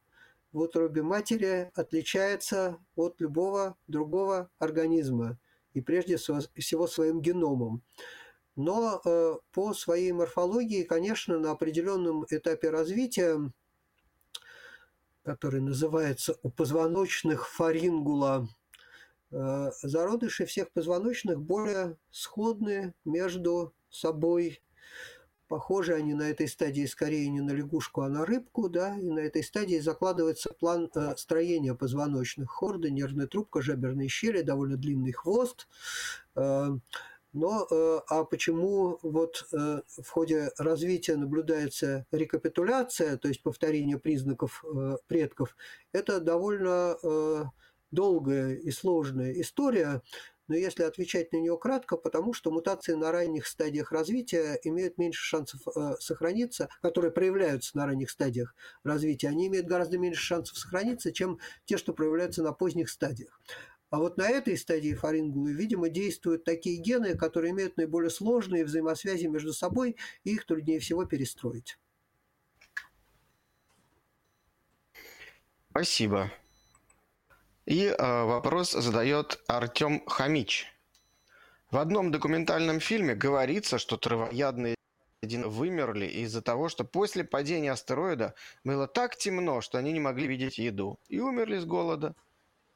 в 0.53 0.61
утробе 0.61 1.03
матери 1.03 1.71
отличается 1.75 2.79
от 2.97 3.21
любого 3.21 3.77
другого 3.87 4.51
организма 4.59 5.39
и 5.75 5.81
прежде 5.81 6.17
всего 6.17 6.87
своим 6.87 7.21
геномом. 7.21 7.83
Но 8.57 9.01
э, 9.05 9.35
по 9.53 9.75
своей 9.75 10.13
морфологии, 10.13 10.85
конечно, 10.85 11.39
на 11.39 11.51
определенном 11.51 12.25
этапе 12.31 12.71
развития 12.71 13.53
который 15.25 15.61
называется 15.61 16.39
«У 16.43 16.51
позвоночных 16.51 17.49
фарингула». 17.49 18.49
Э, 19.31 19.71
зародыши 19.83 20.45
всех 20.47 20.71
позвоночных 20.73 21.41
более 21.41 21.97
сходны 22.11 22.95
между 23.05 23.75
собой. 23.91 24.63
Похожи 25.49 25.95
они 25.95 26.15
на 26.15 26.31
этой 26.31 26.47
стадии 26.49 26.87
скорее 26.87 27.29
не 27.29 27.41
на 27.41 27.51
лягушку, 27.51 28.03
а 28.03 28.09
на 28.09 28.25
рыбку, 28.25 28.69
да, 28.69 28.97
и 28.97 29.11
на 29.11 29.21
этой 29.21 29.43
стадии 29.43 29.79
закладывается 29.79 30.53
план 30.53 30.91
э, 30.95 31.15
строения 31.17 31.75
позвоночных. 31.75 32.51
Хорда, 32.51 32.91
нервная 32.91 33.27
трубка, 33.27 33.63
жаберные 33.63 34.09
щели, 34.09 34.43
довольно 34.43 34.77
длинный 34.77 35.13
хвост. 35.13 35.69
Э, 36.37 36.69
но 37.35 37.67
э, 37.69 38.01
а 38.09 38.25
почему 38.25 38.99
вот 39.03 39.47
э, 39.53 39.81
в 39.89 40.09
ходе 40.09 40.51
развития 40.57 41.17
наблюдается 41.17 42.07
рекапитуляция, 42.13 43.19
то 43.19 43.29
есть 43.29 43.43
повторение 43.43 43.99
признаков 43.99 44.65
э, 44.65 44.97
предков, 45.09 45.57
это 45.93 46.21
довольно 46.21 46.97
долгая 47.91 48.55
и 48.55 48.71
сложная 48.71 49.33
история, 49.41 50.03
но 50.47 50.57
если 50.57 50.83
отвечать 50.83 51.33
на 51.33 51.39
нее 51.39 51.57
кратко, 51.59 51.97
потому 51.97 52.35
что 52.35 52.51
мутации 52.51 52.95
на 52.95 53.11
ранних 53.13 53.47
стадиях 53.47 53.93
развития 53.93 54.59
имеют 54.63 54.99
меньше 54.99 55.25
шансов 55.25 55.61
сохраниться, 56.01 56.69
которые 56.83 57.13
проявляются 57.13 57.77
на 57.77 57.87
ранних 57.87 58.11
стадиях 58.11 58.55
развития, 58.83 59.29
они 59.29 59.47
имеют 59.47 59.67
гораздо 59.67 59.99
меньше 59.99 60.23
шансов 60.23 60.59
сохраниться, 60.59 61.13
чем 61.13 61.39
те, 61.65 61.79
что 61.79 61.93
проявляются 61.95 62.43
на 62.43 62.53
поздних 62.53 62.91
стадиях. 62.91 63.41
А 63.95 63.99
вот 63.99 64.17
на 64.17 64.29
этой 64.29 64.59
стадии 64.59 64.93
фарингулы, 64.93 65.53
видимо, 65.53 65.89
действуют 65.89 66.43
такие 66.43 66.79
гены, 66.79 67.17
которые 67.17 67.53
имеют 67.53 67.77
наиболее 67.77 68.11
сложные 68.11 68.65
взаимосвязи 68.65 69.27
между 69.27 69.53
собой, 69.53 69.95
и 70.25 70.33
их 70.35 70.47
труднее 70.47 70.81
всего 70.81 71.05
перестроить. 71.05 71.79
Спасибо. 75.71 76.33
И 77.67 77.85
э, 77.85 78.25
вопрос 78.25 78.73
задает 78.73 79.41
Артем 79.47 80.05
Хамич. 80.07 80.67
В 81.71 81.79
одном 81.79 82.11
документальном 82.11 82.81
фильме 82.81 83.15
говорится, 83.15 83.79
что 83.79 83.97
травоядные 83.97 84.75
вымерли 85.23 86.07
из-за 86.07 86.43
того, 86.43 86.69
что 86.69 86.83
после 86.85 87.23
падения 87.23 87.71
астероида 87.71 88.35
было 88.65 88.89
так 88.89 89.15
темно, 89.15 89.61
что 89.61 89.79
они 89.79 89.93
не 89.93 90.01
могли 90.01 90.27
видеть 90.27 90.59
еду, 90.59 90.99
и 91.09 91.21
умерли 91.21 91.59
с 91.59 91.65
голода. 91.65 92.17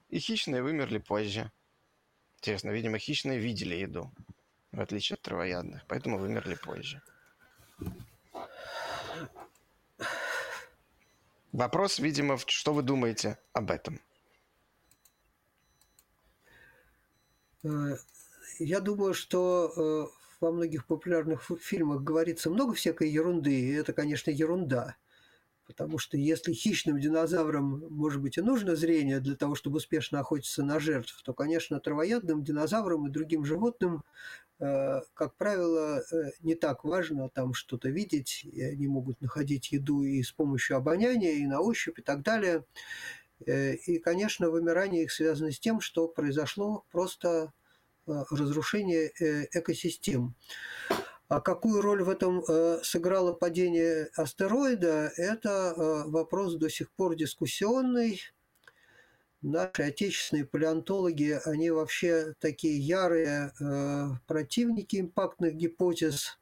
И 0.09 0.19
хищные 0.19 0.63
вымерли 0.63 0.99
позже. 0.99 1.51
Интересно, 2.39 2.71
видимо, 2.71 2.99
хищные 2.99 3.39
видели 3.39 3.75
еду, 3.75 4.13
в 4.73 4.81
отличие 4.81 5.15
от 5.15 5.23
травоядных, 5.23 5.85
поэтому 5.87 6.19
вымерли 6.19 6.55
позже. 6.55 7.03
Вопрос, 11.53 11.99
видимо, 11.99 12.39
что 12.39 12.73
вы 12.73 12.83
думаете 12.83 13.39
об 13.53 13.71
этом? 13.71 14.01
Э, 17.65 17.97
я 18.59 18.81
думаю, 18.81 19.15
что 19.15 19.73
э, 19.77 20.07
во 20.41 20.53
многих 20.53 20.87
популярных 20.87 21.51
фильмах 21.61 22.03
говорится 22.03 22.51
много 22.51 22.75
всякой 22.75 23.11
ерунды, 23.11 23.53
и 23.53 23.73
это, 23.73 23.93
конечно, 23.93 24.31
ерунда. 24.31 24.97
Потому 25.69 25.99
что 25.99 26.17
если 26.17 26.55
хищным 26.55 26.99
динозаврам, 26.99 27.85
может 27.91 28.23
быть, 28.23 28.39
и 28.39 28.41
нужно 28.41 28.75
зрение 28.75 29.21
для 29.21 29.37
того, 29.37 29.55
чтобы 29.55 29.77
успешно 29.77 30.19
охотиться 30.19 30.65
на 30.65 30.81
жертв, 30.81 31.21
то, 31.23 31.35
конечно, 31.35 31.79
травоядным 31.79 32.43
динозаврам 32.43 33.07
и 33.07 33.11
другим 33.11 33.45
животным, 33.45 34.03
э, 34.61 35.01
как 35.13 35.37
правило, 35.37 36.01
э, 36.11 36.31
не 36.41 36.55
так 36.55 36.85
важно 36.85 37.29
там 37.29 37.53
что-то 37.53 37.91
видеть, 37.91 38.47
и 38.51 38.63
они 38.63 38.89
могут 38.89 39.21
находить 39.21 39.71
еду 39.71 40.03
и 40.03 40.23
с 40.23 40.33
помощью 40.33 40.79
обоняния, 40.79 41.33
и 41.33 41.47
на 41.47 41.61
ощупь, 41.61 41.99
и 41.99 42.03
так 42.03 42.23
далее. 42.23 42.65
Э, 43.45 43.75
и, 43.75 43.99
конечно, 43.99 44.49
вымирание 44.49 45.05
их 45.05 45.13
связано 45.13 45.53
с 45.53 45.61
тем, 45.61 45.83
что 45.83 46.09
произошло 46.09 46.87
просто 46.91 47.53
разрушение 48.07 49.13
экосистем. 49.53 50.35
А 51.29 51.43
какую 51.43 51.83
роль 51.83 52.03
в 52.03 52.09
этом 52.09 52.43
э, 52.49 52.81
сыграло 52.83 53.35
падение 53.35 54.09
астероида, 54.17 55.13
это 55.17 55.75
э, 55.77 56.11
вопрос 56.11 56.55
до 56.55 56.71
сих 56.71 56.91
пор 56.93 57.17
дискуссионный. 57.17 58.23
Наши 59.43 59.83
отечественные 59.83 60.47
палеонтологи, 60.47 61.39
они 61.45 61.71
вообще 61.71 62.35
такие 62.41 62.79
ярые 62.79 63.53
э, 63.61 64.07
противники 64.27 64.99
импактных 64.99 65.55
гипотез 65.55 66.39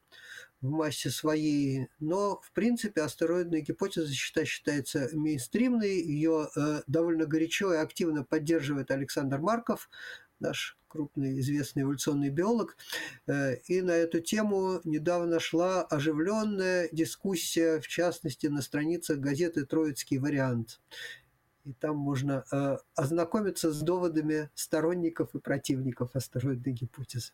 в 0.61 0.71
массе 0.71 1.11
своей, 1.11 1.89
но 1.99 2.41
в 2.41 2.53
принципе 2.53 3.03
астероидная 3.03 3.63
гипотеза 3.63 4.13
считается 4.15 5.11
мейнстримной, 5.13 6.01
ее 6.01 6.49
довольно 6.87 7.27
горячо 7.27 7.75
и 7.75 7.77
активно 7.77 8.25
поддерживает 8.25 8.91
Александр 8.91 9.39
Марков, 9.39 9.91
наш 10.41 10.79
крупный 10.97 11.39
известный 11.41 11.83
эволюционный 11.83 12.31
биолог. 12.31 12.77
Э, 13.27 13.57
и 13.67 13.83
на 13.83 13.91
эту 13.91 14.21
тему 14.21 14.81
недавно 14.85 15.41
шла 15.41 15.83
оживленная 15.83 16.89
дискуссия, 16.91 17.81
в 17.81 17.87
частности, 17.87 18.47
на 18.47 18.63
страницах 18.63 19.19
газеты 19.19 19.67
«Троицкий 19.67 20.19
вариант». 20.19 20.81
И 21.67 21.73
там 21.73 21.97
можно 21.97 22.45
э, 22.51 22.79
ознакомиться 22.95 23.73
с 23.73 23.83
доводами 23.83 24.49
сторонников 24.55 25.35
и 25.35 25.39
противников 25.39 26.15
астероидной 26.15 26.73
гипотезы. 26.73 27.33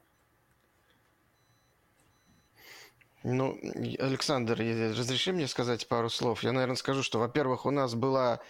Ну, 3.23 3.57
Александр, 4.01 4.59
разреши 4.99 5.33
мне 5.33 5.47
сказать 5.47 5.87
пару 5.87 6.11
слов. 6.11 6.43
Я, 6.43 6.51
наверное, 6.51 6.75
скажу, 6.75 7.05
что, 7.05 7.21
во-первых, 7.21 7.67
у 7.67 7.71
нас 7.71 7.95
была 7.95 8.41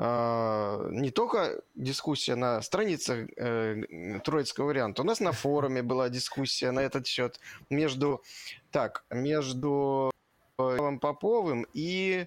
не 0.00 1.10
только 1.10 1.62
дискуссия 1.74 2.34
на 2.34 2.62
странице 2.62 3.28
э, 3.36 4.20
Троицкого 4.24 4.68
варианта, 4.68 5.02
у 5.02 5.04
нас 5.04 5.20
на 5.20 5.32
форуме 5.32 5.82
была 5.82 6.08
дискуссия 6.08 6.70
на 6.70 6.80
этот 6.80 7.06
счет 7.06 7.38
между, 7.68 8.22
так, 8.70 9.04
между 9.10 10.10
Поповым 10.56 11.66
и 11.74 12.26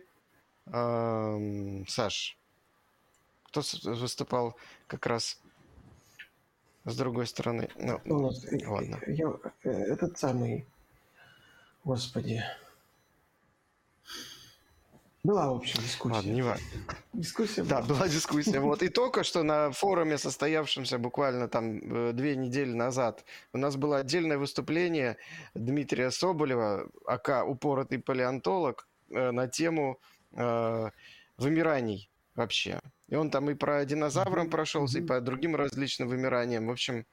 э, 0.68 1.84
Саш. 1.88 2.38
Кто 3.46 3.62
выступал 3.86 4.56
как 4.86 5.08
раз 5.08 5.42
с 6.86 6.96
другой 6.96 7.26
стороны? 7.26 7.70
Ну, 7.76 8.00
у 8.06 8.20
нас, 8.20 8.46
ладно. 8.68 9.00
Я, 9.08 9.34
э, 9.64 9.70
этот 9.70 10.20
самый, 10.20 10.68
господи, 11.84 12.44
была, 15.24 15.50
в 15.52 15.56
общем, 15.56 15.82
дискуссия. 15.82 16.16
Ладно, 16.16 16.32
не 16.32 16.42
важно. 16.42 16.66
Дискуссия 17.14 17.64
была. 17.64 17.82
Да, 17.82 17.88
была 17.88 18.08
дискуссия. 18.10 18.60
Вот. 18.60 18.84
И 18.84 18.90
только 18.90 19.24
что 19.24 19.44
на 19.44 19.72
форуме, 19.72 20.18
состоявшемся 20.18 20.98
буквально 20.98 21.48
там 21.48 21.80
э, 21.80 22.12
две 22.14 22.36
недели 22.36 22.74
назад, 22.74 23.24
у 23.54 23.58
нас 23.58 23.76
было 23.76 24.00
отдельное 24.00 24.38
выступление 24.38 25.18
Дмитрия 25.54 26.12
Соболева, 26.12 26.90
АК 27.06 27.46
«Упоротый 27.48 28.00
палеонтолог», 28.00 28.88
э, 29.12 29.32
на 29.32 29.48
тему 29.48 30.00
э, 30.34 30.90
вымираний 31.38 32.10
вообще. 32.36 32.80
И 33.08 33.16
он 33.16 33.30
там 33.30 33.50
и 33.50 33.54
про 33.54 33.86
динозаврам 33.86 34.50
прошелся, 34.50 35.00
и 35.00 35.02
по 35.02 35.22
другим 35.22 35.56
различным 35.56 36.10
вымираниям. 36.10 36.68
В 36.68 36.72
общем, 36.72 37.06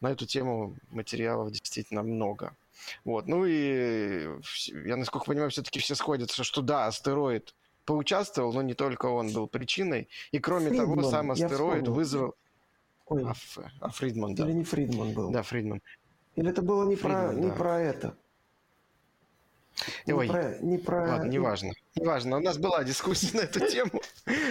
на 0.00 0.12
эту 0.12 0.26
тему 0.26 0.76
материалов 0.90 1.50
действительно 1.50 2.02
много. 2.02 2.54
Вот. 3.04 3.26
Ну 3.26 3.44
и 3.44 4.28
я, 4.84 4.96
насколько 4.96 5.26
понимаю, 5.26 5.50
все-таки 5.50 5.78
все 5.78 5.94
сходятся, 5.94 6.44
что 6.44 6.62
да, 6.62 6.86
астероид 6.86 7.54
поучаствовал, 7.84 8.52
но 8.52 8.62
не 8.62 8.74
только 8.74 9.06
он 9.06 9.32
был 9.32 9.46
причиной. 9.46 10.08
И 10.32 10.38
кроме 10.38 10.68
Фридман, 10.68 10.98
того, 10.98 11.10
сам 11.10 11.30
астероид 11.30 11.88
вызвал... 11.88 12.34
Ой. 13.06 13.24
А, 13.24 13.34
а 13.80 13.90
Фридман, 13.90 14.34
да. 14.34 14.44
Или 14.44 14.52
не 14.52 14.64
Фридман 14.64 15.12
был. 15.12 15.30
Да, 15.30 15.42
Фридман. 15.42 15.80
Или 16.34 16.50
это 16.50 16.62
было 16.62 16.86
не 16.88 16.96
про, 16.96 17.28
Фридман, 17.28 17.40
не 17.40 17.48
да. 17.48 17.54
про 17.54 17.80
это? 17.80 18.16
Не 20.06 20.14
Ой, 20.14 20.26
про, 20.26 20.58
не 20.60 20.78
про... 20.78 21.08
ладно, 21.08 21.24
не- 21.24 21.34
неважно. 21.34 21.72
Неважно, 21.94 22.38
у 22.38 22.40
нас 22.40 22.56
была 22.58 22.82
дискуссия 22.82 23.36
на 23.36 23.42
эту 23.42 23.60
тему. 23.60 24.00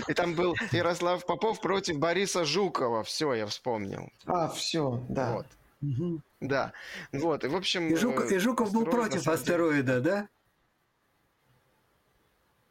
И 0.08 0.14
там 0.14 0.36
был 0.36 0.56
Ярослав 0.72 1.26
Попов 1.26 1.62
против 1.62 1.98
Бориса 1.98 2.46
Жукова. 2.46 3.04
Все, 3.04 3.34
я 3.34 3.48
вспомнил. 3.48 4.12
А, 4.26 4.48
все, 4.50 5.04
да. 5.10 5.34
Вот. 5.34 5.48
Мгм. 5.86 6.24
Да. 6.42 6.74
Вот. 7.12 7.44
И, 7.44 7.48
в 7.48 7.56
общем... 7.56 7.88
И, 7.88 7.96
Жук- 7.96 8.28
э, 8.32 8.36
и 8.36 8.38
Жуков 8.40 8.72
был 8.74 8.86
против 8.86 9.28
астероида, 9.28 10.02
да? 10.02 10.28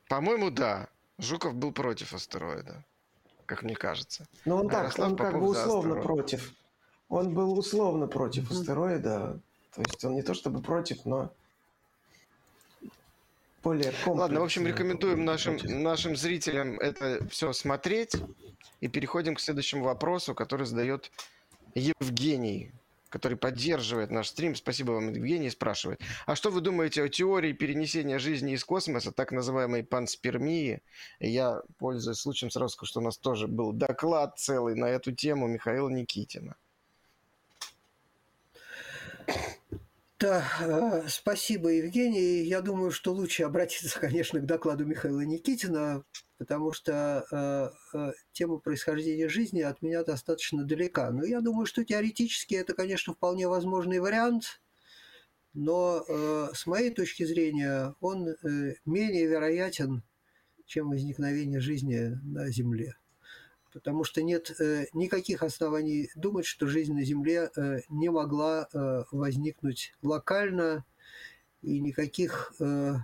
По-моему, 0.09 0.51
да. 0.51 0.89
Жуков 1.19 1.55
был 1.55 1.73
против 1.73 2.13
астероида. 2.13 2.85
Как 3.47 3.63
мне 3.63 3.75
кажется. 3.77 4.27
Но 4.45 4.57
он 4.57 4.69
так, 4.69 4.85
Ярослав 4.85 5.11
он 5.11 5.17
как 5.17 5.39
бы 5.39 5.49
условно 5.49 5.97
против. 5.97 6.53
Он 7.09 7.35
был 7.35 7.59
условно 7.59 8.07
против 8.07 8.51
Мгм. 8.51 8.61
астероида. 8.61 9.41
То 9.75 9.83
есть 9.83 10.05
он 10.05 10.15
не 10.15 10.23
то 10.23 10.35
чтобы 10.35 10.63
против, 10.63 11.05
но 11.05 11.33
более 13.63 13.85
комплексно. 13.93 14.13
Ладно, 14.15 14.41
в 14.41 14.45
общем, 14.45 14.67
рекомендуем 14.67 15.25
нашим, 15.25 15.57
нашим 15.83 16.17
зрителям 16.17 16.79
это 16.81 17.27
все 17.29 17.53
смотреть. 17.53 18.17
И 18.81 18.89
переходим 18.89 19.35
к 19.35 19.41
следующему 19.41 19.85
вопросу, 19.85 20.35
который 20.35 20.67
задает 20.67 21.11
Евгений, 21.75 22.73
который 23.15 23.39
поддерживает 23.39 24.11
наш 24.11 24.31
стрим. 24.31 24.57
Спасибо 24.57 24.91
вам, 24.91 25.13
Евгений, 25.13 25.49
спрашивает. 25.49 26.01
А 26.27 26.35
что 26.35 26.51
вы 26.51 26.61
думаете 26.61 27.01
о 27.05 27.09
теории 27.09 27.53
перенесения 27.53 28.19
жизни 28.19 28.55
из 28.55 28.65
космоса, 28.65 29.13
так 29.13 29.31
называемой 29.31 29.85
панспермии? 29.85 30.83
Я, 31.21 31.63
пользуясь 31.79 32.19
случаем, 32.19 32.51
сразу 32.51 32.71
скажу, 32.71 32.91
что 32.91 33.01
у 33.01 33.05
нас 33.05 33.17
тоже 33.17 33.47
был 33.47 33.73
доклад 33.73 34.37
целый 34.37 34.75
на 34.75 34.87
эту 34.87 35.13
тему 35.13 35.47
Михаила 35.47 35.89
Никитина. 35.89 36.57
Да, 40.21 40.45
э, 40.61 41.09
спасибо, 41.09 41.71
Евгений. 41.71 42.45
Я 42.45 42.61
думаю, 42.61 42.93
что 42.93 43.13
лучше 43.13 43.43
обратиться, 43.43 43.99
конечно, 44.01 44.39
к 44.41 44.47
докладу 44.47 44.85
Михаила 44.87 45.21
Никитина, 45.23 46.05
потому 46.39 46.73
что 46.73 47.27
э, 47.93 47.99
э, 47.99 48.13
тема 48.33 48.59
происхождения 48.59 49.29
жизни 49.29 49.61
от 49.61 49.83
меня 49.83 50.05
достаточно 50.05 50.65
далека. 50.65 51.11
Но 51.11 51.25
я 51.25 51.41
думаю, 51.41 51.67
что 51.67 51.85
теоретически 51.85 52.55
это, 52.55 52.75
конечно, 52.75 53.13
вполне 53.13 53.49
возможный 53.49 53.99
вариант, 53.99 54.61
но 55.53 56.05
с 56.53 56.67
моей 56.67 56.91
точки 56.91 57.23
зрения 57.25 57.95
он 58.01 58.35
менее 58.85 59.27
вероятен, 59.27 60.03
чем 60.67 60.91
возникновение 60.91 61.61
жизни 61.61 62.19
на 62.25 62.51
Земле. 62.51 62.97
Потому 63.75 64.05
что 64.05 64.23
нет 64.23 64.55
э, 64.61 64.87
никаких 64.93 65.43
оснований 65.43 66.09
думать, 66.15 66.47
что 66.47 66.69
жизнь 66.69 66.95
на 66.95 67.05
Земле 67.05 67.51
э, 67.57 67.81
не 67.89 68.09
могла 68.09 68.69
э, 68.73 69.03
возникнуть 69.11 69.95
локально, 70.01 70.85
и 71.61 71.81
никаких 71.81 72.55
э, 72.61 72.95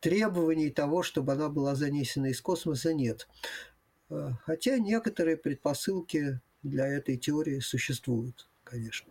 требований 0.00 0.70
того, 0.70 1.04
чтобы 1.04 1.34
она 1.34 1.48
была 1.48 1.76
занесена 1.76 2.26
из 2.26 2.40
космоса, 2.40 2.92
нет. 2.92 3.28
Хотя 4.44 4.78
некоторые 4.78 5.36
предпосылки 5.36 6.40
для 6.62 6.86
этой 6.86 7.16
теории 7.16 7.60
существуют, 7.60 8.48
конечно. 8.64 9.08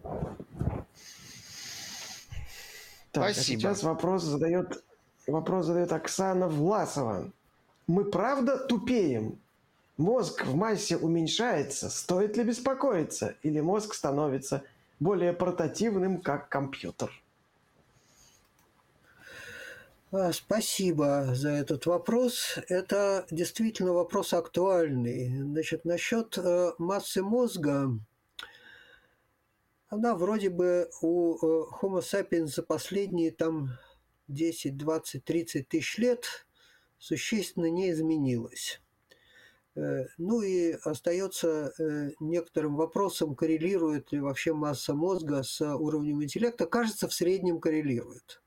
Так, 3.11 3.30
а 3.30 3.34
Спасибо. 3.34 3.60
сейчас 3.60 3.84
вопрос 3.84 4.23
задает, 4.23 4.84
вопрос 5.27 5.68
задает 5.68 5.91
Оксана 5.91 6.47
Власова. 6.47 7.31
Мы 7.88 8.06
правда 8.06 8.57
тупеем? 8.57 9.39
Мозг 9.97 10.45
в 10.45 10.55
массе 10.55 10.97
уменьшается. 10.97 11.89
Стоит 11.89 12.35
ли 12.35 12.43
беспокоиться? 12.43 13.35
Или 13.43 13.61
мозг 13.61 13.93
становится 13.93 14.63
более 14.99 15.31
портативным, 15.31 16.22
как 16.22 16.49
компьютер? 16.49 17.11
А, 20.11 20.34
Спасибо 20.34 21.34
за 21.34 21.49
этот 21.49 21.85
вопрос. 21.85 22.59
Это 22.67 23.26
действительно 23.31 23.93
вопрос 23.93 24.34
актуальный. 24.34 25.30
Значит, 25.41 25.85
насчет 25.85 26.38
э, 26.38 26.72
массы 26.77 27.23
мозга, 27.23 27.97
она 29.88 30.15
вроде 30.15 30.49
бы 30.49 30.89
у 31.01 31.35
э, 31.35 31.65
Homo 31.81 32.01
sapiens 32.01 32.47
за 32.47 32.63
последние 32.63 33.31
там 33.31 33.77
10, 34.27 34.77
20, 34.77 35.23
30 35.23 35.69
тысяч 35.69 35.97
лет 35.97 36.47
существенно 36.97 37.69
не 37.69 37.91
изменилась. 37.91 38.81
Э, 39.76 40.06
Ну 40.18 40.41
и 40.41 40.73
остается 40.84 41.73
э, 41.77 42.11
некоторым 42.19 42.76
вопросом, 42.76 43.35
коррелирует 43.35 44.11
ли 44.11 44.19
вообще 44.19 44.53
масса 44.53 44.93
мозга 44.93 45.43
с 45.43 45.61
уровнем 45.61 46.23
интеллекта. 46.23 46.65
Кажется, 46.65 47.07
в 47.07 47.14
среднем 47.14 47.60
коррелирует. 47.60 48.41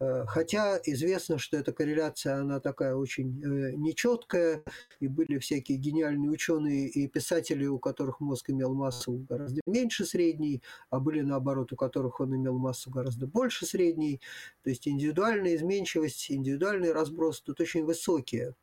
Э, 0.00 0.24
Хотя 0.26 0.78
известно, 0.84 1.38
что 1.38 1.56
эта 1.56 1.72
корреляция, 1.72 2.36
она 2.40 2.60
такая 2.60 2.94
очень 2.94 3.42
э, 3.42 3.72
нечеткая, 3.74 4.62
и 5.00 5.08
были 5.08 5.38
всякие 5.38 5.78
гениальные 5.78 6.30
ученые 6.30 6.88
и 6.88 7.08
писатели, 7.08 7.66
у 7.66 7.78
которых 7.78 8.20
мозг 8.20 8.50
имел 8.50 8.74
массу 8.74 9.12
гораздо 9.28 9.60
меньше 9.66 10.04
средней, 10.04 10.62
а 10.90 11.00
были 11.00 11.22
наоборот, 11.22 11.72
у 11.72 11.76
которых 11.76 12.20
он 12.20 12.34
имел 12.36 12.58
массу 12.58 12.90
гораздо 12.90 13.26
больше 13.26 13.66
средней. 13.66 14.20
То 14.62 14.70
есть 14.70 14.86
индивидуальная 14.86 15.56
изменчивость, 15.56 16.30
индивидуальный 16.30 16.92
разброс 16.92 17.40
тут 17.40 17.60
очень 17.60 17.84
высокие. 17.84 18.54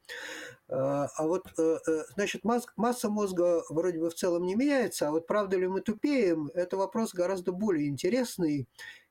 А 0.68 1.08
а 1.18 1.28
вот, 1.28 1.48
э, 1.58 1.78
э, 1.88 2.04
значит, 2.16 2.44
масс- 2.44 2.68
масса 2.76 3.10
мозга 3.10 3.64
вроде 3.70 4.00
бы 4.00 4.10
в 4.10 4.16
целом 4.16 4.46
не 4.46 4.56
меняется, 4.56 5.08
а 5.08 5.12
вот 5.12 5.28
правда 5.28 5.58
ли 5.58 5.68
мы 5.68 5.82
тупеем, 5.82 6.50
это 6.54 6.78
вопрос 6.78 7.14
гораздо 7.14 7.52
более 7.52 7.88
интересный. 7.88 8.68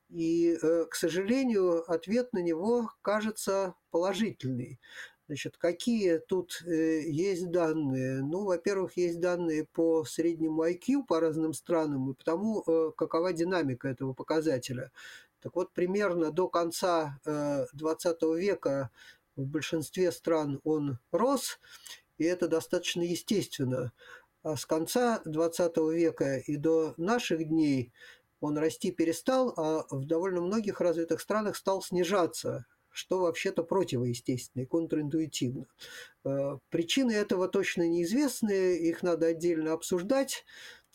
И, 0.08 0.56
э, 0.60 0.84
к 0.90 0.94
сожалению, 0.94 1.90
ответ 1.90 2.32
на 2.32 2.38
него 2.38 2.90
кажется 3.02 3.74
положительный. 3.90 4.78
Значит, 5.26 5.56
какие 5.56 6.18
тут 6.18 6.62
э, 6.66 7.02
есть 7.08 7.50
данные? 7.50 8.22
Ну, 8.22 8.44
во-первых, 8.44 8.96
есть 8.96 9.20
данные 9.20 9.64
по 9.64 10.04
среднему 10.04 10.64
IQ 10.68 11.04
по 11.08 11.20
разным 11.20 11.54
странам 11.54 12.10
и 12.10 12.14
потому, 12.14 12.62
э, 12.66 12.92
какова 12.96 13.32
динамика 13.32 13.88
этого 13.88 14.12
показателя. 14.12 14.92
Так 15.40 15.56
вот, 15.56 15.72
примерно 15.72 16.30
до 16.30 16.48
конца 16.48 17.20
20 17.24 18.22
века 18.38 18.90
в 19.36 19.44
большинстве 19.44 20.10
стран 20.10 20.58
он 20.64 20.98
рос, 21.12 21.58
и 22.16 22.24
это 22.24 22.48
достаточно 22.48 23.02
естественно. 23.02 23.92
А 24.42 24.56
с 24.56 24.66
конца 24.66 25.22
20 25.24 25.76
века 25.92 26.36
и 26.36 26.56
до 26.56 26.94
наших 26.96 27.48
дней 27.48 27.92
он 28.44 28.58
расти 28.58 28.90
перестал, 28.90 29.54
а 29.56 29.84
в 29.90 30.06
довольно 30.06 30.40
многих 30.40 30.80
развитых 30.80 31.20
странах 31.20 31.56
стал 31.56 31.82
снижаться, 31.82 32.66
что 32.90 33.20
вообще-то 33.20 33.64
противоестественно 33.64 34.62
и 34.62 34.66
контринтуитивно. 34.66 35.66
Э, 36.24 36.58
Причины 36.70 37.12
этого 37.12 37.48
точно 37.48 37.88
неизвестны, 37.88 38.76
их 38.76 39.02
надо 39.02 39.26
отдельно 39.26 39.72
обсуждать, 39.72 40.44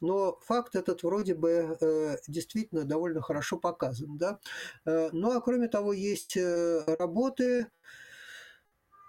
но 0.01 0.39
факт 0.45 0.75
этот 0.75 1.03
вроде 1.03 1.35
бы 1.35 1.77
э, 1.79 2.17
действительно 2.27 2.85
довольно 2.85 3.21
хорошо 3.21 3.57
показан. 3.57 4.17
Да? 4.17 4.39
Э, 4.85 5.09
Ну 5.11 5.31
а 5.31 5.41
кроме 5.41 5.67
того, 5.67 5.91
есть 5.91 6.37
работы, 6.37 7.67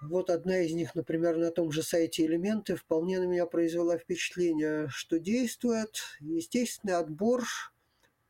вот 0.01 0.31
одна 0.31 0.61
из 0.61 0.73
них, 0.73 0.95
например, 0.95 1.37
на 1.37 1.51
том 1.51 1.71
же 1.71 1.83
сайте 1.83 2.25
«Элементы» 2.25 2.75
вполне 2.75 3.21
на 3.21 3.25
меня 3.25 3.45
произвела 3.45 3.99
впечатление, 3.99 4.89
что 4.89 5.19
действует 5.19 6.01
естественный 6.21 6.95
отбор, 6.95 7.45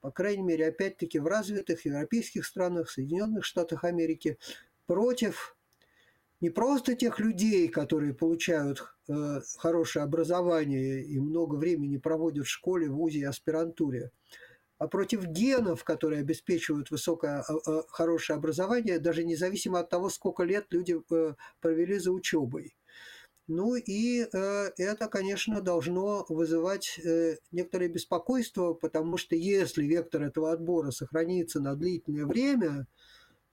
по 0.00 0.10
крайней 0.10 0.42
мере, 0.42 0.68
опять-таки 0.68 1.18
в 1.18 1.26
развитых 1.26 1.84
европейских 1.84 2.46
странах, 2.46 2.90
Соединенных 2.90 3.44
Штатах 3.44 3.84
Америки, 3.84 4.38
против 4.86 5.56
не 6.40 6.50
просто 6.50 6.94
тех 6.94 7.20
людей, 7.20 7.68
которые 7.68 8.14
получают 8.14 8.82
э, 9.08 9.40
хорошее 9.58 10.04
образование 10.04 11.04
и 11.04 11.18
много 11.20 11.56
времени 11.56 11.98
проводят 11.98 12.46
в 12.46 12.50
школе, 12.50 12.88
ВУЗе 12.88 13.20
и 13.20 13.24
аспирантуре, 13.24 14.10
а 14.78 14.88
против 14.88 15.26
генов, 15.26 15.84
которые 15.84 16.20
обеспечивают 16.20 16.90
высокое, 16.90 17.44
э, 17.46 17.52
э, 17.66 17.82
хорошее 17.88 18.38
образование, 18.38 18.98
даже 18.98 19.24
независимо 19.24 19.80
от 19.80 19.90
того, 19.90 20.08
сколько 20.08 20.42
лет 20.42 20.66
люди 20.70 20.96
э, 21.10 21.34
провели 21.60 21.98
за 21.98 22.12
учебой. 22.12 22.74
Ну 23.52 23.74
и 23.74 24.20
э, 24.32 24.70
это, 24.76 25.08
конечно, 25.08 25.60
должно 25.60 26.24
вызывать 26.28 27.00
э, 27.00 27.34
некоторое 27.50 27.88
беспокойство, 27.88 28.74
потому 28.74 29.16
что 29.16 29.34
если 29.34 29.84
вектор 29.84 30.22
этого 30.22 30.52
отбора 30.52 30.92
сохранится 30.92 31.58
на 31.60 31.74
длительное 31.74 32.26
время, 32.26 32.86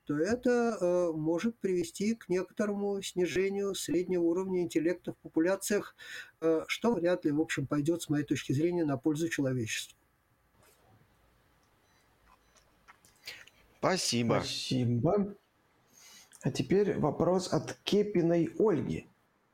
то 0.06 0.15
это 0.15 0.78
э, 0.80 1.11
может 1.14 1.57
привести 1.57 2.14
к 2.14 2.30
некоторому 2.30 3.02
снижению 3.02 3.74
среднего 3.74 4.22
уровня 4.22 4.61
интеллекта 4.61 5.14
в 5.14 5.18
популяциях, 5.18 5.95
э, 6.41 6.61
что 6.68 6.94
вряд 6.94 7.26
ли, 7.26 7.32
в 7.32 7.41
общем, 7.41 7.65
пойдет, 7.65 8.03
с 8.03 8.10
моей 8.10 8.24
точки 8.24 8.52
зрения, 8.52 8.86
на 8.86 8.98
пользу 8.98 9.30
человечеству. 9.30 9.98
Спасибо. 13.80 14.41
Спасибо. 14.44 15.36
А 16.44 16.52
теперь 16.52 16.99
вопрос 16.99 17.52
от 17.52 17.74
Кепиной 17.84 18.53
Ольги. 18.60 19.07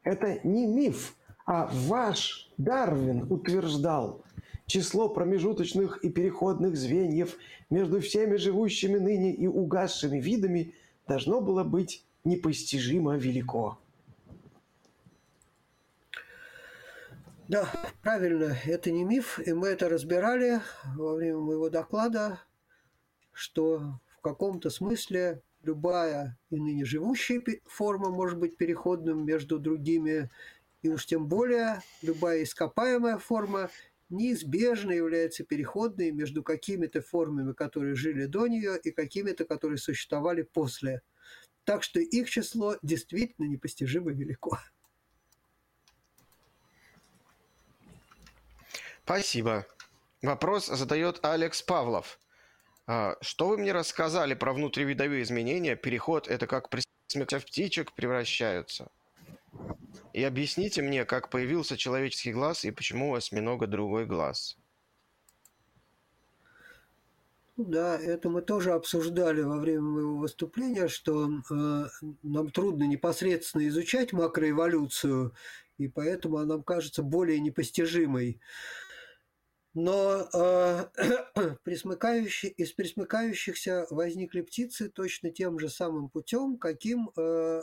Это 0.04 0.40
не 0.44 0.66
миф, 0.66 1.16
а 1.46 1.70
ваш 1.72 2.52
Дарвин 2.58 3.32
утверждал. 3.32 4.24
число 4.66 5.10
промежуточных 5.10 6.04
и 6.04 6.10
переходных 6.10 6.78
звеньев 6.78 7.36
между 7.70 8.00
всеми 8.00 8.38
живущими 8.38 8.98
ныне 8.98 9.34
и 9.34 9.46
угасшими 9.46 10.20
видами 10.20 10.74
должно 11.08 11.42
было 11.42 11.64
быть 11.64 12.06
непостижимо 12.24 13.18
велико. 13.18 13.78
Да, 17.50 17.70
правильно, 18.02 18.56
это 18.66 18.90
не 18.90 19.04
миф, 19.04 19.40
и 19.46 19.52
мы 19.54 19.68
это 19.68 19.90
разбирали 19.90 20.62
во 20.96 21.16
время 21.16 21.40
моего 21.40 21.70
доклада, 21.70 22.40
что 23.34 24.00
в 24.18 24.22
каком-то 24.22 24.70
смысле 24.70 25.42
любая 25.64 26.38
и 26.49 26.57
ныне 26.57 26.85
живущая 26.85 27.41
форма 27.65 28.10
может 28.10 28.38
быть 28.38 28.57
переходным 28.57 29.26
между 29.26 29.60
другими, 29.60 30.30
и 30.81 30.90
уж 30.90 31.06
тем 31.06 31.27
более 31.27 31.81
любая 32.02 32.44
ископаемая 32.44 33.18
форма 33.18 33.69
неизбежно 34.10 34.91
является 34.91 35.44
переходной 35.44 36.11
между 36.11 36.44
какими-то 36.44 37.02
формами, 37.02 37.53
которые 37.53 37.95
жили 37.95 38.26
до 38.26 38.48
нее, 38.48 38.77
и 38.77 38.91
какими-то, 38.91 39.45
которые 39.45 39.77
существовали 39.77 40.44
после. 40.44 41.02
Так 41.64 41.84
что 41.84 41.99
их 41.99 42.30
число 42.30 42.76
действительно 42.81 43.45
непостижимо 43.45 44.11
велико. 44.11 44.60
Спасибо. 49.06 49.65
Вопрос 50.22 50.68
задает 50.68 51.19
Алекс 51.26 51.61
Павлов. 51.61 52.19
А, 52.86 53.16
что 53.22 53.48
вы 53.48 53.58
мне 53.58 53.72
рассказали 53.72 54.34
про 54.34 54.54
внутривидовые 54.54 55.24
изменения? 55.24 55.76
Переход– 55.76 56.28
это 56.30 56.48
как 56.48 56.70
при 56.70 56.84
смерти 57.08 57.38
в 57.40 57.46
птичек 57.46 57.94
превращаются. 57.94 58.90
И 60.14 60.24
объясните 60.24 60.82
мне, 60.82 61.06
как 61.06 61.30
появился 61.30 61.78
человеческий 61.78 62.34
глаз 62.34 62.66
и 62.66 62.72
почему 62.72 63.12
у 63.12 63.16
осьминога 63.16 63.68
другой 63.68 64.06
глаз. 64.06 64.58
Ну 67.56 67.66
да, 67.66 67.98
это 68.00 68.30
мы 68.30 68.42
тоже 68.42 68.72
обсуждали 68.72 69.42
во 69.42 69.58
время 69.58 69.82
моего 69.82 70.18
выступления, 70.18 70.88
что 70.88 71.30
э, 71.30 71.86
нам 72.24 72.50
трудно 72.50 72.86
непосредственно 72.86 73.68
изучать 73.68 74.12
макроэволюцию, 74.12 75.34
и 75.78 75.88
поэтому 75.88 76.38
она 76.38 76.56
нам 76.56 76.64
кажется 76.64 77.04
более 77.04 77.40
непостижимой. 77.40 78.40
Но 79.74 80.30
э, 80.34 80.86
присмыкающие, 81.64 82.52
из 82.52 82.74
присмыкающихся 82.74 83.88
возникли 83.90 84.41
птицы 84.41 84.90
точно 84.90 85.32
тем 85.32 85.58
же 85.60 85.70
самым 85.70 86.10
путем, 86.10 86.58
каким 86.58 87.10
э, 87.18 87.62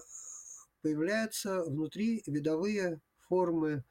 появляются 0.83 1.63
внутри 1.63 2.23
видовые 2.27 3.01
формы. 3.29 3.85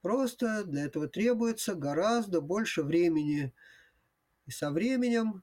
Просто 0.00 0.64
для 0.64 0.86
этого 0.86 1.06
требуется 1.06 1.74
гораздо 1.74 2.40
больше 2.40 2.82
времени. 2.82 3.52
И 4.46 4.50
со 4.50 4.70
временем 4.70 5.42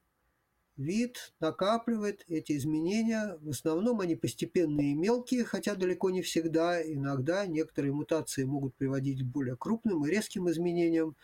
вид 0.78 1.34
накапливает 1.40 2.24
эти 2.28 2.56
изменения. 2.56 3.36
В 3.40 3.50
основном 3.50 4.00
они 4.00 4.16
постепенные 4.16 4.92
и 4.92 4.94
мелкие, 4.94 5.44
хотя 5.44 5.74
далеко 5.74 6.10
не 6.10 6.22
всегда. 6.22 6.82
Иногда 6.82 7.46
некоторые 7.46 7.92
мутации 7.92 8.44
могут 8.44 8.74
приводить 8.74 9.22
к 9.22 9.26
более 9.26 9.56
крупным 9.56 10.06
и 10.06 10.10
резким 10.10 10.48
изменениям. 10.48 11.16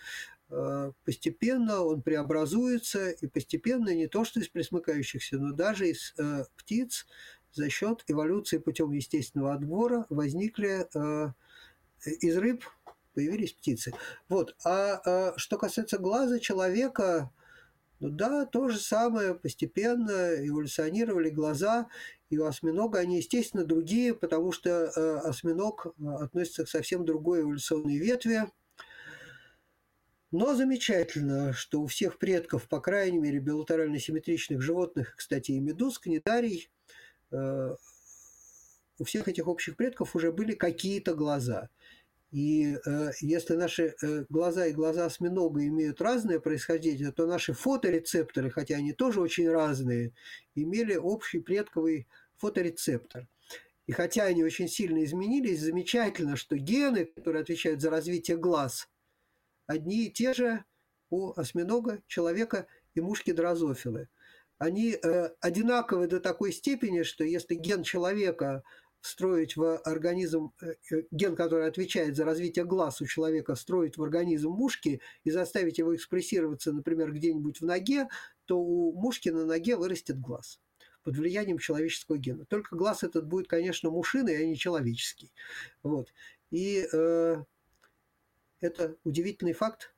Э, 0.55 0.93
постепенно 1.05 1.83
он 1.83 2.03
преобразуется, 2.03 3.11
и 3.11 3.27
постепенно 3.27 3.95
не 3.95 4.07
то 4.07 4.25
что 4.25 4.41
из 4.41 4.49
пресмыкающихся, 4.49 5.37
но 5.39 5.53
даже 5.53 5.89
из 5.89 6.15
э, 6.17 6.45
птиц 6.57 7.07
за 7.53 7.69
счет 7.69 8.05
эволюции 8.07 8.59
путем 8.59 8.93
естественного 8.93 9.55
отбора 9.55 10.07
возникли 10.11 10.87
э, 10.95 11.33
из 12.21 12.37
рыб 12.37 12.65
появились 13.15 13.53
птицы. 13.53 13.93
Вот. 14.29 14.55
А, 14.65 15.01
а 15.05 15.35
что 15.37 15.57
касается 15.57 15.99
глаза 15.99 16.39
человека, 16.39 17.33
ну 18.01 18.11
да, 18.11 18.45
то 18.45 18.69
же 18.69 18.79
самое, 18.79 19.35
постепенно 19.35 20.35
эволюционировали 20.47 21.31
глаза, 21.31 21.89
и 22.31 22.39
у 22.39 22.47
осьминога 22.47 22.99
они, 22.99 23.19
естественно, 23.19 23.65
другие, 23.65 24.15
потому 24.15 24.53
что 24.53 24.71
э, 24.71 25.17
осьминог 25.19 25.95
относится 26.21 26.65
к 26.65 26.69
совсем 26.69 27.05
другой 27.05 27.43
эволюционной 27.43 27.99
ветви– 27.99 28.45
но 30.35 30.53
замечательно, 30.57 31.53
что 31.53 31.81
у 31.81 31.87
всех 31.87 32.19
предков, 32.19 32.69
по 32.69 32.81
крайней 32.81 33.19
мере, 33.19 33.39
билатерально-симметричных 33.39 34.61
животных, 34.61 35.15
кстати, 35.17 35.53
и 35.53 35.61
медуз, 35.61 36.01
книдарий, 36.01 36.73
э, 37.31 37.77
у 38.99 39.05
всех 39.05 39.29
этих 39.29 39.47
общих 39.47 39.77
предков 39.77 40.17
уже 40.17 40.33
были 40.33 40.55
какие-то 40.55 41.15
глаза. 41.15 41.69
И 42.33 42.77
э, 42.85 43.11
если 43.21 43.55
наши 43.55 43.95
э, 44.03 44.25
глаза 44.29 44.67
и 44.67 44.73
глаза 44.73 45.07
осьминога 45.07 45.65
имеют 45.69 46.01
разное 46.01 46.41
происхождение, 46.41 47.13
то 47.13 47.29
наши 47.29 47.53
фоторецепторы, 47.53 48.51
хотя 48.51 48.75
они 48.75 48.93
тоже 48.93 49.21
очень 49.21 49.49
разные, 49.49 50.15
имели 50.57 50.97
общий 50.97 51.39
предковый 51.39 52.09
фоторецептор. 52.39 53.29
И 53.87 53.93
хотя 53.93 54.25
они 54.25 54.43
очень 54.43 54.67
сильно 54.67 55.05
изменились, 55.05 55.61
замечательно, 55.61 56.35
что 56.35 56.57
гены, 56.57 57.05
которые 57.05 57.43
отвечают 57.43 57.81
за 57.81 57.91
развитие 57.91 58.37
глаз– 58.37 58.89
одни 59.67 60.07
и 60.07 60.11
те 60.11 60.35
же 60.35 60.65
у 61.11 61.33
осьминога, 61.39 62.03
человека 62.07 62.67
и 62.95 63.01
мушки 63.01 63.33
дрозофилы. 63.33 64.09
Они 64.59 64.93
э, 64.93 65.31
одинаковы 65.41 66.07
до 66.07 66.21
такой 66.21 66.53
степени, 66.53 67.03
что 67.03 67.25
если 67.25 67.55
ген 67.55 67.83
человека 67.83 68.63
встроить 69.01 69.57
в 69.57 69.77
организм, 69.79 70.53
э, 70.63 70.77
э, 70.91 71.03
ген, 71.11 71.37
который 71.37 71.67
отвечает 71.67 72.17
за 72.17 72.25
развитие 72.25 72.65
глаз 72.65 73.03
у 73.03 73.07
человека, 73.07 73.55
встроить 73.55 73.99
в 73.99 74.03
организм 74.03 74.51
мушки 74.51 75.01
и 75.25 75.31
заставить 75.31 75.79
его 75.79 75.95
экспрессироваться, 75.95 76.73
например, 76.73 77.13
где-нибудь 77.13 77.61
в 77.61 77.65
ноге, 77.67 78.09
то 78.47 78.59
у 78.59 78.93
мушки 78.93 79.29
на 79.29 79.45
ноге 79.45 79.77
вырастет 79.77 80.19
глаз 80.21 80.61
под 81.03 81.19
влиянием 81.19 81.59
человеческого 81.59 82.17
гена. 82.17 82.47
Только 82.47 82.77
глаз 82.77 83.03
этот 83.03 83.27
будет, 83.27 83.47
конечно, 83.47 83.91
мушиный, 83.91 84.39
а 84.39 84.47
не 84.47 84.57
человеческий. 84.57 85.33
Вот. 85.83 86.09
И 86.51 86.89
э, 86.91 87.45
это 88.65 88.97
удивительный 89.05 89.53
факт, 89.53 89.95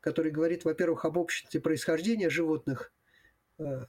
который 0.00 0.30
говорит, 0.30 0.64
во-первых, 0.64 1.04
об 1.04 1.16
обществе 1.16 1.60
происхождения 1.60 2.30
животных 2.30 2.92
э, 3.58 3.86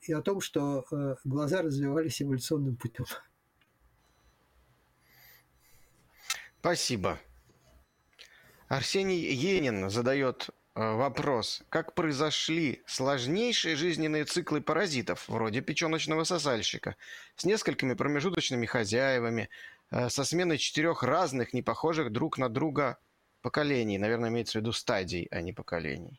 и 0.00 0.12
о 0.12 0.22
том, 0.22 0.40
что 0.40 0.84
э, 0.90 1.16
глаза 1.24 1.62
развивались 1.62 2.20
эволюционным 2.20 2.76
путем. 2.76 3.06
Спасибо. 6.60 7.18
Арсений 8.68 9.32
Енин 9.34 9.90
задает 9.90 10.48
э, 10.74 10.80
вопрос. 10.80 11.62
Как 11.68 11.94
произошли 11.94 12.82
сложнейшие 12.86 13.76
жизненные 13.76 14.24
циклы 14.24 14.60
паразитов, 14.62 15.28
вроде 15.28 15.60
печеночного 15.60 16.24
сосальщика, 16.24 16.96
с 17.36 17.44
несколькими 17.44 17.94
промежуточными 17.94 18.66
хозяевами, 18.66 19.48
со 20.08 20.24
сменой 20.24 20.58
четырех 20.58 21.02
разных, 21.04 21.52
не 21.52 21.62
похожих 21.62 22.10
друг 22.10 22.38
на 22.38 22.48
друга 22.48 22.98
поколений. 23.44 23.98
Наверное, 23.98 24.30
имеется 24.30 24.58
в 24.58 24.62
виду 24.62 24.72
стадий, 24.72 25.28
а 25.30 25.42
не 25.42 25.52
поколений. 25.52 26.18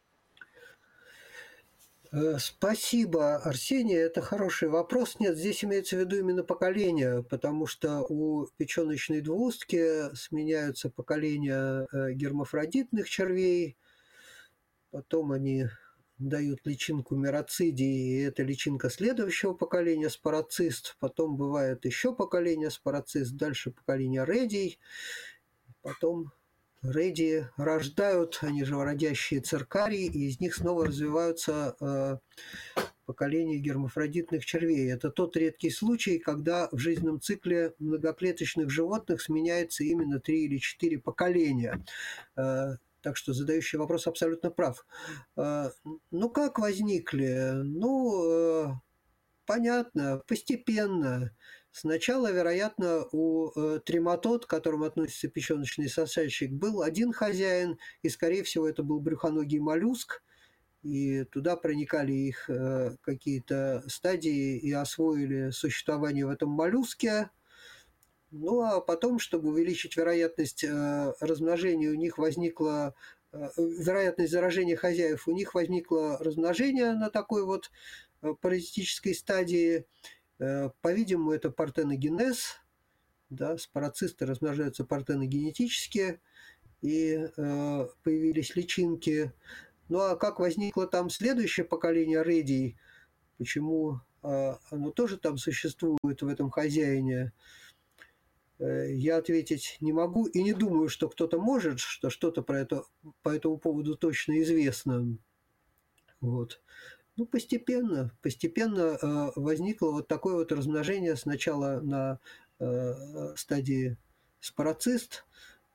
Э, 2.11 2.37
спасибо, 2.37 3.37
Арсений. 3.37 3.97
Это 3.97 4.21
хороший 4.21 4.69
вопрос. 4.69 5.19
Нет, 5.19 5.35
здесь 5.35 5.63
имеется 5.65 5.95
в 5.95 5.99
виду 5.99 6.17
именно 6.17 6.43
поколение, 6.43 7.23
потому 7.23 7.65
что 7.65 8.05
у 8.07 8.45
печеночной 8.57 9.21
двустки 9.21 10.15
сменяются 10.15 10.91
поколения 10.91 11.87
э, 11.91 12.13
гермафродитных 12.13 13.09
червей, 13.09 13.75
потом 14.91 15.31
они 15.31 15.65
дают 16.19 16.59
личинку 16.63 17.15
мироцидий, 17.15 18.19
и 18.19 18.21
это 18.21 18.43
личинка 18.43 18.91
следующего 18.91 19.53
поколения 19.53 20.11
спороцист, 20.11 20.95
потом 20.99 21.37
бывает 21.37 21.85
еще 21.85 22.13
поколение 22.15 22.69
спороцист, 22.69 23.33
дальше 23.33 23.71
поколение 23.71 24.25
редий, 24.25 24.79
потом 25.81 26.31
Реди 26.91 27.45
рождают, 27.57 28.39
они 28.41 28.63
же 28.63 28.75
родящие 28.75 29.41
циркарии, 29.41 30.05
и 30.05 30.27
из 30.27 30.39
них 30.39 30.55
снова 30.55 30.87
развиваются 30.87 31.75
э, 31.79 32.17
поколения 33.05 33.57
гермафродитных 33.57 34.45
червей. 34.45 34.91
Это 34.91 35.09
тот 35.09 35.37
редкий 35.37 35.69
случай, 35.69 36.19
когда 36.19 36.67
в 36.71 36.77
жизненном 36.77 37.21
цикле 37.21 37.73
многоклеточных 37.79 38.69
животных 38.69 39.21
сменяется 39.21 39.83
именно 39.83 40.19
три 40.19 40.45
или 40.45 40.57
четыре 40.57 40.99
поколения. 40.99 41.83
Э, 42.35 42.75
так 43.01 43.17
что 43.17 43.33
задающий 43.33 43.77
вопрос 43.77 44.07
абсолютно 44.07 44.49
прав. 44.49 44.85
Э, 45.37 45.69
ну, 46.11 46.29
как 46.29 46.59
возникли? 46.59 47.51
Ну, 47.53 48.31
э, 48.31 48.73
понятно, 49.45 50.21
постепенно. 50.27 51.31
Сначала, 51.77 52.31
вероятно, 52.31 53.05
у 53.11 53.51
э, 53.53 53.81
трематод, 53.85 54.45
к 54.45 54.49
которому 54.49 54.85
относится 54.85 55.27
печеночный 55.27 55.89
сосальщик, 55.89 56.49
был 56.53 56.81
один 56.81 57.11
хозяин, 57.11 57.77
и, 58.01 58.07
скорее 58.07 58.43
всего, 58.43 58.65
это 58.69 58.81
был 58.81 59.01
брюхоногий 59.01 59.59
моллюск, 59.59 60.23
и 60.83 61.25
туда 61.25 61.57
проникали 61.57 62.13
их 62.13 62.49
э, 62.49 62.95
какие-то 63.01 63.83
стадии 63.87 64.57
и 64.57 64.71
освоили 64.71 65.49
существование 65.49 66.25
в 66.25 66.29
этом 66.29 66.49
моллюске. 66.49 67.29
Ну 68.31 68.61
а 68.61 68.79
потом, 68.79 69.19
чтобы 69.19 69.49
увеличить 69.49 69.97
вероятность 69.97 70.63
э, 70.63 71.13
размножения, 71.19 71.89
у 71.89 71.95
них 71.95 72.17
возникла 72.17 72.95
вероятность 73.33 74.31
заражения 74.31 74.77
хозяев, 74.77 75.27
у 75.27 75.31
них 75.33 75.53
возникло 75.53 76.17
размножение 76.19 76.93
на 76.93 77.09
такой 77.09 77.43
вот 77.43 77.69
паразитической 78.39 79.13
стадии. 79.13 79.85
По-видимому, 80.37 81.31
это 81.31 81.49
партеногенез, 81.49 82.61
да, 83.29 83.57
спороцисты 83.57 84.25
размножаются 84.25 84.83
партеногенетически, 84.83 86.19
и 86.81 87.27
появились 88.03 88.55
личинки. 88.55 89.31
Ну 89.87 89.99
а 89.99 90.15
как 90.15 90.39
возникло 90.39 90.87
там 90.87 91.09
следующее 91.09 91.65
поколение 91.65 92.23
редий, 92.23 92.77
почему 93.37 94.01
оно 94.21 94.91
тоже 94.93 95.17
там 95.17 95.37
существует 95.37 96.21
в 96.21 96.27
этом 96.27 96.49
хозяине, 96.51 97.31
Э, 98.59 98.93
я 98.93 99.17
ответить 99.17 99.77
не 99.81 99.91
могу 99.93 100.25
и 100.25 100.41
не 100.41 100.53
думаю, 100.53 100.89
что 100.89 101.09
кто-то 101.09 101.39
может, 101.39 101.79
что 101.79 102.09
что-то 102.09 102.41
про 102.41 102.59
это, 102.59 102.83
по 103.21 103.29
этому 103.29 103.57
поводу 103.57 103.95
точно 103.95 104.41
известно. 104.41 105.17
Вот. 106.21 106.61
Ну, 107.17 107.25
постепенно, 107.25 108.11
постепенно 108.21 108.97
э, 109.01 109.31
возникло 109.35 109.91
вот 109.91 110.07
такое 110.07 110.35
вот 110.35 110.51
размножение 110.51 111.15
сначала 111.15 111.79
на 111.79 112.19
э, 112.59 113.35
стадии 113.37 113.97
спороцист, 114.41 115.25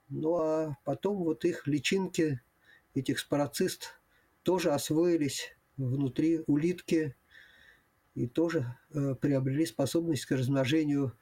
ну 0.08 0.36
а 0.36 0.76
потом 0.84 1.18
вот 1.24 1.44
их 1.44 1.66
личинки, 1.66 2.40
этих 2.94 3.18
спороцист, 3.18 3.98
тоже 4.42 4.72
освоились 4.72 5.56
внутри 5.76 6.42
улитки 6.46 7.16
и 8.14 8.26
тоже 8.26 8.76
э, 8.92 9.14
приобрели 9.14 9.64
способность 9.64 10.26
к 10.26 10.32
размножению 10.32 11.14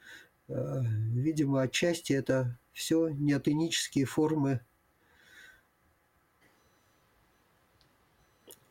Э, 0.48 0.80
видимо, 1.12 1.62
отчасти 1.62 2.12
это 2.14 2.58
все 2.72 3.08
неотенические 3.08 4.06
формы. 4.06 4.60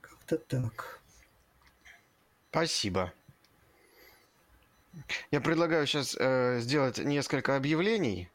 Как-то 0.01 0.37
так. 0.37 1.01
Спасибо. 2.57 3.13
Я 5.29 5.41
предлагаю 5.41 5.85
сейчас 5.85 6.17
э, 6.19 6.57
сделать 6.59 6.97
несколько 6.97 7.55
объявлений. 7.55 8.31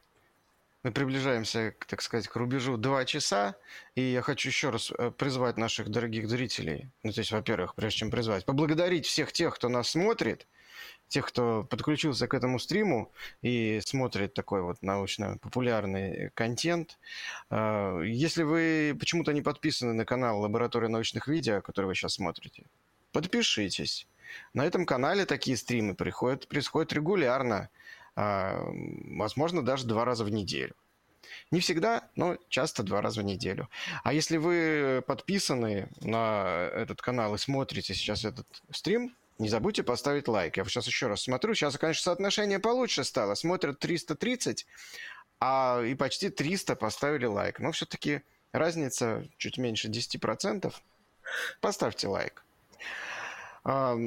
Мы 0.83 0.93
приближаемся, 0.93 1.75
так 1.89 2.01
сказать, 2.01 2.29
к 2.29 2.35
рубежу 2.37 2.77
2 2.77 3.03
часа, 3.03 3.57
и 3.95 4.01
я 4.01 4.21
хочу 4.21 4.47
еще 4.47 4.69
раз 4.69 4.93
э, 4.97 5.11
призвать 5.11 5.57
наших 5.57 5.89
дорогих 5.89 6.29
зрителей, 6.29 6.89
ну, 7.03 7.11
то 7.11 7.19
есть, 7.19 7.33
во-первых, 7.33 7.75
прежде 7.75 7.97
чем 7.99 8.11
призвать, 8.11 8.45
поблагодарить 8.45 9.05
всех 9.05 9.33
тех, 9.33 9.53
кто 9.53 9.67
нас 9.67 9.89
смотрит, 9.89 10.47
тех, 11.09 11.27
кто 11.27 11.65
подключился 11.65 12.25
к 12.29 12.33
этому 12.33 12.59
стриму 12.59 13.11
и 13.41 13.81
смотрит 13.85 14.33
такой 14.33 14.61
вот 14.61 14.81
научно-популярный 14.81 16.29
контент. 16.33 16.97
А, 17.49 17.99
если 17.99 18.43
вы 18.43 18.95
почему-то 18.97 19.33
не 19.33 19.41
подписаны 19.41 19.91
на 19.91 20.05
канал 20.05 20.39
Лаборатория 20.39 20.87
научных 20.87 21.27
видео, 21.27 21.59
который 21.61 21.87
вы 21.87 21.95
сейчас 21.95 22.13
смотрите, 22.13 22.63
подпишитесь. 23.11 24.07
На 24.53 24.65
этом 24.65 24.85
канале 24.85 25.25
такие 25.25 25.57
стримы 25.57 25.95
приходят, 25.95 26.47
происходят 26.47 26.93
регулярно, 26.93 27.69
а, 28.15 28.63
возможно, 28.71 29.63
даже 29.63 29.87
два 29.87 30.05
раза 30.05 30.23
в 30.23 30.29
неделю. 30.29 30.75
Не 31.51 31.59
всегда, 31.59 32.09
но 32.15 32.37
часто 32.49 32.83
два 32.83 33.01
раза 33.01 33.21
в 33.21 33.23
неделю. 33.23 33.69
А 34.03 34.13
если 34.13 34.37
вы 34.37 35.03
подписаны 35.05 35.89
на 36.01 36.69
этот 36.75 37.01
канал 37.01 37.35
и 37.35 37.37
смотрите 37.37 37.93
сейчас 37.93 38.25
этот 38.25 38.47
стрим, 38.71 39.15
не 39.39 39.49
забудьте 39.49 39.83
поставить 39.83 40.27
лайк. 40.27 40.57
Я 40.57 40.65
сейчас 40.65 40.87
еще 40.87 41.07
раз 41.07 41.23
смотрю. 41.23 41.55
Сейчас, 41.55 41.77
конечно, 41.77 42.03
соотношение 42.03 42.59
получше 42.59 43.03
стало. 43.03 43.35
Смотрят 43.35 43.79
330, 43.79 44.65
а 45.39 45.81
и 45.81 45.95
почти 45.95 46.29
300 46.29 46.75
поставили 46.75 47.25
лайк. 47.25 47.59
Но 47.59 47.71
все-таки 47.71 48.21
разница 48.51 49.27
чуть 49.37 49.57
меньше 49.57 49.89
10%. 49.89 50.73
Поставьте 51.61 52.07
лайк. 52.07 52.43
А, 53.65 53.97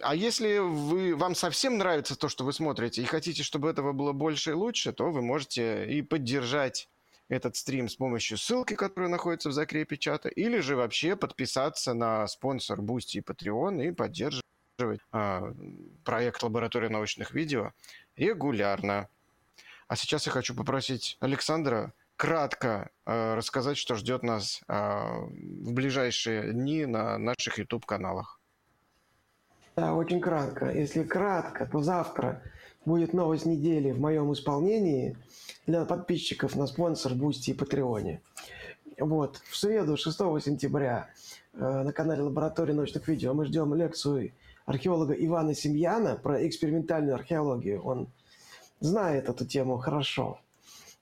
а 0.00 0.14
если 0.14 0.58
вы, 0.58 1.16
вам 1.16 1.34
совсем 1.34 1.78
нравится 1.78 2.16
то, 2.16 2.28
что 2.28 2.44
вы 2.44 2.52
смотрите, 2.52 3.02
и 3.02 3.06
хотите, 3.06 3.42
чтобы 3.42 3.68
этого 3.68 3.92
было 3.92 4.12
больше 4.12 4.50
и 4.50 4.54
лучше, 4.54 4.92
то 4.92 5.10
вы 5.10 5.22
можете 5.22 5.86
и 5.92 6.02
поддержать 6.02 6.88
этот 7.28 7.56
стрим 7.56 7.88
с 7.88 7.96
помощью 7.96 8.38
ссылки, 8.38 8.74
которая 8.74 9.10
находится 9.10 9.48
в 9.48 9.52
закрепе 9.52 9.96
чата, 9.96 10.28
или 10.28 10.60
же 10.60 10.76
вообще 10.76 11.16
подписаться 11.16 11.94
на 11.94 12.26
спонсор 12.28 12.80
Boosty 12.80 13.18
и 13.18 13.20
Patreon 13.20 13.88
и 13.88 13.90
поддерживать 13.90 14.42
а, 15.10 15.52
проект 16.04 16.42
лаборатории 16.42 16.88
научных 16.88 17.32
видео 17.32 17.72
регулярно. 18.16 19.08
А 19.88 19.96
сейчас 19.96 20.26
я 20.26 20.32
хочу 20.32 20.54
попросить 20.54 21.16
Александра 21.20 21.92
кратко 22.16 22.90
э, 23.04 23.34
рассказать, 23.34 23.76
что 23.76 23.96
ждет 23.96 24.22
нас 24.22 24.62
э, 24.68 24.74
в 24.74 25.72
ближайшие 25.72 26.52
дни 26.52 26.86
на 26.86 27.18
наших 27.18 27.58
YouTube-каналах. 27.58 28.38
Да, 29.74 29.94
очень 29.94 30.20
кратко. 30.20 30.70
Если 30.70 31.02
кратко, 31.02 31.66
то 31.66 31.80
завтра 31.80 32.42
будет 32.84 33.14
новость 33.14 33.46
недели 33.46 33.90
в 33.90 34.00
моем 34.00 34.30
исполнении 34.32 35.16
для 35.66 35.86
подписчиков 35.86 36.56
на 36.56 36.66
спонсор 36.66 37.14
Boosty 37.14 37.50
и 37.50 37.54
Patreon 37.54 38.05
е. 38.05 38.20
Вот, 38.98 39.40
в 39.48 39.56
среду, 39.56 39.96
6 39.96 40.18
сентября, 40.40 41.08
э, 41.54 41.58
на 41.58 41.92
канале 41.92 42.22
Лаборатории 42.22 42.72
научных 42.72 43.08
видео 43.08 43.32
мы 43.32 43.46
ждем 43.46 43.74
лекцию 43.74 44.32
археолога 44.66 45.14
Ивана 45.14 45.54
Семьяна 45.54 46.16
про 46.16 46.46
экспериментальную 46.46 47.14
археологию. 47.14 47.82
Он 47.82 48.08
знает 48.80 49.30
эту 49.30 49.46
тему 49.46 49.78
хорошо. 49.78 50.38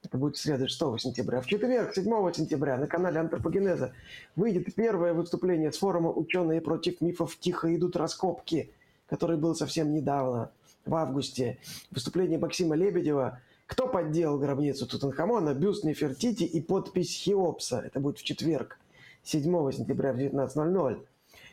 Это 0.03 0.17
будет 0.17 0.37
в 0.37 0.41
среду 0.41 0.67
6 0.67 0.81
сентября. 0.99 1.41
В 1.41 1.47
четверг, 1.47 1.95
7 1.95 2.33
сентября, 2.33 2.79
на 2.79 2.87
канале 2.87 3.21
Антропогенеза 3.21 3.93
выйдет 4.35 4.75
первое 4.75 5.13
выступление 5.13 5.73
с 5.73 5.79
форума 5.79 6.11
«Ученые 6.11 6.61
против 6.61 7.01
мифов. 7.01 7.37
Тихо 7.39 7.75
идут 7.75 7.97
раскопки», 7.97 8.73
который 9.07 9.37
был 9.37 9.55
совсем 9.55 9.93
недавно, 9.93 10.51
в 10.87 10.95
августе. 10.95 11.59
Выступление 11.91 12.39
Максима 12.39 12.77
Лебедева 12.77 13.41
«Кто 13.67 13.87
подделал 13.87 14.39
гробницу 14.39 14.87
Тутанхамона? 14.87 15.55
Бюст 15.55 15.85
Нефертити 15.85 16.45
и 16.45 16.61
подпись 16.61 17.23
Хеопса». 17.23 17.81
Это 17.81 18.01
будет 18.01 18.19
в 18.19 18.25
четверг, 18.25 18.79
7 19.23 19.43
сентября 19.73 20.15
в 20.15 20.17
19.00 20.17 21.05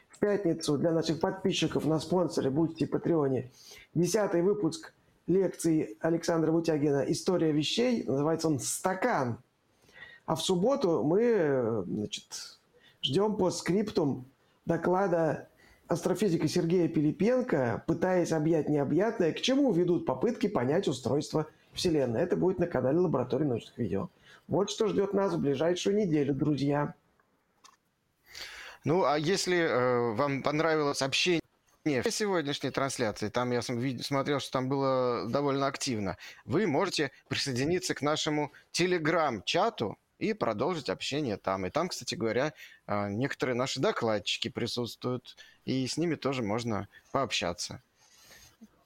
в 0.07 0.19
пятницу 0.19 0.78
для 0.78 0.91
наших 0.91 1.19
подписчиков 1.19 1.86
на 1.86 1.99
спонсоре 1.99 2.49
«Будьте 2.49 2.88
Патреоне». 2.88 3.52
Десятый 3.94 4.41
выпуск 4.41 4.94
лекции 5.28 5.98
Александра 5.99 6.52
Бутягина 6.52 7.04
«История 7.08 7.52
вещей». 7.52 8.04
Называется 8.04 8.48
он 8.48 8.60
«Стакан». 8.60 9.40
А 10.26 10.36
в 10.36 10.41
субботу 10.41 11.04
мы 11.04 11.84
значит, 11.86 12.60
ждем 13.02 13.36
по 13.36 13.49
скриптум 13.49 14.26
доклада 14.66 15.48
астрофизика 15.88 16.48
Сергея 16.48 16.88
Пилипенко, 16.90 17.84
пытаясь 17.88 18.32
объять 18.32 18.68
необъятное, 18.68 19.32
к 19.32 19.40
чему 19.40 19.72
ведут 19.72 20.06
попытки 20.06 20.48
понять 20.48 20.88
устройство 20.88 21.48
Вселенной. 21.72 22.22
Это 22.22 22.36
будет 22.36 22.60
на 22.60 22.68
канале 22.68 22.98
Лаборатории 22.98 23.45
научных 23.45 23.78
видео. 23.78 24.10
Вот 24.48 24.70
что 24.70 24.88
ждет 24.88 25.14
нас 25.14 25.34
в 25.34 25.40
ближайшую 25.40 25.95
неделю, 25.95 26.34
друзья. 26.34 26.94
Ну, 28.84 29.04
а 29.04 29.18
если 29.18 29.58
э, 29.58 30.14
вам 30.14 30.44
понравилось 30.44 31.02
общение 31.02 31.41
сегодняшней 32.11 32.72
трансляции, 32.72 33.30
там 33.30 33.51
я 33.51 33.61
смотрел, 33.61 34.39
что 34.39 34.51
там 34.51 34.69
было 34.69 35.27
довольно 35.27 35.68
активно, 35.68 36.18
вы 36.45 36.68
можете 36.68 37.11
присоединиться 37.27 37.93
к 37.93 38.01
нашему 38.01 38.51
телеграм-чату 38.72 39.97
и 40.19 40.34
продолжить 40.34 40.89
общение 40.89 41.38
там. 41.38 41.65
И 41.65 41.69
там, 41.69 41.89
кстати 41.89 42.15
говоря, 42.15 42.53
э, 42.88 43.09
некоторые 43.09 43.55
наши 43.55 43.80
докладчики 43.80 44.47
присутствуют, 44.49 45.35
и 45.65 45.85
с 45.85 45.97
ними 45.97 46.15
тоже 46.15 46.43
можно 46.43 46.88
пообщаться. 47.11 47.81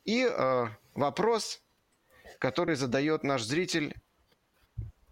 И 0.03 0.27
э, 0.29 0.67
вопрос, 0.93 1.61
который 2.39 2.75
задает 2.75 3.23
наш 3.23 3.43
зритель 3.43 3.95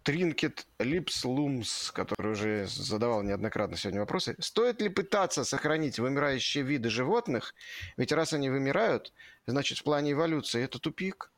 Тринкет 0.02 0.66
Липслумс, 0.78 1.90
который 1.90 2.32
уже 2.32 2.66
задавал 2.66 3.22
неоднократно 3.22 3.76
сегодня 3.76 4.00
вопросы. 4.00 4.34
Стоит 4.38 4.80
ли 4.80 4.88
пытаться 4.88 5.44
сохранить 5.44 5.98
вымирающие 5.98 6.64
виды 6.64 6.88
животных? 6.88 7.54
Ведь 7.96 8.12
раз 8.12 8.32
они 8.32 8.48
вымирают, 8.48 9.12
значит 9.46 9.78
в 9.78 9.84
плане 9.84 10.12
эволюции 10.12 10.62
это 10.62 10.78
тупик. 10.78 11.30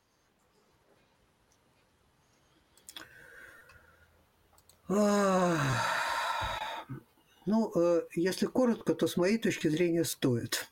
Ну, 7.45 7.73
э, 7.75 8.03
если 8.15 8.47
коротко, 8.47 8.95
то 8.95 9.07
с 9.09 9.17
моей 9.17 9.39
точки 9.39 9.69
зрения 9.69 10.05
стоит 10.05 10.72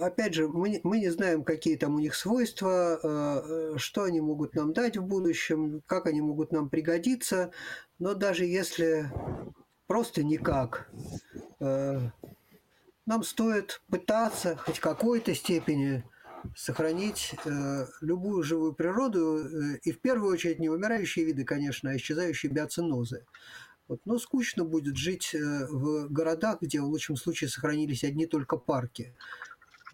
опять 0.00 0.34
же, 0.34 0.48
мы, 0.48 0.80
мы 0.84 0.98
не 0.98 1.10
знаем, 1.10 1.44
какие 1.44 1.76
там 1.76 1.94
у 1.94 1.98
них 1.98 2.14
свойства, 2.14 2.98
э, 3.02 3.04
э, 3.04 3.78
что 3.78 4.04
они 4.04 4.20
могут 4.20 4.54
нам 4.54 4.72
дать 4.72 4.96
в 4.96 5.02
будущем, 5.02 5.82
как 5.86 6.06
они 6.06 6.20
могут 6.20 6.52
нам 6.52 6.68
пригодиться. 6.68 7.50
Но 7.98 8.14
даже 8.14 8.44
если 8.44 9.10
просто 9.86 10.22
никак, 10.22 10.90
э, 11.60 12.00
нам 13.06 13.22
стоит 13.22 13.82
пытаться 13.88 14.56
хоть 14.56 14.80
какой-то 14.80 15.34
степени 15.34 16.04
сохранить 16.54 17.34
любую 18.00 18.44
живую 18.44 18.72
природу, 18.72 19.76
и 19.82 19.90
в 19.90 20.00
первую 20.00 20.32
очередь 20.32 20.60
не 20.60 20.68
вымирающие 20.68 21.24
виды, 21.24 21.44
конечно, 21.44 21.90
а 21.90 21.96
исчезающие 21.96 22.52
биоценозы. 22.52 23.24
Вот. 23.88 24.00
Но 24.04 24.18
скучно 24.18 24.64
будет 24.64 24.96
жить 24.96 25.34
э, 25.34 25.66
в 25.68 26.08
городах, 26.08 26.60
где 26.60 26.80
в 26.80 26.86
лучшем 26.86 27.16
случае 27.16 27.48
сохранились 27.48 28.04
одни 28.04 28.26
только 28.26 28.56
парки. 28.56 29.14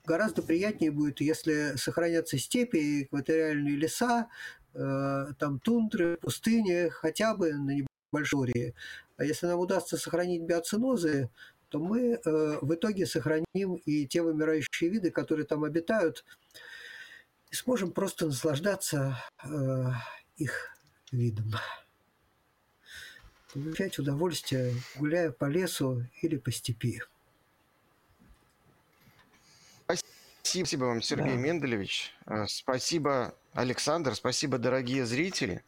Гораздо 0.04 0.42
приятнее 0.42 0.90
будет, 0.90 1.20
если 1.20 1.76
сохранятся 1.76 2.36
степи, 2.36 3.04
экваториальные 3.04 3.76
леса, 3.76 4.28
э, 4.74 5.26
там 5.38 5.60
тундры, 5.60 6.16
пустыни, 6.16 6.88
хотя 6.88 7.36
бы 7.36 7.52
на 7.52 7.84
небольшой 8.12 8.74
А 9.16 9.24
если 9.24 9.46
нам 9.46 9.60
удастся 9.60 9.96
сохранить 9.96 10.42
биоценозы, 10.42 11.30
то 11.68 11.78
мы 11.78 12.14
э, 12.14 12.58
в 12.60 12.74
итоге 12.74 13.06
сохраним 13.06 13.76
и 13.76 14.06
те 14.06 14.22
вымирающие 14.22 14.90
виды, 14.90 15.10
которые 15.12 15.46
там 15.46 15.62
обитают, 15.62 16.24
и 17.50 17.54
сможем 17.54 17.92
просто 17.92 18.26
наслаждаться 18.26 19.16
э, 19.44 19.84
их 20.36 20.76
видом. 21.12 21.52
Получать 23.54 23.98
удовольствие, 23.98 24.74
гуляя 24.96 25.30
по 25.30 25.44
лесу 25.44 26.04
или 26.22 26.36
по 26.36 26.50
степи. 26.50 27.00
Спасибо 30.42 30.84
вам, 30.84 31.02
Сергей 31.02 31.34
да. 31.34 31.38
Менделевич. 31.38 32.12
Э, 32.26 32.46
спасибо, 32.48 33.34
Александр. 33.52 34.14
Спасибо, 34.14 34.58
дорогие 34.58 35.06
зрители, 35.06 35.62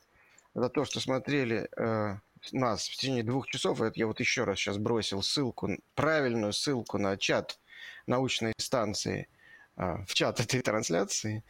за 0.54 0.68
то, 0.68 0.84
что 0.84 1.00
смотрели 1.00 1.68
э, 1.76 2.16
нас 2.52 2.88
в 2.88 2.96
течение 2.96 3.22
двух 3.22 3.46
часов. 3.48 3.80
Это 3.80 3.98
я 3.98 4.06
вот 4.06 4.20
еще 4.20 4.44
раз 4.44 4.58
сейчас 4.58 4.78
бросил 4.78 5.22
ссылку, 5.22 5.70
правильную 5.94 6.52
ссылку 6.52 6.98
на 6.98 7.16
чат 7.16 7.58
научной 8.06 8.52
станции, 8.58 9.28
э, 9.76 10.04
в 10.06 10.14
чат 10.14 10.40
этой 10.40 10.60
трансляции. 10.60 11.44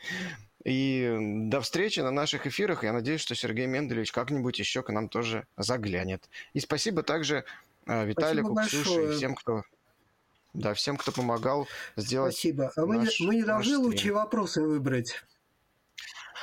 И 0.64 1.18
до 1.50 1.60
встречи 1.60 2.00
на 2.00 2.10
наших 2.10 2.46
эфирах. 2.46 2.84
Я 2.84 2.92
надеюсь, 2.92 3.20
что 3.20 3.34
Сергей 3.34 3.66
Менделевич 3.66 4.12
как-нибудь 4.12 4.58
еще 4.58 4.82
к 4.82 4.90
нам 4.90 5.08
тоже 5.08 5.46
заглянет. 5.56 6.28
И 6.54 6.60
спасибо 6.60 7.02
также 7.02 7.44
э, 7.86 8.06
Виталику, 8.06 8.54
Ксюше 8.54 9.12
и 9.12 9.16
всем, 9.16 9.34
кто 9.34 9.62
да, 10.54 10.72
всем, 10.74 10.96
кто 10.96 11.12
помогал 11.12 11.68
сделать. 11.96 12.34
Спасибо. 12.34 12.72
А 12.76 12.86
мы, 12.86 12.98
наш, 12.98 13.20
мы 13.20 13.34
не 13.34 13.42
должны 13.42 13.76
лучшие 13.78 14.12
вопросы 14.12 14.62
выбрать. 14.62 15.22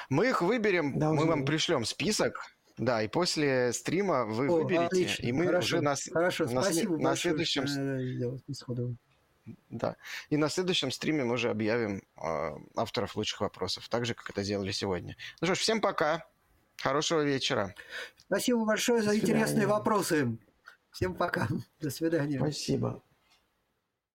Мы 0.09 0.29
их 0.29 0.41
выберем, 0.41 0.99
должны. 0.99 1.21
мы 1.21 1.27
вам 1.27 1.45
пришлем 1.45 1.85
список. 1.85 2.45
Да, 2.77 3.01
и 3.03 3.07
после 3.07 3.73
стрима 3.73 4.25
вы 4.25 4.47
О, 4.47 4.63
выберете, 4.63 4.85
отлично. 4.85 5.25
и 5.25 5.31
мы 5.31 5.45
хорошо, 5.45 5.65
уже 5.65 5.81
на, 5.81 5.95
хорошо, 5.95 6.45
на, 6.45 6.61
спасибо 6.63 6.97
на 6.97 7.15
следующем 7.15 8.97
да. 9.69 9.97
И 10.29 10.37
на 10.37 10.49
следующем 10.49 10.91
стриме 10.91 11.23
мы 11.23 11.33
уже 11.33 11.49
объявим 11.49 12.03
э, 12.15 12.57
авторов 12.75 13.15
лучших 13.15 13.41
вопросов, 13.41 13.87
так 13.89 14.05
же, 14.05 14.13
как 14.13 14.29
это 14.29 14.43
сделали 14.43 14.71
сегодня. 14.71 15.15
Ну 15.39 15.47
что 15.47 15.55
ж, 15.55 15.59
всем 15.59 15.81
пока. 15.81 16.25
Хорошего 16.77 17.21
вечера. 17.21 17.75
Спасибо 18.17 18.65
большое 18.65 19.03
за 19.03 19.15
интересные 19.15 19.67
вопросы. 19.67 20.37
Всем 20.91 21.15
пока. 21.15 21.47
До 21.79 21.89
свидания. 21.89 22.37
Спасибо. 22.37 23.03